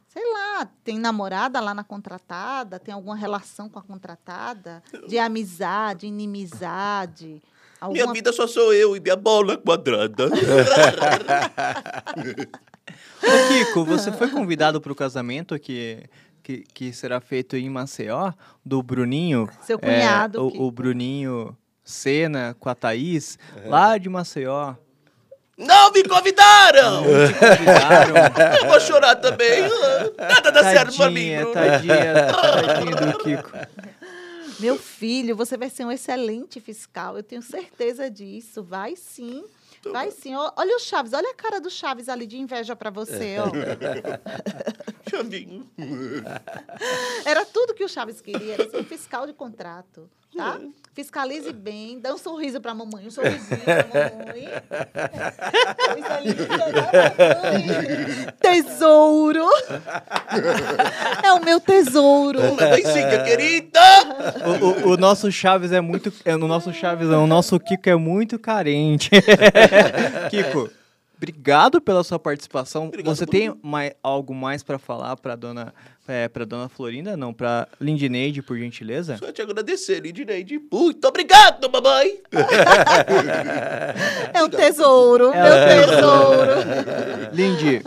sei 0.10 0.24
lá, 0.34 0.68
tem 0.84 1.00
namorada 1.00 1.60
lá 1.60 1.74
na 1.74 1.84
contratada, 1.84 2.80
tem 2.80 2.94
alguma 2.94 3.16
relação 3.16 3.70
com 3.70 3.80
a 3.80 3.82
contratada, 3.82 4.84
de 5.08 5.18
amizade, 5.20 6.08
inimizade. 6.08 7.42
Alguma... 7.80 8.02
Minha 8.02 8.14
vida 8.14 8.34
só 8.34 8.46
sou 8.48 8.74
eu 8.74 8.98
e 8.98 9.00
minha 9.00 9.16
bola 9.16 9.56
quadrada. 9.56 10.26
Ô, 13.22 13.48
Kiko, 13.48 13.86
você 13.86 14.12
foi 14.12 14.30
convidado 14.30 14.82
para 14.82 14.92
o 14.92 14.96
casamento 14.96 15.58
que, 15.60 16.04
que, 16.42 16.64
que 16.74 16.92
será 16.92 17.22
feito 17.22 17.56
em 17.56 17.70
Maceió, 17.70 18.34
do 18.66 18.82
Bruninho? 18.82 19.48
Seu 19.62 19.78
cunhado. 19.78 20.40
É, 20.40 20.42
o, 20.42 20.48
o, 20.64 20.72
Bruninho 20.72 21.56
Sena 21.84 22.56
com 22.60 22.68
a 22.68 22.76
Thaís, 22.76 23.38
lá 23.66 23.98
de 23.98 24.10
Maceió. 24.10 24.74
Não 25.60 25.92
me 25.92 26.04
convidaram! 26.04 27.02
Não 27.02 27.28
te 27.28 27.34
convidaram. 27.34 28.56
Eu 28.62 28.68
vou 28.70 28.80
chorar 28.80 29.16
também. 29.18 29.64
Nada 30.18 30.52
dá 30.52 30.64
certo 30.64 30.96
pra 30.96 31.12
mim. 31.12 31.32
Tadinha, 31.54 32.14
tadinha, 32.32 32.96
do 32.96 33.18
Kiko. 33.20 33.52
Meu 34.60 34.78
filho, 34.78 35.36
você 35.36 35.58
vai 35.58 35.70
ser 35.70 35.86
um 35.86 35.92
excelente 35.92 36.60
fiscal, 36.60 37.18
eu 37.18 37.24
tenho 37.24 37.42
certeza 37.42 38.10
disso. 38.10 38.64
Vai 38.64 38.96
sim. 38.96 39.44
Vai 39.92 40.12
sim. 40.12 40.34
Olha 40.36 40.76
o 40.76 40.80
Chaves, 40.80 41.14
olha 41.14 41.30
a 41.32 41.34
cara 41.34 41.60
do 41.62 41.70
Chaves 41.70 42.10
ali 42.10 42.26
de 42.26 42.38
inveja 42.38 42.76
para 42.76 42.90
você, 42.90 43.38
ó. 43.40 43.50
Chavinho. 45.10 45.70
Era 47.26 47.46
tudo 47.46 47.74
que 47.74 47.84
o 47.84 47.90
Chaves 47.90 48.20
queria, 48.22 48.54
era 48.56 48.70
ser 48.70 48.78
um 48.78 48.84
fiscal 48.84 49.26
de 49.26 49.34
contrato, 49.34 50.10
tá? 50.36 50.60
Fiscalize 51.00 51.54
bem, 51.54 51.98
dá 51.98 52.14
um 52.14 52.18
sorriso 52.18 52.60
para 52.60 52.72
a 52.72 52.76
mamãe, 52.76 53.08
um 53.08 53.10
sorrisinho 53.10 53.58
para 53.62 53.88
a 54.12 54.20
mamãe. 54.20 54.50
Tesouro. 58.42 59.46
É 61.24 61.32
o 61.34 61.44
meu 61.44 61.60
tesouro. 61.60 62.40
Lencinha, 62.56 63.24
querida! 63.24 63.80
O, 64.62 64.90
o- 64.90 64.94
o 64.94 64.98
nosso 64.98 65.32
Chaves 65.32 65.72
é 65.72 65.80
muito. 65.82 66.12
É, 66.26 66.36
o 66.36 66.40
nosso 66.40 66.72
Chaves, 66.74 67.08
não, 67.08 67.24
o 67.24 67.28
nosso 67.28 67.60
Kiko 67.60 67.90
é 67.90 67.96
muito 67.96 68.38
carente. 68.40 69.10
Kiko, 70.30 70.70
obrigado 71.22 71.82
pela 71.82 72.02
sua 72.04 72.18
participação. 72.18 72.88
Obrigado, 72.88 73.14
Você 73.14 73.26
tem 73.26 73.54
mai- 73.62 73.94
algo 74.02 74.34
mais 74.34 74.64
para 74.64 74.80
falar 74.80 75.18
para 75.18 75.36
dona, 75.36 75.74
é, 76.08 76.28
para 76.30 76.46
dona 76.46 76.70
Florinda? 76.70 77.18
Não, 77.18 77.34
para 77.34 77.68
Lindineide, 77.80 78.42
por 78.42 78.58
gentileza? 78.58 79.18
Só 79.18 79.32
te 79.32 79.42
agradecer, 79.42 80.00
Lidineide. 80.02 80.60
Muito 80.72 81.06
obrigado, 81.08 81.70
mamãe! 81.70 82.20
É 84.34 84.44
o 84.44 84.50
tesouro, 84.50 85.32
É 85.34 85.44
meu 85.44 85.54
o 85.54 85.96
tesouro. 85.96 86.52
Lindy, 87.34 87.82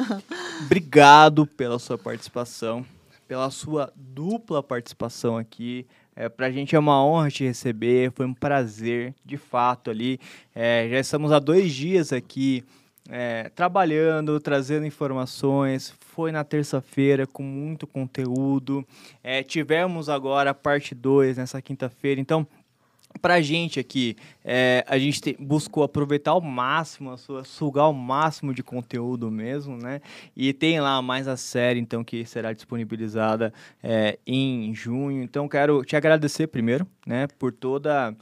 obrigado 0.65 1.47
pela 1.47 1.79
sua 1.79 1.97
participação, 1.97 2.85
pela 3.27 3.51
sua 3.51 3.93
dupla 3.97 4.63
participação 4.63 5.37
aqui. 5.37 5.87
É, 6.15 6.29
pra 6.29 6.51
gente 6.51 6.77
é 6.77 6.79
uma 6.79 7.03
honra 7.03 7.31
te 7.31 7.43
receber, 7.45 8.13
foi 8.15 8.27
um 8.27 8.35
prazer, 8.35 9.15
de 9.25 9.39
fato, 9.39 9.91
ali. 9.91 10.21
É, 10.55 10.87
já 10.91 10.99
estamos 11.01 11.33
há 11.33 11.39
dois 11.39 11.73
dias 11.73 12.13
aqui 12.13 12.63
é, 13.09 13.51
trabalhando, 13.55 14.39
trazendo 14.41 14.87
informações. 14.87 15.95
Foi 16.01 16.31
na 16.31 16.45
terça-feira 16.45 17.27
com 17.27 17.43
muito 17.43 17.87
conteúdo. 17.87 18.87
É, 19.23 19.43
tivemos 19.43 20.09
agora 20.09 20.51
a 20.51 20.55
parte 20.55 20.95
2 20.95 21.37
nessa 21.39 21.61
quinta-feira. 21.61 22.21
Então, 22.21 22.47
pra 23.21 23.41
gente 23.41 23.79
aqui, 23.79 24.17
é, 24.45 24.85
a 24.89 24.99
gente 24.99 25.21
te- 25.21 25.37
buscou 25.39 25.83
aproveitar 25.85 26.31
ao 26.31 26.41
máximo, 26.41 27.11
a 27.11 27.17
sua, 27.17 27.45
sugar 27.45 27.89
o 27.89 27.93
máximo 27.93 28.55
de 28.55 28.63
conteúdo 28.63 29.31
mesmo, 29.31 29.77
né? 29.77 30.01
E 30.37 30.53
tem 30.53 30.81
lá 30.81 31.01
mais 31.03 31.29
a 31.29 31.37
série, 31.37 31.79
então, 31.81 32.03
que 32.03 32.25
será 32.25 32.53
disponibilizada 32.53 33.53
é, 33.83 34.19
em 34.27 34.75
junho. 34.75 35.23
Então, 35.23 35.49
quero 35.49 35.85
te 35.85 35.95
agradecer 35.97 36.47
primeiro, 36.47 36.87
né, 37.07 37.27
por 37.39 37.53
toda. 37.53 38.15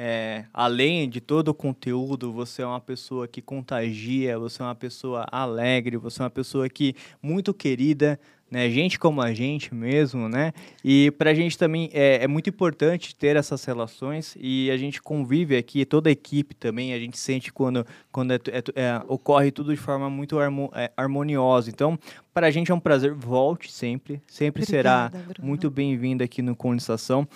É, 0.00 0.44
além 0.54 1.10
de 1.10 1.20
todo 1.20 1.48
o 1.48 1.54
conteúdo, 1.54 2.32
você 2.32 2.62
é 2.62 2.66
uma 2.66 2.80
pessoa 2.80 3.26
que 3.26 3.42
contagia, 3.42 4.38
você 4.38 4.62
é 4.62 4.64
uma 4.64 4.74
pessoa 4.76 5.26
alegre, 5.28 5.96
você 5.96 6.22
é 6.22 6.24
uma 6.24 6.30
pessoa 6.30 6.68
que 6.68 6.94
muito 7.20 7.52
querida, 7.52 8.16
né? 8.48 8.70
Gente 8.70 8.96
como 8.96 9.20
a 9.20 9.34
gente 9.34 9.74
mesmo, 9.74 10.28
né? 10.28 10.52
E 10.84 11.10
pra 11.18 11.34
gente 11.34 11.58
também 11.58 11.90
é, 11.92 12.22
é 12.22 12.28
muito 12.28 12.48
importante 12.48 13.12
ter 13.12 13.34
essas 13.34 13.64
relações 13.64 14.36
e 14.38 14.70
a 14.70 14.76
gente 14.76 15.02
convive 15.02 15.56
aqui, 15.56 15.84
toda 15.84 16.08
a 16.08 16.12
equipe 16.12 16.54
também, 16.54 16.94
a 16.94 16.98
gente 17.00 17.18
sente 17.18 17.52
quando, 17.52 17.84
quando 18.12 18.30
é 18.32 18.36
é 18.36 18.62
é, 18.76 19.02
ocorre 19.08 19.50
tudo 19.50 19.74
de 19.74 19.80
forma 19.80 20.08
muito 20.08 20.38
é, 20.40 20.92
harmoniosa. 20.96 21.70
Então, 21.70 21.98
pra 22.32 22.52
gente 22.52 22.70
é 22.70 22.74
um 22.74 22.78
prazer, 22.78 23.12
volte 23.12 23.72
sempre, 23.72 24.22
sempre 24.28 24.64
será 24.64 25.06
Obrigada, 25.06 25.32
Bruno. 25.32 25.48
muito 25.48 25.68
bem-vindo 25.68 26.22
aqui 26.22 26.40
no 26.40 26.54
Condensação. 26.54 27.26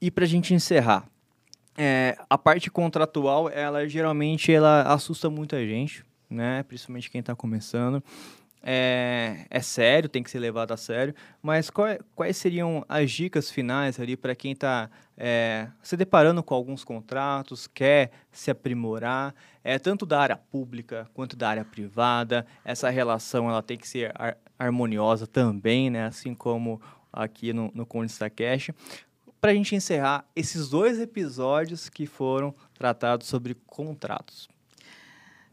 E 0.00 0.08
pra 0.08 0.24
gente 0.24 0.54
encerrar, 0.54 1.11
é, 1.76 2.16
a 2.28 2.36
parte 2.38 2.70
contratual, 2.70 3.48
ela 3.48 3.88
geralmente 3.88 4.52
ela 4.52 4.82
assusta 4.82 5.28
muita 5.30 5.58
gente, 5.66 6.04
né? 6.28 6.62
Principalmente 6.64 7.10
quem 7.10 7.20
está 7.20 7.34
começando. 7.34 8.02
É, 8.64 9.44
é 9.50 9.60
sério, 9.60 10.08
tem 10.08 10.22
que 10.22 10.30
ser 10.30 10.38
levado 10.38 10.72
a 10.72 10.76
sério. 10.76 11.14
Mas 11.42 11.68
qual- 11.68 11.98
quais 12.14 12.36
seriam 12.36 12.84
as 12.88 13.10
dicas 13.10 13.50
finais 13.50 13.98
ali 13.98 14.16
para 14.16 14.34
quem 14.36 14.52
está 14.52 14.88
se 15.82 15.96
deparando 15.96 16.42
com 16.42 16.54
alguns 16.54 16.82
contratos, 16.84 17.66
quer 17.68 18.10
se 18.32 18.50
aprimorar, 18.50 19.34
é, 19.62 19.78
tanto 19.78 20.04
da 20.04 20.20
área 20.20 20.36
pública 20.36 21.08
quanto 21.14 21.36
da 21.36 21.48
área 21.48 21.64
privada? 21.64 22.46
Essa 22.64 22.88
relação 22.90 23.48
ela 23.48 23.62
tem 23.62 23.76
que 23.76 23.86
ser 23.88 24.12
har- 24.16 24.36
harmoniosa 24.58 25.26
também, 25.26 25.90
né? 25.90 26.04
Assim 26.06 26.34
como 26.34 26.80
aqui 27.12 27.52
no, 27.52 27.70
no 27.74 27.84
Consta 27.84 28.30
Cash 28.30 28.70
para 29.42 29.50
a 29.50 29.54
gente 29.56 29.74
encerrar 29.74 30.24
esses 30.36 30.68
dois 30.68 31.00
episódios 31.00 31.88
que 31.88 32.06
foram 32.06 32.54
tratados 32.72 33.26
sobre 33.26 33.56
contratos. 33.66 34.48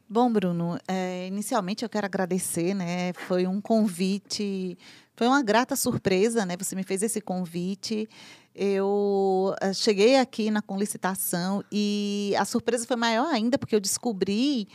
Bom, 0.07 0.31
Bruno, 0.31 0.77
é, 0.87 1.25
inicialmente 1.25 1.83
eu 1.83 1.89
quero 1.89 2.05
agradecer, 2.05 2.75
né? 2.75 3.13
Foi 3.13 3.47
um 3.47 3.59
convite, 3.59 4.77
foi 5.15 5.25
uma 5.25 5.41
grata 5.41 5.75
surpresa, 5.75 6.45
né? 6.45 6.55
Você 6.59 6.75
me 6.75 6.83
fez 6.83 7.01
esse 7.01 7.19
convite. 7.19 8.07
Eu 8.53 9.55
eh, 9.59 9.73
cheguei 9.73 10.17
aqui 10.17 10.51
na 10.51 10.61
conclicitação 10.61 11.63
e 11.71 12.35
a 12.37 12.45
surpresa 12.45 12.85
foi 12.85 12.95
maior 12.95 13.33
ainda 13.33 13.57
porque 13.57 13.75
eu 13.75 13.79
descobri 13.79 14.67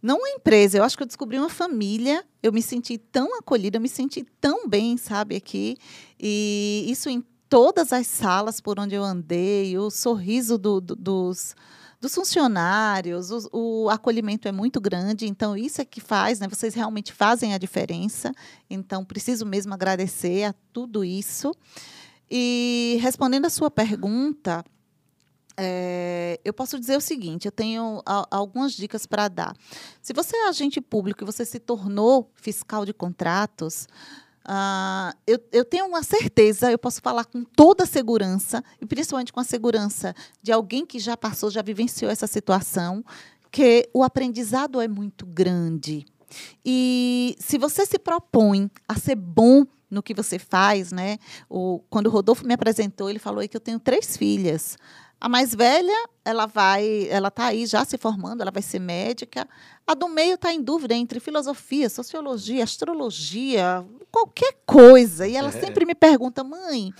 não 0.00 0.18
uma 0.18 0.28
empresa, 0.28 0.78
eu 0.78 0.84
acho 0.84 0.96
que 0.96 1.02
eu 1.02 1.06
descobri 1.06 1.38
uma 1.38 1.48
família. 1.48 2.24
Eu 2.42 2.52
me 2.52 2.62
senti 2.62 2.98
tão 2.98 3.36
acolhida, 3.36 3.78
eu 3.78 3.80
me 3.80 3.88
senti 3.88 4.22
tão 4.40 4.68
bem, 4.68 4.96
sabe, 4.96 5.34
aqui. 5.34 5.76
E 6.20 6.84
isso 6.88 7.08
todas 7.54 7.92
as 7.92 8.08
salas 8.08 8.60
por 8.60 8.80
onde 8.80 8.96
eu 8.96 9.04
andei, 9.04 9.78
o 9.78 9.88
sorriso 9.88 10.58
do- 10.58 10.80
do- 10.80 10.96
dos, 10.96 11.54
dos 12.00 12.12
funcionários, 12.12 13.30
os- 13.30 13.48
o, 13.52 13.88
acolhimento 13.88 14.48
é 14.48 14.50
muito 14.50 14.80
grande, 14.80 15.28
então 15.28 15.56
isso 15.56 15.80
é 15.80 15.84
que 15.84 16.00
faz, 16.00 16.40
né? 16.40 16.48
Vocês 16.48 16.74
realmente 16.74 17.12
fazem 17.12 17.54
a 17.54 17.58
diferença. 17.58 18.32
Então, 18.68 19.04
preciso 19.04 19.46
mesmo 19.46 19.72
agradecer 19.72 20.42
a 20.42 20.52
tudo 20.72 21.04
isso. 21.04 21.54
E 22.28 22.98
respondendo 23.00 23.44
a 23.44 23.50
sua 23.50 23.70
pergunta, 23.70 24.64
é, 25.56 26.40
eu 26.44 26.52
posso 26.52 26.76
dizer 26.80 26.96
o 26.96 27.00
seguinte: 27.00 27.46
eu 27.46 27.52
tenho 27.52 28.02
a- 28.04 28.26
algumas 28.32 28.72
dicas 28.72 29.06
para 29.06 29.28
dar. 29.28 29.56
Se 30.02 30.12
você 30.12 30.36
é 30.36 30.48
agente 30.48 30.80
público 30.80 31.22
e 31.22 31.24
você 31.24 31.44
se 31.44 31.60
tornou 31.60 32.32
fiscal 32.34 32.84
de 32.84 32.92
contratos, 32.92 33.86
ah, 34.44 35.14
eu, 35.26 35.38
eu 35.52 35.64
tenho 35.64 35.86
uma 35.86 36.02
certeza, 36.02 36.70
eu 36.70 36.78
posso 36.78 37.00
falar 37.00 37.24
com 37.24 37.44
toda 37.44 37.84
a 37.84 37.86
segurança, 37.86 38.62
e 38.80 38.86
principalmente 38.86 39.32
com 39.32 39.40
a 39.40 39.44
segurança 39.44 40.14
de 40.42 40.52
alguém 40.52 40.84
que 40.84 40.98
já 40.98 41.16
passou, 41.16 41.50
já 41.50 41.62
vivenciou 41.62 42.10
essa 42.10 42.26
situação, 42.26 43.04
que 43.50 43.88
o 43.94 44.02
aprendizado 44.02 44.80
é 44.80 44.88
muito 44.88 45.24
grande. 45.24 46.04
E 46.64 47.36
se 47.38 47.56
você 47.56 47.86
se 47.86 47.98
propõe 47.98 48.70
a 48.88 48.96
ser 48.96 49.14
bom 49.14 49.64
no 49.90 50.02
que 50.02 50.12
você 50.12 50.38
faz, 50.38 50.90
né? 50.90 51.18
O, 51.48 51.80
quando 51.88 52.08
o 52.08 52.10
Rodolfo 52.10 52.46
me 52.46 52.54
apresentou, 52.54 53.08
ele 53.08 53.20
falou 53.20 53.46
que 53.48 53.56
eu 53.56 53.60
tenho 53.60 53.78
três 53.78 54.16
filhas. 54.16 54.76
A 55.24 55.28
mais 55.30 55.54
velha, 55.54 56.06
ela 56.22 56.44
vai, 56.44 57.08
ela 57.08 57.28
está 57.28 57.46
aí 57.46 57.64
já 57.64 57.82
se 57.82 57.96
formando, 57.96 58.42
ela 58.42 58.50
vai 58.50 58.60
ser 58.60 58.78
médica. 58.78 59.48
A 59.86 59.94
do 59.94 60.06
meio 60.06 60.34
está 60.34 60.52
em 60.52 60.60
dúvida 60.60 60.92
entre 60.92 61.18
filosofia, 61.18 61.88
sociologia, 61.88 62.62
astrologia, 62.62 63.82
qualquer 64.12 64.54
coisa. 64.66 65.26
E 65.26 65.34
ela 65.34 65.50
sempre 65.50 65.86
me 65.86 65.94
pergunta, 65.94 66.44
mãe, 66.44 66.92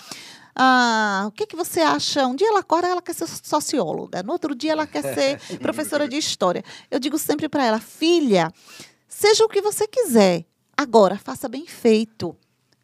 ah, 0.57 1.25
o 1.29 1.33
que, 1.33 1.47
que 1.47 1.55
você 1.55 1.83
acha? 1.83 2.27
Um 2.27 2.35
dia 2.35 2.49
ela 2.49 2.61
acorda, 2.61 2.89
ela 2.89 3.03
quer 3.03 3.15
ser 3.15 3.27
socióloga, 3.27 4.23
no 4.23 4.33
outro 4.33 4.55
dia 4.55 4.73
ela 4.73 4.87
quer 4.87 5.03
ser 5.03 5.39
professora 5.61 6.09
de 6.09 6.17
história. 6.17 6.65
Eu 6.91 6.99
digo 6.99 7.19
sempre 7.19 7.47
para 7.47 7.67
ela, 7.67 7.79
filha, 7.79 8.51
seja 9.07 9.45
o 9.45 9.51
que 9.51 9.61
você 9.61 9.87
quiser, 9.87 10.47
agora 10.75 11.19
faça 11.19 11.47
bem 11.47 11.67
feito. 11.67 12.35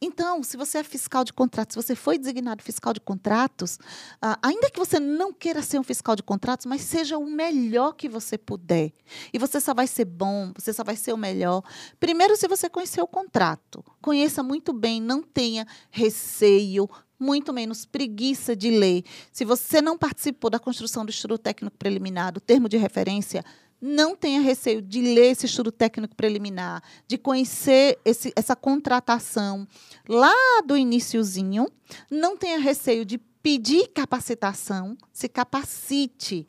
Então, 0.03 0.43
se 0.43 0.57
você 0.57 0.79
é 0.79 0.85
fiscal 0.85 1.25
de 1.25 1.33
contratos, 1.33 1.75
se 1.75 1.83
você 1.83 1.95
foi 1.95 2.17
designado 2.17 2.63
fiscal 2.63 2.95
de 2.95 3.01
contratos, 3.01 3.79
ah, 4.21 4.39
ainda 4.43 4.71
que 4.71 4.79
você 4.79 4.99
não 4.99 5.31
queira 5.31 5.61
ser 5.61 5.79
um 5.79 5.83
fiscal 5.83 6.17
de 6.17 6.23
contratos, 6.23 6.65
mas 6.65 6.81
seja 6.81 7.19
o 7.19 7.27
melhor 7.27 7.93
que 7.93 8.09
você 8.09 8.39
puder. 8.39 8.93
E 9.31 9.39
você 9.39 9.61
só 9.61 9.75
vai 9.75 9.87
ser 9.87 10.07
bom, 10.07 10.53
você 10.57 10.73
só 10.73 10.83
vai 10.83 10.97
ser 10.97 11.13
o 11.13 11.19
melhor. 11.19 11.63
Primeiro, 11.99 12.35
se 12.35 12.49
você 12.49 12.71
conhecer 12.71 13.03
o 13.03 13.07
contrato, 13.07 13.85
conheça 14.01 14.43
muito 14.43 14.73
bem, 14.73 15.03
não 15.03 15.23
tenha 15.23 15.67
receio, 15.91 16.89
muito 17.19 17.53
menos 17.53 17.85
preguiça 17.85 18.57
de 18.57 18.71
ler. 18.71 19.05
Se 19.31 19.45
você 19.45 19.83
não 19.83 19.99
participou 19.99 20.49
da 20.49 20.59
construção 20.59 21.05
do 21.05 21.11
estudo 21.11 21.37
técnico 21.37 21.77
preliminar, 21.77 22.33
do 22.33 22.41
termo 22.41 22.71
de 22.71 22.79
referência, 22.79 23.45
não 23.81 24.15
tenha 24.15 24.41
receio 24.41 24.83
de 24.83 25.01
ler 25.01 25.31
esse 25.31 25.47
estudo 25.47 25.73
técnico 25.73 26.15
preliminar, 26.15 26.83
de 27.07 27.17
conhecer 27.17 27.99
esse, 28.05 28.33
essa 28.37 28.55
contratação 28.55 29.67
lá 30.09 30.35
do 30.67 30.77
iníciozinho. 30.77 31.67
Não 32.11 32.37
tenha 32.37 32.59
receio 32.59 33.05
de 33.05 33.19
pedir 33.43 33.89
capacitação, 33.89 34.97
se 35.13 35.29
capacite. 35.29 36.47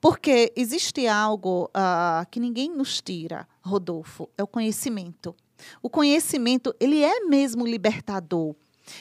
Porque 0.00 0.52
existe 0.56 1.06
algo 1.06 1.64
uh, 1.66 2.28
que 2.30 2.40
ninguém 2.40 2.70
nos 2.70 3.00
tira, 3.00 3.48
Rodolfo, 3.62 4.28
é 4.36 4.42
o 4.42 4.46
conhecimento. 4.46 5.34
O 5.82 5.88
conhecimento, 5.88 6.74
ele 6.78 7.02
é 7.02 7.20
mesmo 7.20 7.66
libertador. 7.66 8.54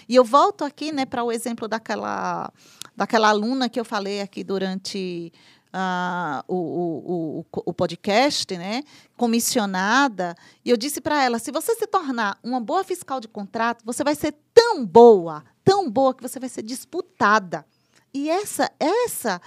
E 0.08 0.16
eu 0.16 0.24
volto 0.24 0.64
aqui 0.64 0.92
né, 0.92 1.06
para 1.06 1.24
o 1.24 1.32
exemplo 1.32 1.68
daquela, 1.68 2.52
daquela 2.96 3.30
aluna 3.30 3.68
que 3.68 3.80
eu 3.80 3.84
falei 3.84 4.22
aqui 4.22 4.44
durante 4.44 5.32
uh, 5.74 6.44
o, 6.48 6.56
o, 6.56 7.40
o, 7.40 7.46
o, 7.66 7.74
podcast, 7.74 8.56
né, 8.58 8.84
comissionada, 9.18 10.36
e 10.64 10.70
eu 10.70 10.78
disse 10.78 11.02
para 11.02 11.24
ela: 11.24 11.40
se 11.40 11.52
você 11.52 11.76
se 11.76 11.88
tornar 11.88 12.38
uma 12.44 12.60
boa 12.60 12.84
fiscal 12.84 13.20
de 13.20 13.28
contrato, 13.28 13.84
você 13.84 14.04
vai 14.04 14.16
ser 14.16 14.36
tão 14.54 14.86
boa, 14.86 15.44
tão 15.64 15.90
boa, 15.90 16.14
que 16.14 16.22
você 16.22 16.40
vai 16.40 16.50
ser 16.50 16.62
disputada. 16.62 17.66
E 18.14 18.30
essa, 18.30 18.72
essa 18.80 19.42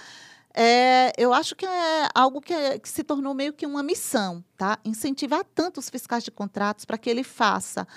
é, 0.53 1.13
eu 1.17 1.33
acho 1.33 1.55
que 1.55 1.65
é 1.65 2.09
algo 2.13 2.41
que, 2.41 2.51
é, 2.51 2.79
que, 2.79 2.89
se 2.89 3.03
tornou 3.03 3.33
meio 3.33 3.53
que 3.53 3.65
uma 3.65 3.83
missão, 3.83 4.43
tá? 4.57 4.79
Incentivar 4.83 5.45
tanto 5.55 5.79
os 5.79 5.89
fiscais 5.89 6.23
de 6.23 6.31
contratos 6.31 6.83
para 6.83 6.97
que 6.97 7.09
ele 7.09 7.23
faça 7.23 7.87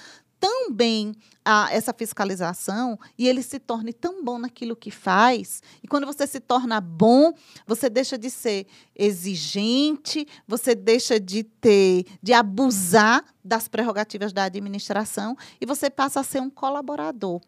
tão 0.41 0.73
bem 0.73 1.15
a, 1.45 1.69
essa 1.71 1.93
fiscalização 1.93 2.99
e 3.19 3.29
ele 3.29 3.43
se 3.43 3.59
torne 3.59 3.93
tão 3.93 4.25
bom 4.25 4.39
naquilo 4.39 4.75
que 4.75 4.91
faz. 4.91 5.63
E 5.83 5.87
quando 5.87 6.07
você 6.07 6.27
se 6.27 6.41
torna 6.41 6.81
bom, 6.81 7.33
você 7.67 7.91
deixa 7.91 8.17
de 8.17 8.31
ser 8.31 8.67
exigente, 8.97 10.27
você 10.49 10.75
deixa 10.75 11.21
de 11.21 11.45
ter, 11.45 12.07
de 12.23 12.33
abusar 12.33 13.23
das 13.45 13.69
prerrogativas 13.69 14.33
da 14.33 14.45
administração 14.45 15.37
e 15.61 15.67
você 15.67 15.91
passa 15.91 16.21
a 16.21 16.25
ser 16.25 16.41
um 16.41 16.51
colaborador. 16.51 17.41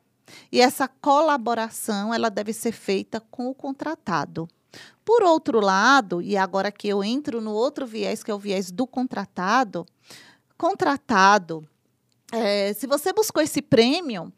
E 0.51 0.61
essa 0.61 0.87
colaboração, 0.87 2.13
ela 2.13 2.29
deve 2.29 2.53
ser 2.53 2.73
feita 2.73 3.21
com 3.21 3.49
o 3.49 3.55
contratado. 3.55 4.49
Por 5.05 5.23
outro 5.23 5.61
lado, 5.61 6.23
e 6.23 6.37
agora 6.37 6.71
que 6.71 6.89
eu 6.89 7.03
entro 7.03 7.41
no 7.41 7.53
outro 7.53 7.87
viés, 7.87 8.23
que 8.23 8.31
é 8.31 8.35
o 8.35 8.39
viés 8.39 8.71
do 8.71 8.87
contratado, 8.87 9.85
contratado 10.57 11.69
é, 12.33 12.73
se 12.73 12.87
você 12.87 13.13
buscou 13.13 13.43
esse 13.43 13.61
prêmio, 13.61 14.33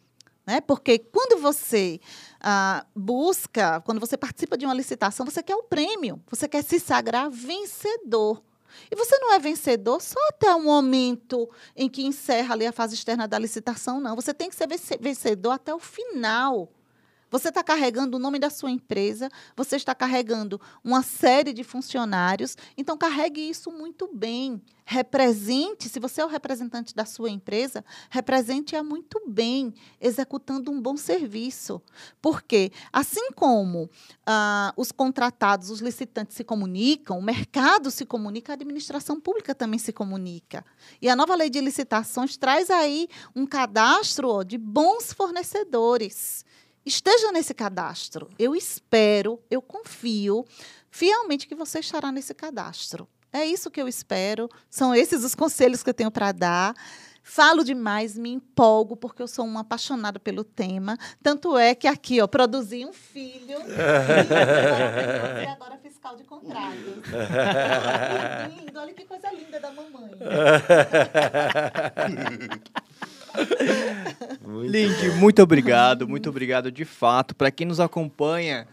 né, 0.46 0.60
porque 0.60 0.98
quando 0.98 1.40
você 1.40 2.00
ah, 2.40 2.84
busca, 2.94 3.80
quando 3.80 4.00
você 4.00 4.16
participa 4.16 4.58
de 4.58 4.66
uma 4.66 4.74
licitação, 4.74 5.24
você 5.24 5.42
quer 5.42 5.54
o 5.54 5.62
prêmio, 5.62 6.22
você 6.28 6.46
quer 6.46 6.62
se 6.62 6.78
sagrar 6.78 7.30
vencedor. 7.30 8.42
E 8.90 8.96
você 8.96 9.16
não 9.18 9.32
é 9.32 9.38
vencedor 9.38 10.02
só 10.02 10.18
até 10.28 10.52
o 10.52 10.60
momento 10.60 11.48
em 11.76 11.88
que 11.88 12.04
encerra 12.04 12.54
ali 12.54 12.66
a 12.66 12.72
fase 12.72 12.94
externa 12.94 13.28
da 13.28 13.38
licitação, 13.38 14.00
não. 14.00 14.16
Você 14.16 14.34
tem 14.34 14.50
que 14.50 14.56
ser 14.56 14.66
vencedor 15.00 15.52
até 15.52 15.72
o 15.72 15.78
final. 15.78 16.68
Você 17.34 17.48
está 17.48 17.64
carregando 17.64 18.16
o 18.16 18.20
nome 18.20 18.38
da 18.38 18.48
sua 18.48 18.70
empresa, 18.70 19.28
você 19.56 19.74
está 19.74 19.92
carregando 19.92 20.60
uma 20.84 21.02
série 21.02 21.52
de 21.52 21.64
funcionários, 21.64 22.56
então 22.78 22.96
carregue 22.96 23.40
isso 23.40 23.72
muito 23.72 24.08
bem. 24.14 24.62
Represente, 24.84 25.88
se 25.88 25.98
você 25.98 26.20
é 26.20 26.24
o 26.24 26.28
representante 26.28 26.94
da 26.94 27.04
sua 27.04 27.28
empresa, 27.30 27.84
represente-a 28.08 28.84
muito 28.84 29.20
bem, 29.26 29.74
executando 30.00 30.70
um 30.70 30.80
bom 30.80 30.96
serviço. 30.96 31.82
Porque, 32.22 32.70
assim 32.92 33.32
como 33.32 33.90
ah, 34.24 34.72
os 34.76 34.92
contratados, 34.92 35.70
os 35.70 35.80
licitantes 35.80 36.36
se 36.36 36.44
comunicam, 36.44 37.18
o 37.18 37.22
mercado 37.22 37.90
se 37.90 38.06
comunica, 38.06 38.52
a 38.52 38.54
administração 38.54 39.20
pública 39.20 39.56
também 39.56 39.80
se 39.80 39.92
comunica. 39.92 40.64
E 41.02 41.08
a 41.08 41.16
nova 41.16 41.34
lei 41.34 41.50
de 41.50 41.60
licitações 41.60 42.36
traz 42.36 42.70
aí 42.70 43.08
um 43.34 43.44
cadastro 43.44 44.28
ó, 44.28 44.42
de 44.44 44.56
bons 44.56 45.12
fornecedores 45.12 46.44
esteja 46.84 47.32
nesse 47.32 47.54
cadastro. 47.54 48.28
Eu 48.38 48.54
espero, 48.54 49.40
eu 49.50 49.60
confio 49.62 50.44
fielmente 50.90 51.46
que 51.46 51.54
você 51.54 51.80
estará 51.80 52.12
nesse 52.12 52.34
cadastro. 52.34 53.08
É 53.32 53.44
isso 53.44 53.70
que 53.70 53.82
eu 53.82 53.88
espero, 53.88 54.48
são 54.70 54.94
esses 54.94 55.24
os 55.24 55.34
conselhos 55.34 55.82
que 55.82 55.90
eu 55.90 55.94
tenho 55.94 56.10
para 56.10 56.30
dar. 56.30 56.74
Falo 57.26 57.64
demais, 57.64 58.18
me 58.18 58.30
empolgo, 58.30 58.96
porque 58.96 59.22
eu 59.22 59.26
sou 59.26 59.46
uma 59.46 59.60
apaixonada 59.60 60.20
pelo 60.20 60.44
tema. 60.44 60.98
Tanto 61.22 61.56
é 61.56 61.74
que 61.74 61.88
aqui, 61.88 62.20
ó, 62.20 62.26
produzi 62.26 62.84
um 62.84 62.92
filho. 62.92 63.56
e 65.42 65.46
agora 65.46 65.78
fiscal 65.78 66.16
de 66.16 66.24
contratos. 66.24 66.76
lindo, 68.54 68.78
olha 68.78 68.92
que 68.92 69.06
coisa 69.06 69.30
linda 69.32 69.58
da 69.58 69.72
mamãe. 69.72 70.10
muito 74.42 74.70
Link, 74.70 75.08
muito 75.16 75.42
obrigado, 75.42 76.08
muito 76.08 76.28
obrigado 76.28 76.70
de 76.70 76.84
fato. 76.84 77.34
Para 77.34 77.50
quem 77.50 77.66
nos 77.66 77.80
acompanha, 77.80 78.66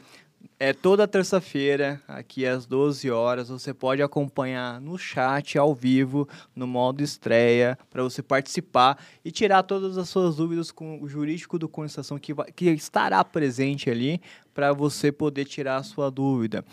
é 0.59 0.73
toda 0.73 1.07
terça-feira, 1.07 1.99
aqui 2.07 2.45
às 2.45 2.65
12 2.65 3.09
horas, 3.09 3.49
você 3.49 3.73
pode 3.73 4.01
acompanhar 4.01 4.79
no 4.79 4.97
chat, 4.97 5.57
ao 5.57 5.73
vivo, 5.73 6.27
no 6.55 6.67
modo 6.67 7.01
estreia, 7.01 7.77
para 7.89 8.03
você 8.03 8.21
participar 8.21 9.03
e 9.25 9.31
tirar 9.31 9.63
todas 9.63 9.97
as 9.97 10.07
suas 10.07 10.35
dúvidas 10.35 10.71
com 10.71 11.01
o 11.01 11.07
jurídico 11.07 11.57
do 11.57 11.67
Constituição 11.67 12.19
que, 12.19 12.33
vai, 12.33 12.51
que 12.51 12.69
estará 12.69 13.23
presente 13.23 13.89
ali 13.89 14.21
para 14.53 14.71
você 14.71 15.11
poder 15.11 15.45
tirar 15.45 15.77
a 15.77 15.83
sua 15.83 16.11
dúvida. 16.11 16.63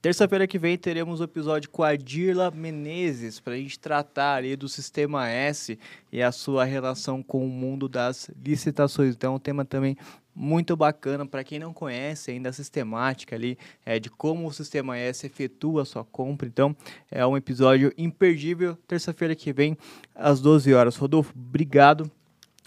Terça-feira 0.00 0.46
que 0.46 0.60
vem 0.60 0.78
teremos 0.78 1.20
o 1.20 1.24
episódio 1.24 1.68
com 1.70 1.82
a 1.82 1.96
Dirla 1.96 2.52
Menezes 2.52 3.40
para 3.40 3.54
a 3.54 3.56
gente 3.56 3.80
tratar 3.80 4.36
ali 4.36 4.54
do 4.54 4.68
Sistema 4.68 5.28
S 5.28 5.76
e 6.12 6.22
a 6.22 6.30
sua 6.30 6.64
relação 6.64 7.20
com 7.20 7.44
o 7.44 7.48
mundo 7.48 7.88
das 7.88 8.30
licitações. 8.40 9.16
Então, 9.16 9.32
é 9.32 9.36
um 9.36 9.40
tema 9.40 9.64
também 9.64 9.96
muito 10.32 10.76
bacana 10.76 11.26
para 11.26 11.42
quem 11.42 11.58
não 11.58 11.72
conhece 11.72 12.30
ainda 12.30 12.50
a 12.50 12.52
sistemática 12.52 13.34
ali 13.34 13.58
é, 13.84 13.98
de 13.98 14.08
como 14.08 14.46
o 14.46 14.52
Sistema 14.52 14.96
S 14.96 15.26
efetua 15.26 15.82
a 15.82 15.84
sua 15.84 16.04
compra. 16.04 16.46
Então, 16.46 16.76
é 17.10 17.26
um 17.26 17.36
episódio 17.36 17.92
imperdível. 17.98 18.78
Terça-feira 18.86 19.34
que 19.34 19.52
vem, 19.52 19.76
às 20.14 20.40
12 20.40 20.72
horas. 20.74 20.94
Rodolfo, 20.94 21.34
obrigado. 21.36 22.08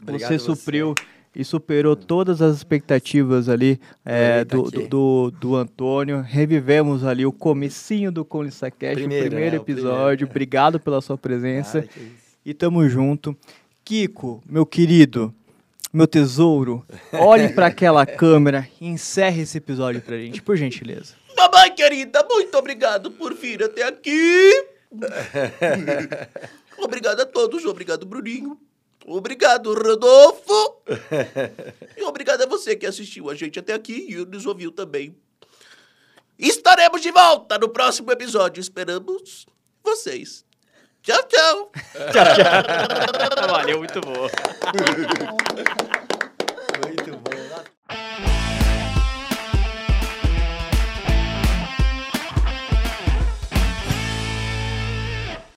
obrigado 0.02 0.30
você 0.30 0.38
supriu. 0.38 0.94
E 1.34 1.46
superou 1.46 1.96
todas 1.96 2.42
as 2.42 2.58
expectativas 2.58 3.48
ali 3.48 3.80
é, 4.04 4.44
do, 4.44 4.64
do, 4.64 4.88
do, 4.88 5.32
do, 5.32 5.56
Antônio. 5.56 6.22
Revivemos 6.22 7.06
ali 7.06 7.26
o 7.26 7.32
comecinho 7.32 8.12
do 8.12 8.26
ColissaCast, 8.26 9.04
o 9.04 9.08
primeiro 9.08 9.36
né? 9.36 9.56
episódio. 9.56 10.28
Primeiro. 10.28 10.30
Obrigado 10.30 10.80
pela 10.80 11.00
sua 11.00 11.18
presença. 11.18 11.88
e 12.46 12.54
tamo 12.54 12.88
junto. 12.90 13.36
Kiko, 13.84 14.42
meu 14.46 14.66
querido, 14.66 15.34
meu 15.92 16.08
tesouro, 16.08 16.86
olhe 17.12 17.50
para 17.50 17.68
aquela 17.68 18.06
câmera 18.08 18.68
e 18.80 18.88
encerre 18.88 19.42
esse 19.42 19.58
episódio 19.58 20.02
pra 20.02 20.18
gente, 20.18 20.42
por 20.42 20.56
gentileza. 20.56 21.16
Mamãe 21.36 21.74
querida, 21.76 22.26
muito 22.30 22.58
obrigado 22.58 23.12
por 23.12 23.34
vir 23.34 23.64
até 23.64 23.84
aqui. 23.84 24.66
obrigado 26.78 27.22
a 27.22 27.26
todos, 27.26 27.66
obrigado, 27.66 28.06
Bruninho. 28.06 28.58
Obrigado, 29.06 29.74
Rodolfo! 29.74 30.82
e 31.98 32.04
obrigado 32.04 32.44
a 32.44 32.46
você 32.46 32.76
que 32.76 32.86
assistiu 32.86 33.30
a 33.30 33.36
gente 33.36 33.60
até 33.60 33.74
aqui 33.74 34.06
e 34.10 34.16
nos 34.26 34.46
ouviu 34.46 34.72
também. 34.72 35.16
Estaremos 36.38 37.02
de 37.02 37.12
volta 37.12 37.58
no 37.58 37.70
próximo 37.70 38.12
episódio. 38.12 38.60
Esperamos 38.62 39.46
vocês. 39.84 40.46
Tchau, 41.04 41.24
tchau. 41.24 41.72
tchau, 42.12 42.36
tchau. 42.36 43.48
Valeu, 43.48 43.80
muito 43.80 44.02
bom. 44.02 44.28